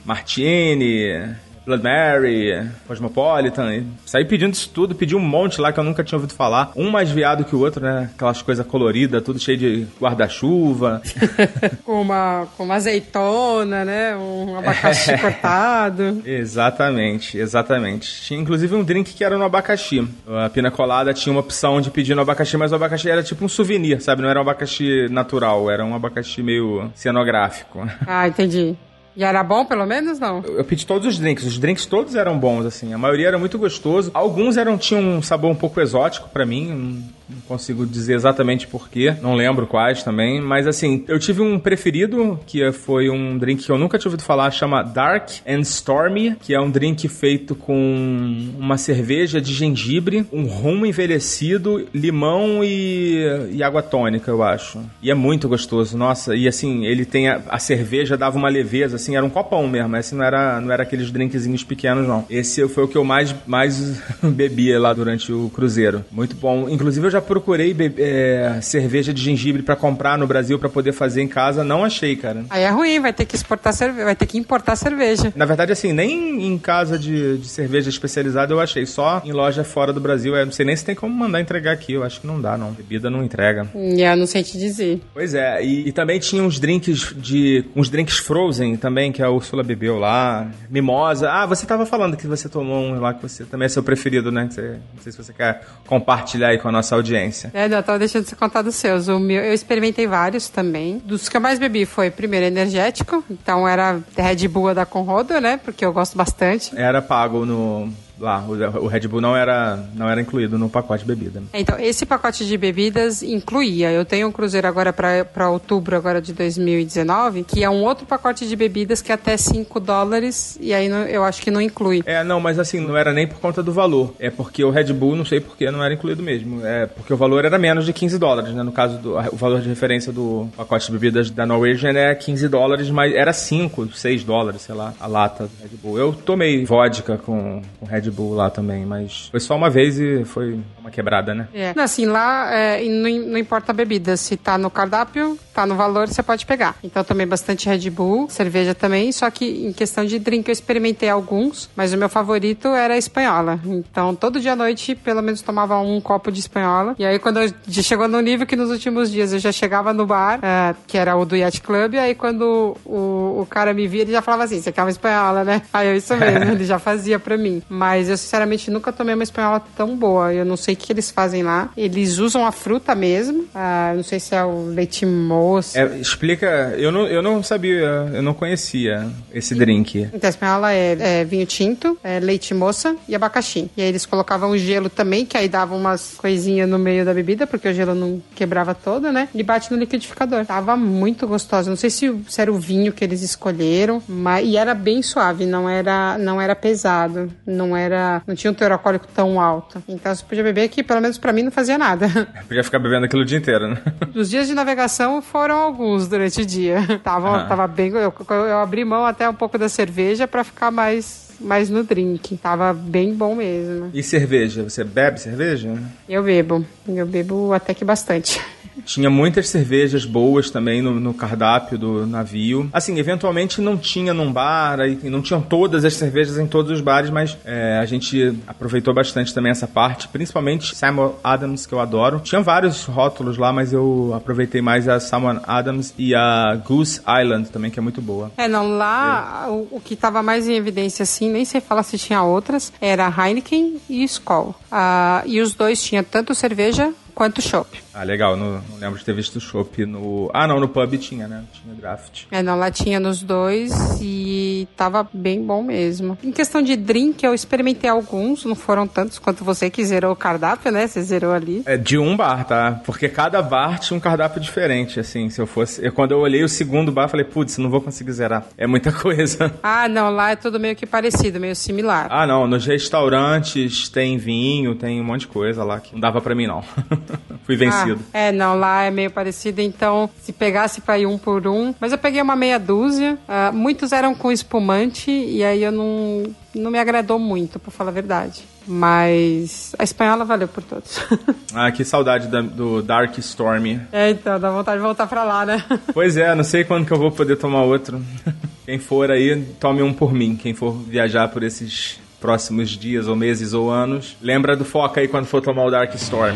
Martini, 0.05 1.35
Blood 1.65 1.83
Mary, 1.83 2.69
Cosmopolitan, 2.87 3.73
e 3.73 3.83
saí 4.05 4.23
pedindo 4.23 4.53
isso 4.53 4.69
tudo, 4.69 4.93
pedi 4.93 5.15
um 5.15 5.19
monte 5.19 5.59
lá 5.59 5.73
que 5.73 5.79
eu 5.79 5.83
nunca 5.83 6.03
tinha 6.03 6.17
ouvido 6.17 6.33
falar. 6.33 6.71
Um 6.75 6.89
mais 6.89 7.09
viado 7.09 7.43
que 7.43 7.55
o 7.55 7.59
outro, 7.59 7.83
né? 7.83 8.09
Aquelas 8.13 8.41
coisas 8.41 8.65
coloridas, 8.65 9.23
tudo 9.23 9.39
cheio 9.39 9.57
de 9.57 9.87
guarda-chuva. 9.99 11.01
com, 11.83 12.01
uma, 12.01 12.47
com 12.55 12.63
uma 12.63 12.75
azeitona, 12.75 13.83
né? 13.83 14.15
Um 14.15 14.57
abacaxi 14.57 15.17
cortado. 15.17 16.21
Exatamente, 16.25 17.37
exatamente. 17.37 18.21
Tinha 18.21 18.39
inclusive 18.39 18.75
um 18.75 18.83
drink 18.83 19.13
que 19.13 19.23
era 19.23 19.37
no 19.37 19.43
abacaxi. 19.43 20.07
A 20.27 20.49
pina 20.49 20.69
colada 20.69 21.13
tinha 21.13 21.33
uma 21.33 21.41
opção 21.41 21.81
de 21.81 21.89
pedir 21.89 22.15
no 22.15 22.21
abacaxi, 22.21 22.57
mas 22.57 22.71
o 22.71 22.75
abacaxi 22.75 23.09
era 23.09 23.23
tipo 23.23 23.43
um 23.43 23.49
souvenir, 23.49 24.01
sabe? 24.01 24.21
Não 24.21 24.29
era 24.29 24.39
um 24.39 24.43
abacaxi 24.43 25.07
natural, 25.09 25.69
era 25.71 25.83
um 25.83 25.95
abacaxi 25.95 26.43
meio 26.43 26.91
cenográfico. 26.93 27.87
Ah, 28.05 28.27
entendi. 28.27 28.75
E 29.15 29.23
era 29.23 29.41
bom, 29.43 29.63
pelo 29.65 29.85
menos, 29.85 30.19
não? 30.19 30.43
Eu 30.43 30.65
pedi 30.65 30.85
todos 30.85 31.07
os 31.07 31.17
drinks, 31.17 31.45
os 31.45 31.57
drinks 31.57 31.85
todos 31.85 32.15
eram 32.15 32.37
bons, 32.37 32.65
assim. 32.65 32.93
A 32.93 32.97
maioria 32.97 33.29
era 33.29 33.37
muito 33.37 33.57
gostoso. 33.57 34.11
Alguns 34.13 34.57
eram 34.57 34.77
tinham 34.77 35.01
um 35.01 35.21
sabor 35.21 35.49
um 35.49 35.55
pouco 35.55 35.79
exótico 35.79 36.27
pra 36.29 36.45
mim. 36.45 36.67
Não 36.73 37.24
não 37.29 37.41
consigo 37.47 37.85
dizer 37.85 38.15
exatamente 38.15 38.67
porquê. 38.67 39.15
Não 39.21 39.35
lembro 39.35 39.67
quais 39.67 40.03
também. 40.03 40.41
Mas 40.41 40.67
assim, 40.67 41.03
eu 41.07 41.19
tive 41.19 41.41
um 41.41 41.59
preferido, 41.59 42.39
que 42.45 42.71
foi 42.71 43.09
um 43.09 43.37
drink 43.37 43.63
que 43.63 43.71
eu 43.71 43.77
nunca 43.77 43.97
tinha 43.97 44.09
ouvido 44.09 44.23
falar, 44.23 44.51
chama 44.51 44.83
Dark 44.83 45.29
and 45.47 45.61
Stormy, 45.61 46.35
que 46.41 46.53
é 46.53 46.59
um 46.59 46.69
drink 46.69 47.07
feito 47.07 47.55
com 47.55 48.53
uma 48.57 48.77
cerveja 48.77 49.41
de 49.41 49.53
gengibre, 49.53 50.25
um 50.31 50.45
rum 50.45 50.85
envelhecido, 50.85 51.87
limão 51.93 52.63
e, 52.63 53.49
e 53.51 53.63
água 53.63 53.81
tônica, 53.81 54.29
eu 54.29 54.43
acho. 54.43 54.79
E 55.01 55.09
é 55.09 55.13
muito 55.13 55.49
gostoso. 55.49 55.97
Nossa, 55.97 56.35
e 56.35 56.47
assim, 56.47 56.85
ele 56.85 57.05
tem 57.05 57.29
a, 57.29 57.41
a 57.49 57.59
cerveja 57.59 58.17
dava 58.17 58.37
uma 58.37 58.49
leveza, 58.49 58.95
assim, 58.95 59.15
era 59.15 59.25
um 59.25 59.29
copão 59.29 59.67
mesmo. 59.67 59.95
Esse 59.97 60.15
não 60.15 60.23
era, 60.23 60.61
não 60.61 60.71
era 60.71 60.83
aqueles 60.83 61.11
drinkzinhos 61.11 61.63
pequenos, 61.63 62.07
não. 62.07 62.25
Esse 62.29 62.67
foi 62.67 62.83
o 62.83 62.87
que 62.87 62.97
eu 62.97 63.03
mais, 63.03 63.33
mais 63.45 64.01
bebia 64.21 64.79
lá 64.79 64.93
durante 64.93 65.31
o 65.31 65.49
cruzeiro. 65.49 66.03
Muito 66.11 66.35
bom. 66.35 66.69
Inclusive, 66.69 67.07
eu 67.07 67.11
já 67.15 67.21
procurei 67.21 67.73
é, 67.97 68.59
cerveja 68.61 69.13
de 69.13 69.21
gengibre 69.21 69.61
pra 69.63 69.75
comprar 69.75 70.17
no 70.17 70.27
Brasil 70.27 70.59
pra 70.59 70.67
poder 70.67 70.91
fazer 70.91 71.21
em 71.21 71.27
casa, 71.27 71.63
não 71.63 71.83
achei, 71.83 72.15
cara. 72.15 72.43
Aí 72.49 72.63
é 72.63 72.69
ruim, 72.69 72.99
vai 72.99 73.13
ter 73.13 73.25
que 73.25 73.35
exportar 73.35 73.73
cerveja, 73.73 74.03
vai 74.03 74.15
ter 74.15 74.25
que 74.25 74.37
importar 74.37 74.75
cerveja. 74.75 75.31
Na 75.35 75.45
verdade, 75.45 75.71
assim, 75.71 75.93
nem 75.93 76.45
em 76.45 76.57
casa 76.57 76.99
de, 76.99 77.37
de 77.37 77.47
cerveja 77.47 77.89
especializada 77.89 78.53
eu 78.53 78.59
achei, 78.59 78.85
só 78.85 79.21
em 79.23 79.31
loja 79.31 79.63
fora 79.63 79.93
do 79.93 80.01
Brasil. 80.01 80.35
Eu 80.35 80.45
não 80.45 80.51
sei 80.51 80.65
nem 80.65 80.75
se 80.75 80.83
tem 80.83 80.93
como 80.93 81.15
mandar 81.15 81.39
entregar 81.39 81.71
aqui, 81.71 81.93
eu 81.93 82.03
acho 82.03 82.19
que 82.21 82.27
não 82.27 82.41
dá, 82.41 82.57
não. 82.57 82.71
Bebida 82.73 83.09
não 83.09 83.23
entrega. 83.23 83.65
E 83.73 84.01
eu 84.01 84.15
não 84.17 84.27
sei 84.27 84.43
te 84.43 84.57
dizer. 84.57 85.01
Pois 85.13 85.33
é, 85.33 85.63
e, 85.63 85.87
e 85.87 85.91
também 85.93 86.19
tinha 86.19 86.43
uns 86.43 86.59
drinks 86.59 87.13
de. 87.15 87.63
uns 87.75 87.89
drinks 87.89 88.17
frozen 88.17 88.75
também, 88.75 89.11
que 89.11 89.23
a 89.23 89.29
Úrsula 89.29 89.63
bebeu 89.63 89.97
lá. 89.97 90.47
Mimosa. 90.69 91.29
Ah, 91.31 91.45
você 91.45 91.65
tava 91.65 91.85
falando 91.85 92.17
que 92.17 92.27
você 92.27 92.49
tomou 92.49 92.83
um 92.83 92.99
lá 92.99 93.13
que 93.13 93.21
você 93.21 93.45
também 93.45 93.67
é 93.67 93.69
seu 93.69 93.83
preferido, 93.83 94.31
né? 94.31 94.47
Você- 94.51 94.79
não 94.95 95.01
sei 95.01 95.11
se 95.13 95.17
você 95.17 95.31
quer 95.31 95.61
compartilhar 95.87 96.49
aí 96.49 96.57
com 96.57 96.67
a 96.67 96.71
nossa 96.71 96.93
audiência. 96.95 97.04
É, 97.53 97.67
não, 97.67 97.77
eu 97.77 97.83
tava 97.83 97.99
deixando 97.99 98.25
você 98.25 98.35
contar 98.35 98.61
dos 98.61 98.75
seus. 98.75 99.07
O 99.07 99.19
meu, 99.19 99.43
eu 99.43 99.53
experimentei 99.53 100.07
vários 100.07 100.49
também. 100.49 100.99
Dos 100.99 101.29
que 101.29 101.37
eu 101.37 101.41
mais 101.41 101.59
bebi 101.59 101.85
foi, 101.85 102.09
primeiro, 102.09 102.45
energético. 102.45 103.23
Então 103.29 103.67
era 103.67 103.99
Red 104.15 104.47
Bull 104.47 104.69
a 104.69 104.73
dar 104.73 104.85
com 104.85 105.01
rodo, 105.01 105.39
né? 105.39 105.57
Porque 105.57 105.85
eu 105.85 105.93
gosto 105.93 106.17
bastante. 106.17 106.77
Era 106.77 107.01
pago 107.01 107.45
no. 107.45 107.91
Lá, 108.19 108.43
o, 108.47 108.83
o 108.85 108.87
Red 108.87 109.01
Bull 109.07 109.19
não 109.21 109.35
era, 109.35 109.77
não 109.93 110.09
era 110.09 110.21
incluído 110.21 110.57
no 110.57 110.69
pacote 110.69 111.03
de 111.03 111.07
bebida. 111.13 111.43
Então, 111.53 111.77
esse 111.79 112.05
pacote 112.05 112.45
de 112.45 112.57
bebidas 112.57 113.21
incluía. 113.21 113.91
Eu 113.91 114.05
tenho 114.05 114.27
um 114.27 114.31
cruzeiro 114.31 114.67
agora 114.67 114.93
para 114.93 115.49
outubro 115.49 115.95
agora 115.95 116.21
de 116.21 116.33
2019, 116.33 117.43
que 117.43 117.63
é 117.63 117.69
um 117.69 117.83
outro 117.83 118.05
pacote 118.05 118.47
de 118.47 118.55
bebidas 118.55 119.01
que 119.01 119.11
é 119.11 119.15
até 119.15 119.35
5 119.37 119.79
dólares, 119.79 120.57
e 120.61 120.73
aí 120.73 120.87
não- 120.89 121.03
eu 121.03 121.23
acho 121.23 121.41
que 121.41 121.51
não 121.51 121.61
inclui. 121.61 122.03
É, 122.05 122.23
não, 122.23 122.39
mas 122.39 122.57
assim, 122.59 122.79
não 122.79 122.95
era 122.95 123.13
nem 123.13 123.27
por 123.27 123.39
conta 123.39 123.61
do 123.61 123.71
valor. 123.71 124.13
É 124.19 124.29
porque 124.29 124.63
o 124.63 124.69
Red 124.69 124.93
Bull, 124.93 125.15
não 125.15 125.25
sei 125.25 125.39
porque, 125.39 125.69
não 125.71 125.83
era 125.83 125.93
incluído 125.93 126.21
mesmo. 126.23 126.65
É 126.65 126.85
porque 126.85 127.13
o 127.13 127.17
valor 127.17 127.43
era 127.45 127.57
menos 127.57 127.85
de 127.85 127.93
15 127.93 128.17
dólares, 128.17 128.53
né? 128.53 128.63
No 128.63 128.71
caso, 128.71 128.97
do, 128.97 129.17
o 129.17 129.35
valor 129.35 129.61
de 129.61 129.69
referência 129.69 130.11
do 130.11 130.47
pacote 130.55 130.85
de 130.87 130.91
bebidas 130.93 131.29
da 131.29 131.45
Norwegian 131.45 131.93
é 131.93 132.13
15 132.15 132.47
dólares, 132.47 132.89
mas 132.89 133.13
era 133.13 133.33
5, 133.33 133.89
6 133.93 134.23
dólares, 134.23 134.61
sei 134.61 134.75
lá, 134.75 134.93
a 134.99 135.07
lata 135.07 135.43
do 135.45 135.51
Red 135.61 135.77
Bull. 135.81 135.97
Eu 135.99 136.13
tomei 136.13 136.65
vodka 136.65 137.17
com, 137.17 137.61
com 137.79 137.85
Red 137.85 138.04
Bull 138.11 138.35
lá 138.35 138.49
também, 138.49 138.85
mas 138.85 139.29
foi 139.31 139.39
só 139.39 139.55
uma 139.55 139.69
vez 139.69 139.99
e 139.99 140.23
foi 140.25 140.59
uma 140.79 140.91
quebrada, 140.91 141.33
né? 141.33 141.47
É. 141.53 141.73
Não, 141.75 141.85
Assim, 141.85 142.05
lá 142.05 142.51
é, 142.51 142.83
não, 142.83 143.09
não 143.27 143.37
importa 143.37 143.71
a 143.71 143.73
bebida, 143.73 144.17
se 144.17 144.35
tá 144.35 144.57
no 144.57 144.69
cardápio, 144.71 145.37
tá 145.53 145.65
no 145.65 145.75
valor, 145.75 146.07
você 146.07 146.21
pode 146.21 146.45
pegar. 146.45 146.75
Então 146.83 147.03
tomei 147.03 147.25
bastante 147.25 147.69
Red 147.69 147.89
Bull, 147.89 148.27
cerveja 148.29 148.75
também, 148.75 149.11
só 149.11 149.29
que 149.29 149.67
em 149.67 149.71
questão 149.71 150.03
de 150.03 150.19
drink 150.19 150.49
eu 150.49 150.51
experimentei 150.51 151.07
alguns, 151.07 151.69
mas 151.75 151.93
o 151.93 151.97
meu 151.97 152.09
favorito 152.09 152.67
era 152.69 152.95
a 152.95 152.97
espanhola. 152.97 153.59
Então 153.63 154.15
todo 154.15 154.39
dia 154.39 154.53
à 154.53 154.55
noite, 154.55 154.95
pelo 154.95 155.21
menos 155.21 155.41
tomava 155.41 155.79
um 155.79 156.01
copo 156.01 156.31
de 156.31 156.39
espanhola. 156.39 156.95
E 156.97 157.05
aí 157.05 157.19
quando 157.19 157.39
chegou 157.69 158.07
no 158.07 158.19
nível 158.19 158.47
que 158.47 158.55
nos 158.55 158.71
últimos 158.71 159.11
dias 159.11 159.31
eu 159.31 159.39
já 159.39 159.51
chegava 159.51 159.93
no 159.93 160.05
bar, 160.07 160.39
é, 160.41 160.75
que 160.87 160.97
era 160.97 161.15
o 161.15 161.23
do 161.23 161.35
Yacht 161.35 161.61
Club, 161.61 161.93
e 161.93 161.99
aí 161.99 162.15
quando 162.15 162.75
o, 162.83 163.41
o 163.41 163.47
cara 163.49 163.73
me 163.73 163.87
via, 163.87 164.01
ele 164.01 164.11
já 164.11 164.21
falava 164.21 164.43
assim, 164.43 164.59
você 164.59 164.71
quer 164.71 164.81
uma 164.81 164.89
espanhola, 164.89 165.43
né? 165.43 165.61
Aí 165.71 165.87
eu, 165.87 165.95
isso 165.95 166.15
mesmo, 166.17 166.51
ele 166.51 166.65
já 166.65 166.79
fazia 166.79 167.19
pra 167.19 167.37
mim. 167.37 167.61
Mas 167.69 167.94
eu 168.03 168.17
sinceramente 168.17 168.69
nunca 168.71 168.91
tomei 168.91 169.13
uma 169.13 169.23
espanhola 169.23 169.61
tão 169.75 169.95
boa. 169.95 170.33
Eu 170.33 170.45
não 170.45 170.57
sei 170.57 170.73
o 170.73 170.77
que 170.77 170.91
eles 170.91 171.11
fazem 171.11 171.43
lá. 171.43 171.69
Eles 171.75 172.17
usam 172.17 172.45
a 172.45 172.51
fruta 172.51 172.95
mesmo. 172.95 173.45
Ah, 173.53 173.93
não 173.95 174.03
sei 174.03 174.19
se 174.19 174.35
é 174.35 174.43
o 174.43 174.67
leite 174.67 175.05
moça. 175.05 175.79
É, 175.79 175.97
explica, 175.97 176.73
eu 176.77 176.91
não, 176.91 177.07
eu 177.07 177.21
não 177.21 177.43
sabia, 177.43 178.09
eu 178.13 178.21
não 178.21 178.33
conhecia 178.33 179.07
esse 179.33 179.53
drink. 179.55 180.09
Então, 180.13 180.27
a 180.27 180.29
espanhola 180.29 180.73
é, 180.73 181.21
é 181.21 181.23
vinho 181.23 181.45
tinto, 181.45 181.97
é 182.03 182.19
leite 182.19 182.53
moça 182.53 182.95
e 183.07 183.15
abacaxi. 183.15 183.69
E 183.75 183.81
aí 183.81 183.87
eles 183.87 184.05
colocavam 184.05 184.57
gelo 184.57 184.89
também, 184.89 185.25
que 185.25 185.37
aí 185.37 185.47
dava 185.47 185.75
umas 185.75 186.15
coisinhas 186.17 186.67
no 186.67 186.79
meio 186.79 187.05
da 187.05 187.13
bebida, 187.13 187.45
porque 187.45 187.67
o 187.67 187.73
gelo 187.73 187.93
não 187.93 188.21
quebrava 188.33 188.73
todo, 188.73 189.11
né? 189.11 189.29
E 189.33 189.43
bate 189.43 189.71
no 189.71 189.77
liquidificador. 189.77 190.45
Tava 190.45 190.75
muito 190.75 191.27
gostosa. 191.27 191.69
Não 191.69 191.77
sei 191.77 191.89
se, 191.89 192.13
se 192.27 192.41
era 192.41 192.51
o 192.51 192.57
vinho 192.57 192.91
que 192.91 193.03
eles 193.03 193.21
escolheram, 193.21 194.01
mas 194.07 194.45
e 194.45 194.57
era 194.57 194.73
bem 194.73 195.01
suave, 195.01 195.45
não 195.45 195.67
era, 195.67 196.17
não 196.17 196.39
era 196.39 196.55
pesado, 196.55 197.31
não 197.45 197.75
era, 197.75 197.84
não 198.25 198.35
tinha 198.35 198.51
um 198.51 198.53
teor 198.53 198.71
alcoólico 198.71 199.07
tão 199.13 199.39
alto. 199.39 199.81
Então 199.87 200.13
você 200.15 200.23
podia 200.23 200.43
beber 200.43 200.67
que, 200.69 200.83
pelo 200.83 201.01
menos 201.01 201.17
pra 201.17 201.31
mim, 201.33 201.43
não 201.43 201.51
fazia 201.51 201.77
nada. 201.77 202.07
Podia 202.47 202.63
ficar 202.63 202.79
bebendo 202.79 203.05
aquilo 203.05 203.21
o 203.21 203.25
dia 203.25 203.37
inteiro, 203.37 203.67
né? 203.69 203.77
Os 204.15 204.29
dias 204.29 204.47
de 204.47 204.53
navegação 204.53 205.21
foram 205.21 205.55
alguns 205.55 206.07
durante 206.07 206.41
o 206.41 206.45
dia. 206.45 206.77
Tava, 207.03 207.41
Ah. 207.41 207.45
tava 207.45 207.67
bem. 207.67 207.89
Eu, 207.91 208.13
eu 208.29 208.57
abri 208.59 208.83
mão 208.85 209.05
até 209.05 209.29
um 209.29 209.33
pouco 209.33 209.57
da 209.57 209.67
cerveja 209.69 210.27
pra 210.27 210.43
ficar 210.43 210.71
mais, 210.71 211.31
mais 211.39 211.69
no 211.69 211.83
drink. 211.83 212.37
Tava 212.37 212.73
bem 212.73 213.13
bom 213.13 213.35
mesmo. 213.35 213.89
E 213.93 214.01
cerveja? 214.03 214.63
Você 214.63 214.83
bebe 214.83 215.19
cerveja? 215.19 215.73
Eu 216.07 216.23
bebo. 216.23 216.65
Eu 216.87 217.05
bebo 217.05 217.53
até 217.53 217.73
que 217.73 217.83
bastante. 217.83 218.39
Tinha 218.83 219.09
muitas 219.09 219.49
cervejas 219.49 220.05
boas 220.05 220.49
também 220.49 220.81
no, 220.81 220.99
no 220.99 221.13
cardápio 221.13 221.77
do 221.77 222.05
navio. 222.05 222.69
Assim, 222.73 222.97
eventualmente 222.97 223.61
não 223.61 223.77
tinha 223.77 224.13
num 224.13 224.31
bar, 224.31 224.79
não 225.03 225.21
tinham 225.21 225.41
todas 225.41 225.85
as 225.85 225.93
cervejas 225.93 226.37
em 226.37 226.47
todos 226.47 226.71
os 226.71 226.81
bares, 226.81 227.09
mas 227.09 227.37
é, 227.45 227.79
a 227.81 227.85
gente 227.85 228.37
aproveitou 228.47 228.93
bastante 228.93 229.33
também 229.33 229.51
essa 229.51 229.67
parte, 229.67 230.07
principalmente 230.07 230.75
Samuel 230.75 231.19
Adams, 231.23 231.65
que 231.65 231.73
eu 231.73 231.79
adoro. 231.79 232.19
Tinha 232.19 232.41
vários 232.41 232.85
rótulos 232.85 233.37
lá, 233.37 233.51
mas 233.51 233.73
eu 233.73 234.13
aproveitei 234.15 234.61
mais 234.61 234.87
a 234.87 234.99
Samuel 234.99 235.41
Adams 235.45 235.93
e 235.97 236.13
a 236.15 236.55
Goose 236.65 237.01
Island 237.21 237.49
também, 237.49 237.71
que 237.71 237.79
é 237.79 237.81
muito 237.81 238.01
boa. 238.01 238.31
É, 238.37 238.47
não, 238.47 238.77
lá 238.77 239.47
o, 239.49 239.67
o 239.71 239.81
que 239.81 239.95
tava 239.95 240.21
mais 240.21 240.47
em 240.47 240.55
evidência, 240.55 241.03
assim, 241.03 241.29
nem 241.29 241.45
sei 241.45 241.61
falar 241.61 241.83
se 241.83 241.97
tinha 241.97 242.23
outras, 242.23 242.71
era 242.81 243.07
Heineken 243.07 243.77
e 243.89 244.03
Skol. 244.03 244.55
Ah, 244.71 245.23
e 245.25 245.41
os 245.41 245.53
dois 245.53 245.83
tinham 245.83 246.03
tanto 246.03 246.33
cerveja 246.35 246.93
quanto 247.15 247.41
chopp. 247.41 247.81
Ah, 247.93 248.03
legal, 248.03 248.35
não, 248.35 248.61
não 248.69 248.77
lembro 248.77 248.99
de 248.99 249.05
ter 249.05 249.15
visto 249.15 249.37
o 249.37 249.41
chopp 249.41 249.85
no... 249.85 250.29
Ah, 250.33 250.45
não, 250.45 250.59
no 250.59 250.67
pub 250.67 250.97
tinha, 250.97 251.27
né? 251.27 251.45
Tinha 251.53 251.73
draft. 251.73 252.23
É, 252.29 252.43
não, 252.43 252.59
lá 252.59 252.69
tinha 252.69 252.99
nos 252.99 253.23
dois 253.23 253.71
e 254.01 254.67
tava 254.75 255.07
bem 255.13 255.41
bom 255.41 255.63
mesmo. 255.63 256.17
Em 256.21 256.31
questão 256.31 256.61
de 256.61 256.75
drink, 256.75 257.23
eu 257.25 257.33
experimentei 257.33 257.89
alguns, 257.89 258.43
não 258.43 258.53
foram 258.55 258.85
tantos 258.85 259.17
quanto 259.17 259.45
você 259.45 259.69
que 259.69 259.83
zerou 259.85 260.11
o 260.11 260.15
cardápio, 260.15 260.71
né? 260.71 260.85
Você 260.85 261.01
zerou 261.01 261.31
ali. 261.31 261.63
É 261.65 261.77
de 261.77 261.97
um 261.97 262.17
bar, 262.17 262.45
tá? 262.45 262.81
Porque 262.85 263.07
cada 263.07 263.41
bar 263.41 263.79
tinha 263.79 263.95
um 263.95 263.99
cardápio 263.99 264.41
diferente, 264.41 264.99
assim. 264.99 265.29
Se 265.29 265.39
eu 265.39 265.47
fosse. 265.47 265.85
Eu, 265.85 265.93
quando 265.93 266.11
eu 266.11 266.19
olhei 266.19 266.43
o 266.43 266.49
segundo 266.49 266.91
bar, 266.91 267.07
falei, 267.07 267.25
putz, 267.25 267.57
não 267.57 267.69
vou 267.69 267.79
conseguir 267.79 268.11
zerar. 268.11 268.45
É 268.57 268.67
muita 268.67 268.91
coisa. 268.93 269.53
Ah, 269.63 269.87
não, 269.87 270.09
lá 270.09 270.31
é 270.31 270.35
tudo 270.35 270.59
meio 270.59 270.75
que 270.75 270.85
parecido, 270.85 271.39
meio 271.39 271.55
similar. 271.55 272.07
Ah, 272.09 272.27
não. 272.27 272.45
Nos 272.45 272.65
restaurantes 272.65 273.87
tem 273.87 274.17
vinho, 274.17 274.75
tem 274.75 274.99
um 274.99 275.03
monte 275.03 275.21
de 275.21 275.27
coisa 275.27 275.63
lá 275.63 275.79
que 275.79 275.93
não 275.93 275.99
dava 275.99 276.19
pra 276.19 276.35
mim, 276.35 276.47
não. 276.47 276.63
Fui 277.45 277.55
vencido. 277.55 277.99
Ah, 278.13 278.17
é, 278.19 278.31
não, 278.31 278.57
lá 278.57 278.83
é 278.83 278.91
meio 278.91 279.11
parecido, 279.11 279.61
então 279.61 280.09
se 280.21 280.31
pegasse 280.33 280.81
pra 280.81 280.97
ir 280.97 281.05
um 281.05 281.17
por 281.17 281.45
um. 281.47 281.73
Mas 281.79 281.91
eu 281.91 281.97
peguei 281.97 282.21
uma 282.21 282.35
meia 282.35 282.57
dúzia. 282.59 283.17
ah, 283.27 283.51
muitos 283.53 283.91
eram 283.91 284.15
com 284.15 284.31
espumante 284.31 285.11
e 285.11 285.43
aí 285.43 285.63
eu 285.63 285.71
não, 285.71 286.23
não 286.55 286.71
me 286.71 286.79
agradou 286.79 287.19
muito, 287.19 287.59
pra 287.59 287.71
falar 287.71 287.89
a 287.91 287.93
verdade. 287.93 288.43
Mas 288.67 289.75
a 289.77 289.83
espanhola 289.83 290.25
valeu 290.25 290.47
por 290.47 290.63
todos. 290.63 290.99
Ah, 291.57 291.71
que 291.71 291.85
saudade 291.85 292.27
da- 292.27 292.41
do 292.41 292.81
Dark 292.81 293.17
Storm. 293.19 293.79
é, 293.93 294.09
então, 294.09 294.37
dá 294.37 294.51
vontade 294.51 294.77
de 294.77 294.83
voltar 294.83 295.07
pra 295.07 295.23
lá, 295.23 295.45
né? 295.45 295.63
Pois 295.93 296.17
é, 296.17 296.35
não 296.35 296.43
sei 296.43 296.65
quando 296.65 296.85
que 296.85 296.91
eu 296.91 296.97
vou 296.97 297.11
poder 297.11 297.37
tomar 297.37 297.61
outro. 297.63 298.01
Quem 298.65 298.77
for 298.77 299.09
aí, 299.09 299.41
tome 299.57 299.81
um 299.81 299.93
por 299.93 300.11
mim. 300.13 300.35
Quem 300.35 300.53
for 300.53 300.73
viajar 300.73 301.29
por 301.29 301.43
esses 301.43 301.97
próximos 302.19 302.71
dias 302.71 303.07
ou 303.07 303.15
meses 303.15 303.53
ou 303.53 303.69
anos, 303.71 304.17
lembra 304.21 304.57
do 304.57 304.65
foca 304.65 304.99
aí 304.99 305.07
quando 305.07 305.25
for 305.27 305.41
tomar 305.41 305.63
o 305.65 305.71
Dark 305.71 305.93
Storm. 305.95 306.35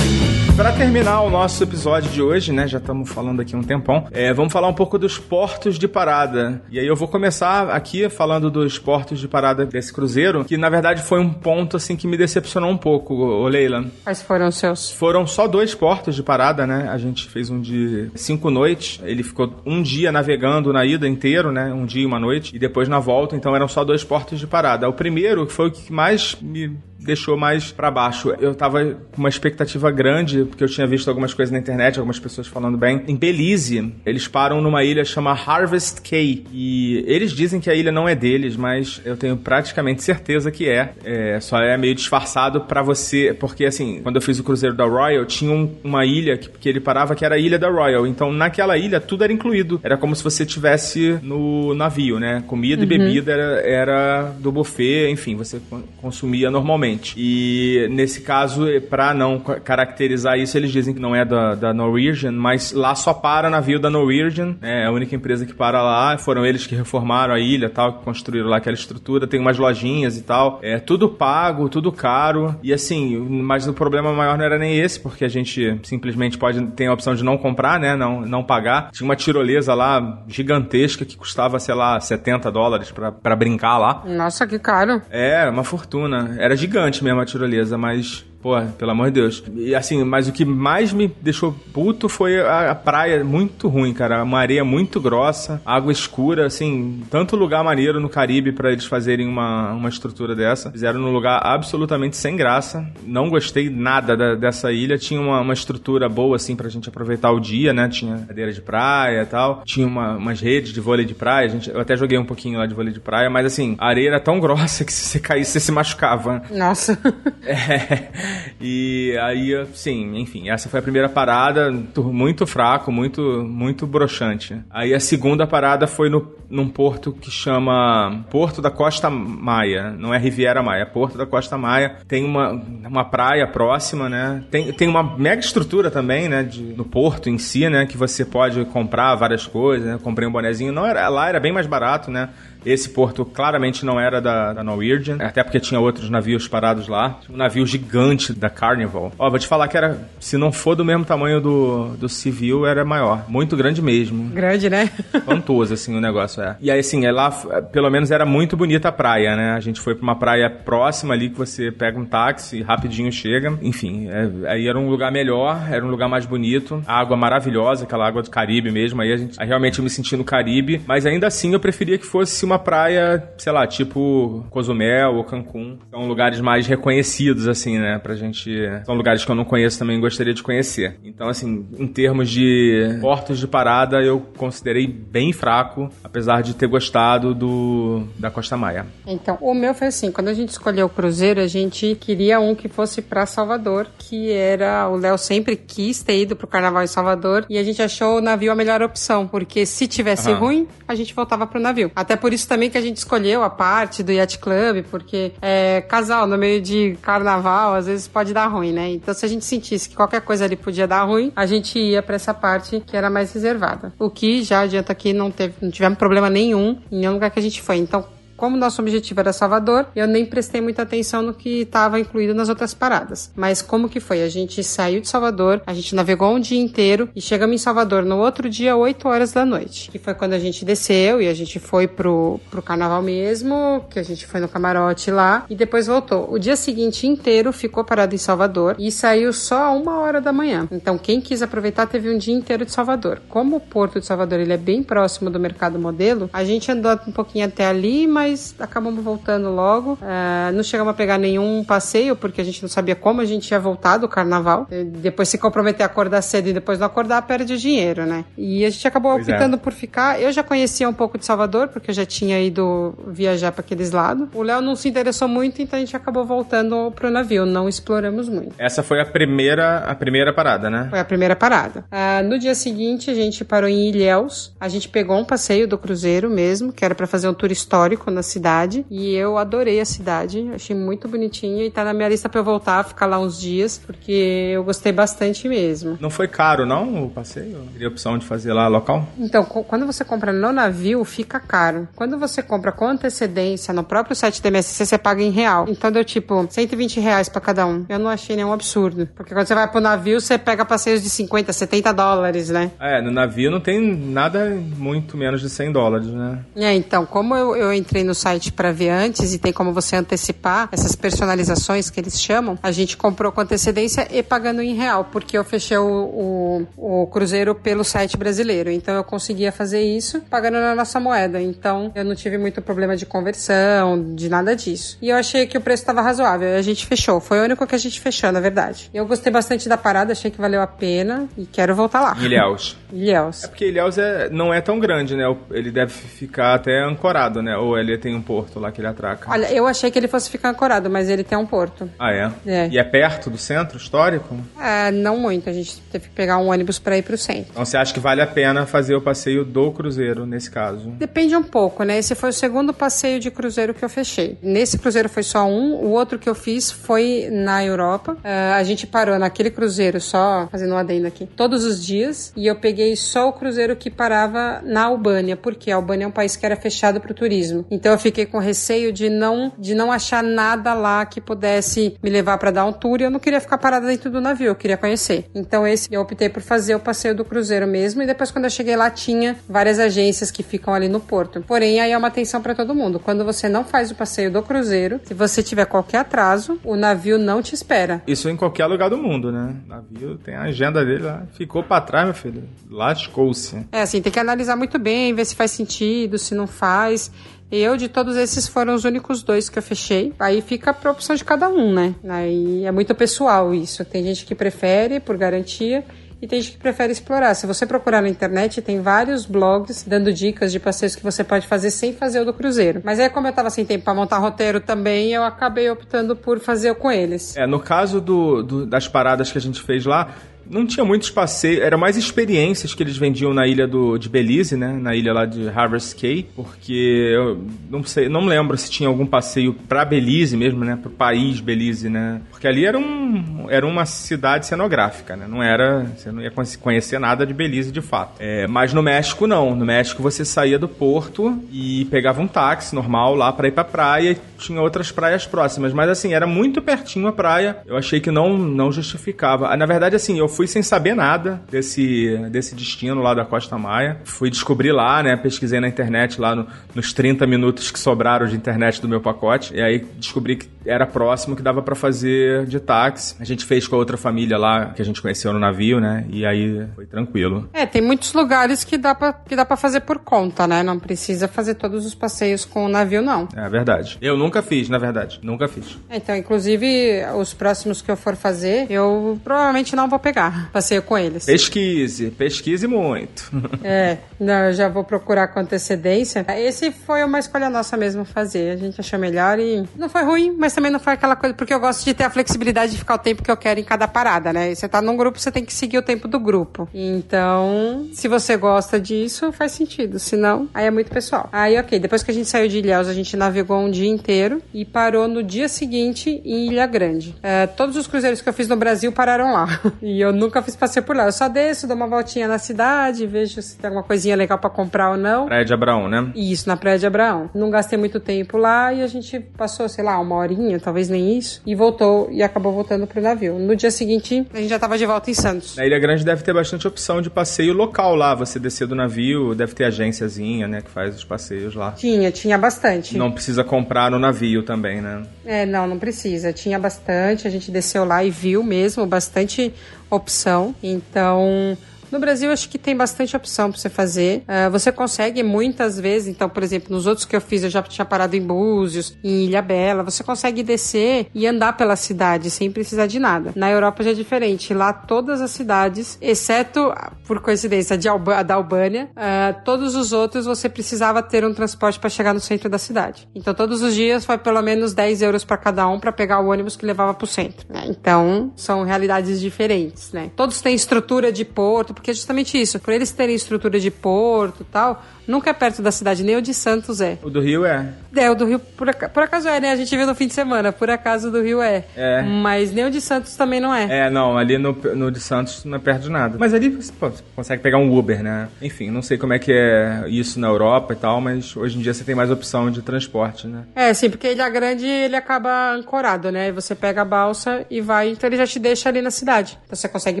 Para 0.60 0.72
terminar 0.72 1.22
o 1.22 1.30
nosso 1.30 1.62
episódio 1.62 2.10
de 2.10 2.20
hoje, 2.20 2.52
né, 2.52 2.68
já 2.68 2.76
estamos 2.76 3.08
falando 3.08 3.40
aqui 3.40 3.56
um 3.56 3.62
tempão, 3.62 4.06
é, 4.10 4.30
vamos 4.34 4.52
falar 4.52 4.68
um 4.68 4.74
pouco 4.74 4.98
dos 4.98 5.16
portos 5.16 5.78
de 5.78 5.88
parada. 5.88 6.60
E 6.70 6.78
aí 6.78 6.86
eu 6.86 6.94
vou 6.94 7.08
começar 7.08 7.70
aqui 7.70 8.10
falando 8.10 8.50
dos 8.50 8.78
portos 8.78 9.18
de 9.18 9.26
parada 9.26 9.64
desse 9.64 9.90
cruzeiro, 9.90 10.44
que 10.44 10.58
na 10.58 10.68
verdade 10.68 11.00
foi 11.00 11.18
um 11.18 11.32
ponto 11.32 11.78
assim 11.78 11.96
que 11.96 12.06
me 12.06 12.14
decepcionou 12.14 12.70
um 12.70 12.76
pouco, 12.76 13.14
ô 13.14 13.48
Leila. 13.48 13.86
Quais 14.04 14.20
foram 14.20 14.48
os 14.48 14.58
seus? 14.58 14.90
Foram 14.90 15.26
só 15.26 15.48
dois 15.48 15.74
portos 15.74 16.14
de 16.14 16.22
parada, 16.22 16.66
né? 16.66 16.90
A 16.90 16.98
gente 16.98 17.26
fez 17.26 17.48
um 17.48 17.58
de 17.58 18.10
cinco 18.14 18.50
noites. 18.50 19.00
Ele 19.02 19.22
ficou 19.22 19.62
um 19.64 19.80
dia 19.80 20.12
navegando 20.12 20.74
na 20.74 20.84
ida 20.84 21.08
inteiro, 21.08 21.50
né? 21.50 21.72
Um 21.72 21.86
dia 21.86 22.02
e 22.02 22.06
uma 22.06 22.20
noite. 22.20 22.54
E 22.54 22.58
depois 22.58 22.86
na 22.86 22.98
volta, 22.98 23.34
então 23.34 23.56
eram 23.56 23.66
só 23.66 23.82
dois 23.82 24.04
portos 24.04 24.38
de 24.38 24.46
parada. 24.46 24.86
O 24.86 24.92
primeiro, 24.92 25.48
foi 25.48 25.68
o 25.68 25.70
que 25.70 25.90
mais 25.90 26.36
me 26.42 26.76
deixou 27.02 27.36
mais 27.36 27.72
para 27.72 27.90
baixo. 27.90 28.34
Eu 28.40 28.54
tava 28.54 28.84
com 29.12 29.18
uma 29.18 29.28
expectativa 29.28 29.90
grande, 29.90 30.44
porque 30.44 30.62
eu 30.62 30.68
tinha 30.68 30.86
visto 30.86 31.08
algumas 31.08 31.34
coisas 31.34 31.52
na 31.52 31.58
internet, 31.58 31.98
algumas 31.98 32.18
pessoas 32.18 32.46
falando 32.46 32.76
bem. 32.76 33.02
Em 33.08 33.16
Belize, 33.16 33.92
eles 34.04 34.28
param 34.28 34.60
numa 34.60 34.84
ilha 34.84 35.04
chamada 35.04 35.40
Harvest 35.40 36.02
Cay. 36.02 36.44
E 36.52 37.04
eles 37.06 37.32
dizem 37.32 37.60
que 37.60 37.70
a 37.70 37.74
ilha 37.74 37.90
não 37.90 38.08
é 38.08 38.14
deles, 38.14 38.56
mas 38.56 39.00
eu 39.04 39.16
tenho 39.16 39.36
praticamente 39.36 40.02
certeza 40.02 40.50
que 40.50 40.68
é. 40.68 40.92
é 41.04 41.40
só 41.40 41.58
é 41.58 41.76
meio 41.76 41.94
disfarçado 41.94 42.62
para 42.62 42.82
você, 42.82 43.34
porque 43.38 43.64
assim, 43.64 44.00
quando 44.02 44.16
eu 44.16 44.22
fiz 44.22 44.38
o 44.38 44.44
cruzeiro 44.44 44.76
da 44.76 44.84
Royal, 44.84 45.24
tinha 45.24 45.50
um, 45.50 45.74
uma 45.82 46.04
ilha 46.04 46.36
que, 46.36 46.48
que 46.48 46.68
ele 46.68 46.80
parava 46.80 47.14
que 47.14 47.24
era 47.24 47.36
a 47.36 47.38
ilha 47.38 47.58
da 47.58 47.70
Royal. 47.70 48.06
Então, 48.06 48.32
naquela 48.32 48.76
ilha, 48.76 49.00
tudo 49.00 49.24
era 49.24 49.32
incluído. 49.32 49.80
Era 49.82 49.96
como 49.96 50.14
se 50.14 50.22
você 50.22 50.44
tivesse 50.44 51.18
no 51.22 51.74
navio, 51.74 52.18
né? 52.18 52.42
Comida 52.46 52.82
uhum. 52.82 52.84
e 52.84 52.86
bebida 52.86 53.32
era, 53.32 53.60
era 53.60 54.22
do 54.38 54.52
buffet, 54.52 55.10
enfim, 55.10 55.36
você 55.36 55.60
consumia 56.00 56.50
normalmente. 56.50 56.89
E 57.16 57.88
nesse 57.90 58.20
caso, 58.22 58.66
para 58.88 59.12
não 59.14 59.38
caracterizar 59.38 60.38
isso, 60.38 60.56
eles 60.56 60.70
dizem 60.72 60.94
que 60.94 61.00
não 61.00 61.14
é 61.14 61.24
da, 61.24 61.54
da 61.54 61.74
Norwegian, 61.74 62.32
mas 62.32 62.72
lá 62.72 62.94
só 62.94 63.12
para 63.12 63.50
navio 63.50 63.78
da 63.78 63.90
Norwegian, 63.90 64.56
é 64.62 64.86
a 64.86 64.90
única 64.90 65.14
empresa 65.14 65.44
que 65.46 65.54
para 65.54 65.82
lá. 65.82 66.16
Foram 66.18 66.44
eles 66.44 66.66
que 66.66 66.74
reformaram 66.74 67.34
a 67.34 67.40
ilha 67.40 67.68
tal, 67.68 67.98
que 67.98 68.04
construíram 68.04 68.48
lá 68.48 68.56
aquela 68.56 68.74
estrutura. 68.74 69.26
Tem 69.26 69.40
umas 69.40 69.58
lojinhas 69.58 70.16
e 70.16 70.22
tal. 70.22 70.58
É 70.62 70.78
tudo 70.78 71.08
pago, 71.08 71.68
tudo 71.68 71.92
caro. 71.92 72.54
E 72.62 72.72
assim, 72.72 73.18
mas 73.18 73.66
o 73.66 73.74
problema 73.74 74.12
maior 74.12 74.36
não 74.36 74.44
era 74.44 74.58
nem 74.58 74.78
esse, 74.78 74.98
porque 74.98 75.24
a 75.24 75.28
gente 75.28 75.78
simplesmente 75.82 76.38
pode 76.38 76.64
ter 76.68 76.86
a 76.86 76.92
opção 76.92 77.14
de 77.14 77.24
não 77.24 77.36
comprar, 77.36 77.78
né? 77.78 77.96
Não, 77.96 78.22
não 78.22 78.42
pagar. 78.42 78.90
Tinha 78.92 79.04
uma 79.04 79.16
tirolesa 79.16 79.74
lá 79.74 80.22
gigantesca 80.26 81.04
que 81.04 81.16
custava, 81.16 81.58
sei 81.58 81.74
lá, 81.74 81.98
70 82.00 82.50
dólares 82.50 82.90
para 82.90 83.36
brincar 83.36 83.78
lá. 83.78 84.02
Nossa, 84.06 84.46
que 84.46 84.58
caro. 84.58 85.02
É, 85.10 85.48
uma 85.48 85.64
fortuna. 85.64 86.36
Era 86.38 86.56
gigante 86.56 86.79
mesmo 87.04 87.20
a 87.20 87.24
tirolesa, 87.24 87.76
mas 87.76 88.24
Pô, 88.42 88.58
pelo 88.78 88.90
amor 88.90 89.08
de 89.10 89.20
Deus. 89.20 89.42
E 89.54 89.74
assim, 89.74 90.02
mas 90.02 90.26
o 90.26 90.32
que 90.32 90.44
mais 90.44 90.92
me 90.92 91.08
deixou 91.20 91.54
puto 91.74 92.08
foi 92.08 92.40
a, 92.40 92.70
a, 92.70 92.74
praia 92.74 93.22
muito 93.22 93.68
ruim, 93.68 93.92
cara. 93.92 94.22
Uma 94.22 94.38
areia 94.38 94.64
muito 94.64 94.98
grossa, 94.98 95.60
água 95.64 95.92
escura, 95.92 96.46
assim, 96.46 97.02
tanto 97.10 97.36
lugar 97.36 97.62
maneiro 97.62 98.00
no 98.00 98.08
Caribe 98.08 98.52
para 98.52 98.72
eles 98.72 98.86
fazerem 98.86 99.28
uma, 99.28 99.72
uma 99.72 99.90
estrutura 99.90 100.34
dessa. 100.34 100.70
Fizeram 100.70 100.98
num 101.00 101.12
lugar 101.12 101.40
absolutamente 101.44 102.16
sem 102.16 102.34
graça. 102.34 102.86
Não 103.04 103.28
gostei 103.28 103.68
nada 103.68 104.16
da, 104.16 104.34
dessa 104.34 104.72
ilha. 104.72 104.96
Tinha 104.96 105.20
uma, 105.20 105.40
uma 105.40 105.52
estrutura 105.52 106.08
boa, 106.08 106.36
assim, 106.36 106.56
pra 106.56 106.68
gente 106.70 106.88
aproveitar 106.88 107.32
o 107.32 107.40
dia, 107.40 107.74
né? 107.74 107.88
Tinha 107.90 108.24
cadeira 108.26 108.52
de 108.52 108.62
praia 108.62 109.22
e 109.22 109.26
tal. 109.26 109.62
Tinha 109.66 109.86
uma, 109.86 110.16
umas 110.16 110.40
redes 110.40 110.72
de 110.72 110.80
vôlei 110.80 111.04
de 111.04 111.14
praia. 111.14 111.46
A 111.46 111.50
gente, 111.50 111.68
eu 111.68 111.80
até 111.80 111.94
joguei 111.94 112.16
um 112.16 112.24
pouquinho 112.24 112.58
lá 112.58 112.64
de 112.64 112.74
vôlei 112.74 112.92
de 112.92 113.00
praia, 113.00 113.28
mas 113.28 113.44
assim, 113.44 113.76
a 113.78 113.88
areia 113.88 114.08
era 114.08 114.20
tão 114.20 114.40
grossa 114.40 114.82
que 114.82 114.92
se 114.92 115.04
você 115.04 115.20
caísse, 115.20 115.52
você 115.52 115.60
se 115.60 115.72
machucava. 115.72 116.42
Nossa. 116.50 116.98
É. 117.42 118.29
E 118.60 119.16
aí, 119.22 119.66
sim, 119.74 120.18
enfim, 120.18 120.50
essa 120.50 120.68
foi 120.68 120.80
a 120.80 120.82
primeira 120.82 121.08
parada, 121.08 121.70
muito 121.96 122.46
fraco, 122.46 122.92
muito, 122.92 123.20
muito 123.48 123.86
broxante. 123.86 124.60
Aí 124.70 124.94
a 124.94 125.00
segunda 125.00 125.46
parada 125.46 125.86
foi 125.86 126.08
no, 126.08 126.34
num 126.50 126.68
porto 126.68 127.12
que 127.12 127.30
chama 127.30 128.24
Porto 128.30 128.60
da 128.60 128.70
Costa 128.70 129.08
Maia, 129.08 129.90
não 129.90 130.12
é 130.12 130.18
Riviera 130.18 130.62
Maia, 130.62 130.82
é 130.82 130.84
Porto 130.84 131.16
da 131.16 131.24
Costa 131.24 131.56
Maia. 131.56 131.96
Tem 132.08 132.24
uma, 132.24 132.52
uma 132.86 133.04
praia 133.04 133.46
próxima, 133.46 134.08
né? 134.08 134.42
Tem, 134.50 134.72
tem 134.72 134.88
uma 134.88 135.16
mega 135.16 135.40
estrutura 135.40 135.90
também, 135.90 136.28
né, 136.28 136.42
de, 136.42 136.62
no 136.62 136.84
porto 136.84 137.30
em 137.30 137.38
si, 137.38 137.68
né, 137.68 137.86
que 137.86 137.96
você 137.96 138.24
pode 138.24 138.64
comprar 138.66 139.14
várias 139.14 139.46
coisas, 139.46 139.86
né? 139.86 139.98
Comprei 140.02 140.26
um 140.28 140.32
bonezinho, 140.32 140.72
não 140.72 140.86
era, 140.86 141.08
lá 141.08 141.28
era 141.28 141.40
bem 141.40 141.52
mais 141.52 141.66
barato, 141.66 142.10
né? 142.10 142.30
Esse 142.64 142.88
porto 142.88 143.24
claramente 143.24 143.84
não 143.84 143.98
era 143.98 144.20
da, 144.20 144.52
da 144.52 144.62
Norwegian, 144.62 145.16
até 145.20 145.42
porque 145.42 145.60
tinha 145.60 145.80
outros 145.80 146.10
navios 146.10 146.46
parados 146.48 146.88
lá. 146.88 147.18
Um 147.28 147.36
navio 147.36 147.66
gigante 147.66 148.32
da 148.32 148.50
Carnival. 148.50 149.12
Ó, 149.18 149.30
vou 149.30 149.38
te 149.38 149.46
falar 149.46 149.68
que 149.68 149.76
era, 149.76 149.98
se 150.18 150.36
não 150.36 150.52
for 150.52 150.74
do 150.74 150.84
mesmo 150.84 151.04
tamanho 151.04 151.40
do, 151.40 151.96
do 151.96 152.08
civil, 152.08 152.66
era 152.66 152.84
maior. 152.84 153.24
Muito 153.28 153.56
grande 153.56 153.80
mesmo. 153.82 154.24
Grande, 154.30 154.68
né? 154.68 154.90
Fantoso, 155.24 155.74
assim, 155.74 155.96
o 155.96 156.00
negócio 156.00 156.42
é. 156.42 156.56
E 156.60 156.70
aí, 156.70 156.80
assim, 156.80 157.06
é 157.06 157.12
lá, 157.12 157.30
pelo 157.72 157.90
menos 157.90 158.10
era 158.10 158.26
muito 158.26 158.56
bonita 158.56 158.88
a 158.88 158.92
praia, 158.92 159.36
né? 159.36 159.52
A 159.52 159.60
gente 159.60 159.80
foi 159.80 159.94
pra 159.94 160.02
uma 160.02 160.16
praia 160.16 160.50
próxima 160.50 161.14
ali 161.14 161.30
que 161.30 161.38
você 161.38 161.70
pega 161.70 161.98
um 161.98 162.04
táxi 162.04 162.58
e 162.58 162.62
rapidinho 162.62 163.10
chega. 163.12 163.58
Enfim, 163.62 164.08
é, 164.08 164.50
aí 164.50 164.68
era 164.68 164.78
um 164.78 164.88
lugar 164.88 165.10
melhor, 165.10 165.68
era 165.70 165.84
um 165.84 165.88
lugar 165.88 166.08
mais 166.08 166.26
bonito. 166.26 166.82
A 166.86 167.00
água 167.00 167.16
maravilhosa, 167.16 167.84
aquela 167.84 168.06
água 168.06 168.22
do 168.22 168.30
Caribe 168.30 168.70
mesmo. 168.70 169.00
Aí 169.00 169.12
a 169.12 169.16
gente, 169.16 169.40
aí 169.40 169.46
realmente 169.46 169.78
eu 169.78 169.84
me 169.84 169.90
senti 169.90 170.16
no 170.16 170.24
Caribe. 170.24 170.80
Mas 170.86 171.06
ainda 171.06 171.26
assim 171.26 171.52
eu 171.52 171.60
preferia 171.60 171.98
que 171.98 172.06
fosse 172.06 172.34
uma 172.50 172.58
praia, 172.58 173.32
sei 173.38 173.52
lá, 173.52 173.66
tipo 173.66 174.44
Cozumel 174.50 175.14
ou 175.14 175.24
Cancún. 175.24 175.78
São 175.90 176.06
lugares 176.06 176.40
mais 176.40 176.66
reconhecidos, 176.66 177.46
assim, 177.46 177.78
né? 177.78 177.98
Pra 177.98 178.14
gente. 178.14 178.50
São 178.84 178.94
lugares 178.94 179.24
que 179.24 179.30
eu 179.30 179.36
não 179.36 179.44
conheço 179.44 179.78
também 179.78 180.00
gostaria 180.00 180.34
de 180.34 180.42
conhecer. 180.42 180.98
Então, 181.04 181.28
assim, 181.28 181.66
em 181.78 181.86
termos 181.86 182.28
de 182.28 182.98
portos 183.00 183.38
de 183.38 183.46
parada, 183.46 184.02
eu 184.02 184.20
considerei 184.36 184.86
bem 184.86 185.32
fraco, 185.32 185.90
apesar 186.02 186.42
de 186.42 186.54
ter 186.54 186.66
gostado 186.66 187.34
do 187.34 188.04
da 188.18 188.30
Costa 188.30 188.56
Maia. 188.56 188.86
Então, 189.06 189.38
o 189.40 189.54
meu 189.54 189.74
foi 189.74 189.88
assim: 189.88 190.10
quando 190.10 190.28
a 190.28 190.34
gente 190.34 190.50
escolheu 190.50 190.86
o 190.86 190.90
cruzeiro, 190.90 191.40
a 191.40 191.46
gente 191.46 191.96
queria 192.00 192.40
um 192.40 192.54
que 192.54 192.68
fosse 192.68 193.00
para 193.00 193.26
Salvador, 193.26 193.86
que 193.98 194.32
era. 194.32 194.88
O 194.88 194.96
Léo 194.96 195.16
sempre 195.18 195.56
quis 195.56 196.02
ter 196.02 196.20
ido 196.20 196.34
pro 196.34 196.46
carnaval 196.46 196.82
em 196.82 196.88
Salvador 196.88 197.46
e 197.48 197.58
a 197.58 197.62
gente 197.62 197.80
achou 197.82 198.18
o 198.18 198.20
navio 198.20 198.50
a 198.50 198.54
melhor 198.54 198.82
opção, 198.82 199.26
porque 199.26 199.64
se 199.64 199.86
tivesse 199.86 200.30
uhum. 200.30 200.38
ruim, 200.38 200.68
a 200.88 200.94
gente 200.94 201.14
voltava 201.14 201.46
pro 201.46 201.60
navio. 201.60 201.90
Até 201.94 202.16
por 202.16 202.32
isso 202.32 202.39
também 202.46 202.70
que 202.70 202.78
a 202.78 202.80
gente 202.80 202.96
escolheu 202.96 203.42
a 203.42 203.50
parte 203.50 204.02
do 204.02 204.12
Yacht 204.12 204.38
Club, 204.38 204.84
porque 204.90 205.32
é, 205.40 205.80
casal 205.82 206.26
no 206.26 206.36
meio 206.36 206.60
de 206.60 206.96
carnaval 207.02 207.74
às 207.74 207.86
vezes 207.86 208.08
pode 208.08 208.32
dar 208.32 208.46
ruim, 208.46 208.72
né? 208.72 208.90
Então 208.90 209.14
se 209.14 209.24
a 209.24 209.28
gente 209.28 209.44
sentisse 209.44 209.88
que 209.88 209.96
qualquer 209.96 210.20
coisa 210.20 210.44
ali 210.44 210.56
podia 210.56 210.86
dar 210.86 211.02
ruim, 211.04 211.32
a 211.34 211.46
gente 211.46 211.78
ia 211.78 212.02
para 212.02 212.16
essa 212.16 212.34
parte 212.34 212.82
que 212.86 212.96
era 212.96 213.10
mais 213.10 213.32
reservada. 213.32 213.92
O 213.98 214.10
que 214.10 214.42
já 214.42 214.60
adianta 214.60 214.92
aqui 214.92 215.12
não 215.12 215.30
teve, 215.30 215.54
não 215.60 215.70
tivemos 215.70 215.98
problema 215.98 216.30
nenhum 216.30 216.78
em 216.90 217.00
nenhum 217.00 217.14
lugar 217.14 217.30
que 217.30 217.38
a 217.38 217.42
gente 217.42 217.60
foi. 217.60 217.76
Então 217.76 218.04
como 218.40 218.56
nosso 218.56 218.80
objetivo 218.80 219.20
era 219.20 219.34
Salvador, 219.34 219.88
eu 219.94 220.08
nem 220.08 220.24
prestei 220.24 220.62
muita 220.62 220.80
atenção 220.80 221.20
no 221.20 221.34
que 221.34 221.60
estava 221.60 222.00
incluído 222.00 222.34
nas 222.34 222.48
outras 222.48 222.72
paradas. 222.72 223.30
Mas 223.36 223.60
como 223.60 223.86
que 223.86 224.00
foi? 224.00 224.22
A 224.22 224.30
gente 224.30 224.64
saiu 224.64 225.02
de 225.02 225.08
Salvador, 225.10 225.60
a 225.66 225.74
gente 225.74 225.94
navegou 225.94 226.34
um 226.34 226.40
dia 226.40 226.58
inteiro 226.58 227.10
e 227.14 227.20
chegamos 227.20 227.54
em 227.54 227.58
Salvador 227.58 228.02
no 228.02 228.16
outro 228.16 228.48
dia, 228.48 228.74
8 228.74 229.06
horas 229.06 229.32
da 229.32 229.44
noite. 229.44 229.90
Que 229.90 229.98
foi 229.98 230.14
quando 230.14 230.32
a 230.32 230.38
gente 230.38 230.64
desceu 230.64 231.20
e 231.20 231.28
a 231.28 231.34
gente 231.34 231.58
foi 231.58 231.86
pro, 231.86 232.40
pro 232.50 232.62
carnaval 232.62 233.02
mesmo, 233.02 233.84
que 233.90 233.98
a 233.98 234.02
gente 234.02 234.26
foi 234.26 234.40
no 234.40 234.48
camarote 234.48 235.10
lá 235.10 235.44
e 235.50 235.54
depois 235.54 235.86
voltou. 235.86 236.32
O 236.32 236.38
dia 236.38 236.56
seguinte 236.56 237.06
inteiro 237.06 237.52
ficou 237.52 237.84
parado 237.84 238.14
em 238.14 238.18
Salvador 238.18 238.74
e 238.78 238.90
saiu 238.90 239.34
só 239.34 239.76
uma 239.76 239.98
hora 239.98 240.18
da 240.18 240.32
manhã. 240.32 240.66
Então 240.72 240.96
quem 240.96 241.20
quis 241.20 241.42
aproveitar 241.42 241.86
teve 241.86 242.08
um 242.08 242.16
dia 242.16 242.34
inteiro 242.34 242.64
de 242.64 242.72
Salvador. 242.72 243.20
Como 243.28 243.56
o 243.56 243.60
Porto 243.60 244.00
de 244.00 244.06
Salvador 244.06 244.40
ele 244.40 244.54
é 244.54 244.56
bem 244.56 244.82
próximo 244.82 245.28
do 245.28 245.38
mercado 245.38 245.78
modelo, 245.78 246.30
a 246.32 246.42
gente 246.42 246.72
andou 246.72 246.98
um 247.06 247.12
pouquinho 247.12 247.44
até 247.44 247.66
ali, 247.66 248.06
mas 248.06 248.29
mas 248.30 248.54
acabamos 248.58 249.02
voltando 249.02 249.50
logo. 249.50 249.98
É, 250.02 250.52
não 250.52 250.62
chegamos 250.62 250.92
a 250.92 250.94
pegar 250.94 251.18
nenhum 251.18 251.64
passeio, 251.64 252.16
porque 252.16 252.40
a 252.40 252.44
gente 252.44 252.62
não 252.62 252.68
sabia 252.68 252.94
como 252.94 253.20
a 253.20 253.24
gente 253.24 253.50
ia 253.50 253.58
voltar 253.58 253.98
do 253.98 254.08
carnaval. 254.08 254.66
E 254.70 254.84
depois 254.84 255.28
se 255.28 255.38
comprometer 255.38 255.82
a 255.82 255.86
acordar 255.86 256.22
cedo 256.22 256.48
e 256.48 256.52
depois 256.52 256.78
não 256.78 256.86
acordar, 256.86 257.22
perde 257.22 257.54
o 257.54 257.56
dinheiro, 257.58 258.06
né? 258.06 258.24
E 258.36 258.64
a 258.64 258.70
gente 258.70 258.86
acabou 258.86 259.12
pois 259.12 259.28
é. 259.28 259.32
optando 259.32 259.56
é. 259.56 259.58
por 259.58 259.72
ficar. 259.72 260.20
Eu 260.20 260.32
já 260.32 260.42
conhecia 260.42 260.88
um 260.88 260.92
pouco 260.92 261.18
de 261.18 261.24
Salvador, 261.24 261.68
porque 261.68 261.90
eu 261.90 261.94
já 261.94 262.06
tinha 262.06 262.40
ido 262.40 262.94
viajar 263.06 263.52
para 263.52 263.60
aqueles 263.60 263.90
lados. 263.90 264.28
O 264.34 264.42
Léo 264.42 264.60
não 264.60 264.76
se 264.76 264.88
interessou 264.88 265.28
muito, 265.28 265.60
então 265.60 265.76
a 265.76 265.80
gente 265.80 265.96
acabou 265.96 266.24
voltando 266.24 266.90
pro 266.92 267.10
navio, 267.10 267.44
não 267.44 267.68
exploramos 267.68 268.28
muito. 268.28 268.54
Essa 268.58 268.82
foi 268.82 269.00
a 269.00 269.06
primeira, 269.06 269.78
a 269.78 269.94
primeira 269.94 270.32
parada, 270.32 270.70
né? 270.70 270.86
Foi 270.90 270.98
a 270.98 271.04
primeira 271.04 271.34
parada. 271.34 271.84
Uh, 271.90 272.28
no 272.28 272.38
dia 272.38 272.54
seguinte, 272.54 273.10
a 273.10 273.14
gente 273.14 273.44
parou 273.44 273.68
em 273.68 273.88
Ilhéus. 273.88 274.54
A 274.60 274.68
gente 274.68 274.88
pegou 274.88 275.16
um 275.18 275.24
passeio 275.24 275.66
do 275.66 275.76
cruzeiro 275.76 276.30
mesmo, 276.30 276.72
que 276.72 276.84
era 276.84 276.94
para 276.94 277.06
fazer 277.06 277.28
um 277.28 277.34
tour 277.34 277.50
histórico 277.50 278.10
na 278.10 278.19
cidade 278.22 278.84
e 278.90 279.14
eu 279.14 279.38
adorei 279.38 279.80
a 279.80 279.84
cidade, 279.84 280.50
achei 280.54 280.74
muito 280.76 281.08
bonitinha 281.08 281.64
e 281.64 281.70
tá 281.70 281.84
na 281.84 281.92
minha 281.92 282.08
lista 282.08 282.28
para 282.28 282.40
eu 282.40 282.44
voltar, 282.44 282.84
ficar 282.84 283.06
lá 283.06 283.18
uns 283.18 283.40
dias, 283.40 283.78
porque 283.78 284.52
eu 284.54 284.64
gostei 284.64 284.92
bastante 284.92 285.48
mesmo. 285.48 285.98
Não 286.00 286.10
foi 286.10 286.28
caro 286.28 286.66
não 286.66 287.04
o 287.04 287.10
passeio? 287.10 287.58
Teria 287.72 287.88
opção 287.88 288.18
de 288.18 288.26
fazer 288.26 288.52
lá 288.52 288.68
local? 288.68 289.06
Então, 289.18 289.44
quando 289.44 289.86
você 289.86 290.04
compra 290.04 290.32
no 290.32 290.52
navio, 290.52 291.04
fica 291.04 291.40
caro. 291.40 291.88
Quando 291.94 292.18
você 292.18 292.42
compra 292.42 292.72
com 292.72 292.86
antecedência 292.86 293.72
no 293.74 293.84
próprio 293.84 294.14
site 294.14 294.42
da 294.42 294.48
MSC, 294.48 294.86
você 294.86 294.98
paga 294.98 295.22
em 295.22 295.30
real. 295.30 295.66
Então 295.68 295.90
deu 295.90 296.04
tipo 296.04 296.46
120 296.48 297.00
reais 297.00 297.28
para 297.28 297.40
cada 297.40 297.66
um. 297.66 297.84
Eu 297.88 297.98
não 297.98 298.08
achei 298.08 298.36
nenhum 298.36 298.52
absurdo. 298.52 299.08
Porque 299.14 299.34
quando 299.34 299.46
você 299.46 299.54
vai 299.54 299.68
pro 299.68 299.80
navio, 299.80 300.20
você 300.20 300.38
pega 300.38 300.64
passeios 300.64 301.02
de 301.02 301.10
50, 301.10 301.52
70 301.52 301.92
dólares, 301.92 302.50
né? 302.50 302.70
É, 302.80 303.00
no 303.00 303.10
navio 303.10 303.50
não 303.50 303.60
tem 303.60 303.80
nada 303.80 304.56
muito 304.76 305.16
menos 305.16 305.40
de 305.40 305.48
100 305.48 305.72
dólares, 305.72 306.06
né? 306.08 306.38
É, 306.56 306.74
então, 306.74 307.06
como 307.06 307.34
eu, 307.34 307.56
eu 307.56 307.72
entrei 307.72 308.04
no 308.04 308.09
no 308.10 308.14
site 308.14 308.52
para 308.52 308.72
ver 308.72 308.90
antes 308.90 309.32
e 309.32 309.38
tem 309.38 309.52
como 309.52 309.72
você 309.72 309.94
antecipar 309.94 310.68
essas 310.72 310.96
personalizações 310.96 311.88
que 311.88 312.00
eles 312.00 312.20
chamam, 312.20 312.58
a 312.62 312.72
gente 312.72 312.96
comprou 312.96 313.30
com 313.30 313.40
antecedência 313.40 314.06
e 314.10 314.22
pagando 314.22 314.60
em 314.60 314.74
real, 314.74 315.08
porque 315.12 315.38
eu 315.38 315.44
fechei 315.44 315.78
o, 315.78 316.66
o, 316.76 317.02
o 317.02 317.06
cruzeiro 317.06 317.54
pelo 317.54 317.84
site 317.84 318.16
brasileiro. 318.16 318.70
Então 318.70 318.94
eu 318.94 319.04
conseguia 319.04 319.52
fazer 319.52 319.80
isso 319.80 320.20
pagando 320.28 320.54
na 320.54 320.74
nossa 320.74 320.98
moeda. 320.98 321.40
Então 321.40 321.92
eu 321.94 322.04
não 322.04 322.14
tive 322.14 322.36
muito 322.36 322.60
problema 322.60 322.96
de 322.96 323.06
conversão, 323.06 324.14
de 324.14 324.28
nada 324.28 324.56
disso. 324.56 324.98
E 325.00 325.08
eu 325.08 325.16
achei 325.16 325.46
que 325.46 325.56
o 325.56 325.60
preço 325.60 325.82
estava 325.82 326.02
razoável. 326.02 326.48
E 326.48 326.56
a 326.56 326.62
gente 326.62 326.84
fechou. 326.86 327.20
Foi 327.20 327.38
o 327.38 327.44
único 327.44 327.66
que 327.66 327.74
a 327.74 327.78
gente 327.78 328.00
fechou, 328.00 328.32
na 328.32 328.40
verdade. 328.40 328.90
Eu 328.92 329.06
gostei 329.06 329.32
bastante 329.32 329.68
da 329.68 329.76
parada, 329.76 330.12
achei 330.12 330.30
que 330.30 330.40
valeu 330.40 330.60
a 330.60 330.66
pena 330.66 331.28
e 331.38 331.46
quero 331.46 331.74
voltar 331.74 332.00
lá. 332.00 332.16
Ilhéus. 332.20 332.76
Ilhéus. 332.92 333.44
É 333.44 333.48
porque 333.48 333.68
Ilhéus 333.68 333.98
é, 333.98 334.28
não 334.30 334.52
é 334.52 334.60
tão 334.60 334.80
grande, 334.80 335.14
né? 335.14 335.24
Ele 335.52 335.70
deve 335.70 335.92
ficar 335.92 336.54
até 336.54 336.82
ancorado, 336.82 337.40
né? 337.42 337.56
Ou 337.56 337.78
ele 337.78 337.92
tem 338.00 338.14
um 338.14 338.22
porto 338.22 338.58
lá 338.58 338.72
que 338.72 338.80
ele 338.80 338.88
atraca. 338.88 339.30
Olha, 339.30 339.52
eu 339.52 339.66
achei 339.66 339.90
que 339.90 339.98
ele 339.98 340.08
fosse 340.08 340.30
ficar 340.30 340.50
ancorado, 340.50 340.90
mas 340.90 341.08
ele 341.08 341.22
tem 341.22 341.36
um 341.38 341.46
porto. 341.46 341.88
Ah, 341.98 342.12
é? 342.12 342.32
É. 342.46 342.68
E 342.68 342.78
é 342.78 342.84
perto 342.84 343.30
do 343.30 343.38
centro 343.38 343.76
histórico? 343.76 344.36
É, 344.60 344.90
não 344.90 345.16
muito. 345.18 345.48
A 345.48 345.52
gente 345.52 345.80
teve 345.92 346.08
que 346.08 346.14
pegar 346.14 346.38
um 346.38 346.50
ônibus 346.50 346.78
para 346.78 346.96
ir 346.96 347.02
pro 347.02 347.16
centro. 347.16 347.50
Então 347.50 347.64
você 347.64 347.76
acha 347.76 347.92
que 347.92 348.00
vale 348.00 348.20
a 348.20 348.26
pena 348.26 348.66
fazer 348.66 348.94
o 348.94 349.00
passeio 349.00 349.44
do 349.44 349.70
cruzeiro 349.72 350.26
nesse 350.26 350.50
caso? 350.50 350.90
Depende 350.90 351.36
um 351.36 351.42
pouco, 351.42 351.84
né? 351.84 351.98
Esse 351.98 352.14
foi 352.14 352.30
o 352.30 352.32
segundo 352.32 352.72
passeio 352.72 353.20
de 353.20 353.30
cruzeiro 353.30 353.74
que 353.74 353.84
eu 353.84 353.88
fechei. 353.88 354.38
Nesse 354.42 354.78
cruzeiro 354.78 355.08
foi 355.08 355.22
só 355.22 355.46
um, 355.46 355.74
o 355.74 355.90
outro 355.90 356.18
que 356.18 356.28
eu 356.28 356.34
fiz 356.34 356.70
foi 356.70 357.28
na 357.30 357.64
Europa. 357.64 358.12
Uh, 358.12 358.54
a 358.54 358.62
gente 358.62 358.86
parou 358.86 359.18
naquele 359.18 359.50
cruzeiro 359.50 360.00
só, 360.00 360.48
fazendo 360.50 360.74
um 360.74 360.76
adendo 360.76 361.06
aqui, 361.06 361.26
todos 361.26 361.64
os 361.64 361.84
dias, 361.84 362.32
e 362.36 362.46
eu 362.46 362.56
peguei 362.56 362.96
só 362.96 363.28
o 363.28 363.32
cruzeiro 363.32 363.76
que 363.76 363.90
parava 363.90 364.60
na 364.64 364.84
Albânia, 364.84 365.36
porque 365.36 365.70
a 365.70 365.76
Albânia 365.76 366.04
é 366.04 366.08
um 366.08 366.12
país 366.12 366.36
que 366.36 366.46
era 366.46 366.56
fechado 366.56 367.00
para 367.00 367.12
o 367.12 367.14
turismo. 367.14 367.64
Então 367.70 367.79
eu 367.88 367.98
fiquei 367.98 368.26
com 368.26 368.38
receio 368.38 368.92
de 368.92 369.08
não 369.08 369.52
de 369.58 369.74
não 369.74 369.90
achar 369.90 370.22
nada 370.22 370.74
lá 370.74 371.04
que 371.06 371.20
pudesse 371.20 371.96
me 372.02 372.10
levar 372.10 372.38
para 372.38 372.50
dar 372.50 372.64
um 372.64 372.72
tour 372.72 373.00
e 373.00 373.04
eu 373.04 373.10
não 373.10 373.18
queria 373.18 373.40
ficar 373.40 373.58
parada 373.58 373.86
dentro 373.86 374.10
do 374.10 374.20
navio, 374.20 374.48
eu 374.48 374.54
queria 374.54 374.76
conhecer. 374.76 375.26
Então 375.34 375.66
esse 375.66 375.88
eu 375.92 376.00
optei 376.00 376.28
por 376.28 376.42
fazer 376.42 376.74
o 376.74 376.80
passeio 376.80 377.14
do 377.14 377.24
cruzeiro 377.24 377.66
mesmo 377.66 378.02
e 378.02 378.06
depois 378.06 378.30
quando 378.30 378.44
eu 378.44 378.50
cheguei 378.50 378.76
lá 378.76 378.90
tinha 378.90 379.36
várias 379.48 379.78
agências 379.78 380.30
que 380.30 380.42
ficam 380.42 380.74
ali 380.74 380.88
no 380.88 381.00
porto. 381.00 381.42
Porém 381.46 381.80
aí 381.80 381.92
é 381.92 381.98
uma 381.98 382.08
atenção 382.08 382.42
para 382.42 382.54
todo 382.54 382.74
mundo. 382.74 382.98
Quando 382.98 383.24
você 383.24 383.48
não 383.48 383.64
faz 383.64 383.90
o 383.90 383.94
passeio 383.94 384.30
do 384.30 384.42
cruzeiro, 384.42 385.00
se 385.04 385.14
você 385.14 385.42
tiver 385.42 385.66
qualquer 385.66 385.98
atraso, 385.98 386.58
o 386.64 386.76
navio 386.76 387.18
não 387.18 387.42
te 387.42 387.54
espera. 387.54 388.02
Isso 388.06 388.28
em 388.28 388.36
qualquer 388.36 388.66
lugar 388.66 388.90
do 388.90 388.98
mundo, 388.98 389.30
né? 389.32 389.56
O 389.64 389.68
navio 389.68 390.18
tem 390.18 390.34
a 390.34 390.42
agenda 390.42 390.84
dele 390.84 391.04
lá. 391.04 391.22
Ficou 391.32 391.62
para 391.62 391.80
trás, 391.80 392.04
meu 392.04 392.14
filho. 392.14 392.42
Lascou-se. 392.68 393.66
É 393.72 393.82
assim, 393.82 394.00
tem 394.00 394.12
que 394.12 394.18
analisar 394.18 394.56
muito 394.56 394.78
bem, 394.78 395.14
ver 395.14 395.24
se 395.24 395.34
faz 395.34 395.50
sentido, 395.50 396.18
se 396.18 396.34
não 396.34 396.46
faz. 396.46 397.10
Eu, 397.50 397.76
de 397.76 397.88
todos 397.88 398.16
esses, 398.16 398.46
foram 398.46 398.74
os 398.74 398.84
únicos 398.84 399.22
dois 399.22 399.48
que 399.48 399.58
eu 399.58 399.62
fechei. 399.62 400.12
Aí 400.18 400.40
fica 400.40 400.72
pra 400.72 400.90
opção 400.90 401.16
de 401.16 401.24
cada 401.24 401.48
um, 401.48 401.72
né? 401.72 401.94
Aí 402.08 402.64
é 402.64 402.70
muito 402.70 402.94
pessoal 402.94 403.52
isso. 403.52 403.84
Tem 403.84 404.04
gente 404.04 404.24
que 404.24 404.34
prefere 404.34 405.00
por 405.00 405.16
garantia 405.16 405.84
e 406.22 406.26
tem 406.26 406.40
gente 406.40 406.52
que 406.52 406.58
prefere 406.58 406.92
explorar. 406.92 407.34
Se 407.34 407.46
você 407.46 407.66
procurar 407.66 408.02
na 408.02 408.08
internet, 408.08 408.60
tem 408.60 408.80
vários 408.80 409.24
blogs 409.24 409.84
dando 409.84 410.12
dicas 410.12 410.52
de 410.52 410.60
passeios 410.60 410.94
que 410.94 411.02
você 411.02 411.24
pode 411.24 411.46
fazer 411.46 411.70
sem 411.70 411.94
fazer 411.94 412.20
o 412.20 412.24
do 412.24 412.34
cruzeiro. 412.34 412.82
Mas 412.84 413.00
aí, 413.00 413.08
como 413.08 413.26
eu 413.26 413.32
tava 413.32 413.48
sem 413.48 413.64
tempo 413.64 413.84
para 413.84 413.94
montar 413.94 414.18
roteiro 414.18 414.60
também, 414.60 415.12
eu 415.12 415.24
acabei 415.24 415.70
optando 415.70 416.14
por 416.14 416.38
fazer 416.38 416.74
com 416.74 416.90
eles. 416.90 417.36
É, 417.36 417.46
no 417.46 417.58
caso 417.58 418.00
do, 418.00 418.42
do, 418.42 418.66
das 418.66 418.86
paradas 418.86 419.32
que 419.32 419.38
a 419.38 419.40
gente 419.40 419.62
fez 419.62 419.86
lá, 419.86 420.14
não 420.50 420.66
tinha 420.66 420.84
muitos 420.84 421.08
passeios, 421.10 421.62
era 421.62 421.78
mais 421.78 421.96
experiências 421.96 422.74
que 422.74 422.82
eles 422.82 422.96
vendiam 422.96 423.32
na 423.32 423.46
ilha 423.46 423.66
do, 423.66 423.96
de 423.96 424.08
Belize, 424.08 424.56
né? 424.56 424.72
Na 424.72 424.94
ilha 424.94 425.12
lá 425.12 425.24
de 425.24 425.48
Harvest 425.48 425.94
Cay, 425.98 426.26
porque 426.34 427.12
eu 427.14 427.40
não 427.70 427.84
sei, 427.84 428.08
não 428.08 428.26
lembro 428.26 428.58
se 428.58 428.70
tinha 428.70 428.88
algum 428.88 429.06
passeio 429.06 429.54
para 429.54 429.84
Belize 429.84 430.36
mesmo, 430.36 430.64
né? 430.64 430.76
Pro 430.76 430.90
país 430.90 431.40
Belize, 431.40 431.88
né? 431.88 432.20
Porque 432.40 432.48
ali 432.48 432.64
era, 432.64 432.78
um, 432.78 433.48
era 433.50 433.66
uma 433.66 433.84
cidade 433.84 434.46
cenográfica, 434.46 435.14
né? 435.14 435.26
Não 435.28 435.42
era, 435.42 435.84
você 435.94 436.10
não 436.10 436.22
ia 436.22 436.32
conhecer 436.58 436.98
nada 436.98 437.26
de 437.26 437.34
Belize 437.34 437.70
de 437.70 437.82
fato. 437.82 438.14
É, 438.18 438.46
mas 438.46 438.72
no 438.72 438.82
México 438.82 439.26
não, 439.26 439.54
no 439.54 439.66
México 439.66 440.02
você 440.02 440.24
saía 440.24 440.58
do 440.58 440.66
porto 440.66 441.38
e 441.52 441.84
pegava 441.90 442.22
um 442.22 442.26
táxi 442.26 442.74
normal 442.74 443.14
lá 443.14 443.30
para 443.30 443.48
ir 443.48 443.50
pra 443.50 443.62
praia, 443.62 444.12
e 444.12 444.18
tinha 444.38 444.58
outras 444.58 444.90
praias 444.90 445.26
próximas, 445.26 445.74
mas 445.74 445.90
assim, 445.90 446.14
era 446.14 446.26
muito 446.26 446.62
pertinho 446.62 447.08
a 447.08 447.12
praia. 447.12 447.58
Eu 447.66 447.76
achei 447.76 448.00
que 448.00 448.10
não 448.10 448.38
não 448.38 448.72
justificava. 448.72 449.54
Na 449.54 449.66
verdade 449.66 449.94
assim, 449.94 450.18
eu 450.18 450.26
fui 450.26 450.46
sem 450.46 450.62
saber 450.62 450.94
nada 450.94 451.42
desse, 451.50 452.16
desse 452.30 452.54
destino 452.54 453.02
lá 453.02 453.12
da 453.12 453.26
Costa 453.26 453.58
Maia. 453.58 453.98
Fui 454.04 454.30
descobrir 454.30 454.72
lá, 454.72 455.02
né? 455.02 455.14
Pesquisei 455.14 455.60
na 455.60 455.68
internet 455.68 456.18
lá 456.18 456.34
no, 456.34 456.46
nos 456.74 456.94
30 456.94 457.26
minutos 457.26 457.70
que 457.70 457.78
sobraram 457.78 458.26
de 458.26 458.34
internet 458.34 458.80
do 458.80 458.88
meu 458.88 459.02
pacote. 459.02 459.54
E 459.54 459.60
aí 459.60 459.84
descobri 459.98 460.36
que 460.36 460.48
era 460.64 460.86
próximo, 460.86 461.36
que 461.36 461.42
dava 461.42 461.62
para 461.62 461.74
fazer 461.74 462.46
de 462.46 462.60
táxi. 462.60 463.16
A 463.20 463.24
gente 463.24 463.44
fez 463.44 463.66
com 463.66 463.76
a 463.76 463.78
outra 463.78 463.96
família 463.96 464.38
lá 464.38 464.66
que 464.66 464.82
a 464.82 464.84
gente 464.84 465.00
conheceu 465.00 465.32
no 465.32 465.38
navio, 465.38 465.80
né? 465.80 466.04
E 466.08 466.24
aí 466.26 466.66
foi 466.74 466.86
tranquilo. 466.86 467.48
É, 467.52 467.66
tem 467.66 467.82
muitos 467.82 468.12
lugares 468.12 468.64
que 468.64 468.76
dá 468.76 468.94
pra, 468.94 469.12
que 469.12 469.34
dá 469.34 469.44
pra 469.44 469.56
fazer 469.56 469.80
por 469.80 469.98
conta, 469.98 470.46
né? 470.46 470.62
Não 470.62 470.78
precisa 470.78 471.28
fazer 471.28 471.54
todos 471.54 471.86
os 471.86 471.94
passeios 471.94 472.44
com 472.44 472.66
o 472.66 472.68
navio, 472.68 473.02
não. 473.02 473.28
É 473.36 473.48
verdade. 473.48 473.98
Eu 474.00 474.16
nunca 474.16 474.42
fiz, 474.42 474.68
na 474.68 474.78
verdade. 474.78 475.20
Nunca 475.22 475.48
fiz. 475.48 475.78
Então, 475.90 476.16
inclusive, 476.16 477.02
os 477.16 477.32
próximos 477.34 477.82
que 477.82 477.90
eu 477.90 477.96
for 477.96 478.16
fazer, 478.16 478.66
eu 478.70 479.18
provavelmente 479.22 479.74
não 479.74 479.88
vou 479.88 479.98
pegar 479.98 480.50
passeio 480.52 480.82
com 480.82 480.96
eles. 480.96 481.24
Pesquise, 481.24 482.10
pesquise 482.10 482.66
muito. 482.66 483.30
é, 483.62 483.98
não, 484.18 484.44
eu 484.44 484.52
já 484.52 484.68
vou 484.68 484.84
procurar 484.84 485.28
com 485.28 485.40
antecedência. 485.40 486.24
Esse 486.36 486.70
foi 486.70 487.04
uma 487.04 487.18
escolha 487.18 487.48
nossa 487.48 487.76
mesmo 487.76 488.04
fazer. 488.04 488.52
A 488.52 488.56
gente 488.56 488.80
achou 488.80 488.98
melhor 488.98 489.38
e 489.38 489.64
não 489.76 489.88
foi 489.88 490.02
ruim, 490.02 490.34
mas 490.36 490.49
também 490.54 490.70
não 490.70 490.80
foi 490.80 490.94
aquela 490.94 491.16
coisa, 491.16 491.34
porque 491.34 491.52
eu 491.52 491.60
gosto 491.60 491.84
de 491.84 491.94
ter 491.94 492.04
a 492.04 492.10
flexibilidade 492.10 492.72
de 492.72 492.78
ficar 492.78 492.94
o 492.94 492.98
tempo 492.98 493.22
que 493.22 493.30
eu 493.30 493.36
quero 493.36 493.60
em 493.60 493.64
cada 493.64 493.86
parada, 493.86 494.32
né? 494.32 494.52
E 494.52 494.56
você 494.56 494.68
tá 494.68 494.80
num 494.80 494.96
grupo, 494.96 495.18
você 495.18 495.30
tem 495.30 495.44
que 495.44 495.52
seguir 495.52 495.78
o 495.78 495.82
tempo 495.82 496.08
do 496.08 496.18
grupo. 496.18 496.68
Então, 496.74 497.88
se 497.92 498.08
você 498.08 498.36
gosta 498.36 498.80
disso, 498.80 499.32
faz 499.32 499.52
sentido. 499.52 499.98
Se 499.98 500.16
não, 500.16 500.48
aí 500.52 500.66
é 500.66 500.70
muito 500.70 500.90
pessoal. 500.90 501.28
Aí, 501.32 501.58
ok, 501.58 501.78
depois 501.78 502.02
que 502.02 502.10
a 502.10 502.14
gente 502.14 502.28
saiu 502.28 502.48
de 502.48 502.58
Ilhéus, 502.58 502.88
a 502.88 502.94
gente 502.94 503.16
navegou 503.16 503.58
um 503.58 503.70
dia 503.70 503.88
inteiro 503.88 504.42
e 504.52 504.64
parou 504.64 505.08
no 505.08 505.22
dia 505.22 505.48
seguinte 505.48 506.20
em 506.24 506.48
Ilha 506.48 506.66
Grande. 506.66 507.10
Uh, 507.18 507.48
todos 507.56 507.76
os 507.76 507.86
cruzeiros 507.86 508.20
que 508.20 508.28
eu 508.28 508.32
fiz 508.32 508.48
no 508.48 508.56
Brasil 508.56 508.92
pararam 508.92 509.32
lá. 509.32 509.60
e 509.82 510.00
eu 510.00 510.12
nunca 510.12 510.42
fiz 510.42 510.56
passeio 510.56 510.84
por 510.84 510.96
lá. 510.96 511.06
Eu 511.06 511.12
só 511.12 511.28
desço, 511.28 511.66
dou 511.66 511.76
uma 511.76 511.86
voltinha 511.86 512.28
na 512.28 512.38
cidade, 512.38 513.06
vejo 513.06 513.40
se 513.42 513.56
tem 513.56 513.68
alguma 513.68 513.84
coisinha 513.84 514.16
legal 514.16 514.38
para 514.38 514.50
comprar 514.50 514.90
ou 514.90 514.96
não. 514.96 515.26
Praia 515.26 515.44
de 515.44 515.52
Abraão, 515.52 515.88
né? 515.88 516.10
Isso, 516.14 516.48
na 516.48 516.56
Praia 516.56 516.78
de 516.78 516.86
Abraão. 516.86 517.30
Não 517.34 517.50
gastei 517.50 517.78
muito 517.78 518.00
tempo 518.00 518.36
lá 518.36 518.72
e 518.72 518.82
a 518.82 518.86
gente 518.86 519.18
passou, 519.20 519.68
sei 519.68 519.84
lá, 519.84 519.98
uma 519.98 520.16
horinha, 520.16 520.39
talvez 520.60 520.88
nem 520.88 521.18
isso, 521.18 521.42
e 521.46 521.54
voltou 521.54 522.08
e 522.10 522.22
acabou 522.22 522.52
voltando 522.52 522.86
pro 522.86 523.00
navio. 523.00 523.38
No 523.38 523.54
dia 523.54 523.70
seguinte, 523.70 524.26
a 524.32 524.38
gente 524.38 524.48
já 524.48 524.58
tava 524.58 524.78
de 524.78 524.86
volta 524.86 525.10
em 525.10 525.14
Santos. 525.14 525.56
Na 525.56 525.66
Ilha 525.66 525.78
Grande 525.78 526.04
deve 526.04 526.22
ter 526.22 526.32
bastante 526.32 526.66
opção 526.66 527.00
de 527.02 527.10
passeio 527.10 527.52
local 527.52 527.94
lá. 527.94 528.14
Você 528.14 528.38
descer 528.38 528.66
do 528.66 528.74
navio, 528.74 529.34
deve 529.34 529.54
ter 529.54 529.64
agênciazinha, 529.64 530.46
né, 530.48 530.60
que 530.60 530.70
faz 530.70 530.96
os 530.96 531.04
passeios 531.04 531.54
lá. 531.54 531.72
Tinha, 531.72 532.10
tinha 532.10 532.38
bastante. 532.38 532.96
Não 532.96 533.10
precisa 533.10 533.44
comprar 533.44 533.90
no 533.90 533.98
navio 533.98 534.42
também, 534.42 534.80
né? 534.80 535.02
É, 535.24 535.46
não, 535.46 535.66
não 535.66 535.78
precisa. 535.78 536.32
Tinha 536.32 536.58
bastante, 536.58 537.26
a 537.26 537.30
gente 537.30 537.50
desceu 537.50 537.84
lá 537.84 538.02
e 538.04 538.10
viu 538.10 538.42
mesmo 538.42 538.86
bastante 538.86 539.52
opção. 539.90 540.54
Então, 540.62 541.56
no 541.90 541.98
Brasil, 541.98 542.30
acho 542.30 542.48
que 542.48 542.58
tem 542.58 542.76
bastante 542.76 543.16
opção 543.16 543.50
para 543.50 543.60
você 543.60 543.68
fazer. 543.68 544.22
Uh, 544.22 544.50
você 544.50 544.70
consegue 544.70 545.22
muitas 545.22 545.78
vezes, 545.78 546.08
então, 546.08 546.28
por 546.28 546.42
exemplo, 546.42 546.74
nos 546.74 546.86
outros 546.86 547.04
que 547.04 547.14
eu 547.16 547.20
fiz, 547.20 547.42
eu 547.42 547.50
já 547.50 547.62
tinha 547.62 547.84
parado 547.84 548.16
em 548.16 548.20
Búzios, 548.20 548.96
em 549.02 549.24
Ilha 549.24 549.42
Bela. 549.42 549.82
Você 549.82 550.04
consegue 550.04 550.42
descer 550.42 551.08
e 551.14 551.26
andar 551.26 551.56
pela 551.56 551.76
cidade 551.76 552.30
sem 552.30 552.50
precisar 552.50 552.86
de 552.86 552.98
nada. 552.98 553.32
Na 553.34 553.50
Europa 553.50 553.82
já 553.82 553.90
é 553.90 553.94
diferente. 553.94 554.54
Lá, 554.54 554.72
todas 554.72 555.20
as 555.20 555.30
cidades, 555.30 555.98
exceto, 556.00 556.72
por 557.06 557.20
coincidência, 557.20 557.76
de 557.76 557.88
Alba, 557.88 558.22
da 558.22 558.34
Albânia, 558.34 558.90
uh, 558.92 559.42
todos 559.44 559.74
os 559.74 559.92
outros 559.92 560.26
você 560.26 560.48
precisava 560.48 561.02
ter 561.02 561.24
um 561.24 561.34
transporte 561.34 561.78
para 561.78 561.90
chegar 561.90 562.14
no 562.14 562.20
centro 562.20 562.48
da 562.48 562.58
cidade. 562.58 563.08
Então, 563.14 563.34
todos 563.34 563.62
os 563.62 563.74
dias 563.74 564.04
foi 564.04 564.18
pelo 564.18 564.40
menos 564.42 564.74
10 564.74 565.02
euros 565.02 565.24
para 565.24 565.36
cada 565.36 565.66
um 565.68 565.80
para 565.80 565.92
pegar 565.92 566.20
o 566.20 566.28
ônibus 566.28 566.56
que 566.56 566.64
levava 566.64 566.94
para 566.94 567.04
o 567.04 567.08
centro. 567.08 567.46
Né? 567.48 567.64
Então, 567.66 568.32
são 568.36 568.62
realidades 568.62 569.20
diferentes, 569.20 569.92
né? 569.92 570.10
Todos 570.14 570.40
têm 570.40 570.54
estrutura 570.54 571.10
de 571.10 571.24
porto 571.24 571.74
porque 571.80 571.90
é 571.90 571.94
justamente 571.94 572.40
isso. 572.40 572.60
Por 572.60 572.72
eles 572.72 572.92
terem 572.92 573.14
estrutura 573.14 573.58
de 573.58 573.70
porto 573.70 574.42
e 574.42 574.44
tal, 574.44 574.84
nunca 575.10 575.30
é 575.30 575.32
perto 575.32 575.60
da 575.60 575.72
cidade, 575.72 576.02
nem 576.02 576.16
o 576.16 576.22
de 576.22 576.32
Santos 576.32 576.80
é. 576.80 576.98
O 577.02 577.10
do 577.10 577.20
Rio 577.20 577.44
é. 577.44 577.66
É, 577.94 578.10
o 578.10 578.14
do 578.14 578.24
Rio, 578.24 578.38
por, 578.38 578.72
por 578.72 579.02
acaso 579.02 579.28
é, 579.28 579.40
né? 579.40 579.50
A 579.50 579.56
gente 579.56 579.76
viu 579.76 579.86
no 579.86 579.94
fim 579.94 580.06
de 580.06 580.14
semana, 580.14 580.52
por 580.52 580.70
acaso 580.70 581.08
o 581.08 581.10
do 581.10 581.20
Rio 581.20 581.42
é. 581.42 581.64
É. 581.76 582.02
Mas 582.02 582.52
nem 582.52 582.64
o 582.64 582.70
de 582.70 582.80
Santos 582.80 583.16
também 583.16 583.40
não 583.40 583.52
é. 583.52 583.86
É, 583.86 583.90
não, 583.90 584.16
ali 584.16 584.38
no, 584.38 584.52
no 584.52 584.90
de 584.90 585.00
Santos 585.00 585.44
não 585.44 585.56
é 585.56 585.58
perto 585.58 585.82
de 585.82 585.90
nada. 585.90 586.16
Mas 586.18 586.32
ali 586.32 586.48
você, 586.48 586.72
pô, 586.72 586.88
você 586.88 587.02
consegue 587.14 587.42
pegar 587.42 587.58
um 587.58 587.76
Uber, 587.76 588.02
né? 588.02 588.28
Enfim, 588.40 588.70
não 588.70 588.82
sei 588.82 588.96
como 588.96 589.12
é 589.12 589.18
que 589.18 589.32
é 589.32 589.84
isso 589.88 590.20
na 590.20 590.28
Europa 590.28 590.72
e 590.72 590.76
tal, 590.76 591.00
mas 591.00 591.36
hoje 591.36 591.58
em 591.58 591.60
dia 591.60 591.74
você 591.74 591.82
tem 591.82 591.94
mais 591.94 592.10
opção 592.10 592.50
de 592.50 592.62
transporte, 592.62 593.26
né? 593.26 593.44
É, 593.54 593.74
sim, 593.74 593.90
porque 593.90 594.12
Ilha 594.12 594.28
Grande 594.28 594.66
ele 594.66 594.94
acaba 594.94 595.52
ancorado, 595.52 596.12
né? 596.12 596.30
Você 596.32 596.54
pega 596.54 596.82
a 596.82 596.84
balsa 596.84 597.44
e 597.50 597.60
vai, 597.60 597.90
então 597.90 598.08
ele 598.08 598.16
já 598.16 598.26
te 598.26 598.38
deixa 598.38 598.68
ali 598.68 598.80
na 598.80 598.90
cidade. 598.90 599.38
Então 599.44 599.56
você 599.56 599.68
consegue 599.68 600.00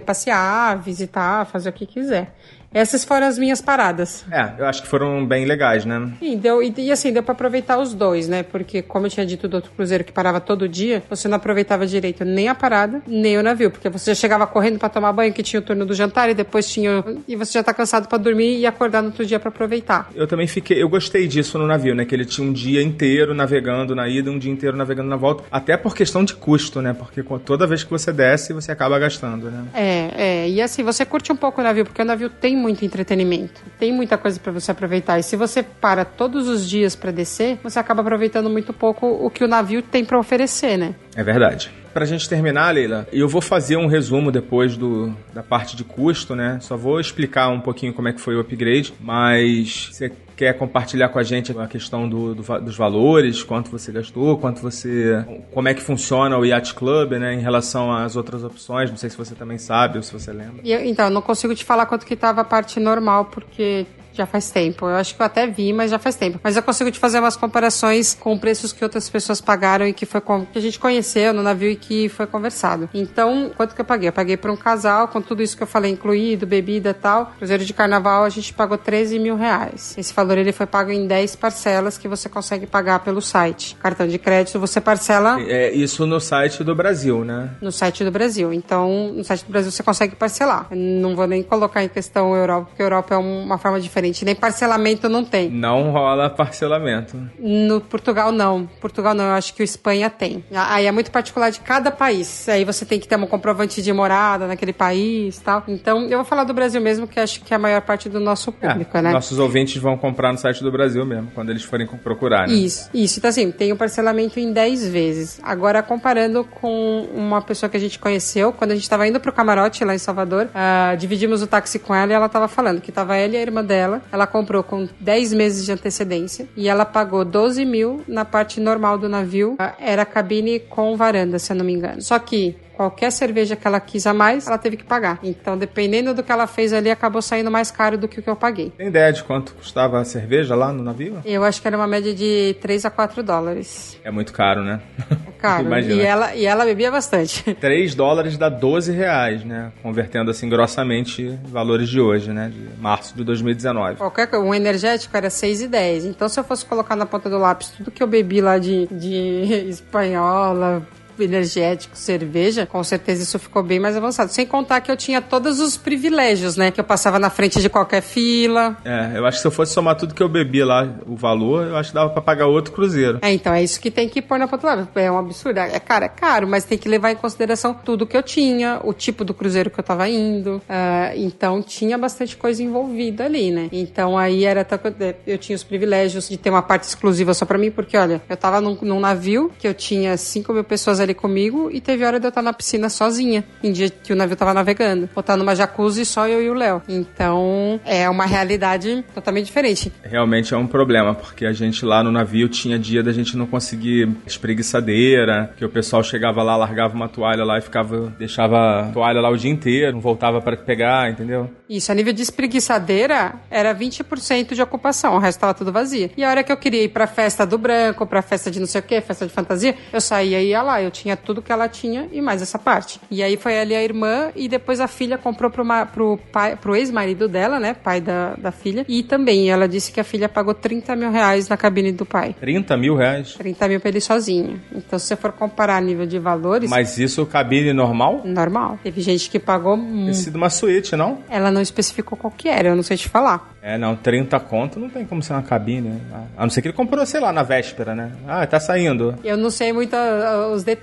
passear, 0.00 0.78
visitar, 0.78 1.44
fazer 1.46 1.70
o 1.70 1.72
que 1.72 1.86
quiser. 1.86 2.32
Essas 2.72 3.04
foram 3.04 3.26
as 3.26 3.36
minhas 3.36 3.60
paradas. 3.60 4.24
É, 4.30 4.52
eu 4.58 4.66
acho 4.66 4.82
que 4.82 4.88
foram 4.88 5.26
bem 5.26 5.44
legais, 5.44 5.84
né? 5.84 6.12
E, 6.22 6.36
deu, 6.36 6.62
e, 6.62 6.72
e 6.78 6.92
assim, 6.92 7.12
deu 7.12 7.22
pra 7.22 7.32
aproveitar 7.32 7.78
os 7.78 7.92
dois, 7.92 8.28
né? 8.28 8.44
Porque, 8.44 8.80
como 8.80 9.06
eu 9.06 9.10
tinha 9.10 9.26
dito 9.26 9.48
do 9.48 9.54
outro 9.54 9.72
cruzeiro 9.72 10.04
que 10.04 10.12
parava 10.12 10.40
todo 10.40 10.68
dia, 10.68 11.02
você 11.10 11.26
não 11.26 11.36
aproveitava 11.36 11.84
direito 11.86 12.24
nem 12.24 12.48
a 12.48 12.54
parada, 12.54 13.02
nem 13.06 13.36
o 13.36 13.42
navio. 13.42 13.70
Porque 13.70 13.88
você 13.88 14.12
já 14.12 14.14
chegava 14.14 14.46
correndo 14.46 14.78
pra 14.78 14.88
tomar 14.88 15.12
banho, 15.12 15.32
que 15.32 15.42
tinha 15.42 15.58
o 15.58 15.62
turno 15.62 15.84
do 15.84 15.94
jantar, 15.94 16.30
e 16.30 16.34
depois 16.34 16.70
tinha. 16.70 17.04
E 17.26 17.34
você 17.34 17.54
já 17.54 17.62
tá 17.62 17.74
cansado 17.74 18.06
pra 18.06 18.18
dormir 18.18 18.58
e 18.58 18.66
acordar 18.66 19.02
no 19.02 19.08
outro 19.08 19.26
dia 19.26 19.40
pra 19.40 19.48
aproveitar. 19.48 20.08
Eu 20.14 20.28
também 20.28 20.46
fiquei, 20.46 20.80
eu 20.80 20.88
gostei 20.88 21.26
disso 21.26 21.58
no 21.58 21.66
navio, 21.66 21.94
né? 21.94 22.04
Que 22.04 22.14
ele 22.14 22.24
tinha 22.24 22.46
um 22.46 22.52
dia 22.52 22.80
inteiro 22.82 23.34
navegando 23.34 23.96
na 23.96 24.08
ida, 24.08 24.30
um 24.30 24.38
dia 24.38 24.52
inteiro 24.52 24.76
navegando 24.76 25.08
na 25.08 25.16
volta, 25.16 25.42
até 25.50 25.76
por 25.76 25.94
questão 25.94 26.24
de 26.24 26.34
custo, 26.34 26.80
né? 26.80 26.92
Porque 26.92 27.22
toda 27.44 27.66
vez 27.66 27.82
que 27.82 27.90
você 27.90 28.12
desce, 28.12 28.52
você 28.52 28.70
acaba 28.70 28.96
gastando, 28.98 29.50
né? 29.50 29.64
É, 29.74 30.10
é. 30.16 30.48
E 30.48 30.62
assim, 30.62 30.84
você 30.84 31.04
curte 31.04 31.32
um 31.32 31.36
pouco 31.36 31.60
o 31.60 31.64
navio, 31.64 31.84
porque 31.84 32.00
o 32.00 32.04
navio 32.04 32.30
tem 32.30 32.59
muito 32.60 32.84
entretenimento. 32.84 33.62
Tem 33.78 33.92
muita 33.92 34.16
coisa 34.16 34.38
pra 34.38 34.52
você 34.52 34.70
aproveitar. 34.70 35.18
E 35.18 35.22
se 35.22 35.34
você 35.34 35.62
para 35.62 36.04
todos 36.04 36.48
os 36.48 36.68
dias 36.68 36.94
pra 36.94 37.10
descer, 37.10 37.58
você 37.62 37.78
acaba 37.78 38.02
aproveitando 38.02 38.48
muito 38.48 38.72
pouco 38.72 39.06
o 39.06 39.30
que 39.30 39.42
o 39.42 39.48
navio 39.48 39.82
tem 39.82 40.04
pra 40.04 40.18
oferecer, 40.18 40.76
né? 40.76 40.94
É 41.16 41.22
verdade. 41.24 41.70
Pra 41.92 42.04
gente 42.04 42.28
terminar, 42.28 42.72
Leila, 42.72 43.06
eu 43.12 43.28
vou 43.28 43.40
fazer 43.40 43.76
um 43.76 43.86
resumo 43.88 44.30
depois 44.30 44.76
do, 44.76 45.12
da 45.34 45.42
parte 45.42 45.74
de 45.76 45.82
custo, 45.82 46.36
né? 46.36 46.58
Só 46.60 46.76
vou 46.76 47.00
explicar 47.00 47.48
um 47.48 47.60
pouquinho 47.60 47.92
como 47.92 48.06
é 48.06 48.12
que 48.12 48.20
foi 48.20 48.36
o 48.36 48.40
upgrade, 48.40 48.94
mas 49.00 49.88
você 49.92 50.12
quer 50.36 50.54
compartilhar 50.56 51.08
com 51.08 51.18
a 51.18 51.22
gente 51.24 51.52
a 51.58 51.66
questão 51.66 52.08
do, 52.08 52.34
do 52.34 52.60
dos 52.60 52.76
valores, 52.76 53.42
quanto 53.42 53.70
você 53.72 53.90
gastou, 53.90 54.38
quanto 54.38 54.62
você. 54.62 55.22
como 55.52 55.68
é 55.68 55.74
que 55.74 55.82
funciona 55.82 56.38
o 56.38 56.44
Yacht 56.46 56.74
Club, 56.74 57.12
né? 57.14 57.34
Em 57.34 57.40
relação 57.40 57.92
às 57.92 58.14
outras 58.14 58.44
opções. 58.44 58.88
Não 58.88 58.96
sei 58.96 59.10
se 59.10 59.16
você 59.18 59.34
também 59.34 59.58
sabe 59.58 59.96
ou 59.98 60.02
se 60.04 60.12
você 60.12 60.32
lembra. 60.32 60.62
Eu- 60.64 60.84
então, 60.84 61.10
não 61.10 61.20
consigo 61.20 61.54
te 61.56 61.64
falar 61.64 61.86
quanto 61.86 62.06
que 62.06 62.14
tava 62.14 62.42
a 62.42 62.44
parte 62.44 62.78
normal, 62.78 63.24
porque 63.26 63.84
já 64.20 64.26
faz 64.26 64.50
tempo. 64.50 64.86
Eu 64.86 64.96
acho 64.96 65.14
que 65.14 65.22
eu 65.22 65.26
até 65.26 65.46
vi, 65.46 65.72
mas 65.72 65.90
já 65.90 65.98
faz 65.98 66.14
tempo. 66.14 66.38
Mas 66.42 66.56
eu 66.56 66.62
consigo 66.62 66.90
te 66.90 66.98
fazer 66.98 67.18
umas 67.20 67.36
comparações 67.36 68.14
com 68.14 68.36
preços 68.38 68.72
que 68.72 68.84
outras 68.84 69.08
pessoas 69.08 69.40
pagaram 69.40 69.86
e 69.86 69.92
que 69.92 70.04
foi 70.04 70.20
com- 70.20 70.44
que 70.44 70.58
a 70.58 70.62
gente 70.62 70.78
conheceu 70.78 71.32
no 71.32 71.42
navio 71.42 71.70
e 71.70 71.76
que 71.76 72.08
foi 72.08 72.26
conversado. 72.26 72.88
Então, 72.92 73.50
quanto 73.56 73.74
que 73.74 73.80
eu 73.80 73.84
paguei? 73.84 74.08
Eu 74.08 74.12
paguei 74.12 74.36
para 74.36 74.52
um 74.52 74.56
casal, 74.56 75.08
com 75.08 75.22
tudo 75.22 75.42
isso 75.42 75.56
que 75.56 75.62
eu 75.62 75.66
falei, 75.66 75.90
incluído, 75.92 76.46
bebida 76.46 76.90
e 76.90 76.94
tal. 76.94 77.32
Cruzeiro 77.38 77.64
de 77.64 77.72
carnaval, 77.72 78.24
a 78.24 78.28
gente 78.28 78.52
pagou 78.52 78.76
13 78.76 79.18
mil 79.18 79.36
reais. 79.36 79.94
Esse 79.96 80.12
valor 80.12 80.36
ele 80.36 80.52
foi 80.52 80.66
pago 80.66 80.90
em 80.90 81.06
10 81.06 81.34
parcelas 81.36 81.96
que 81.96 82.06
você 82.08 82.28
consegue 82.28 82.66
pagar 82.66 83.00
pelo 83.00 83.22
site. 83.22 83.76
Cartão 83.80 84.06
de 84.06 84.18
crédito, 84.18 84.58
você 84.60 84.80
parcela 84.80 85.40
É 85.40 85.70
isso 85.72 86.04
no 86.06 86.20
site 86.20 86.62
do 86.62 86.74
Brasil, 86.74 87.24
né? 87.24 87.50
no 87.60 87.72
site 87.72 88.04
do 88.04 88.10
Brasil. 88.10 88.52
Então, 88.52 89.12
no 89.14 89.24
site 89.24 89.44
do 89.44 89.50
Brasil 89.52 89.70
você 89.70 89.82
consegue 89.82 90.14
parcelar. 90.14 90.66
Não 90.70 91.16
vou 91.16 91.26
nem 91.26 91.42
colocar 91.42 91.82
em 91.82 91.88
questão 91.88 92.34
Europa, 92.34 92.66
porque 92.68 92.82
Europa 92.82 93.14
é 93.14 93.18
um- 93.18 93.44
uma 93.44 93.58
forma 93.58 93.80
diferente. 93.80 94.09
Nem 94.24 94.34
parcelamento 94.34 95.08
não 95.08 95.24
tem. 95.24 95.50
Não 95.50 95.90
rola 95.90 96.28
parcelamento. 96.30 97.16
No 97.38 97.80
Portugal, 97.80 98.32
não. 98.32 98.66
Portugal, 98.80 99.14
não. 99.14 99.24
Eu 99.24 99.32
acho 99.32 99.54
que 99.54 99.62
o 99.62 99.64
Espanha 99.64 100.10
tem. 100.10 100.44
Aí 100.52 100.86
é 100.86 100.92
muito 100.92 101.10
particular 101.10 101.50
de 101.50 101.60
cada 101.60 101.90
país. 101.90 102.48
Aí 102.48 102.64
você 102.64 102.84
tem 102.84 102.98
que 102.98 103.08
ter 103.08 103.16
um 103.16 103.26
comprovante 103.26 103.82
de 103.82 103.92
morada 103.92 104.46
naquele 104.46 104.72
país 104.72 105.38
e 105.38 105.40
tal. 105.42 105.62
Então, 105.68 106.04
eu 106.04 106.18
vou 106.18 106.24
falar 106.24 106.44
do 106.44 106.54
Brasil 106.54 106.80
mesmo, 106.80 107.06
que 107.06 107.18
acho 107.18 107.40
que 107.40 107.52
é 107.52 107.56
a 107.56 107.60
maior 107.60 107.80
parte 107.82 108.08
do 108.08 108.20
nosso 108.20 108.52
público, 108.52 108.96
É, 108.96 109.02
né? 109.02 109.12
Nossos 109.12 109.38
ouvintes 109.38 109.76
vão 109.80 109.96
comprar 109.96 110.32
no 110.32 110.38
site 110.38 110.62
do 110.62 110.70
Brasil 110.70 111.04
mesmo, 111.04 111.30
quando 111.34 111.50
eles 111.50 111.62
forem 111.62 111.86
procurar, 111.86 112.46
né? 112.48 112.54
Isso, 112.54 112.88
isso. 112.92 113.18
Então, 113.18 113.30
assim, 113.30 113.50
tem 113.50 113.72
o 113.72 113.76
parcelamento 113.76 114.38
em 114.38 114.52
10 114.52 114.88
vezes. 114.88 115.40
Agora, 115.42 115.82
comparando 115.82 116.44
com 116.44 117.08
uma 117.14 117.42
pessoa 117.42 117.68
que 117.68 117.76
a 117.76 117.80
gente 117.80 117.98
conheceu, 117.98 118.52
quando 118.52 118.72
a 118.72 118.74
gente 118.74 118.88
tava 118.88 119.06
indo 119.06 119.18
pro 119.20 119.32
camarote 119.32 119.84
lá 119.84 119.94
em 119.94 119.98
Salvador, 119.98 120.48
ah, 120.54 120.94
dividimos 120.98 121.42
o 121.42 121.46
táxi 121.46 121.78
com 121.78 121.94
ela 121.94 122.12
e 122.12 122.14
ela 122.14 122.28
tava 122.28 122.48
falando 122.48 122.80
que 122.80 122.92
tava 122.92 123.16
ela 123.16 123.34
e 123.34 123.36
a 123.36 123.40
irmã 123.40 123.64
dela. 123.64 123.89
Ela 124.12 124.26
comprou 124.26 124.62
com 124.62 124.88
10 125.00 125.32
meses 125.32 125.64
de 125.64 125.72
antecedência 125.72 126.48
e 126.56 126.68
ela 126.68 126.84
pagou 126.84 127.24
12 127.24 127.64
mil 127.64 128.02
na 128.06 128.24
parte 128.24 128.60
normal 128.60 128.98
do 128.98 129.08
navio. 129.08 129.56
Era 129.78 130.04
cabine 130.04 130.60
com 130.60 130.96
varanda, 130.96 131.38
se 131.38 131.52
eu 131.52 131.56
não 131.56 131.64
me 131.64 131.72
engano. 131.72 132.02
Só 132.02 132.18
que 132.18 132.56
qualquer 132.80 133.12
cerveja 133.12 133.54
que 133.56 133.66
ela 133.66 133.78
quis 133.78 134.06
a 134.06 134.14
mais, 134.14 134.46
ela 134.46 134.56
teve 134.56 134.78
que 134.78 134.84
pagar. 134.84 135.18
Então, 135.22 135.58
dependendo 135.58 136.14
do 136.14 136.22
que 136.22 136.32
ela 136.32 136.46
fez 136.46 136.72
ali, 136.72 136.90
acabou 136.90 137.20
saindo 137.20 137.50
mais 137.50 137.70
caro 137.70 137.98
do 137.98 138.08
que 138.08 138.20
o 138.20 138.22
que 138.22 138.30
eu 138.30 138.34
paguei. 138.34 138.72
Tem 138.74 138.86
ideia 138.86 139.12
de 139.12 139.22
quanto 139.22 139.52
custava 139.52 140.00
a 140.00 140.04
cerveja 140.04 140.54
lá 140.54 140.72
no 140.72 140.82
navio? 140.82 141.20
Eu 141.26 141.44
acho 141.44 141.60
que 141.60 141.68
era 141.68 141.76
uma 141.76 141.86
média 141.86 142.14
de 142.14 142.56
3 142.62 142.86
a 142.86 142.90
4 142.90 143.22
dólares. 143.22 144.00
É 144.02 144.10
muito 144.10 144.32
caro, 144.32 144.64
né? 144.64 144.80
É 145.10 145.32
caro. 145.38 145.66
Imagina. 145.68 145.92
E 145.92 146.00
ela, 146.00 146.34
e 146.34 146.46
ela 146.46 146.64
bebia 146.64 146.90
bastante. 146.90 147.52
3 147.60 147.94
dólares 147.94 148.38
dá 148.38 148.48
12 148.48 148.92
reais, 148.92 149.44
né? 149.44 149.72
Convertendo 149.82 150.30
assim 150.30 150.48
grossamente 150.48 151.38
valores 151.44 151.86
de 151.86 152.00
hoje, 152.00 152.32
né? 152.32 152.50
De 152.50 152.80
março 152.80 153.14
de 153.14 153.22
2019. 153.24 153.96
Qualquer 153.96 154.26
coisa, 154.26 154.42
um 154.42 154.54
energético 154.54 155.14
era 155.14 155.28
6,10. 155.28 156.06
Então, 156.06 156.30
se 156.30 156.40
eu 156.40 156.44
fosse 156.44 156.64
colocar 156.64 156.96
na 156.96 157.04
ponta 157.04 157.28
do 157.28 157.36
lápis 157.36 157.68
tudo 157.76 157.90
que 157.90 158.02
eu 158.02 158.06
bebi 158.06 158.40
lá 158.40 158.56
de, 158.56 158.86
de 158.86 159.68
espanhola, 159.68 160.82
energético, 161.22 161.96
cerveja, 161.96 162.66
com 162.66 162.82
certeza 162.82 163.22
isso 163.22 163.38
ficou 163.38 163.62
bem 163.62 163.78
mais 163.78 163.96
avançado. 163.96 164.30
Sem 164.32 164.46
contar 164.46 164.80
que 164.80 164.90
eu 164.90 164.96
tinha 164.96 165.20
todos 165.20 165.60
os 165.60 165.76
privilégios, 165.76 166.56
né? 166.56 166.70
Que 166.70 166.80
eu 166.80 166.84
passava 166.84 167.18
na 167.18 167.30
frente 167.30 167.60
de 167.60 167.68
qualquer 167.68 168.02
fila. 168.02 168.76
É, 168.84 169.12
eu 169.18 169.26
acho 169.26 169.38
que 169.38 169.42
se 169.42 169.46
eu 169.46 169.50
fosse 169.50 169.72
somar 169.72 169.96
tudo 169.96 170.14
que 170.14 170.22
eu 170.22 170.28
bebi 170.28 170.62
lá, 170.64 170.88
o 171.06 171.16
valor, 171.16 171.66
eu 171.68 171.76
acho 171.76 171.90
que 171.90 171.94
dava 171.94 172.10
pra 172.10 172.22
pagar 172.22 172.46
outro 172.46 172.72
cruzeiro. 172.72 173.18
É, 173.22 173.32
então 173.32 173.52
é 173.52 173.62
isso 173.62 173.80
que 173.80 173.90
tem 173.90 174.08
que 174.08 174.20
pôr 174.22 174.38
na 174.38 174.46
ponta. 174.48 174.88
É 174.94 175.10
um 175.10 175.18
absurdo. 175.18 175.58
É 175.58 175.78
caro, 175.80 176.04
é 176.04 176.08
caro, 176.08 176.46
mas 176.48 176.64
tem 176.64 176.78
que 176.78 176.88
levar 176.88 177.10
em 177.10 177.16
consideração 177.16 177.74
tudo 177.74 178.06
que 178.06 178.16
eu 178.16 178.22
tinha, 178.22 178.80
o 178.84 178.92
tipo 178.92 179.24
do 179.24 179.34
cruzeiro 179.34 179.70
que 179.70 179.78
eu 179.80 179.84
tava 179.84 180.08
indo. 180.08 180.60
Ah, 180.68 181.12
então 181.16 181.62
tinha 181.62 181.96
bastante 181.98 182.36
coisa 182.36 182.62
envolvida 182.62 183.24
ali, 183.24 183.50
né? 183.50 183.68
Então 183.72 184.16
aí 184.16 184.44
era 184.44 184.66
eu- 185.00 185.14
eu 185.34 185.38
tinha 185.38 185.56
os 185.56 185.64
privilégios 185.64 186.28
de 186.28 186.36
ter 186.36 186.50
uma 186.50 186.62
parte 186.62 186.84
exclusiva 186.84 187.34
só 187.34 187.44
pra 187.44 187.58
mim, 187.58 187.70
porque 187.70 187.96
olha, 187.96 188.20
eu 188.28 188.36
tava 188.36 188.60
num, 188.60 188.76
num 188.82 189.00
navio 189.00 189.50
que 189.58 189.66
eu 189.66 189.74
tinha 189.74 190.16
5 190.16 190.52
mil 190.52 190.64
pessoas 190.64 191.00
ali 191.00 191.09
comigo 191.14 191.70
e 191.72 191.80
teve 191.80 192.04
hora 192.04 192.18
de 192.18 192.26
eu 192.26 192.28
estar 192.28 192.42
na 192.42 192.52
piscina 192.52 192.88
sozinha, 192.88 193.44
em 193.62 193.72
dia 193.72 193.90
que 193.90 194.12
o 194.12 194.16
navio 194.16 194.36
tava 194.36 194.54
navegando. 194.54 195.08
Ou 195.14 195.22
tá 195.22 195.36
numa 195.36 195.54
jacuzzi 195.54 196.04
só 196.04 196.28
eu 196.28 196.42
e 196.42 196.50
o 196.50 196.54
Léo. 196.54 196.82
Então 196.88 197.80
é 197.84 198.08
uma 198.08 198.26
realidade 198.26 199.04
totalmente 199.14 199.46
diferente. 199.46 199.92
Realmente 200.02 200.54
é 200.54 200.56
um 200.56 200.66
problema, 200.66 201.14
porque 201.14 201.46
a 201.46 201.52
gente 201.52 201.84
lá 201.84 202.02
no 202.02 202.10
navio 202.10 202.48
tinha 202.48 202.78
dia 202.78 203.02
da 203.02 203.12
gente 203.12 203.36
não 203.36 203.46
conseguir 203.46 204.08
espreguiçadeira, 204.26 205.52
que 205.56 205.64
o 205.64 205.68
pessoal 205.68 206.02
chegava 206.02 206.42
lá, 206.42 206.56
largava 206.56 206.94
uma 206.94 207.08
toalha 207.08 207.44
lá 207.44 207.58
e 207.58 207.60
ficava, 207.60 208.12
deixava 208.18 208.80
a 208.80 208.92
toalha 208.92 209.20
lá 209.20 209.30
o 209.30 209.36
dia 209.36 209.50
inteiro, 209.50 209.92
não 209.92 210.00
voltava 210.00 210.40
para 210.40 210.56
pegar, 210.56 211.10
entendeu? 211.10 211.50
Isso, 211.68 211.90
a 211.90 211.94
nível 211.94 212.12
de 212.12 212.22
espreguiçadeira, 212.22 213.34
era 213.50 213.74
20% 213.74 214.54
de 214.54 214.62
ocupação, 214.62 215.14
o 215.14 215.18
resto 215.18 215.40
tava 215.40 215.54
tudo 215.54 215.72
vazio. 215.72 216.10
E 216.16 216.24
a 216.24 216.30
hora 216.30 216.42
que 216.42 216.52
eu 216.52 216.56
queria 216.56 216.84
ir 216.84 216.88
pra 216.88 217.06
festa 217.06 217.46
do 217.46 217.58
branco, 217.58 218.06
pra 218.06 218.22
festa 218.22 218.50
de 218.50 218.58
não 218.58 218.66
sei 218.66 218.80
o 218.80 218.84
que, 218.84 219.00
festa 219.00 219.26
de 219.26 219.32
fantasia, 219.32 219.74
eu 219.92 220.00
saía 220.00 220.40
e 220.42 220.48
ia 220.48 220.62
lá. 220.62 220.82
Eu 220.82 220.90
tinha 221.02 221.16
tudo 221.16 221.42
que 221.42 221.50
ela 221.52 221.68
tinha 221.68 222.08
e 222.12 222.20
mais 222.20 222.42
essa 222.42 222.58
parte. 222.58 223.00
E 223.10 223.22
aí 223.22 223.36
foi 223.36 223.58
ali 223.58 223.74
a 223.74 223.82
irmã 223.82 224.30
e 224.36 224.48
depois 224.48 224.80
a 224.80 224.86
filha 224.88 225.16
comprou 225.18 225.50
pro, 225.50 225.64
ma- 225.64 225.86
pro, 225.86 226.18
pai- 226.32 226.56
pro 226.56 226.74
ex-marido 226.76 227.28
dela, 227.28 227.58
né, 227.58 227.74
pai 227.74 228.00
da, 228.00 228.34
da 228.36 228.52
filha. 228.52 228.84
E 228.88 229.02
também 229.02 229.50
ela 229.50 229.68
disse 229.68 229.92
que 229.92 230.00
a 230.00 230.04
filha 230.04 230.28
pagou 230.28 230.54
30 230.54 230.94
mil 230.96 231.10
reais 231.10 231.48
na 231.48 231.56
cabine 231.56 231.92
do 231.92 232.04
pai. 232.06 232.34
30 232.38 232.76
mil 232.76 232.94
reais. 232.96 233.34
30 233.34 233.68
mil 233.68 233.80
pra 233.80 233.88
ele 233.88 234.00
sozinho. 234.00 234.60
Então, 234.74 234.98
se 234.98 235.06
você 235.06 235.16
for 235.16 235.32
comparar 235.32 235.76
a 235.76 235.80
nível 235.80 236.06
de 236.06 236.18
valores, 236.18 236.68
Mas 236.70 236.98
isso 236.98 237.24
cabine 237.26 237.72
normal? 237.72 238.22
normal. 238.24 238.78
Teve 238.82 239.00
gente 239.00 239.30
que 239.30 239.38
pagou 239.38 239.76
Tem 239.76 240.12
sido 240.14 240.36
uma 240.36 240.50
suíte, 240.50 240.96
não? 240.96 241.18
Ela 241.28 241.50
não 241.50 241.60
especificou 241.60 242.16
qual 242.18 242.30
que 242.30 242.48
era, 242.48 242.68
eu 242.68 242.76
não 242.76 242.82
sei 242.82 242.96
te 242.96 243.08
falar. 243.08 243.54
É, 243.62 243.76
não, 243.76 243.94
30 243.94 244.40
conto 244.40 244.80
não 244.80 244.88
tem 244.88 245.04
como 245.04 245.22
ser 245.22 245.34
uma 245.34 245.42
cabine. 245.42 245.90
né? 245.90 246.00
A 246.36 246.42
não 246.42 246.50
ser 246.50 246.62
que 246.62 246.68
ele 246.68 246.74
comprou, 246.76 247.04
sei 247.04 247.20
lá, 247.20 247.30
na 247.32 247.42
véspera, 247.42 247.94
né? 247.94 248.10
Ah, 248.26 248.46
tá 248.46 248.58
saindo. 248.58 249.14
Eu 249.22 249.36
não 249.36 249.50
sei 249.50 249.70
muito 249.72 249.94
ah, 249.94 250.48
os 250.54 250.62
detalhes, 250.64 250.80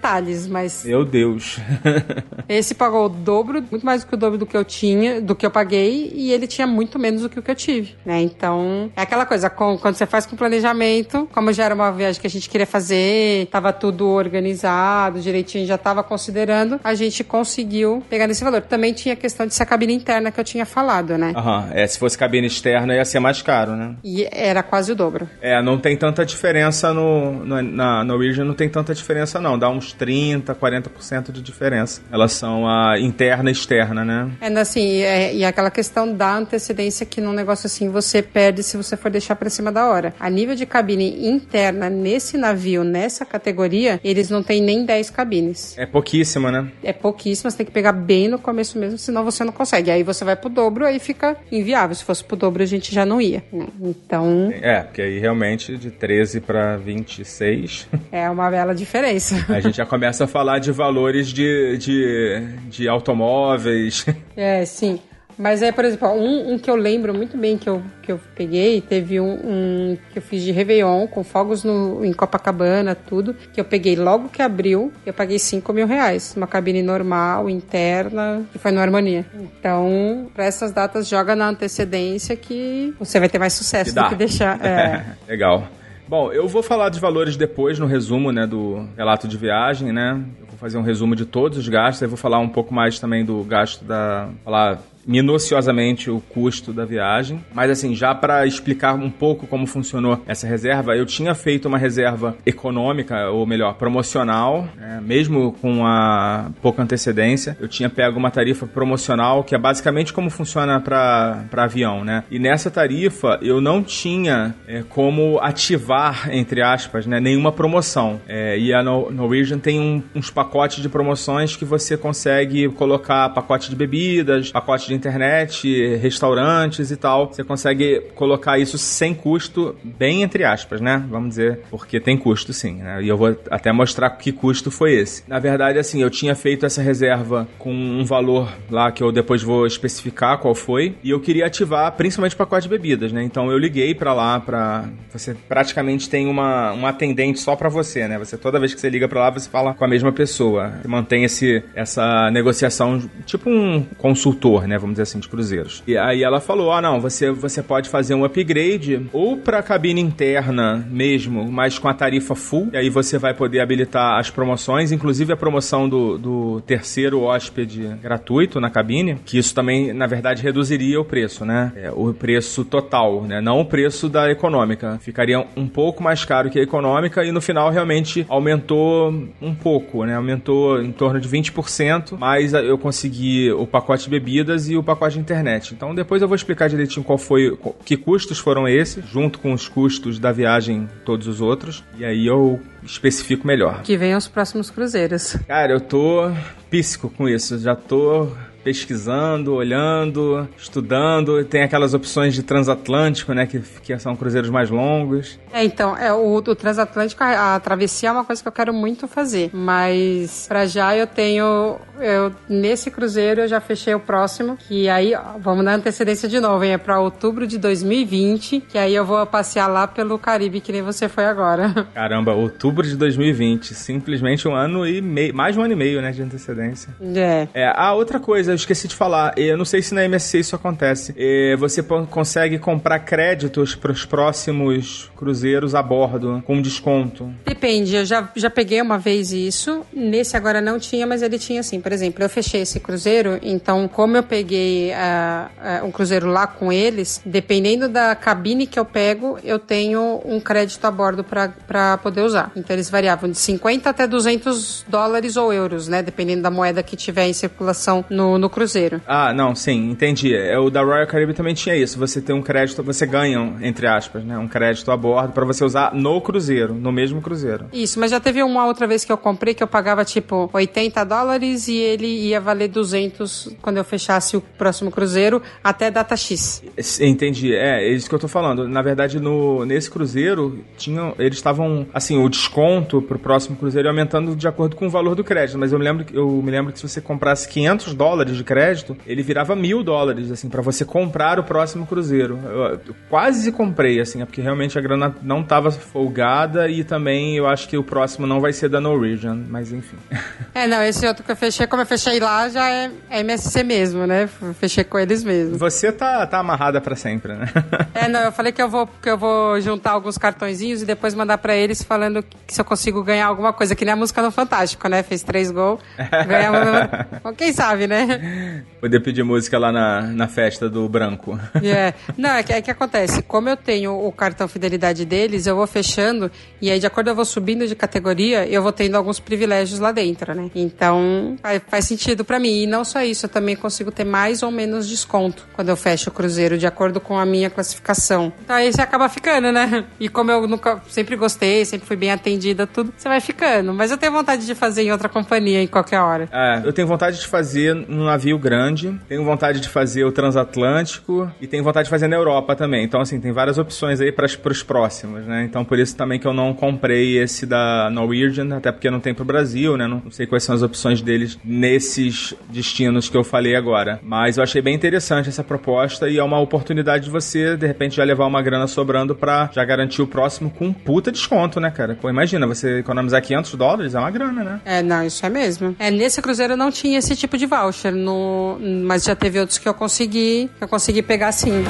mas 0.50 0.84
Meu 0.86 1.04
Deus. 1.06 1.60
esse 2.48 2.74
pagou 2.76 3.06
o 3.06 3.10
dobro, 3.10 3.64
muito 3.70 3.86
mais 3.86 4.04
do 4.04 4.08
que 4.08 4.14
o 4.16 4.18
dobro 4.18 4.38
do 4.38 4.46
que 4.46 4.56
eu 4.56 4.64
tinha, 4.64 5.20
do 5.22 5.36
que 5.36 5.46
eu 5.46 5.52
paguei, 5.52 6.12
e 6.16 6.32
ele 6.32 6.48
tinha 6.48 6.66
muito 6.68 6.98
menos 7.00 7.22
do 7.22 7.30
que 7.30 7.40
o 7.40 7.42
que 7.44 7.52
eu 7.52 7.56
tive, 7.56 7.96
né? 8.06 8.22
Então, 8.22 8.90
é 8.96 9.02
aquela 9.02 9.26
coisa, 9.26 9.50
com- 9.50 9.78
quando 9.78 9.96
você 9.96 10.06
faz 10.06 10.26
com 10.26 10.36
planejamento, 10.36 11.28
como 11.34 11.52
já 11.52 11.66
era 11.66 11.76
uma 11.76 11.92
viagem 11.92 12.20
que 12.22 12.28
a 12.28 12.30
gente 12.30 12.50
queria 12.50 12.66
fazer, 12.68 13.48
tava 13.48 13.72
tudo 13.74 14.08
organizado, 14.08 15.20
direitinho, 15.20 15.66
já 15.66 15.78
tava 15.78 16.04
considerando, 16.04 16.80
a 16.84 16.94
gente 16.94 17.24
conseguiu 17.24 18.04
pegar 18.10 18.28
nesse 18.28 18.44
valor. 18.44 18.62
Também 18.62 18.94
tinha 18.94 19.14
a 19.14 19.18
questão 19.18 19.46
de 19.46 19.54
ser 19.54 19.64
a 19.64 19.66
cabine 19.66 19.94
interna 19.94 20.32
que 20.32 20.40
eu 20.40 20.44
tinha 20.44 20.66
falado, 20.66 21.18
né? 21.18 21.34
Aham, 21.36 21.70
é, 21.74 21.86
se 21.88 21.98
fosse 22.00 22.18
cabine 22.18 22.48
externa 22.48 22.96
ia 22.96 23.06
ser 23.06 23.20
mais 23.20 23.42
caro, 23.42 23.74
né? 23.76 23.96
E 24.04 24.28
era 24.32 24.64
quase 24.64 24.92
o 24.92 24.96
dobro. 24.96 25.30
É, 25.42 25.62
não 25.62 25.78
tem 25.78 25.96
tanta 25.98 26.26
diferença 26.26 26.94
no, 26.94 27.44
no- 27.46 27.62
na 27.62 28.04
Norwegian, 28.04 28.46
não 28.46 28.54
tem 28.54 28.70
tanta 28.70 28.94
diferença 28.94 29.40
não. 29.40 29.58
Dá 29.58 29.70
uns 29.70 29.87
uns 29.88 29.94
30, 29.94 30.54
40% 30.54 31.32
de 31.32 31.42
diferença. 31.42 32.02
Elas 32.12 32.34
são 32.34 32.68
a 32.68 33.00
interna 33.00 33.50
e 33.50 33.54
externa, 33.54 34.04
né? 34.04 34.32
É, 34.42 34.48
assim, 34.60 35.02
é, 35.02 35.34
e 35.34 35.46
aquela 35.46 35.72
questão 35.72 36.12
da 36.14 36.36
antecedência 36.36 37.06
que 37.06 37.22
num 37.22 37.34
negócio 37.34 37.68
assim 37.68 37.90
você 37.90 38.22
perde 38.22 38.64
se 38.64 38.76
você 38.76 38.98
for 38.98 39.10
deixar 39.10 39.36
para 39.36 39.50
cima 39.50 39.72
da 39.72 39.88
hora. 39.88 40.14
A 40.20 40.30
nível 40.30 40.56
de 40.56 40.66
cabine 40.66 41.28
interna 41.28 41.90
nesse 41.90 42.38
navio, 42.38 42.84
nessa 42.84 43.26
categoria, 43.26 44.00
eles 44.04 44.30
não 44.30 44.44
têm 44.44 44.62
nem 44.62 44.86
10 44.86 45.10
cabines. 45.12 45.78
É 45.78 45.86
pouquíssima, 45.86 46.52
né? 46.52 46.72
É 46.84 46.94
pouquíssima, 46.94 47.50
você 47.50 47.58
tem 47.58 47.66
que 47.66 47.72
pegar 47.72 47.94
bem 47.94 48.28
no 48.28 48.40
começo 48.40 48.78
mesmo, 48.78 48.98
senão 48.98 49.24
você 49.24 49.44
não 49.44 49.54
consegue. 49.54 49.92
Aí 49.92 50.04
você 50.04 50.26
vai 50.26 50.36
pro 50.36 50.50
dobro, 50.50 50.86
aí 50.86 51.00
fica 51.00 51.38
inviável. 51.52 51.96
Se 51.96 52.04
fosse 52.04 52.24
pro 52.24 52.36
dobro, 52.36 52.64
a 52.64 52.66
gente 52.66 52.94
já 52.94 53.06
não 53.06 53.22
ia. 53.22 53.44
Então. 53.80 54.52
É, 54.62 54.82
porque 54.82 55.02
aí 55.02 55.20
realmente 55.20 55.78
de 55.78 55.92
13 55.92 56.42
para 56.42 56.78
26. 56.78 57.88
É 58.12 58.30
uma 58.30 58.50
bela 58.50 58.74
diferença. 58.74 59.46
A 59.50 59.60
gente 59.60 59.77
já 59.78 59.86
começa 59.86 60.24
a 60.24 60.28
falar 60.28 60.58
de 60.58 60.72
valores 60.72 61.28
de, 61.28 61.78
de, 61.78 62.48
de 62.68 62.88
automóveis. 62.88 64.06
É, 64.36 64.64
sim. 64.66 65.00
Mas 65.36 65.64
é, 65.64 65.72
por 65.72 65.84
exemplo, 65.84 66.10
um, 66.10 66.54
um, 66.54 66.60
que 66.60 66.70
eu 66.70 66.76
lembro 66.76 67.12
muito 67.14 67.36
bem 67.38 67.58
que 67.58 67.68
eu, 67.68 67.82
que 68.04 68.12
eu 68.12 68.20
peguei, 68.36 68.82
teve 68.82 69.20
um, 69.20 69.34
um, 69.34 69.98
que 70.12 70.20
eu 70.20 70.22
fiz 70.22 70.44
de 70.44 70.52
Réveillon, 70.52 71.08
com 71.08 71.24
fogos 71.24 71.64
no, 71.64 72.06
em 72.06 72.14
Copacabana, 72.14 72.94
tudo, 72.94 73.34
que 73.52 73.60
eu 73.60 73.66
peguei 73.66 73.96
logo 73.96 74.30
que 74.30 74.44
abriu, 74.44 74.92
eu 75.06 75.14
paguei 75.14 75.40
5 75.40 75.74
mil 75.74 75.88
reais. 75.88 76.36
Uma 76.36 76.46
cabine 76.46 76.84
normal, 76.84 77.50
interna, 77.50 78.44
que 78.52 78.60
foi 78.60 78.72
no 78.72 78.80
Harmonia. 78.80 79.26
Então, 79.34 80.30
para 80.36 80.46
essas 80.46 80.72
datas, 80.72 81.08
joga 81.08 81.36
na 81.36 81.50
antecedência 81.50 82.36
que 82.36 82.94
você 83.00 83.20
vai 83.20 83.30
ter 83.30 83.40
mais 83.40 83.54
sucesso 83.54 83.94
que 83.94 84.00
do 84.00 84.10
que 84.10 84.16
deixar. 84.16 84.64
É. 84.64 85.06
Legal. 85.28 85.68
Bom, 86.08 86.32
eu 86.32 86.48
vou 86.48 86.64
falar 86.64 86.88
de 86.88 87.02
valores 87.02 87.36
depois 87.36 87.78
no 87.80 87.86
resumo, 87.86 88.32
né, 88.32 88.48
do 88.48 88.88
relato 88.96 89.28
de 89.28 89.38
viagem, 89.38 89.92
né? 89.92 90.24
Eu 90.40 90.46
vou 90.46 90.58
fazer 90.58 90.78
um 90.78 90.82
resumo 90.82 91.16
de 91.18 91.26
todos 91.26 91.58
os 91.58 91.68
gastos, 91.68 92.02
aí 92.02 92.08
vou 92.08 92.18
falar 92.18 92.40
um 92.40 92.48
pouco 92.48 92.74
mais 92.74 92.98
também 92.98 93.26
do 93.26 93.44
gasto 93.44 93.84
da, 93.84 94.30
falar 94.42 94.80
minuciosamente 95.08 96.12
o 96.12 96.20
custo 96.20 96.74
da 96.74 96.84
viagem. 96.86 97.44
Mas 97.54 97.72
assim, 97.72 97.96
já 97.96 98.14
para 98.14 98.46
explicar 98.46 98.94
um 98.94 99.10
pouco 99.10 99.48
como 99.48 99.66
funcionou 99.66 100.22
essa 100.28 100.46
reserva, 100.46 100.96
eu 100.96 101.06
tinha 101.06 101.34
feito 101.34 101.68
uma 101.68 101.78
reserva 101.78 102.36
econômica, 102.46 103.30
ou 103.30 103.46
melhor, 103.46 103.76
promocional, 103.76 104.68
né? 104.76 105.02
mesmo 105.04 105.54
com 105.54 105.86
a 105.86 106.52
pouca 106.62 106.84
antecedência. 106.84 107.58
Eu 107.60 107.68
tinha 107.68 107.90
pego 107.90 108.20
uma 108.20 108.30
tarifa 108.30 108.68
promocional, 108.68 109.44
que 109.44 109.56
é 109.56 109.58
basicamente 109.58 110.12
como 110.12 110.30
funciona 110.30 110.80
para 110.82 111.46
avião, 111.54 112.04
né? 112.04 112.24
E 112.30 112.38
nessa 112.38 112.70
tarifa 112.70 113.40
eu 113.42 113.62
não 113.62 113.82
tinha 113.82 114.54
é, 114.68 114.84
como 114.90 115.40
ativar, 115.42 116.30
entre 116.32 116.62
aspas, 116.62 117.06
né, 117.06 117.20
nenhuma 117.20 117.52
promoção. 117.52 118.20
É, 118.28 118.58
e 118.58 118.74
a 118.74 118.84
Norwegian 118.84 119.60
tem 119.60 119.80
um, 119.80 120.04
uns 120.14 120.30
pacotes 120.30 120.82
de 120.82 120.90
promoções 120.90 121.56
que 121.56 121.64
você 121.64 121.96
consegue 121.96 122.68
colocar 122.70 123.30
pacote 123.30 123.70
de 123.70 123.76
bebidas, 123.76 124.52
pacote 124.52 124.88
de 124.88 124.97
internet, 124.98 125.96
restaurantes 125.98 126.92
e 126.92 126.98
tal. 126.98 127.28
Você 127.28 127.44
consegue 127.44 128.02
colocar 128.16 128.60
isso 128.60 128.78
sem 128.78 129.14
custo, 129.14 129.76
bem 129.84 130.24
entre 130.24 130.44
aspas, 130.44 130.82
né? 130.82 131.04
Vamos 131.10 131.30
dizer, 131.30 131.62
porque 131.70 132.00
tem 132.00 132.18
custo 132.18 132.54
sim, 132.54 132.76
né? 132.76 133.02
E 133.04 133.08
eu 133.08 133.18
vou 133.18 133.38
até 133.50 133.72
mostrar 133.72 134.10
que 134.12 134.32
custo 134.32 134.70
foi 134.72 134.94
esse. 134.94 135.24
Na 135.28 135.40
verdade, 135.40 135.80
assim, 135.80 136.02
eu 136.02 136.10
tinha 136.10 136.36
feito 136.36 136.66
essa 136.66 136.82
reserva 136.82 137.48
com 137.58 137.74
um 137.74 138.04
valor 138.04 138.52
lá 138.70 138.92
que 138.92 139.04
eu 139.04 139.12
depois 139.12 139.42
vou 139.42 139.66
especificar 139.66 140.40
qual 140.40 140.56
foi, 140.56 140.96
e 141.04 141.10
eu 141.10 141.20
queria 141.20 141.46
ativar 141.46 141.92
principalmente 141.94 142.36
o 142.36 142.38
pacote 142.38 142.64
de 142.64 142.70
bebidas, 142.70 143.12
né? 143.12 143.24
Então 143.24 143.52
eu 143.52 143.58
liguei 143.58 143.94
para 143.94 144.14
lá 144.14 144.40
para 144.40 144.86
você 145.12 145.36
praticamente 145.48 146.10
tem 146.10 146.28
uma 146.28 146.74
um 146.74 146.86
atendente 146.86 147.40
só 147.40 147.56
para 147.56 147.70
você, 147.70 148.08
né? 148.08 148.18
Você 148.18 148.38
toda 148.38 148.60
vez 148.60 148.74
que 148.74 148.80
você 148.80 148.90
liga 148.90 149.08
para 149.08 149.22
lá, 149.22 149.30
você 149.30 149.50
fala 149.50 149.74
com 149.74 149.84
a 149.84 149.88
mesma 149.88 150.12
pessoa. 150.12 150.74
Você 150.82 150.88
mantém 150.88 151.24
esse 151.24 151.64
essa 151.76 152.30
negociação 152.32 153.02
tipo 153.26 153.50
um 153.50 153.84
consultor, 153.98 154.68
né? 154.68 154.78
Vamos 154.88 154.94
dizer 154.94 155.04
assim, 155.04 155.20
de 155.20 155.28
cruzeiros. 155.28 155.84
E 155.86 155.98
aí 155.98 156.24
ela 156.24 156.40
falou: 156.40 156.72
ah, 156.72 156.82
não, 156.82 157.00
você, 157.00 157.32
você 157.32 157.62
pode 157.62 157.90
fazer 157.90 158.16
um 158.16 158.24
upgrade 158.24 159.06
ou 159.12 159.38
para 159.38 159.62
cabine 159.62 160.02
interna 160.02 160.88
mesmo, 160.90 161.52
mas 161.52 161.78
com 161.78 161.88
a 161.88 161.94
tarifa 161.94 162.36
full, 162.36 162.70
e 162.74 162.78
aí 162.78 162.90
você 162.90 163.18
vai 163.18 163.34
poder 163.34 163.60
habilitar 163.60 164.20
as 164.20 164.30
promoções, 164.30 164.92
inclusive 164.92 165.34
a 165.34 165.38
promoção 165.38 165.88
do, 165.88 166.18
do 166.18 166.62
terceiro 166.62 167.22
hóspede 167.22 167.88
gratuito 168.02 168.60
na 168.60 168.70
cabine, 168.70 169.18
que 169.26 169.38
isso 169.38 169.54
também, 169.54 169.94
na 169.94 170.08
verdade, 170.08 170.42
reduziria 170.42 171.00
o 171.00 171.06
preço, 171.06 171.46
né? 171.46 171.72
É, 171.76 171.92
o 171.92 172.14
preço 172.14 172.64
total, 172.64 173.24
né? 173.24 173.42
Não 173.42 173.60
o 173.60 173.66
preço 173.66 174.08
da 174.10 174.30
econômica. 174.32 174.98
Ficaria 175.02 175.46
um 175.56 175.68
pouco 175.68 176.02
mais 176.02 176.24
caro 176.24 176.50
que 176.50 176.60
a 176.60 176.64
econômica 176.64 177.24
e 177.24 177.32
no 177.32 177.42
final 177.42 177.70
realmente 177.70 178.26
aumentou 178.30 179.14
um 179.42 179.54
pouco, 179.54 180.06
né? 180.06 180.16
Aumentou 180.16 180.82
em 180.82 180.92
torno 180.92 181.20
de 181.20 181.28
20%, 181.28 182.18
mas 182.18 182.54
eu 182.54 182.78
consegui 182.78 183.52
o 183.52 183.66
pacote 183.66 184.06
de 184.06 184.10
bebidas 184.10 184.70
e 184.70 184.77
o 184.78 184.84
pacote 184.84 185.16
de 185.16 185.22
internet. 185.22 185.74
Então 185.74 185.94
depois 185.94 186.22
eu 186.22 186.28
vou 186.28 186.36
explicar 186.36 186.70
direitinho 186.70 187.04
qual 187.04 187.18
foi, 187.18 187.58
que 187.84 187.98
custos 187.98 188.40
foram 188.40 188.68
esses, 188.68 189.06
junto 189.06 189.40
com 189.40 189.54
os 189.54 189.68
custos 189.68 190.20
da 190.20 190.32
viagem, 190.32 190.88
todos 191.06 191.28
os 191.28 191.42
outros. 191.42 191.84
E 191.98 192.06
aí 192.06 192.26
eu 192.26 192.60
especifico 192.84 193.46
melhor. 193.46 193.82
Que 193.84 193.98
venham 193.98 194.18
os 194.18 194.28
próximos 194.28 194.70
cruzeiros. 194.70 195.36
Cara, 195.48 195.74
eu 195.74 195.82
tô 195.82 196.32
píssico 196.70 197.10
com 197.10 197.28
isso. 197.28 197.58
Já 197.60 197.76
tô 197.76 198.30
pesquisando, 198.68 199.54
olhando, 199.54 200.46
estudando. 200.58 201.42
Tem 201.46 201.64
aquelas 201.64 201.94
opções 201.94 202.34
de 202.34 202.44
transatlântico, 202.44 203.32
né? 203.32 203.46
Que, 203.46 203.62
que 203.62 203.98
são 203.98 204.14
cruzeiros 204.14 204.50
mais 204.50 204.70
longos. 204.70 205.40
É, 205.54 205.64
então, 205.64 205.96
é, 205.96 206.12
o, 206.12 206.36
o 206.36 206.42
transatlântico, 206.56 207.24
a, 207.24 207.56
a, 207.56 207.60
travessia 207.62 208.10
é 208.10 208.12
uma 208.12 208.26
coisa 208.26 208.42
que 208.42 208.48
eu 208.48 208.52
quero 208.52 208.74
muito 208.74 209.08
fazer. 209.08 209.52
Mas 209.54 210.48
para 210.50 210.66
já 210.66 210.94
eu 210.98 211.08
tenho. 211.08 211.78
Eu, 211.98 212.34
nesse 212.50 212.92
cruzeiro 212.92 213.40
eu 213.40 213.48
já 213.48 213.62
fechei 213.62 213.96
o 213.96 214.02
próximo. 214.02 214.58
Que 214.68 214.90
aí, 214.90 215.16
ó, 215.16 215.40
vamos 215.40 215.64
dar 215.64 215.76
antecedência 215.76 216.28
de 216.28 216.42
novo, 216.42 216.62
hein? 216.66 216.74
É 216.74 216.78
pra 216.78 217.00
outubro 217.00 217.48
de 217.48 217.58
2020. 217.58 218.66
Que 218.68 218.78
aí 218.78 218.94
eu 218.94 219.06
vou 219.06 219.26
passear 219.26 219.68
lá 219.68 219.88
pelo 219.88 220.20
Caribe, 220.20 220.60
que 220.60 220.74
nem 220.74 220.82
você 220.82 221.08
foi 221.08 221.24
agora. 221.24 221.88
Caramba, 221.96 222.34
outubro 222.34 222.86
de 222.86 222.98
2020. 222.98 223.74
Simplesmente 223.74 224.46
um 224.46 224.54
ano 224.54 224.86
e 224.86 225.02
meio. 225.02 225.34
Mais 225.34 225.56
de 225.56 225.62
um 225.62 225.64
ano 225.64 225.72
e 225.72 225.78
meio, 225.78 226.02
né? 226.02 226.12
De 226.12 226.22
antecedência. 226.22 226.94
É. 227.16 227.48
É, 227.54 227.74
a 227.74 227.94
outra 227.94 228.20
coisa, 228.20 228.57
esqueci 228.58 228.88
de 228.88 228.96
falar. 228.96 229.34
Eu 229.38 229.58
não 229.58 229.66
sei 229.66 229.82
se 229.82 229.94
na 229.94 230.04
MSC 230.04 230.40
isso 230.40 230.56
acontece. 230.56 231.16
Você 231.60 231.84
consegue 232.10 232.60
comprar 232.60 233.00
créditos 233.00 233.76
para 233.76 233.92
os 233.92 234.06
próximos 234.06 235.10
cruzeiros 235.16 235.74
a 235.76 235.82
bordo 235.82 236.44
com 236.46 236.62
desconto. 236.62 237.34
Depende. 237.46 237.96
Eu 237.96 238.06
já, 238.06 238.30
já 238.36 238.50
peguei 238.50 238.82
uma 238.82 238.98
vez 238.98 239.32
isso. 239.32 239.86
Nesse 239.94 240.38
agora 240.38 240.62
não 240.62 240.80
tinha, 240.80 241.08
mas 241.08 241.22
ele 241.22 241.40
tinha 241.40 241.64
sim. 241.64 241.82
Por 241.82 241.92
exemplo, 241.92 242.24
eu 242.24 242.30
fechei 242.30 242.62
esse 242.62 242.80
cruzeiro, 242.80 243.40
então 243.42 243.88
como 243.88 244.18
eu 244.18 244.24
peguei 244.24 244.92
uh, 244.92 245.84
uh, 245.84 245.86
um 245.86 245.92
cruzeiro 245.92 246.28
lá 246.28 246.48
com 246.48 246.72
eles, 246.72 247.22
dependendo 247.26 247.90
da 247.90 248.16
cabine 248.16 248.68
que 248.68 248.80
eu 248.80 248.86
pego, 248.86 249.40
eu 249.44 249.60
tenho 249.60 250.22
um 250.26 250.40
crédito 250.40 250.84
a 250.86 250.92
bordo 250.92 251.24
para 251.24 251.98
poder 251.98 252.22
usar. 252.22 252.52
Então 252.56 252.76
eles 252.76 252.90
variavam 252.90 253.30
de 253.30 253.38
50 253.38 253.90
até 253.90 254.08
200 254.08 254.86
dólares 254.88 255.38
ou 255.38 255.52
euros, 255.52 255.88
né? 255.88 256.02
Dependendo 256.02 256.42
da 256.42 256.52
moeda 256.52 256.84
que 256.84 256.96
tiver 256.96 257.28
em 257.28 257.34
circulação 257.34 258.06
no, 258.10 258.38
no 258.38 258.47
no 258.48 258.50
cruzeiro. 258.50 259.02
Ah, 259.06 259.34
não, 259.34 259.54
sim, 259.54 259.92
entendi. 259.92 260.34
É, 260.34 260.58
o 260.58 260.70
da 260.70 260.82
Royal 260.82 261.06
Caribbean 261.06 261.36
também 261.36 261.54
tinha 261.54 261.76
isso. 261.76 262.00
Você 262.00 262.22
tem 262.22 262.34
um 262.34 262.42
crédito, 262.42 262.82
você 262.82 263.06
ganha, 263.06 263.56
entre 263.62 263.86
aspas, 263.86 264.24
né? 264.24 264.38
Um 264.38 264.48
crédito 264.48 264.90
a 264.90 264.98
bordo 264.98 265.34
para 265.34 265.46
você 265.46 265.64
usar 265.64 265.94
no 265.94 266.20
cruzeiro, 266.22 266.74
no 266.74 266.92
mesmo 266.92 267.22
cruzeiro. 267.22 267.66
Isso, 267.74 268.00
mas 268.00 268.12
já 268.12 268.20
teve 268.20 268.42
uma 268.42 268.66
outra 268.66 268.88
vez 268.88 269.04
que 269.04 269.12
eu 269.12 269.18
comprei 269.18 269.54
que 269.54 269.62
eu 269.62 269.68
pagava 269.68 270.06
tipo 270.06 270.50
80 270.54 271.04
dólares 271.04 271.68
e 271.68 271.76
ele 271.76 272.08
ia 272.08 272.40
valer 272.40 272.70
200 272.70 273.56
quando 273.62 273.78
eu 273.78 273.84
fechasse 273.84 274.38
o 274.38 274.42
próximo 274.42 274.90
cruzeiro 274.90 275.42
até 275.64 275.92
data 275.92 276.16
X. 276.16 276.64
Entendi. 277.02 277.54
É, 277.54 277.84
é 277.84 277.92
isso 277.92 278.08
que 278.08 278.16
eu 278.16 278.20
tô 278.20 278.28
falando. 278.28 278.68
Na 278.68 278.82
verdade, 278.82 279.20
no, 279.20 279.66
nesse 279.66 279.92
cruzeiro, 279.92 280.64
tinham, 280.78 281.14
eles 281.20 281.38
estavam, 281.38 281.86
assim, 281.94 282.18
o 282.18 282.30
desconto 282.30 283.02
pro 283.02 283.20
próximo 283.20 283.58
cruzeiro 283.58 283.88
ia 283.88 283.92
aumentando 283.92 284.36
de 284.36 284.48
acordo 284.48 284.76
com 284.76 284.88
o 284.88 284.90
valor 284.90 285.16
do 285.16 285.24
crédito. 285.24 285.58
Mas 285.58 285.74
eu 285.74 285.80
me 285.80 285.84
lembro, 285.84 286.06
eu 286.14 286.30
me 286.42 286.52
lembro 286.52 286.72
que 286.72 286.80
se 286.80 286.88
você 286.88 287.02
comprasse 287.02 287.48
500 287.50 287.94
dólares 287.94 288.27
de 288.36 288.44
crédito, 288.44 288.98
ele 289.06 289.22
virava 289.22 289.56
mil 289.56 289.84
dólares, 289.84 290.32
assim, 290.32 290.50
para 290.50 290.62
você 290.62 290.84
comprar 290.86 291.40
o 291.40 291.44
próximo 291.44 291.86
cruzeiro. 291.86 292.40
Eu, 292.44 292.64
eu 292.88 292.96
quase 293.10 293.52
comprei, 293.52 294.00
assim, 294.00 294.22
é 294.22 294.26
porque 294.26 294.42
realmente 294.42 294.78
a 294.78 294.82
grana 294.82 295.16
não 295.22 295.44
tava 295.44 295.72
folgada 295.72 296.70
e 296.70 296.84
também 296.84 297.38
eu 297.38 297.48
acho 297.48 297.68
que 297.68 297.78
o 297.78 297.84
próximo 297.84 298.28
não 298.28 298.40
vai 298.40 298.54
ser 298.54 298.70
da 298.70 298.80
Norwegian, 298.80 299.46
mas 299.50 299.72
enfim. 299.72 299.98
É, 300.54 300.66
não, 300.66 300.82
esse 300.82 301.06
outro 301.06 301.24
que 301.24 301.32
eu 301.32 301.36
fechei, 301.36 301.68
como 301.68 301.84
eu 301.84 301.86
fechei 301.86 302.20
lá, 302.20 302.50
já 302.50 302.68
é, 302.68 302.90
é 303.12 303.20
MSC 303.20 303.64
mesmo, 303.64 304.08
né? 304.08 304.28
Fechei 304.60 304.84
com 304.84 304.98
eles 304.98 305.24
mesmo. 305.24 305.56
Você 305.56 305.92
tá, 305.92 306.26
tá 306.26 306.40
amarrada 306.40 306.82
para 306.82 306.96
sempre, 306.96 307.34
né? 307.34 307.46
É, 307.94 308.08
não, 308.08 308.22
eu 308.22 308.32
falei 308.32 308.52
que 308.52 308.62
eu 308.62 308.70
vou 308.70 308.88
que 309.02 309.10
eu 309.10 309.18
vou 309.18 309.60
juntar 309.60 309.92
alguns 309.92 310.18
cartõezinhos 310.18 310.82
e 310.82 310.86
depois 310.86 311.16
mandar 311.16 311.38
para 311.40 311.56
eles 311.56 311.82
falando 311.82 312.24
que 312.24 312.54
se 312.54 312.62
eu 312.62 312.66
consigo 312.66 313.04
ganhar 313.04 313.26
alguma 313.28 313.52
coisa, 313.52 313.76
que 313.76 313.84
nem 313.84 313.94
a 313.94 313.98
música 313.98 314.22
no 314.22 314.32
Fantástico, 314.32 314.88
né? 314.88 315.04
Fez 315.04 315.24
três 315.24 315.52
gols, 315.52 315.80
ganhamos. 316.28 317.36
Quem 317.38 317.52
sabe, 317.52 317.88
né? 317.88 318.17
Poder 318.80 319.00
pedir 319.02 319.24
música 319.24 319.58
lá 319.58 319.72
na, 319.72 320.02
na 320.02 320.28
festa 320.28 320.70
do 320.70 320.88
branco. 320.88 321.40
É. 321.64 321.94
Não, 322.18 322.32
é 322.32 322.44
que, 322.44 322.54
é 322.54 322.62
que 322.62 322.72
acontece. 322.72 323.22
Como 323.22 323.50
eu 323.50 323.58
tenho 323.58 323.94
o 323.94 324.12
cartão 324.12 324.48
fidelidade 324.48 325.06
deles, 325.06 325.48
eu 325.48 325.56
vou 325.56 325.68
fechando 325.68 326.32
e 326.62 326.72
aí, 326.72 326.80
de 326.80 326.88
acordo 326.88 327.10
eu 327.10 327.16
vou 327.16 327.26
subindo 327.26 327.68
de 327.68 327.76
categoria, 327.76 328.48
eu 328.48 328.64
vou 328.64 328.72
tendo 328.72 328.96
alguns 328.96 329.20
privilégios 329.20 329.80
lá 329.80 329.92
dentro, 329.92 330.34
né? 330.34 330.50
Então, 330.56 331.36
faz, 331.42 331.62
faz 331.68 331.86
sentido 331.86 332.26
para 332.26 332.40
mim. 332.40 332.64
E 332.64 332.68
não 332.68 332.84
só 332.84 333.02
isso, 333.04 333.26
eu 333.26 333.30
também 333.30 333.56
consigo 333.56 333.92
ter 333.92 334.04
mais 334.04 334.42
ou 334.42 334.50
menos 334.50 334.88
desconto 334.90 335.48
quando 335.54 335.70
eu 335.70 335.76
fecho 335.76 336.10
o 336.10 336.14
cruzeiro, 336.14 336.58
de 336.58 336.66
acordo 336.66 337.00
com 337.00 337.18
a 337.18 337.26
minha 337.26 337.50
classificação. 337.50 338.34
Então 338.44 338.56
aí 338.56 338.72
você 338.72 338.82
acaba 338.82 339.08
ficando, 339.08 339.52
né? 339.52 339.86
E 340.00 340.10
como 340.10 340.32
eu 340.32 340.48
nunca, 340.48 340.82
sempre 340.90 341.16
gostei, 341.16 341.64
sempre 341.66 341.88
fui 341.88 341.96
bem 341.96 342.12
atendida, 342.12 342.66
tudo, 342.66 342.92
você 342.98 343.08
vai 343.08 343.22
ficando. 343.22 343.74
Mas 343.74 343.92
eu 343.92 343.98
tenho 343.98 344.12
vontade 344.12 344.46
de 344.46 344.56
fazer 344.56 344.84
em 344.84 344.92
outra 344.92 345.08
companhia 345.08 345.62
em 345.62 345.68
qualquer 345.68 346.00
hora. 346.00 346.28
É, 346.32 346.62
eu 346.66 346.74
tenho 346.74 346.88
vontade 346.88 347.20
de 347.20 347.28
fazer 347.28 347.76
num 347.76 348.07
navio 348.08 348.38
grande, 348.40 349.00
tenho 349.08 349.24
vontade 349.24 349.60
de 349.60 349.70
fazer 349.70 350.04
o 350.06 350.12
transatlântico 350.12 351.32
e 351.40 351.48
tenho 351.48 351.64
vontade 351.64 351.86
de 351.86 351.90
fazer 351.90 352.08
na 352.08 352.16
Europa 352.16 352.56
também. 352.56 352.84
Então, 352.84 353.02
assim, 353.02 353.20
tem 353.20 353.32
várias 353.32 353.58
opções 353.58 354.02
aí 354.02 354.12
para 354.12 354.26
os 354.26 354.64
próximos, 354.64 355.26
né? 355.26 355.44
Então, 355.44 355.64
por 355.64 355.78
isso 355.78 355.96
também 355.96 356.20
que 356.20 356.28
eu 356.28 356.34
não 356.34 356.54
comprei 356.54 357.18
esse 357.18 357.46
da 357.46 357.90
Norwegian, 357.90 358.58
até 358.58 358.72
porque 358.72 358.90
não 358.90 359.00
tem 359.00 359.14
pro 359.14 359.26
Brasil, 359.26 359.78
né? 359.78 359.88
Não 359.88 360.10
sei 360.10 360.26
quais 360.26 360.44
são 360.44 360.56
as 360.56 360.62
opções 360.62 361.02
deles 361.02 361.38
nesses 361.44 362.34
destinos 362.50 363.10
que 363.10 363.18
eu 363.18 363.24
falei 363.24 363.56
agora. 363.56 364.00
Mas 364.04 364.38
eu 364.38 364.44
achei 364.44 364.62
bem 364.62 364.76
interessante 364.76 365.30
essa 365.30 365.44
proposta 365.44 366.10
e 366.10 366.18
é 366.18 366.24
uma 366.24 366.40
oportunidade 366.40 367.06
de 367.06 367.12
você, 367.12 367.56
de 367.56 367.68
repente, 367.68 367.96
já 367.96 368.04
levar 368.04 368.26
uma 368.26 368.42
grana 368.42 368.68
sobrando 368.68 369.16
para 369.16 369.50
já 369.54 369.64
garantir 369.64 370.02
o 370.02 370.08
próximo 370.08 370.50
com 370.50 370.68
um 370.68 370.74
puta 370.74 371.12
desconto, 371.12 371.60
né, 371.60 371.70
cara? 371.72 371.96
Pô, 371.96 372.10
imagina, 372.10 372.48
você 372.48 372.80
economizar 372.80 373.22
500 373.22 373.56
dólares 373.56 373.96
é 373.96 374.00
uma 374.00 374.12
grana, 374.12 374.44
né? 374.44 374.62
É, 374.66 374.82
não, 374.82 375.04
isso 375.04 375.26
é 375.26 375.30
mesmo. 375.30 375.76
É, 375.80 375.92
nesse 375.92 376.22
cruzeiro 376.22 376.56
não 376.56 376.72
tinha 376.72 377.00
esse 377.00 377.16
tipo 377.16 377.38
de 377.38 377.46
voucher, 377.46 377.92
no, 377.98 378.58
mas 378.84 379.04
já 379.04 379.16
teve 379.16 379.40
outros 379.40 379.58
que 379.58 379.68
eu 379.68 379.74
consegui, 379.74 380.50
eu 380.62 380.68
consegui 380.68 381.02
pegar 381.02 381.32
sim. 381.32 381.64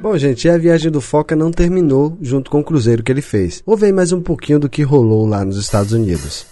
Bom, 0.00 0.16
gente, 0.16 0.46
e 0.46 0.50
a 0.50 0.56
viagem 0.56 0.92
do 0.92 1.00
Foca 1.00 1.34
não 1.34 1.50
terminou 1.50 2.16
junto 2.22 2.50
com 2.50 2.60
o 2.60 2.64
cruzeiro 2.64 3.02
que 3.02 3.10
ele 3.10 3.20
fez. 3.20 3.62
Ouve 3.66 3.90
mais 3.92 4.12
um 4.12 4.20
pouquinho 4.20 4.60
do 4.60 4.68
que 4.68 4.82
rolou 4.82 5.26
lá 5.26 5.44
nos 5.44 5.56
Estados 5.56 5.92
Unidos. 5.92 6.46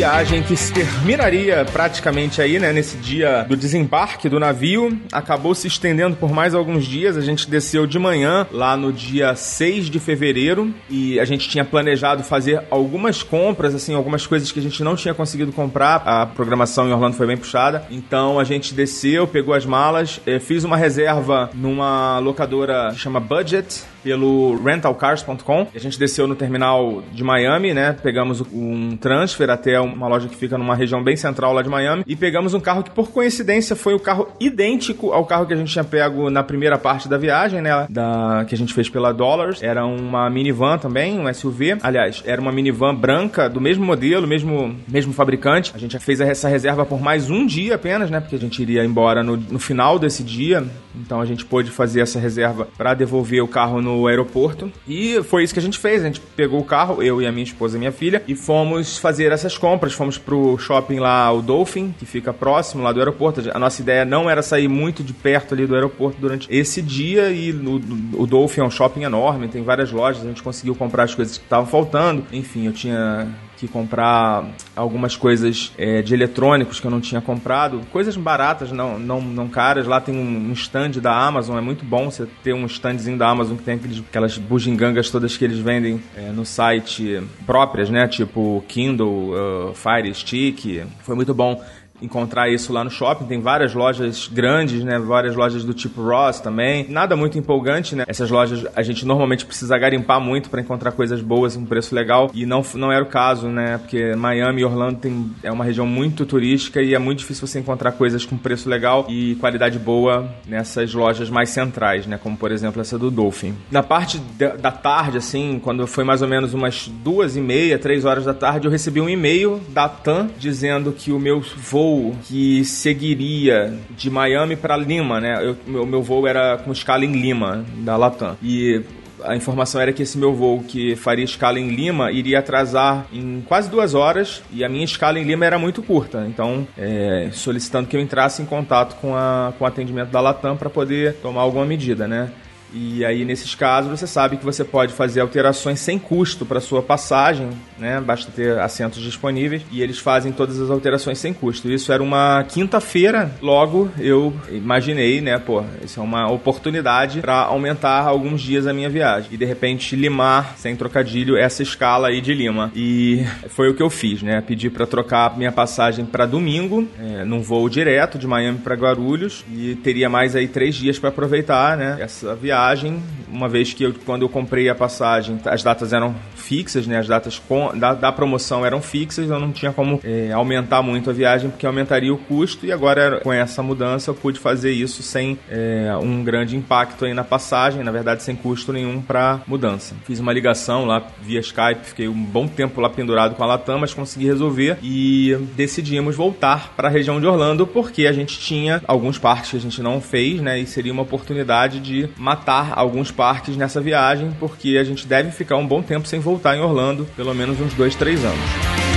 Viagem 0.00 0.42
que 0.42 0.56
se 0.56 0.72
terminaria 0.72 1.62
praticamente 1.74 2.40
aí, 2.40 2.58
né, 2.58 2.72
nesse 2.72 2.96
dia 2.96 3.44
do 3.46 3.54
desembarque 3.54 4.30
do 4.30 4.40
navio, 4.40 4.98
acabou 5.12 5.54
se 5.54 5.66
estendendo 5.66 6.16
por 6.16 6.32
mais 6.32 6.54
alguns 6.54 6.86
dias. 6.86 7.18
A 7.18 7.20
gente 7.20 7.50
desceu 7.50 7.86
de 7.86 7.98
manhã 7.98 8.46
lá 8.50 8.78
no 8.78 8.94
dia 8.94 9.34
6 9.34 9.90
de 9.90 10.00
fevereiro 10.00 10.72
e 10.88 11.20
a 11.20 11.26
gente 11.26 11.50
tinha 11.50 11.66
planejado 11.66 12.22
fazer 12.24 12.62
algumas 12.70 13.22
compras, 13.22 13.74
assim, 13.74 13.94
algumas 13.94 14.26
coisas 14.26 14.50
que 14.50 14.58
a 14.58 14.62
gente 14.62 14.82
não 14.82 14.96
tinha 14.96 15.12
conseguido 15.12 15.52
comprar. 15.52 15.96
A 16.06 16.24
programação 16.24 16.88
em 16.88 16.92
Orlando 16.92 17.16
foi 17.16 17.26
bem 17.26 17.36
puxada. 17.36 17.84
Então 17.90 18.40
a 18.40 18.44
gente 18.44 18.72
desceu, 18.72 19.26
pegou 19.28 19.52
as 19.52 19.66
malas, 19.66 20.18
eh, 20.24 20.38
fiz 20.38 20.64
uma 20.64 20.78
reserva 20.78 21.50
numa 21.52 22.18
locadora 22.20 22.88
que 22.94 22.98
chama 22.98 23.20
Budget 23.20 23.82
pelo 24.02 24.60
rentalcars.com. 24.62 25.66
A 25.74 25.78
gente 25.78 25.98
desceu 25.98 26.26
no 26.26 26.34
terminal 26.34 27.02
de 27.12 27.22
Miami, 27.22 27.74
né? 27.74 27.96
Pegamos 28.02 28.40
um 28.52 28.96
transfer 28.96 29.50
até 29.50 29.80
uma 29.80 30.08
loja 30.08 30.28
que 30.28 30.36
fica 30.36 30.56
numa 30.56 30.74
região 30.74 31.02
bem 31.02 31.16
central 31.16 31.52
lá 31.52 31.62
de 31.62 31.68
Miami 31.68 32.04
e 32.06 32.16
pegamos 32.16 32.54
um 32.54 32.60
carro 32.60 32.82
que 32.82 32.90
por 32.90 33.10
coincidência 33.10 33.76
foi 33.76 33.94
o 33.94 34.00
carro 34.00 34.28
idêntico 34.40 35.12
ao 35.12 35.24
carro 35.24 35.46
que 35.46 35.52
a 35.52 35.56
gente 35.56 35.72
tinha 35.72 35.84
pego 35.84 36.30
na 36.30 36.42
primeira 36.42 36.78
parte 36.78 37.08
da 37.08 37.18
viagem, 37.18 37.60
né? 37.60 37.86
Da 37.88 38.44
que 38.48 38.54
a 38.54 38.58
gente 38.58 38.74
fez 38.74 38.88
pela 38.88 39.12
Dollars. 39.12 39.62
Era 39.62 39.84
uma 39.84 40.28
minivan 40.30 40.78
também, 40.78 41.18
um 41.18 41.32
SUV. 41.32 41.78
Aliás, 41.82 42.22
era 42.26 42.40
uma 42.40 42.52
minivan 42.52 42.94
branca 42.94 43.48
do 43.48 43.60
mesmo 43.60 43.84
modelo, 43.84 44.26
mesmo 44.26 44.74
mesmo 44.88 45.12
fabricante. 45.12 45.72
A 45.74 45.78
gente 45.78 45.98
fez 45.98 46.20
essa 46.20 46.48
reserva 46.48 46.84
por 46.84 47.00
mais 47.00 47.30
um 47.30 47.46
dia 47.46 47.74
apenas, 47.74 48.10
né? 48.10 48.20
Porque 48.20 48.36
a 48.36 48.38
gente 48.38 48.60
iria 48.62 48.84
embora 48.84 49.22
no, 49.22 49.36
no 49.36 49.58
final 49.58 49.98
desse 49.98 50.22
dia. 50.22 50.64
Então 50.94 51.20
a 51.20 51.26
gente 51.26 51.44
pôde 51.44 51.70
fazer 51.70 52.00
essa 52.00 52.18
reserva 52.18 52.68
para 52.76 52.94
devolver 52.94 53.42
o 53.42 53.48
carro 53.48 53.80
no 53.80 53.89
aeroporto. 54.06 54.70
E 54.86 55.22
foi 55.22 55.44
isso 55.44 55.52
que 55.52 55.60
a 55.60 55.62
gente 55.62 55.78
fez. 55.78 56.02
A 56.02 56.06
gente 56.06 56.20
pegou 56.20 56.60
o 56.60 56.64
carro, 56.64 57.02
eu 57.02 57.20
e 57.20 57.26
a 57.26 57.32
minha 57.32 57.44
esposa 57.44 57.76
e 57.76 57.78
minha 57.78 57.92
filha, 57.92 58.22
e 58.26 58.34
fomos 58.34 58.98
fazer 58.98 59.32
essas 59.32 59.56
compras. 59.56 59.92
Fomos 59.92 60.18
pro 60.18 60.58
shopping 60.58 60.98
lá, 60.98 61.32
o 61.32 61.42
Dolphin, 61.42 61.94
que 61.98 62.06
fica 62.06 62.32
próximo 62.32 62.82
lá 62.82 62.92
do 62.92 63.00
aeroporto. 63.00 63.42
A 63.52 63.58
nossa 63.58 63.80
ideia 63.82 64.04
não 64.04 64.28
era 64.28 64.42
sair 64.42 64.68
muito 64.68 65.02
de 65.02 65.12
perto 65.12 65.54
ali 65.54 65.66
do 65.66 65.74
aeroporto 65.74 66.20
durante 66.20 66.46
esse 66.50 66.82
dia. 66.82 67.30
E 67.30 67.52
no, 67.52 67.76
o 68.20 68.26
Dolphin 68.26 68.60
é 68.60 68.64
um 68.64 68.70
shopping 68.70 69.02
enorme, 69.02 69.48
tem 69.48 69.62
várias 69.62 69.90
lojas. 69.90 70.24
A 70.24 70.28
gente 70.28 70.42
conseguiu 70.42 70.74
comprar 70.74 71.04
as 71.04 71.14
coisas 71.14 71.38
que 71.38 71.44
estavam 71.44 71.66
faltando. 71.66 72.24
Enfim, 72.32 72.66
eu 72.66 72.72
tinha 72.72 73.28
que 73.60 73.68
comprar 73.68 74.46
algumas 74.74 75.16
coisas 75.16 75.70
é, 75.76 76.00
de 76.00 76.14
eletrônicos 76.14 76.80
que 76.80 76.86
eu 76.86 76.90
não 76.90 77.00
tinha 77.00 77.20
comprado, 77.20 77.82
coisas 77.92 78.16
baratas, 78.16 78.72
não, 78.72 78.98
não, 78.98 79.20
não 79.20 79.48
caras. 79.48 79.86
Lá 79.86 80.00
tem 80.00 80.16
um 80.16 80.50
stand 80.52 80.92
da 80.92 81.14
Amazon, 81.14 81.58
é 81.58 81.60
muito 81.60 81.84
bom 81.84 82.10
você 82.10 82.26
ter 82.42 82.54
um 82.54 82.64
standzinho 82.64 83.18
da 83.18 83.28
Amazon 83.28 83.56
que 83.56 83.62
tem 83.62 83.74
aqueles, 83.74 83.98
aquelas 83.98 84.38
bugigangas 84.38 85.10
todas 85.10 85.36
que 85.36 85.44
eles 85.44 85.58
vendem 85.58 86.02
é, 86.16 86.30
no 86.32 86.46
site 86.46 87.22
próprias, 87.44 87.90
né? 87.90 88.08
Tipo 88.08 88.64
Kindle, 88.66 89.34
uh, 89.34 89.74
Fire 89.74 90.12
Stick. 90.14 90.82
Foi 91.02 91.14
muito 91.14 91.34
bom 91.34 91.62
encontrar 92.02 92.48
isso 92.48 92.72
lá 92.72 92.84
no 92.84 92.90
shopping. 92.90 93.26
Tem 93.26 93.40
várias 93.40 93.74
lojas 93.74 94.28
grandes, 94.32 94.82
né? 94.84 94.98
Várias 94.98 95.36
lojas 95.36 95.64
do 95.64 95.74
tipo 95.74 96.02
Ross 96.02 96.40
também. 96.40 96.86
Nada 96.88 97.16
muito 97.16 97.38
empolgante, 97.38 97.94
né? 97.94 98.04
Essas 98.06 98.30
lojas 98.30 98.66
a 98.74 98.82
gente 98.82 99.04
normalmente 99.04 99.44
precisa 99.44 99.76
garimpar 99.78 100.20
muito 100.20 100.50
para 100.50 100.60
encontrar 100.60 100.92
coisas 100.92 101.20
boas, 101.20 101.56
um 101.56 101.64
preço 101.64 101.94
legal. 101.94 102.30
E 102.34 102.46
não, 102.46 102.62
não 102.74 102.92
era 102.92 103.02
o 103.02 103.06
caso, 103.06 103.48
né? 103.48 103.78
Porque 103.78 104.14
Miami 104.14 104.62
e 104.62 104.64
Orlando 104.64 104.98
tem, 104.98 105.30
é 105.42 105.52
uma 105.52 105.64
região 105.64 105.86
muito 105.86 106.24
turística 106.24 106.82
e 106.82 106.94
é 106.94 106.98
muito 106.98 107.18
difícil 107.18 107.46
você 107.46 107.58
encontrar 107.58 107.92
coisas 107.92 108.24
com 108.24 108.36
preço 108.36 108.68
legal 108.68 109.06
e 109.08 109.36
qualidade 109.36 109.78
boa 109.78 110.28
nessas 110.46 110.92
lojas 110.94 111.30
mais 111.30 111.50
centrais, 111.50 112.06
né? 112.06 112.18
Como 112.22 112.36
por 112.36 112.52
exemplo 112.52 112.80
essa 112.80 112.98
do 112.98 113.10
Dolphin. 113.10 113.54
Na 113.70 113.82
parte 113.82 114.18
da 114.60 114.70
tarde, 114.70 115.18
assim, 115.18 115.60
quando 115.62 115.86
foi 115.86 116.04
mais 116.04 116.22
ou 116.22 116.28
menos 116.28 116.54
umas 116.54 116.88
duas 116.88 117.36
e 117.36 117.40
meia, 117.40 117.78
três 117.78 118.04
horas 118.04 118.24
da 118.24 118.34
tarde, 118.34 118.66
eu 118.66 118.70
recebi 118.70 119.00
um 119.00 119.08
e-mail 119.08 119.60
da 119.68 119.88
TAM 119.88 120.30
dizendo 120.38 120.92
que 120.92 121.12
o 121.12 121.18
meu 121.18 121.40
voo 121.40 121.89
que 122.24 122.64
seguiria 122.64 123.72
de 123.90 124.10
Miami 124.10 124.56
para 124.56 124.76
Lima, 124.76 125.20
né? 125.20 125.56
O 125.66 125.70
meu, 125.70 125.86
meu 125.86 126.02
voo 126.02 126.26
era 126.26 126.58
com 126.58 126.72
escala 126.72 127.04
em 127.04 127.12
Lima, 127.12 127.64
da 127.78 127.96
Latam. 127.96 128.36
E 128.42 128.82
a 129.24 129.36
informação 129.36 129.80
era 129.80 129.92
que 129.92 130.02
esse 130.02 130.16
meu 130.18 130.34
voo, 130.34 130.62
que 130.66 130.96
faria 130.96 131.24
escala 131.24 131.58
em 131.58 131.68
Lima, 131.68 132.10
iria 132.10 132.38
atrasar 132.38 133.06
em 133.12 133.42
quase 133.46 133.70
duas 133.70 133.94
horas 133.94 134.42
e 134.52 134.64
a 134.64 134.68
minha 134.68 134.84
escala 134.84 135.18
em 135.18 135.24
Lima 135.24 135.44
era 135.44 135.58
muito 135.58 135.82
curta. 135.82 136.24
Então, 136.26 136.66
é, 136.76 137.28
solicitando 137.32 137.88
que 137.88 137.96
eu 137.96 138.00
entrasse 138.00 138.42
em 138.42 138.46
contato 138.46 138.96
com, 139.00 139.14
a, 139.14 139.52
com 139.58 139.64
o 139.64 139.66
atendimento 139.66 140.10
da 140.10 140.20
Latam 140.20 140.56
para 140.56 140.70
poder 140.70 141.14
tomar 141.14 141.42
alguma 141.42 141.64
medida, 141.64 142.06
né? 142.06 142.30
E 142.72 143.04
aí, 143.04 143.24
nesses 143.24 143.54
casos, 143.54 143.90
você 143.90 144.06
sabe 144.06 144.36
que 144.36 144.44
você 144.44 144.62
pode 144.62 144.92
fazer 144.92 145.20
alterações 145.20 145.80
sem 145.80 145.98
custo 145.98 146.46
para 146.46 146.60
sua 146.60 146.80
passagem, 146.80 147.50
né? 147.80 148.00
Basta 148.00 148.30
ter 148.30 148.58
assentos 148.58 149.02
disponíveis 149.02 149.62
e 149.72 149.82
eles 149.82 149.98
fazem 149.98 150.32
todas 150.32 150.60
as 150.60 150.70
alterações 150.70 151.18
sem 151.18 151.32
custo. 151.32 151.70
Isso 151.70 151.92
era 151.92 152.02
uma 152.02 152.44
quinta-feira, 152.44 153.32
logo 153.40 153.90
eu 153.98 154.32
imaginei, 154.50 155.20
né? 155.20 155.38
Pô, 155.38 155.64
isso 155.84 155.98
é 156.00 156.02
uma 156.02 156.30
oportunidade 156.30 157.20
para 157.20 157.42
aumentar 157.42 158.06
alguns 158.06 158.40
dias 158.40 158.66
a 158.66 158.72
minha 158.72 158.88
viagem 158.88 159.30
e 159.32 159.36
de 159.36 159.44
repente 159.44 159.96
limar, 159.96 160.54
sem 160.56 160.76
trocadilho, 160.76 161.36
essa 161.36 161.62
escala 161.62 162.08
aí 162.08 162.20
de 162.20 162.34
Lima. 162.34 162.70
E 162.74 163.24
foi 163.48 163.68
o 163.70 163.74
que 163.74 163.82
eu 163.82 163.90
fiz, 163.90 164.22
né? 164.22 164.42
Pedi 164.46 164.68
para 164.70 164.86
trocar 164.86 165.36
minha 165.36 165.52
passagem 165.52 166.04
para 166.04 166.26
domingo, 166.26 166.86
é, 166.98 167.24
num 167.24 167.40
voo 167.40 167.68
direto 167.68 168.18
de 168.18 168.26
Miami 168.26 168.58
para 168.58 168.74
Guarulhos 168.74 169.44
e 169.52 169.74
teria 169.76 170.08
mais 170.08 170.36
aí 170.36 170.46
três 170.46 170.74
dias 170.74 170.98
para 170.98 171.08
aproveitar, 171.08 171.76
né? 171.76 171.96
Essa 172.00 172.34
viagem 172.34 173.02
uma 173.32 173.48
vez 173.48 173.72
que 173.72 173.84
eu, 173.84 173.94
quando 174.04 174.22
eu 174.22 174.28
comprei 174.28 174.68
a 174.68 174.74
passagem, 174.74 175.38
as 175.44 175.62
datas 175.62 175.92
eram 175.92 176.14
fixas, 176.34 176.86
né? 176.86 176.98
As 176.98 177.06
datas 177.06 177.38
com, 177.38 177.76
da, 177.76 177.94
da 177.94 178.12
promoção 178.12 178.64
eram 178.64 178.80
fixas, 178.82 179.28
eu 179.28 179.38
não 179.38 179.52
tinha 179.52 179.72
como 179.72 180.00
é, 180.04 180.32
aumentar 180.32 180.82
muito 180.82 181.10
a 181.10 181.12
viagem, 181.12 181.50
porque 181.50 181.66
aumentaria 181.66 182.12
o 182.12 182.18
custo, 182.18 182.66
e 182.66 182.72
agora 182.72 183.20
com 183.20 183.32
essa 183.32 183.62
mudança 183.62 184.10
eu 184.10 184.14
pude 184.14 184.38
fazer 184.38 184.72
isso 184.72 185.02
sem 185.02 185.38
é, 185.48 185.94
um 186.00 186.22
grande 186.24 186.56
impacto 186.56 187.04
aí 187.04 187.14
na 187.14 187.24
passagem, 187.24 187.82
na 187.82 187.92
verdade 187.92 188.22
sem 188.22 188.34
custo 188.34 188.72
nenhum 188.72 189.00
para 189.00 189.40
mudança. 189.46 189.94
Fiz 190.04 190.18
uma 190.18 190.32
ligação 190.32 190.84
lá 190.84 191.02
via 191.22 191.40
Skype, 191.40 191.84
fiquei 191.84 192.08
um 192.08 192.22
bom 192.22 192.46
tempo 192.46 192.80
lá 192.80 192.90
pendurado 192.90 193.34
com 193.34 193.42
a 193.42 193.46
Latam, 193.46 193.78
mas 193.78 193.94
consegui 193.94 194.26
resolver 194.26 194.78
e 194.82 195.36
decidimos 195.54 196.16
voltar 196.16 196.74
para 196.76 196.88
a 196.88 196.90
região 196.90 197.20
de 197.20 197.26
Orlando, 197.26 197.66
porque 197.66 198.06
a 198.06 198.12
gente 198.12 198.38
tinha 198.38 198.82
alguns 198.86 199.18
parques 199.18 199.50
que 199.50 199.56
a 199.56 199.60
gente 199.60 199.82
não 199.82 200.00
fez, 200.00 200.40
né? 200.40 200.58
E 200.58 200.66
seria 200.66 200.92
uma 200.92 201.02
oportunidade 201.02 201.80
de 201.80 202.08
matar 202.16 202.72
alguns 202.74 203.10
parques 203.20 203.54
nessa 203.54 203.82
viagem, 203.82 204.34
porque 204.40 204.78
a 204.78 204.82
gente 204.82 205.06
deve 205.06 205.30
ficar 205.30 205.58
um 205.58 205.66
bom 205.66 205.82
tempo 205.82 206.08
sem 206.08 206.18
voltar 206.18 206.56
em 206.56 206.60
Orlando, 206.60 207.06
pelo 207.14 207.34
menos 207.34 207.60
uns 207.60 207.74
dois, 207.74 207.94
três 207.94 208.24
anos. 208.24 208.89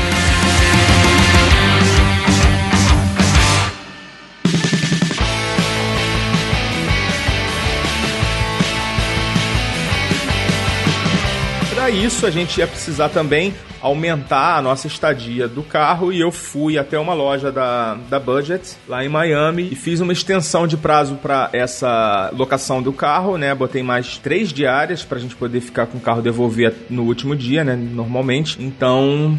Isso 11.93 12.25
a 12.25 12.31
gente 12.31 12.57
ia 12.57 12.67
precisar 12.67 13.09
também 13.09 13.53
aumentar 13.79 14.57
a 14.57 14.61
nossa 14.61 14.87
estadia 14.87 15.47
do 15.47 15.61
carro 15.61 16.11
e 16.11 16.21
eu 16.21 16.31
fui 16.31 16.77
até 16.77 16.97
uma 16.97 17.13
loja 17.13 17.51
da, 17.51 17.95
da 18.09 18.17
Budget 18.17 18.77
lá 18.87 19.03
em 19.03 19.09
Miami 19.09 19.67
e 19.69 19.75
fiz 19.75 19.99
uma 19.99 20.13
extensão 20.13 20.65
de 20.65 20.77
prazo 20.77 21.15
para 21.15 21.49
essa 21.51 22.31
locação 22.33 22.81
do 22.81 22.93
carro, 22.93 23.37
né? 23.37 23.53
Botei 23.53 23.83
mais 23.83 24.17
três 24.17 24.53
diárias 24.53 25.03
para 25.03 25.17
a 25.17 25.21
gente 25.21 25.35
poder 25.35 25.59
ficar 25.59 25.85
com 25.85 25.97
o 25.97 26.01
carro 26.01 26.21
devolver 26.21 26.73
no 26.89 27.03
último 27.03 27.35
dia, 27.35 27.63
né? 27.63 27.75
Normalmente. 27.75 28.63
Então 28.63 29.37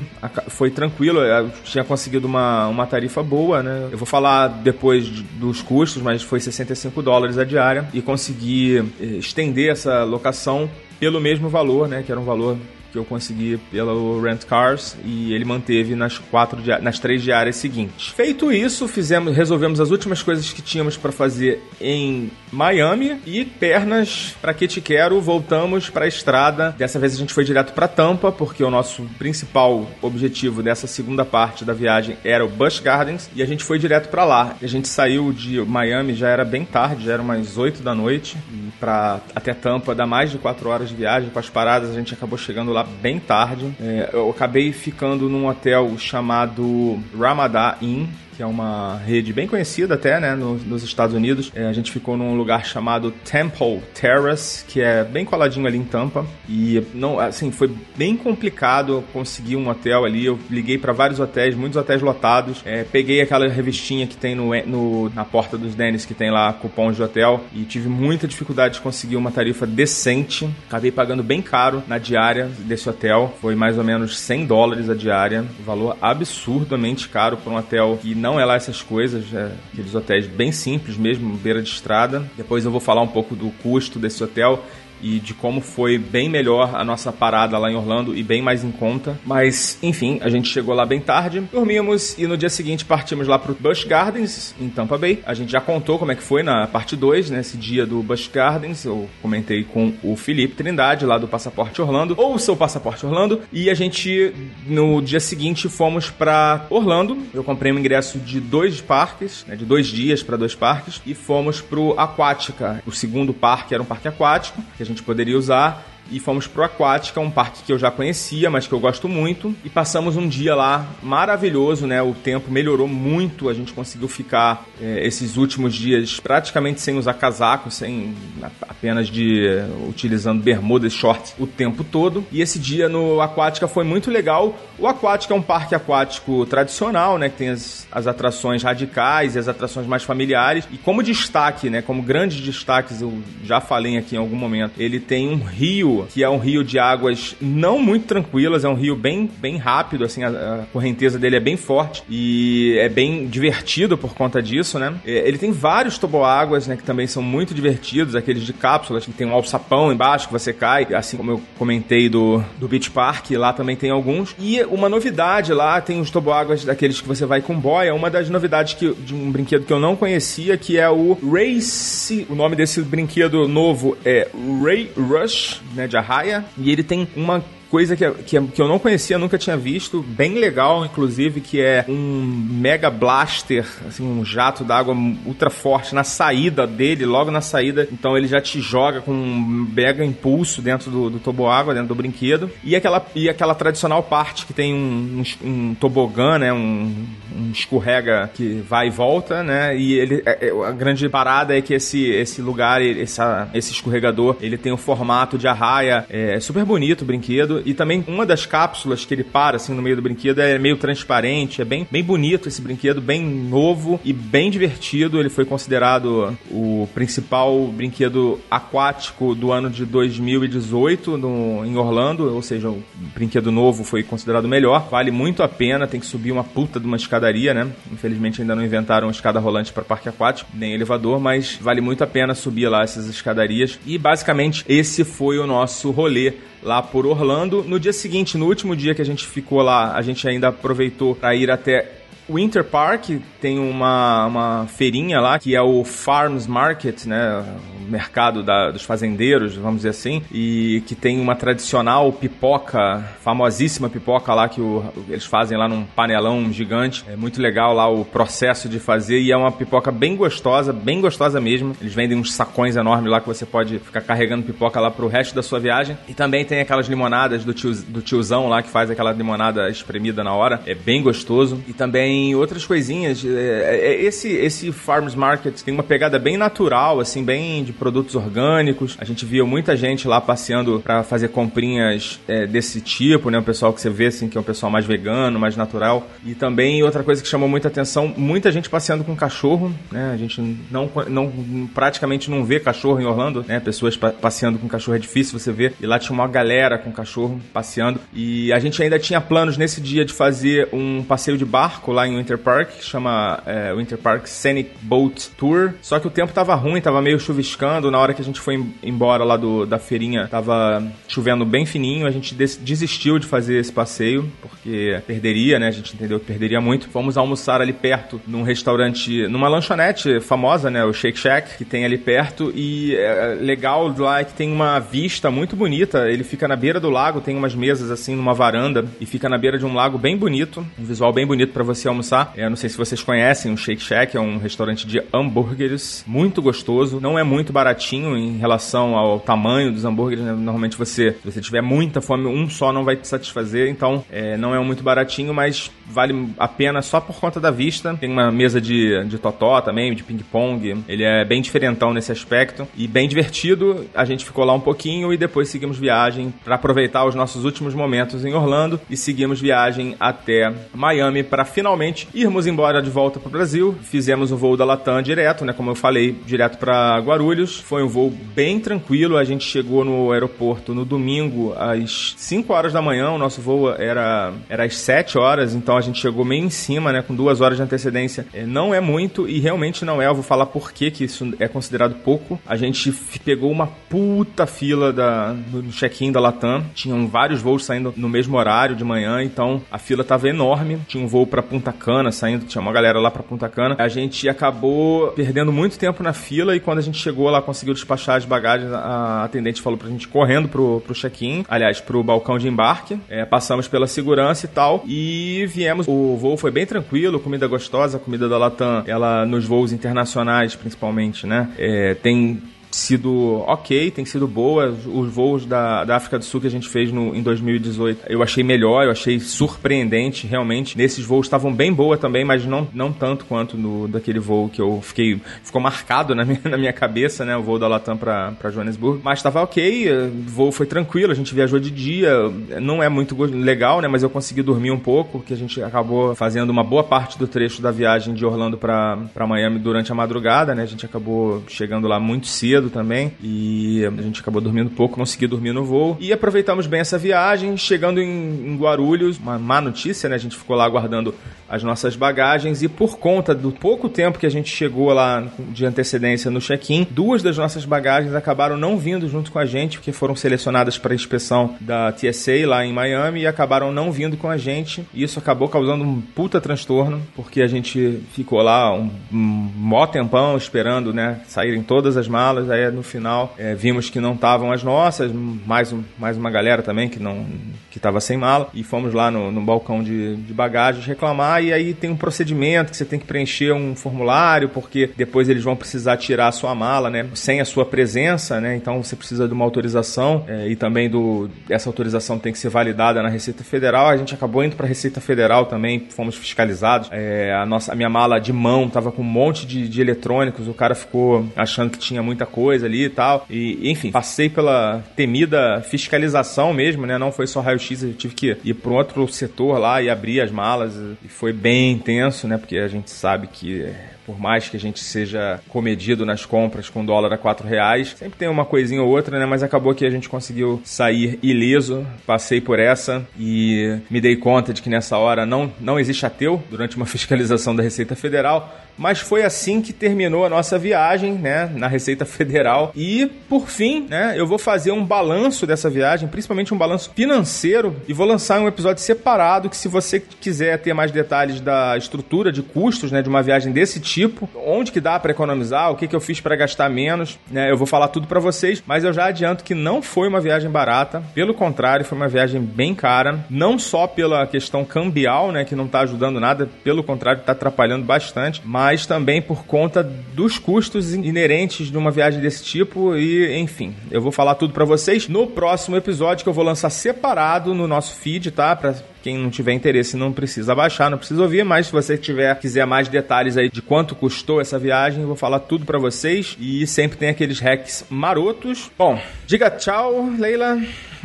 foi 0.49 0.71
tranquilo, 0.71 1.21
eu 1.21 1.51
tinha 1.65 1.83
conseguido 1.83 2.27
uma, 2.27 2.69
uma 2.69 2.87
tarifa 2.87 3.23
boa, 3.23 3.63
né? 3.63 3.89
Eu 3.91 3.97
vou 3.97 4.07
falar 4.07 4.49
depois 4.49 5.09
dos 5.09 5.63
custos, 5.63 6.03
mas 6.03 6.23
foi 6.23 6.39
65 6.39 7.01
dólares 7.01 7.39
a 7.39 7.45
diária 7.45 7.89
e 7.95 8.03
consegui 8.03 8.79
eh, 9.01 9.05
estender 9.17 9.73
essa 9.73 10.05
locação 10.05 10.69
pelo 11.05 11.21
mesmo 11.21 11.51
valor, 11.51 11.87
né? 11.87 12.03
Que 12.03 12.11
era 12.11 12.19
um 12.19 12.25
valor 12.25 12.57
que 12.95 12.99
eu 12.99 13.05
consegui 13.05 13.59
pelo 13.73 14.23
Rent 14.23 14.45
Cars 14.45 14.97
e 15.05 15.35
ele 15.35 15.45
manteve 15.45 15.97
nas 15.97 16.17
quatro 16.17 16.61
nas 16.81 17.01
três 17.01 17.23
diárias 17.23 17.57
seguintes. 17.57 18.11
Feito 18.11 18.53
isso, 18.53 18.87
fizemos, 18.87 19.37
resolvemos 19.37 19.81
as 19.81 19.91
últimas 19.91 20.23
coisas 20.23 20.53
que 20.53 20.63
tínhamos 20.63 20.97
para 20.97 21.11
fazer 21.11 21.61
em 21.81 22.31
Miami 22.53 23.21
e 23.27 23.45
pernas 23.45 24.37
para 24.41 24.55
que 24.55 24.69
te 24.69 24.81
quero, 24.81 25.21
voltamos 25.21 25.91
para 25.91 26.05
a 26.05 26.09
estrada. 26.09 26.73
Dessa 26.79 27.01
vez 27.01 27.15
a 27.15 27.17
gente 27.17 27.35
foi 27.35 27.45
direto 27.45 27.73
para 27.73 27.89
Tampa 27.89 28.31
porque 28.31 28.63
o 28.63 28.71
nosso 28.71 29.03
principal 29.19 29.91
objetivo 30.01 30.63
dessa 30.63 30.87
segunda 30.87 31.25
parte 31.25 31.65
da 31.65 31.73
viagem 31.73 32.17
era 32.23 32.45
o 32.45 32.49
Busch 32.49 32.79
Gardens 32.79 33.29
e 33.35 33.43
a 33.43 33.47
gente 33.47 33.65
foi 33.65 33.77
direto 33.77 34.09
para 34.09 34.25
lá. 34.25 34.57
A 34.63 34.67
gente 34.69 34.87
saiu 34.87 35.33
de 35.33 35.61
Miami 35.63 36.15
já 36.15 36.29
era 36.29 36.45
bem 36.45 36.65
tarde, 36.65 37.07
já 37.07 37.15
era 37.15 37.23
umas 37.23 37.59
8 37.59 37.83
da 37.83 37.93
noite 37.93 38.39
para 38.79 39.21
até 39.35 39.53
Tampa 39.53 39.97
dá 39.97 40.07
mais 40.07 40.31
de 40.31 40.39
4 40.39 40.69
horas 40.69 40.89
de 40.89 40.95
viagem 40.95 41.31
com 41.31 41.39
as 41.41 41.49
paradas 41.49 41.91
a 41.91 41.95
gente 41.95 42.15
acabou 42.15 42.39
chegando 42.39 42.71
lá 42.71 42.84
bem 43.01 43.19
tarde. 43.19 43.73
É, 43.81 44.11
eu 44.13 44.31
acabei 44.31 44.73
ficando 44.73 45.29
num 45.29 45.47
hotel 45.47 45.97
chamado 45.99 46.99
Ramadã 47.17 47.75
Inn, 47.81 48.07
que 48.37 48.43
é 48.43 48.47
uma 48.47 48.99
rede 48.99 49.33
bem 49.33 49.47
conhecida 49.47 49.95
até, 49.95 50.19
né, 50.19 50.35
no, 50.35 50.57
nos 50.57 50.83
Estados 50.83 51.15
Unidos. 51.15 51.51
É, 51.55 51.67
a 51.67 51.73
gente 51.73 51.91
ficou 51.91 52.17
num 52.17 52.37
lugar 52.37 52.65
chamado 52.65 53.11
Temple 53.11 53.81
Terrace, 53.99 54.65
que 54.67 54.81
é 54.81 55.05
bem 55.05 55.25
coladinho 55.25 55.67
ali 55.67 55.79
em 55.79 55.85
Tampa. 55.85 56.27
E 56.49 56.83
não, 56.93 57.19
assim, 57.19 57.51
foi 57.51 57.71
bem 57.97 58.17
complicado 58.17 59.05
conseguir 59.13 59.57
um 59.57 59.69
hotel 59.69 60.05
ali. 60.05 60.27
Eu 60.27 60.39
liguei 60.51 60.79
para 60.79 60.93
vários 60.93 61.21
hotéis, 61.21 61.55
muitos 61.55 61.77
hotéis 61.77 62.03
lotados. 62.03 62.63
É, 62.65 62.85
peguei 62.85 63.21
aquela 63.21 63.49
revistinha 63.49 64.07
que 64.07 64.17
tem 64.17 64.35
no, 64.35 64.51
no, 64.67 65.11
na 65.11 65.25
porta 65.25 65.57
dos 65.57 65.75
Dennis, 65.75 66.05
que 66.05 66.15
tem 66.15 66.31
lá 66.31 66.53
cupons 66.53 66.97
de 66.97 67.03
hotel, 67.03 67.45
e 67.53 67.65
tive 67.65 67.89
muita 67.89 68.27
dificuldade 68.27 68.75
de 68.75 68.81
conseguir 68.81 69.17
uma 69.17 69.31
tarifa 69.31 69.67
decente. 69.67 70.49
Acabei 70.67 70.91
pagando 70.91 71.23
bem 71.23 71.41
caro 71.41 71.83
na 71.87 71.99
diária 71.99 72.51
desse 72.61 72.89
hotel. 72.89 73.35
Foi 73.41 73.55
mais 73.55 73.79
ou 73.79 73.85
menos 73.85 74.19
100 74.19 74.47
dólares 74.47 74.91
a 74.91 74.95
diária. 74.95 75.45
Valor 75.65 75.97
absurdamente 76.01 77.09
caro 77.09 77.37
para 77.37 77.53
um 77.53 77.57
hotel 77.57 77.99
que 78.01 78.15
não 78.25 78.41
é 78.41 78.45
lá 78.47 78.55
essas 78.55 78.81
coisas, 78.81 79.35
é 79.35 79.53
aqueles 79.71 79.95
hotéis 79.95 80.27
bem 80.27 80.51
simples 80.51 80.97
mesmo, 80.97 81.37
beira 81.37 81.61
de 81.61 81.69
estrada. 81.69 82.27
Depois 82.39 82.65
eu 82.65 82.71
vou 82.71 82.81
falar 82.81 83.03
um 83.03 83.07
pouco 83.07 83.37
do 83.37 83.51
custo 83.63 83.99
desse 83.99 84.25
hotel 84.25 84.65
e 85.05 85.21
de 85.21 85.35
como 85.35 85.61
foi 85.61 85.99
bem 85.99 86.31
melhor 86.31 86.75
a 86.75 86.83
nossa 86.83 87.13
parada 87.13 87.59
lá 87.59 87.71
em 87.71 87.77
Orlando 87.77 88.17
e 88.17 88.23
bem 88.23 88.41
mais 88.41 88.65
em 88.65 88.73
conta. 88.73 89.21
Mas, 89.27 89.79
enfim, 89.83 90.19
a 90.23 90.31
gente 90.31 90.49
chegou 90.49 90.75
lá 90.75 90.87
bem 90.87 90.99
tarde, 90.99 91.41
dormimos 91.53 92.17
e 92.19 92.27
no 92.27 92.39
dia 92.39 92.49
seguinte 92.49 92.87
partimos 92.87 93.29
lá 93.29 93.39
pro 93.39 93.55
Busch 93.55 93.85
Gardens, 93.85 94.55
em 94.59 94.71
Tampa 94.71 94.97
Bay. 94.97 95.23
A 95.27 95.35
gente 95.35 95.53
já 95.53 95.61
contou 95.61 95.99
como 95.99 96.11
é 96.11 96.15
que 96.15 96.23
foi 96.23 96.43
na 96.43 96.67
parte 96.67 96.97
2, 96.97 97.29
nesse 97.29 97.59
dia 97.59 97.85
do 97.85 98.03
Busch 98.03 98.31
Gardens. 98.33 98.85
Eu 98.87 99.09
comentei 99.21 99.63
com 99.63 99.93
o 100.03 100.17
Felipe 100.17 100.55
Trindade, 100.55 101.05
lá 101.05 101.19
do 101.19 101.29
Passaporte 101.29 101.83
Orlando, 101.83 102.15
ou 102.17 102.35
o 102.35 102.39
seu 102.39 102.57
Passaporte 102.57 103.05
Orlando. 103.05 103.43
E 103.53 103.69
a 103.69 103.75
gente, 103.75 104.33
no 104.67 105.03
dia 105.03 105.21
seguinte, 105.21 105.69
fomos 105.69 106.09
para 106.09 106.67
Orlando. 106.71 107.19
Eu 107.35 107.45
comprei 107.45 107.71
um 107.73 107.79
ingresso 107.79 108.19
de 108.19 108.41
dois 108.41 108.81
parques, 108.81 109.45
né, 109.47 109.55
de 109.55 109.67
dois 109.67 109.87
dias 109.87 110.23
para 110.23 110.39
dois 110.39 110.55
parques, 110.55 111.03
e 111.05 111.13
fomos 111.13 111.61
pro 111.61 111.99
Aquática. 111.99 112.83
O 112.87 112.93
segundo 112.93 113.35
parque 113.35 113.75
era 113.75 113.83
um 113.83 113.87
parque 113.87 114.09
aquático, 114.09 114.63
que 114.77 114.83
a 114.83 114.87
gente 114.87 114.94
gente 114.95 115.03
poderia 115.03 115.37
usar 115.37 115.85
e 116.11 116.21
fomos 116.21 116.47
pro 116.47 116.65
Aquática, 116.65 117.21
um 117.21 117.31
parque 117.31 117.63
que 117.63 117.73
eu 117.73 117.79
já 117.79 117.91
conhecia, 117.91 118.51
mas 118.51 118.67
que 118.67 118.73
eu 118.73 118.81
gosto 118.81 119.09
muito, 119.09 119.55
e 119.65 119.71
passamos 119.71 120.17
um 120.17 120.29
dia 120.29 120.55
lá 120.55 120.87
maravilhoso, 121.03 121.87
né? 121.87 122.03
O 122.03 122.15
tempo 122.15 122.51
melhorou 122.51 122.87
muito, 122.87 123.49
a 123.49 123.55
gente 123.55 123.73
conseguiu 123.73 124.09
ficar 124.09 124.67
é, 124.81 125.07
esses 125.07 125.37
últimos 125.37 125.75
dias 125.75 126.21
praticamente 126.21 126.81
sem 126.81 126.97
usar 126.97 127.15
casaco, 127.15 127.71
sem 127.71 128.15
apenas 128.63 129.09
de 129.09 129.45
utilizando 129.89 130.43
bermudas 130.43 130.93
shorts 130.93 131.35
o 131.39 131.47
tempo 131.47 131.83
todo. 131.83 132.25
E 132.31 132.41
esse 132.41 132.59
dia 132.59 132.89
no 132.89 133.21
Aquática 133.21 133.67
foi 133.67 133.85
muito 133.85 134.11
legal. 134.11 134.59
O 134.79 134.87
Aquática 134.87 135.33
é 135.35 135.37
um 135.37 135.43
parque 135.43 135.75
aquático 135.75 136.45
tradicional, 136.47 137.19
né? 137.19 137.29
Que 137.29 137.37
tem 137.37 137.49
as, 137.49 137.87
as 137.91 138.07
atrações 138.07 138.63
radicais 138.63 139.37
e 139.37 139.39
as 139.39 139.49
atrações 139.49 139.87
mais 139.87 140.03
familiares. 140.03 140.69
E 140.73 140.77
como 140.77 141.03
destaque, 141.03 141.71
né? 141.71 141.83
Como 141.83 142.03
grandes 142.03 142.41
destaques, 142.41 143.01
eu 143.01 143.23
já 143.45 143.61
falei 143.61 143.97
aqui 143.97 144.17
em 144.17 144.19
algum 144.19 144.37
momento, 144.37 144.73
ele 144.79 145.01
tem 145.01 145.29
um 145.29 145.43
rio 145.43 145.94
que 146.03 146.23
é 146.23 146.29
um 146.29 146.39
rio 146.39 146.65
de 146.65 146.79
águas 146.79 147.37
não 147.41 147.79
muito 147.79 148.07
tranquilas, 148.07 148.65
é 148.65 148.69
um 148.69 148.75
rio 148.75 148.97
bem, 148.97 149.31
bem 149.39 149.57
rápido, 149.57 150.05
assim, 150.05 150.23
a, 150.23 150.29
a 150.29 150.67
correnteza 150.73 151.19
dele 151.19 151.37
é 151.37 151.41
bem 151.41 151.57
forte 151.57 152.03
e 152.09 152.77
é 152.79 152.89
bem 152.89 153.27
divertido 153.27 153.97
por 153.97 154.15
conta 154.15 154.43
disso, 154.43 154.79
né? 154.79 154.95
É, 155.07 155.27
ele 155.29 155.39
tem 155.39 155.53
vários 155.53 155.99
toboáguas, 155.99 156.67
né, 156.67 156.77
que 156.77 156.83
também 156.83 157.07
são 157.07 157.23
muito 157.23 157.55
divertidos, 157.55 158.15
aqueles 158.15 158.43
de 158.43 158.53
cápsulas, 158.53 159.05
que 159.05 159.13
tem 159.13 159.27
um 159.27 159.33
alçapão 159.33 159.93
embaixo 159.93 160.27
que 160.27 160.33
você 160.33 160.53
cai, 160.53 160.87
assim 160.95 161.17
como 161.17 161.31
eu 161.31 161.43
comentei 161.59 162.09
do, 162.09 162.43
do 162.59 162.69
Beach 162.69 162.91
Park, 162.91 163.31
lá 163.33 163.53
também 163.53 163.77
tem 163.77 163.91
alguns. 163.91 164.35
E 164.39 164.63
uma 164.65 164.89
novidade 164.89 165.53
lá, 165.53 165.81
tem 165.81 166.01
os 166.01 166.11
toboáguas 166.11 166.65
daqueles 166.65 167.01
que 167.01 167.09
você 167.09 167.27
vai 167.27 167.41
com 167.41 167.59
boia, 167.59 167.95
uma 167.95 168.11
das 168.11 168.29
novidades 168.29 168.75
que, 168.75 168.93
de 168.95 169.15
um 169.15 169.31
brinquedo 169.31 169.65
que 169.65 169.73
eu 169.73 169.81
não 169.81 169.97
conhecia, 169.97 170.57
que 170.57 170.79
é 170.79 170.89
o 170.89 171.17
Race, 171.23 172.27
o 172.29 172.35
nome 172.35 172.57
desse 172.57 172.81
brinquedo 172.83 173.47
novo 173.49 173.97
é 174.05 174.29
Ray 174.63 174.91
Rush, 174.97 175.61
né? 175.75 175.84
Né, 175.85 175.89
de 175.89 175.97
Arraia, 175.97 176.45
e 176.59 176.71
ele 176.71 176.83
tem 176.83 177.07
uma 177.15 177.45
coisa 177.75 177.97
que, 177.97 178.09
que, 178.23 178.41
que 178.41 178.63
eu 178.63 178.69
não 178.69 178.79
conhecia, 178.79 179.19
nunca 179.19 179.37
tinha 179.37 179.57
visto, 179.57 180.01
bem 180.01 180.35
legal, 180.35 180.85
inclusive, 180.85 181.41
que 181.41 181.61
é 181.61 181.85
um 181.89 182.23
Mega 182.49 182.89
Blaster, 182.89 183.67
assim, 183.89 184.05
um 184.05 184.25
jato 184.25 184.63
d'água 184.63 184.95
ultra 185.27 185.51
forte 185.51 185.93
na 185.93 186.05
saída 186.05 186.69
dele, 186.69 187.05
logo 187.05 187.33
na 187.33 187.41
saída. 187.41 187.89
Então 187.91 188.17
ele 188.17 188.29
já 188.29 188.41
te 188.41 188.61
joga 188.61 189.01
com 189.01 189.11
um 189.11 189.67
mega 189.75 190.05
impulso 190.05 190.63
dentro 190.63 190.89
do, 190.89 191.11
do 191.11 191.19
toboágua, 191.19 191.75
dentro 191.75 191.89
do 191.89 191.97
brinquedo. 191.97 192.49
E 192.63 192.77
aquela, 192.77 193.05
e 193.13 193.29
aquela 193.29 193.57
tradicional 193.57 194.05
parte 194.05 194.47
que 194.47 194.53
tem 194.53 194.73
um, 194.73 195.25
um, 195.43 195.49
um 195.49 195.75
tobogã, 195.75 196.39
né? 196.39 196.53
Um, 196.53 196.95
um, 197.35 197.51
escorrega 197.51 198.31
que 198.33 198.63
vai 198.69 198.87
e 198.87 198.91
volta, 198.91 199.43
né? 199.43 199.77
E 199.77 199.95
ele, 199.95 200.23
é, 200.25 200.47
é, 200.47 200.65
a 200.65 200.71
grande 200.71 201.09
parada 201.09 201.59
é 201.59 201.61
que 201.61 201.75
esse, 201.75 202.09
esse 202.09 202.41
lugar, 202.41 202.81
essa, 202.81 203.49
esse 203.53 203.73
escorregador, 203.73 204.37
ele 204.41 204.57
tem 204.57 204.71
o 204.71 204.77
formato 204.77 205.37
de 205.37 205.49
arraia, 205.49 206.07
é 206.09 206.39
super 206.39 206.65
bonito 206.65 207.03
o 207.03 207.05
brinquedo 207.05 207.64
e 207.65 207.75
também 207.75 208.05
uma 208.07 208.27
das 208.27 208.47
cápsulas 208.47 209.05
que 209.05 209.15
ele 209.15 209.25
para 209.25 209.57
assim 209.57 209.75
no 209.75 209.83
meio 209.83 209.97
do 209.97 210.03
brinquedo 210.03 210.41
é 210.41 210.59
meio 210.59 210.77
transparente, 210.77 211.61
é 211.61 211.65
bem, 211.65 211.87
bem 211.91 212.03
bonito 212.03 212.49
esse 212.49 212.61
brinquedo, 212.61 213.01
bem 213.01 213.25
novo 213.25 214.01
e 214.05 214.13
bem 214.13 214.51
divertido. 214.51 215.19
Ele 215.19 215.29
foi 215.29 215.45
considerado 215.45 216.37
o 216.51 216.89
principal 216.95 217.67
brinquedo 217.69 218.41
aquático 218.51 219.35
do 219.35 219.53
ano 219.53 219.71
de 219.71 219.85
2018 219.85 221.17
no, 221.17 221.65
em 221.65 221.77
Orlando, 221.77 222.35
ou 222.35 222.43
seja, 222.43 222.69
o 222.69 222.83
brinquedo 223.15 223.51
novo 223.51 223.85
foi 223.85 224.03
considerado 224.03 224.49
melhor. 224.49 224.89
Vale 224.91 225.11
muito 225.11 225.43
a 225.43 225.49
pena, 225.49 225.87
tem 225.87 226.01
que 226.01 226.07
subir 226.07 226.33
uma 226.33 226.45
puta 226.45 226.79
de 226.79 226.87
uma 226.87 226.97
escadaria, 226.97 227.55
né? 227.55 227.71
Infelizmente 227.93 228.41
ainda 228.41 228.55
não 228.55 228.65
inventaram 228.65 229.11
escada 229.11 229.41
rolante 229.41 229.73
para 229.73 229.85
parque 229.85 230.09
aquático, 230.09 230.51
nem 230.55 230.75
elevador, 230.75 231.21
mas 231.21 231.59
vale 231.61 231.81
muito 231.81 232.03
a 232.05 232.07
pena 232.07 232.35
subir 232.35 232.69
lá 232.69 232.83
essas 232.83 233.09
escadarias. 233.09 233.79
E 233.87 233.99
basicamente 233.99 234.65
esse 234.69 235.05
foi 235.05 235.39
o 235.39 235.47
nosso 235.47 235.91
rolê 235.91 236.35
lá 236.65 236.83
por 236.83 237.07
Orlando. 237.07 237.63
No 237.63 237.79
dia 237.79 237.93
seguinte, 237.93 238.39
no 238.39 238.47
último 238.47 238.75
dia 238.75 238.95
que 238.95 239.03
a 239.03 239.05
gente 239.05 239.27
ficou 239.27 239.61
lá, 239.63 239.95
a 239.95 240.03
gente 240.03 240.27
ainda 240.27 240.49
aproveitou 240.49 241.15
para 241.15 241.35
ir 241.35 241.51
até 241.51 242.04
Winter 242.29 242.65
Park 242.65 243.11
tem 243.41 243.59
uma, 243.59 244.27
uma 244.27 244.67
feirinha 244.67 245.21
lá 245.21 245.39
que 245.39 245.55
é 245.55 245.61
o 245.61 245.85
Farms 245.85 246.47
Market, 246.47 247.05
né? 247.05 247.45
O 247.79 247.91
mercado 247.91 248.43
da, 248.43 248.71
dos 248.71 248.83
fazendeiros, 248.83 249.57
vamos 249.57 249.77
dizer 249.77 249.91
assim, 249.91 250.23
e 250.33 250.83
que 250.87 250.95
tem 250.95 251.21
uma 251.21 251.37
tradicional 251.37 252.11
pipoca, 252.13 253.05
famosíssima 253.21 253.91
pipoca 253.91 254.33
lá 254.33 254.49
que 254.49 254.61
o, 254.61 254.83
eles 255.09 255.27
fazem 255.27 255.59
lá 255.59 255.69
num 255.69 255.85
panelão 255.85 256.51
gigante. 256.51 257.05
É 257.07 257.17
muito 257.17 257.43
legal 257.43 257.75
lá 257.75 257.87
o 257.89 258.05
processo 258.05 258.69
de 258.69 258.79
fazer 258.79 259.21
e 259.21 259.31
é 259.31 259.37
uma 259.37 259.53
pipoca 259.53 259.93
bem 259.93 260.17
gostosa, 260.17 260.73
bem 260.73 261.01
gostosa 261.01 261.41
mesmo. 261.41 261.77
Eles 261.81 261.95
vendem 261.95 262.17
uns 262.17 262.33
sacões 262.33 262.77
enormes 262.77 263.11
lá 263.11 263.21
que 263.21 263.27
você 263.27 263.45
pode 263.45 263.79
ficar 263.79 264.01
carregando 264.01 264.45
pipoca 264.45 264.81
lá 264.81 264.91
pro 264.91 265.07
resto 265.09 265.35
da 265.35 265.43
sua 265.43 265.61
viagem. 265.61 265.99
E 266.09 266.15
também 266.15 266.45
tem 266.45 266.61
aquelas 266.61 266.87
limonadas 266.89 267.45
do, 267.45 267.53
tio, 267.53 267.75
do 267.75 268.01
tiozão 268.01 268.49
lá 268.49 268.63
que 268.63 268.71
faz 268.71 268.91
aquela 268.91 269.13
limonada 269.13 269.69
espremida 269.69 270.25
na 270.25 270.33
hora. 270.33 270.63
É 270.65 270.75
bem 270.75 271.03
gostoso. 271.03 271.63
E 271.69 271.75
também 271.75 272.14
tem 272.15 272.35
outras 272.37 272.65
coisinhas. 272.65 273.25
É, 273.25 273.77
é, 273.77 274.03
esse, 274.03 274.29
esse 274.29 274.71
Farmers 274.71 275.17
Market 275.17 275.61
tem 275.63 275.75
uma 275.75 275.83
pegada 275.83 276.17
bem 276.17 276.37
natural, 276.37 277.01
assim, 277.01 277.25
bem 277.25 277.65
de 277.65 277.73
produtos 277.73 278.15
orgânicos. 278.15 278.97
A 279.01 279.05
gente 279.05 279.27
via 279.27 279.45
muita 279.45 279.77
gente 279.77 280.07
lá 280.07 280.21
passeando 280.21 280.81
para 280.81 281.03
fazer 281.03 281.29
comprinhas 281.29 282.21
é, 282.29 282.47
desse 282.47 282.81
tipo, 282.81 283.31
né? 283.31 283.39
O 283.39 283.43
pessoal 283.43 283.73
que 283.73 283.81
você 283.81 283.91
vê 283.91 284.07
assim 284.07 284.29
que 284.29 284.39
é 284.39 284.41
um 284.41 284.45
pessoal 284.45 284.71
mais 284.71 284.87
vegano, 284.87 285.41
mais 285.41 285.57
natural. 285.57 286.07
E 286.25 286.35
também 286.35 286.85
outra 286.85 287.03
coisa 287.03 287.21
que 287.21 287.27
chamou 287.27 287.49
muita 287.49 287.67
atenção, 287.67 288.15
muita 288.17 288.53
gente 288.53 288.71
passeando 288.71 289.03
com 289.03 289.17
cachorro, 289.17 289.75
né? 289.91 290.13
A 290.13 290.17
gente 290.17 290.41
não, 290.71 290.89
não 291.09 291.69
praticamente 291.75 292.31
não 292.31 292.45
vê 292.45 292.61
cachorro 292.61 293.01
em 293.01 293.05
Orlando, 293.05 293.45
né? 293.49 293.59
Pessoas 293.59 293.97
pa 293.97 294.11
passeando 294.11 294.59
com 294.59 294.69
cachorro 294.69 294.97
é 294.97 295.01
difícil 295.01 295.37
você 295.37 295.51
ver. 295.51 295.75
E 295.81 295.87
lá 295.87 295.99
tinha 295.99 296.15
uma 296.15 296.29
galera 296.29 296.79
com 296.79 296.93
cachorro 296.93 297.41
passeando. 297.53 297.99
E 298.13 298.53
a 298.53 298.61
gente 298.61 298.81
ainda 298.81 299.01
tinha 299.01 299.21
planos 299.21 299.57
nesse 299.57 299.81
dia 299.81 300.05
de 300.05 300.13
fazer 300.13 300.69
um 300.73 301.03
passeio 301.03 301.37
de 301.37 301.45
barco 301.45 301.91
lá 301.91 302.04
em 302.07 302.17
Winter 302.17 302.39
Park, 302.39 302.71
que 302.79 302.85
chama 302.85 303.43
é, 303.47 303.75
Winter 303.75 303.99
Park 303.99 304.27
Scenic 304.27 304.71
Boat 304.83 305.31
Tour. 305.37 305.75
Só 305.83 305.99
que 305.99 306.07
o 306.07 306.11
tempo 306.11 306.33
tava 306.33 306.55
ruim, 306.55 306.81
tava 306.81 307.01
meio 307.01 307.19
chuviscando. 307.19 307.91
Na 307.91 307.99
hora 307.99 308.15
que 308.15 308.23
a 308.23 308.25
gente 308.25 308.41
foi 308.41 308.65
embora 308.83 309.25
lá 309.25 309.37
do, 309.37 309.65
da 309.67 309.79
feirinha, 309.79 310.29
tava 310.29 310.83
chovendo 311.09 311.45
bem 311.45 311.67
fininho. 311.67 312.07
A 312.07 312.11
gente 312.11 312.35
desistiu 312.35 313.19
de 313.19 313.27
fazer 313.27 313.59
esse 313.59 313.73
passeio, 313.73 314.31
porque 314.41 315.01
perderia, 315.07 315.59
né? 315.59 315.69
A 315.69 315.73
gente 315.73 315.95
entendeu 315.95 316.21
que 316.21 316.27
perderia 316.27 316.61
muito. 316.61 316.89
Fomos 316.89 317.17
almoçar 317.17 317.61
ali 317.61 317.73
perto, 317.73 318.21
num 318.27 318.43
restaurante, 318.43 319.27
numa 319.29 319.49
lanchonete 319.49 320.21
famosa, 320.21 320.71
né? 320.71 320.85
O 320.85 320.93
Shake 320.93 321.19
Shack, 321.19 321.57
que 321.57 321.65
tem 321.65 321.85
ali 321.85 321.99
perto. 321.99 322.53
E 322.55 322.95
é 322.97 323.37
legal 323.41 323.95
lá 323.99 324.21
é 324.21 324.25
que 324.25 324.33
tem 324.33 324.53
uma 324.53 324.79
vista 324.79 325.31
muito 325.31 325.57
bonita. 325.57 326.09
Ele 326.09 326.25
fica 326.25 326.47
na 326.47 326.57
beira 326.57 326.79
do 326.79 326.91
lago, 326.91 327.21
tem 327.21 327.37
umas 327.37 327.55
mesas 327.55 327.91
assim 327.91 328.15
numa 328.15 328.35
varanda 328.35 328.85
e 329.01 329.07
fica 329.07 329.29
na 329.29 329.39
beira 329.39 329.59
de 329.59 329.65
um 329.65 329.75
lago 329.75 329.99
bem 329.99 330.17
bonito. 330.17 330.67
Um 330.79 330.85
visual 330.85 331.13
bem 331.13 331.27
bonito 331.27 331.53
para 331.53 331.65
você 331.65 331.89
almoçar. 331.89 331.94
Eu 332.37 332.49
não 332.51 332.57
sei 332.57 332.69
se 332.69 332.77
vocês 332.77 333.03
conhecem 333.03 333.53
o 333.53 333.57
Shake 333.57 333.83
Shack, 333.83 334.17
é 334.17 334.21
um 334.21 334.39
restaurante 334.39 334.87
de 334.87 335.03
hambúrgueres 335.13 336.05
muito 336.07 336.41
gostoso. 336.43 337.01
Não 337.01 337.19
é 337.19 337.23
muito 337.23 337.53
baratinho 337.53 338.17
em 338.17 338.39
relação 338.39 338.97
ao 338.97 339.21
tamanho 339.21 339.73
dos 339.73 339.85
hambúrgueres. 339.85 340.25
Né? 340.25 340.33
Normalmente 340.33 340.77
você, 340.77 341.13
se 341.13 341.25
você 341.25 341.41
tiver 341.41 341.63
muita 341.63 342.01
fome, 342.01 342.27
um 342.27 342.49
só 342.49 342.73
não 342.73 342.85
vai 342.85 342.97
te 342.97 343.07
satisfazer. 343.07 343.69
Então, 343.69 344.05
é, 344.11 344.37
não 344.37 344.55
é 344.55 344.59
muito 344.61 344.83
baratinho, 344.83 345.33
mas 345.33 345.71
vale 345.87 346.29
a 346.39 346.49
pena 346.49 346.83
só 346.83 347.01
por 347.01 347.17
conta 347.17 347.41
da 347.41 347.51
vista. 347.51 347.95
Tem 347.95 348.11
uma 348.11 348.31
mesa 348.31 348.61
de, 348.61 349.05
de 349.05 349.19
totó 349.19 349.61
também, 349.61 349.95
de 349.95 350.03
ping-pong. 350.03 350.85
Ele 350.89 351.05
é 351.05 351.25
bem 351.25 351.41
diferentão 351.41 351.93
nesse 351.93 352.13
aspecto 352.13 352.67
e 352.77 352.87
bem 352.87 353.09
divertido. 353.09 353.87
A 353.95 354.05
gente 354.05 354.25
ficou 354.25 354.45
lá 354.45 354.53
um 354.53 354.61
pouquinho 354.61 355.13
e 355.13 355.17
depois 355.17 355.49
seguimos 355.49 355.79
viagem 355.79 356.33
para 356.45 356.55
aproveitar 356.55 357.05
os 357.05 357.15
nossos 357.15 357.45
últimos 357.45 357.75
momentos 357.75 358.25
em 358.25 358.35
Orlando 358.35 358.81
e 358.89 358.97
seguimos 358.97 359.41
viagem 359.41 359.97
até 360.01 360.53
Miami 360.73 361.23
para 361.23 361.45
finalmente 361.45 361.84
irmos 362.15 362.47
embora 362.47 362.81
de 362.81 362.91
volta 362.91 363.19
para 363.19 363.29
o 363.29 363.33
Brasil. 363.33 363.75
Fizemos 363.83 364.31
o 364.31 364.37
voo 364.37 364.57
da 364.57 364.65
Latam 364.65 365.03
direto, 365.03 365.45
né? 365.45 365.53
Como 365.53 365.71
eu 365.71 365.75
falei, 365.75 366.13
direto 366.25 366.59
para 366.59 366.99
Guarulhos. 367.01 367.59
Foi 367.59 367.83
um 367.83 367.89
voo 367.89 368.11
bem 368.11 368.61
tranquilo. 368.61 369.17
A 369.17 369.25
gente 369.25 369.45
chegou 369.45 369.85
no 369.85 370.13
aeroporto 370.13 370.75
no 370.75 370.85
domingo 370.85 371.55
às 371.57 372.15
5 372.17 372.53
horas 372.53 372.73
da 372.73 372.81
manhã. 372.81 373.11
O 373.11 373.19
nosso 373.19 373.41
voo 373.41 373.71
era, 373.71 374.33
era 374.49 374.65
às 374.65 374.77
7 374.77 375.19
horas, 375.19 375.55
então 375.55 375.77
a 375.77 375.81
gente 375.81 376.01
chegou 376.01 376.25
meio 376.25 376.45
em 376.45 376.51
cima, 376.51 376.93
né? 376.93 377.03
Com 377.03 377.15
duas 377.15 377.41
horas 377.41 377.57
de 377.57 377.63
antecedência. 377.63 378.27
É, 378.33 378.45
não 378.47 378.75
é 378.75 378.81
muito 378.81 379.29
e 379.29 379.41
realmente 379.41 379.85
não 379.85 380.01
é. 380.01 380.07
Eu 380.07 380.15
vou 380.15 380.23
falar 380.23 380.47
por 380.47 380.73
que, 380.73 380.91
que 380.91 381.05
isso 381.05 381.33
é 381.39 381.49
considerado 381.49 381.97
pouco. 381.97 382.41
A 382.47 382.57
gente 382.57 382.93
pegou 383.25 383.51
uma 383.51 383.67
puta 383.67 384.47
fila 384.47 384.93
da, 384.93 385.35
no 385.53 385.71
check-in 385.73 386.13
da 386.13 386.21
Latam. 386.21 386.65
Tinham 386.75 387.07
vários 387.09 387.43
voos 387.43 387.65
saindo 387.65 387.93
no 387.97 388.09
mesmo 388.09 388.37
horário 388.37 388.77
de 388.77 388.85
manhã, 388.85 389.23
então 389.23 389.63
a 389.71 389.79
fila 389.79 390.05
tava 390.05 390.29
enorme. 390.29 390.79
Tinha 390.87 391.05
um 391.05 391.09
voo 391.09 391.27
para 391.27 391.43
Punta 391.43 391.74
Cana 391.75 392.11
saindo, 392.11 392.47
tinha 392.47 392.63
uma 392.63 392.73
galera 392.73 392.99
lá 392.99 393.11
para 393.11 393.23
Punta 393.23 393.49
Cana. 393.49 393.77
A 393.79 393.89
gente 393.89 394.29
acabou 394.29 395.09
perdendo 395.13 395.53
muito 395.53 395.79
tempo 395.79 396.03
na 396.03 396.13
fila 396.13 396.57
e 396.57 396.61
quando 396.61 396.79
a 396.79 396.83
gente 396.83 396.99
chegou 396.99 397.29
lá, 397.29 397.43
conseguiu 397.43 397.75
despachar 397.75 398.17
as 398.17 398.25
bagagens, 398.25 398.73
a 398.73 399.25
atendente 399.25 399.61
falou 399.61 399.79
pra 399.79 399.89
gente 399.89 400.09
correndo 400.09 400.49
pro, 400.49 400.81
pro 400.81 400.95
check-in, 400.95 401.45
aliás, 401.49 401.81
pro 401.81 402.03
balcão 402.03 402.39
de 402.39 402.49
embarque. 402.49 402.99
É, 403.09 403.25
passamos 403.25 403.69
pela 403.69 403.87
segurança 403.87 404.47
e 404.47 404.49
tal 404.49 404.83
e 404.87 405.47
viemos. 405.49 405.87
O 405.87 406.17
voo 406.17 406.37
foi 406.37 406.51
bem 406.51 406.65
tranquilo, 406.65 407.21
comida 407.21 407.47
gostosa, 407.47 407.99
comida 407.99 408.29
da 408.29 408.39
Latam, 408.39 408.83
ela 408.87 409.27
nos 409.27 409.45
voos 409.45 409.73
internacionais 409.73 410.55
principalmente, 410.55 411.27
né? 411.27 411.51
É, 411.59 411.95
tem 411.95 412.43
sido 412.75 413.45
ok, 413.47 413.91
tem 413.91 414.05
sido 414.05 414.27
boa. 414.27 414.75
Os 414.87 415.13
voos 415.13 415.47
da, 415.47 415.85
da 415.85 415.97
África 415.97 416.19
do 416.19 416.25
Sul 416.25 416.41
que 416.41 416.47
a 416.47 416.51
gente 416.51 416.69
fez 416.69 416.91
no, 416.91 417.15
em 417.15 417.23
2018 417.23 418.03
eu 418.09 418.23
achei 418.23 418.43
melhor, 418.43 418.85
eu 418.85 418.91
achei 418.91 419.21
surpreendente, 419.21 420.27
realmente. 420.27 420.77
Nesses 420.77 421.05
voos 421.05 421.27
estavam 421.27 421.55
bem 421.55 421.73
boa 421.73 421.97
também, 421.97 422.25
mas 422.25 422.45
não, 422.45 422.67
não 422.75 422.93
tanto 422.93 423.25
quanto 423.25 423.57
no 423.57 423.87
daquele 423.87 424.19
voo 424.19 424.49
que 424.49 424.61
eu 424.61 424.81
fiquei. 424.83 425.21
Ficou 425.43 425.61
marcado 425.61 426.15
na 426.15 426.25
minha, 426.27 426.41
na 426.45 426.57
minha 426.57 426.73
cabeça, 426.73 427.25
né? 427.25 427.37
O 427.37 427.43
voo 427.43 427.59
da 427.59 427.69
Latam 427.69 427.97
para 427.97 428.51
Johannesburg. 428.51 429.01
Mas 429.03 429.21
estava 429.21 429.43
ok, 429.43 429.91
o 429.93 430.23
voo 430.27 430.51
foi 430.51 430.67
tranquilo, 430.67 431.13
a 431.13 431.15
gente 431.15 431.35
viajou 431.35 431.61
de 431.61 431.71
dia. 431.71 432.13
Não 432.61 432.83
é 432.83 432.89
muito 432.89 433.17
legal, 433.25 433.81
né? 433.81 433.89
Mas 433.89 434.03
eu 434.03 434.11
consegui 434.11 434.43
dormir 434.43 434.73
um 434.73 434.79
pouco, 434.79 435.21
que 435.21 435.33
a 435.33 435.37
gente 435.37 435.63
acabou 435.63 436.15
fazendo 436.15 436.51
uma 436.51 436.65
boa 436.65 436.83
parte 436.83 437.19
do 437.19 437.27
trecho 437.29 437.63
da 437.63 437.71
viagem 437.71 438.15
de 438.15 438.27
Orlando 438.27 438.59
para 438.59 439.27
Miami 439.27 439.59
durante 439.59 439.93
a 439.93 439.95
madrugada, 439.95 440.55
né? 440.55 440.63
A 440.63 440.67
gente 440.67 440.85
acabou 440.85 441.43
chegando 441.47 441.87
lá 441.87 442.01
muito 442.01 442.27
cedo 442.27 442.64
cedo 442.65 442.71
também. 442.71 443.13
E 443.23 443.85
a 443.85 444.03
gente 444.03 444.21
acabou 444.21 444.41
dormindo 444.41 444.71
pouco, 444.71 444.97
consegui 444.97 445.27
dormir 445.27 445.53
no 445.53 445.65
voo. 445.65 445.97
E 446.01 446.13
aproveitamos 446.13 446.67
bem 446.67 446.81
essa 446.81 446.99
viagem, 446.99 447.57
chegando 447.57 448.01
em, 448.01 448.57
Guarulhos, 448.57 449.19
uma 449.19 449.39
má 449.39 449.61
notícia, 449.61 450.09
né? 450.09 450.15
A 450.15 450.19
gente 450.19 450.37
ficou 450.37 450.57
lá 450.57 450.65
aguardando 450.65 451.15
as 451.49 451.63
nossas 451.63 451.97
bagagens. 451.97 452.63
E 452.63 452.69
por 452.69 452.99
conta 452.99 453.35
do 453.35 453.51
pouco 453.51 453.89
tempo 453.89 454.19
que 454.19 454.27
a 454.27 454.31
gente 454.31 454.51
chegou 454.51 454.93
lá 454.93 455.25
de 455.51 455.67
antecedência 455.67 456.31
no 456.31 456.41
check-in, 456.41 456.87
duas 456.91 457.23
das 457.23 457.37
nossas 457.37 457.65
bagagens 457.65 458.15
acabaram 458.15 458.57
não 458.57 458.79
vindo 458.79 459.09
junto 459.09 459.31
com 459.31 459.39
a 459.39 459.47
gente, 459.47 459.79
porque 459.79 459.93
foram 459.93 460.17
selecionadas 460.17 460.79
para 460.79 460.95
inspeção 460.95 461.57
da 461.61 461.93
TSA 461.93 462.47
lá 462.47 462.65
em 462.65 462.73
Miami 462.73 463.21
e 463.21 463.27
acabaram 463.27 463.73
não 463.73 463.93
vindo 463.93 464.17
com 464.17 464.29
a 464.29 464.37
gente. 464.37 464.87
E 464.95 465.03
isso 465.03 465.19
acabou 465.19 465.49
causando 465.49 465.85
um 465.85 466.01
puta 466.01 466.41
transtorno, 466.41 467.03
porque 467.15 467.43
a 467.43 467.47
gente 467.47 468.01
ficou 468.13 468.41
lá 468.41 468.73
um, 468.73 468.91
um 469.13 469.51
mó 469.57 469.87
tempão 469.87 470.37
esperando, 470.37 470.93
né, 470.93 471.21
saírem 471.27 471.63
todas 471.63 471.97
as 471.97 472.09
malas 472.09 472.51
aí 472.55 472.71
no 472.71 472.83
final 472.83 473.35
é, 473.39 473.55
vimos 473.55 473.91
que 473.91 474.01
não 474.01 474.15
estavam 474.15 474.53
as 474.53 474.63
nossas, 474.63 475.13
mais, 475.13 475.73
um, 475.73 475.83
mais 475.99 476.17
uma 476.17 476.31
galera 476.31 476.63
também 476.63 476.89
que 476.89 476.99
não 476.99 477.27
que 477.75 477.79
estava 477.79 478.01
sem 478.01 478.17
mala, 478.17 478.49
e 478.55 478.63
fomos 478.63 478.95
lá 478.95 479.11
no, 479.11 479.33
no 479.33 479.41
balcão 479.41 479.83
de, 479.83 480.15
de 480.15 480.33
bagagens 480.33 480.87
reclamar, 480.87 481.43
e 481.43 481.53
aí 481.53 481.75
tem 481.75 481.91
um 481.91 481.97
procedimento 481.97 482.71
que 482.71 482.77
você 482.77 482.85
tem 482.85 483.01
que 483.01 483.05
preencher 483.05 483.53
um 483.53 483.75
formulário, 483.75 484.49
porque 484.49 484.91
depois 484.97 485.29
eles 485.29 485.43
vão 485.43 485.57
precisar 485.57 485.97
tirar 485.97 486.29
a 486.29 486.33
sua 486.33 486.55
mala, 486.55 486.89
né, 486.89 487.05
sem 487.15 487.41
a 487.41 487.45
sua 487.45 487.67
presença, 487.67 488.41
né, 488.41 488.55
então 488.55 488.81
você 488.81 488.95
precisa 488.95 489.27
de 489.27 489.35
uma 489.35 489.45
autorização, 489.45 490.25
é, 490.29 490.47
e 490.47 490.55
também 490.55 490.89
do 490.89 491.29
essa 491.51 491.69
autorização 491.69 492.17
tem 492.17 492.33
que 492.33 492.39
ser 492.39 492.49
validada 492.49 493.03
na 493.03 493.09
Receita 493.09 493.43
Federal, 493.43 493.89
a 493.89 493.97
gente 493.97 494.15
acabou 494.15 494.45
indo 494.45 494.55
para 494.55 494.67
a 494.67 494.69
Receita 494.69 495.01
Federal 495.01 495.47
também, 495.47 495.89
fomos 495.91 496.15
fiscalizados, 496.15 496.89
é, 496.93 497.35
a, 497.35 497.45
nossa, 497.45 497.73
a 497.73 497.75
minha 497.75 497.91
mala 497.91 498.21
de 498.21 498.33
mão 498.33 498.71
tava 498.71 498.93
com 498.93 499.03
um 499.03 499.05
monte 499.05 499.45
de, 499.45 499.69
de 499.69 499.81
eletrônicos, 499.81 500.47
o 500.47 500.55
cara 500.55 500.77
ficou 500.77 501.27
achando 501.35 501.71
que 501.71 501.79
tinha 501.79 502.05
muita 502.05 502.25
coisa, 502.25 502.44
coisa 502.45 502.67
ali 502.67 502.85
e 502.85 502.91
tal. 502.91 503.27
E, 503.31 503.71
enfim, 503.71 503.91
passei 503.91 504.29
pela 504.29 504.85
temida 504.95 505.63
fiscalização 505.63 506.53
mesmo, 506.53 506.85
né? 506.85 506.99
Não 506.99 507.11
foi 507.11 507.27
só 507.27 507.41
raio-x, 507.41 507.83
eu 507.83 507.95
tive 507.95 508.15
que 508.15 508.37
ir 508.45 508.55
para 508.55 508.71
um 508.71 508.75
outro 508.75 509.09
setor 509.09 509.59
lá 509.59 509.81
e 509.81 509.89
abrir 509.89 510.21
as 510.21 510.31
malas. 510.31 510.75
E 511.03 511.09
foi 511.09 511.33
bem 511.33 511.73
intenso, 511.73 512.29
né? 512.29 512.37
Porque 512.37 512.59
a 512.59 512.69
gente 512.69 512.91
sabe 512.91 513.29
que 513.29 513.67
por 514.07 514.21
mais 514.21 514.49
que 514.49 514.57
a 514.57 514.61
gente 514.61 514.81
seja 514.81 515.41
comedido 515.49 516.05
nas 516.05 516.27
compras 516.27 516.69
com 516.69 516.85
dólar 516.85 517.13
a 517.13 517.19
4 517.19 517.47
reais, 517.49 517.95
sempre 517.99 518.19
tem 518.19 518.29
uma 518.29 518.45
coisinha 518.45 518.83
ou 518.83 518.89
outra, 518.89 519.19
né? 519.19 519.27
Mas 519.27 519.43
acabou 519.43 519.75
que 519.75 519.87
a 519.87 519.91
gente 519.91 520.09
conseguiu 520.09 520.61
sair 520.65 521.19
ileso, 521.23 521.87
passei 522.07 522.41
por 522.41 522.59
essa 522.59 523.07
e 523.19 523.79
me 523.91 524.01
dei 524.01 524.17
conta 524.17 524.53
de 524.53 524.61
que 524.61 524.69
nessa 524.69 524.99
hora 524.99 525.25
não, 525.25 525.51
não 525.59 525.79
existe 525.79 526.05
ateu 526.05 526.43
durante 526.51 526.77
uma 526.77 526.85
fiscalização 526.87 527.57
da 527.57 527.63
Receita 527.63 527.97
Federal, 527.97 528.55
mas 528.77 529.01
foi 529.01 529.23
assim 529.23 529.61
que 529.61 529.73
terminou 529.73 530.25
a 530.25 530.29
nossa 530.29 530.59
viagem, 530.59 531.13
né, 531.13 531.51
na 531.55 531.69
Receita 531.69 532.05
Federal. 532.05 532.73
E, 532.75 533.07
por 533.29 533.49
fim, 533.49 533.87
né, 533.89 534.15
eu 534.17 534.27
vou 534.27 534.39
fazer 534.39 534.73
um 534.73 534.85
balanço 534.85 535.47
dessa 535.47 535.71
viagem, 535.71 536.09
principalmente 536.09 536.53
um 536.53 536.59
balanço 536.59 536.91
financeiro, 536.95 537.77
e 537.89 537.93
vou 537.93 538.07
lançar 538.07 538.41
um 538.41 538.49
episódio 538.49 538.83
separado 538.83 539.49
que 539.49 539.57
se 539.57 539.69
você 539.69 540.01
quiser 540.01 540.59
ter 540.59 540.75
mais 540.75 540.91
detalhes 540.91 541.41
da 541.41 541.77
estrutura 541.77 542.33
de 542.33 542.43
custos, 542.43 542.91
né, 542.91 543.03
de 543.03 543.09
uma 543.09 543.23
viagem 543.23 543.53
desse 543.53 543.81
tipo, 543.81 544.29
onde 544.35 544.73
que 544.73 544.81
dá 544.81 544.99
para 544.99 545.13
economizar, 545.13 545.71
o 545.71 545.77
que 545.77 545.87
que 545.87 545.97
eu 545.97 546.01
fiz 546.01 546.21
para 546.21 546.37
gastar 546.37 546.69
menos, 546.69 547.19
né, 547.31 547.51
eu 547.51 547.57
vou 547.57 547.67
falar 547.67 547.89
tudo 547.89 548.07
para 548.07 548.21
vocês, 548.21 548.63
mas 548.67 548.85
eu 548.85 548.93
já 548.93 549.07
adianto 549.07 549.45
que 549.45 549.55
não 549.55 549.83
foi 549.83 550.09
uma 550.09 550.21
viagem 550.21 550.51
barata, 550.51 551.03
pelo 551.15 551.35
contrário, 551.35 551.85
foi 551.85 551.97
uma 551.97 552.09
viagem 552.09 552.41
bem 552.41 552.75
cara, 552.75 553.25
não 553.31 553.59
só 553.59 553.87
pela 553.87 554.27
questão 554.27 554.65
cambial, 554.65 555.31
né, 555.33 555.45
que 555.45 555.55
não 555.55 555.69
tá 555.69 555.81
ajudando 555.81 556.21
nada, 556.21 556.49
pelo 556.63 556.83
contrário, 556.83 557.23
tá 557.23 557.33
atrapalhando 557.33 557.85
bastante, 557.85 558.43
mas 558.45 558.64
mas 558.65 558.87
também 558.87 559.21
por 559.21 559.45
conta 559.45 559.83
dos 559.83 560.39
custos 560.39 560.95
inerentes 560.95 561.71
de 561.71 561.77
uma 561.77 561.91
viagem 561.91 562.19
desse 562.19 562.43
tipo 562.43 562.97
e, 562.97 563.37
enfim, 563.37 563.75
eu 563.91 564.01
vou 564.01 564.11
falar 564.11 564.37
tudo 564.37 564.55
para 564.55 564.65
vocês 564.65 565.07
no 565.07 565.27
próximo 565.27 565.77
episódio 565.77 566.25
que 566.25 566.29
eu 566.31 566.33
vou 566.33 566.43
lançar 566.43 566.71
separado 566.71 567.53
no 567.53 567.69
nosso 567.69 567.95
feed, 567.95 568.31
tá? 568.31 568.57
Para 568.57 568.75
Quem 569.03 569.19
não 569.19 569.29
tiver 569.29 569.53
interesse 569.53 569.99
não 569.99 570.11
precisa 570.15 570.55
baixar, 570.55 570.91
não 570.91 570.97
precisa 570.97 571.21
ouvir, 571.21 571.45
mas 571.45 571.67
se 571.67 571.73
você 571.73 571.99
tiver 571.99 572.35
quiser 572.39 572.67
mais 572.67 572.89
detalhes 572.89 573.37
aí 573.37 573.51
de 573.51 573.61
quanto 573.61 573.95
custou 573.95 574.41
essa 574.41 574.59
viagem, 574.59 575.03
eu 575.03 575.09
vou 575.09 575.17
falar 575.17 575.41
tudo 575.41 575.67
para 575.67 575.79
vocês 575.79 576.35
e 576.41 576.67
sempre 576.67 576.97
tem 576.97 577.11
aqueles 577.11 577.41
hacks 577.41 577.85
marotos. 577.91 578.71
Bom, 578.79 578.99
diga 579.27 579.51
tchau, 579.51 580.09
Leila. 580.19 580.59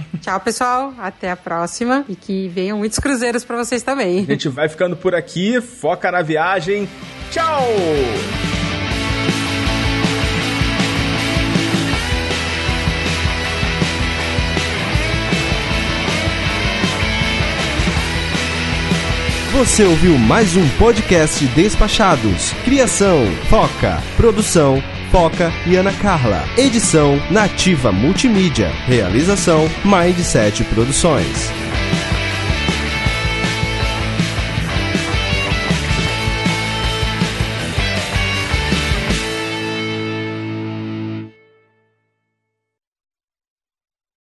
Tchau, 0.22 0.40
pessoal. 0.40 0.94
Até 1.00 1.32
a 1.32 1.36
próxima 1.36 2.06
e 2.08 2.16
que 2.16 2.48
venham 2.50 2.78
muitos 2.78 3.00
cruzeiros 3.00 3.44
para 3.44 3.58
vocês 3.58 3.84
também. 3.84 4.20
A 4.20 4.32
gente 4.32 4.50
vai 4.50 4.70
ficando 4.70 4.96
por 4.96 5.16
aqui. 5.16 5.62
Foca 5.62 6.12
na 6.12 6.22
viagem. 6.22 6.88
Tchau! 7.32 7.64
Você 19.60 19.84
ouviu 19.84 20.18
mais 20.18 20.56
um 20.56 20.66
podcast 20.78 21.46
Despachados. 21.48 22.54
Criação, 22.64 23.26
Foca. 23.50 24.02
Produção, 24.16 24.82
Foca 25.12 25.52
e 25.66 25.76
Ana 25.76 25.92
Carla. 25.92 26.48
Edição, 26.56 27.20
Nativa 27.32 27.92
Multimídia. 27.92 28.70
Realização, 28.86 29.68
Mindset 29.84 30.64
Produções. 30.66 31.50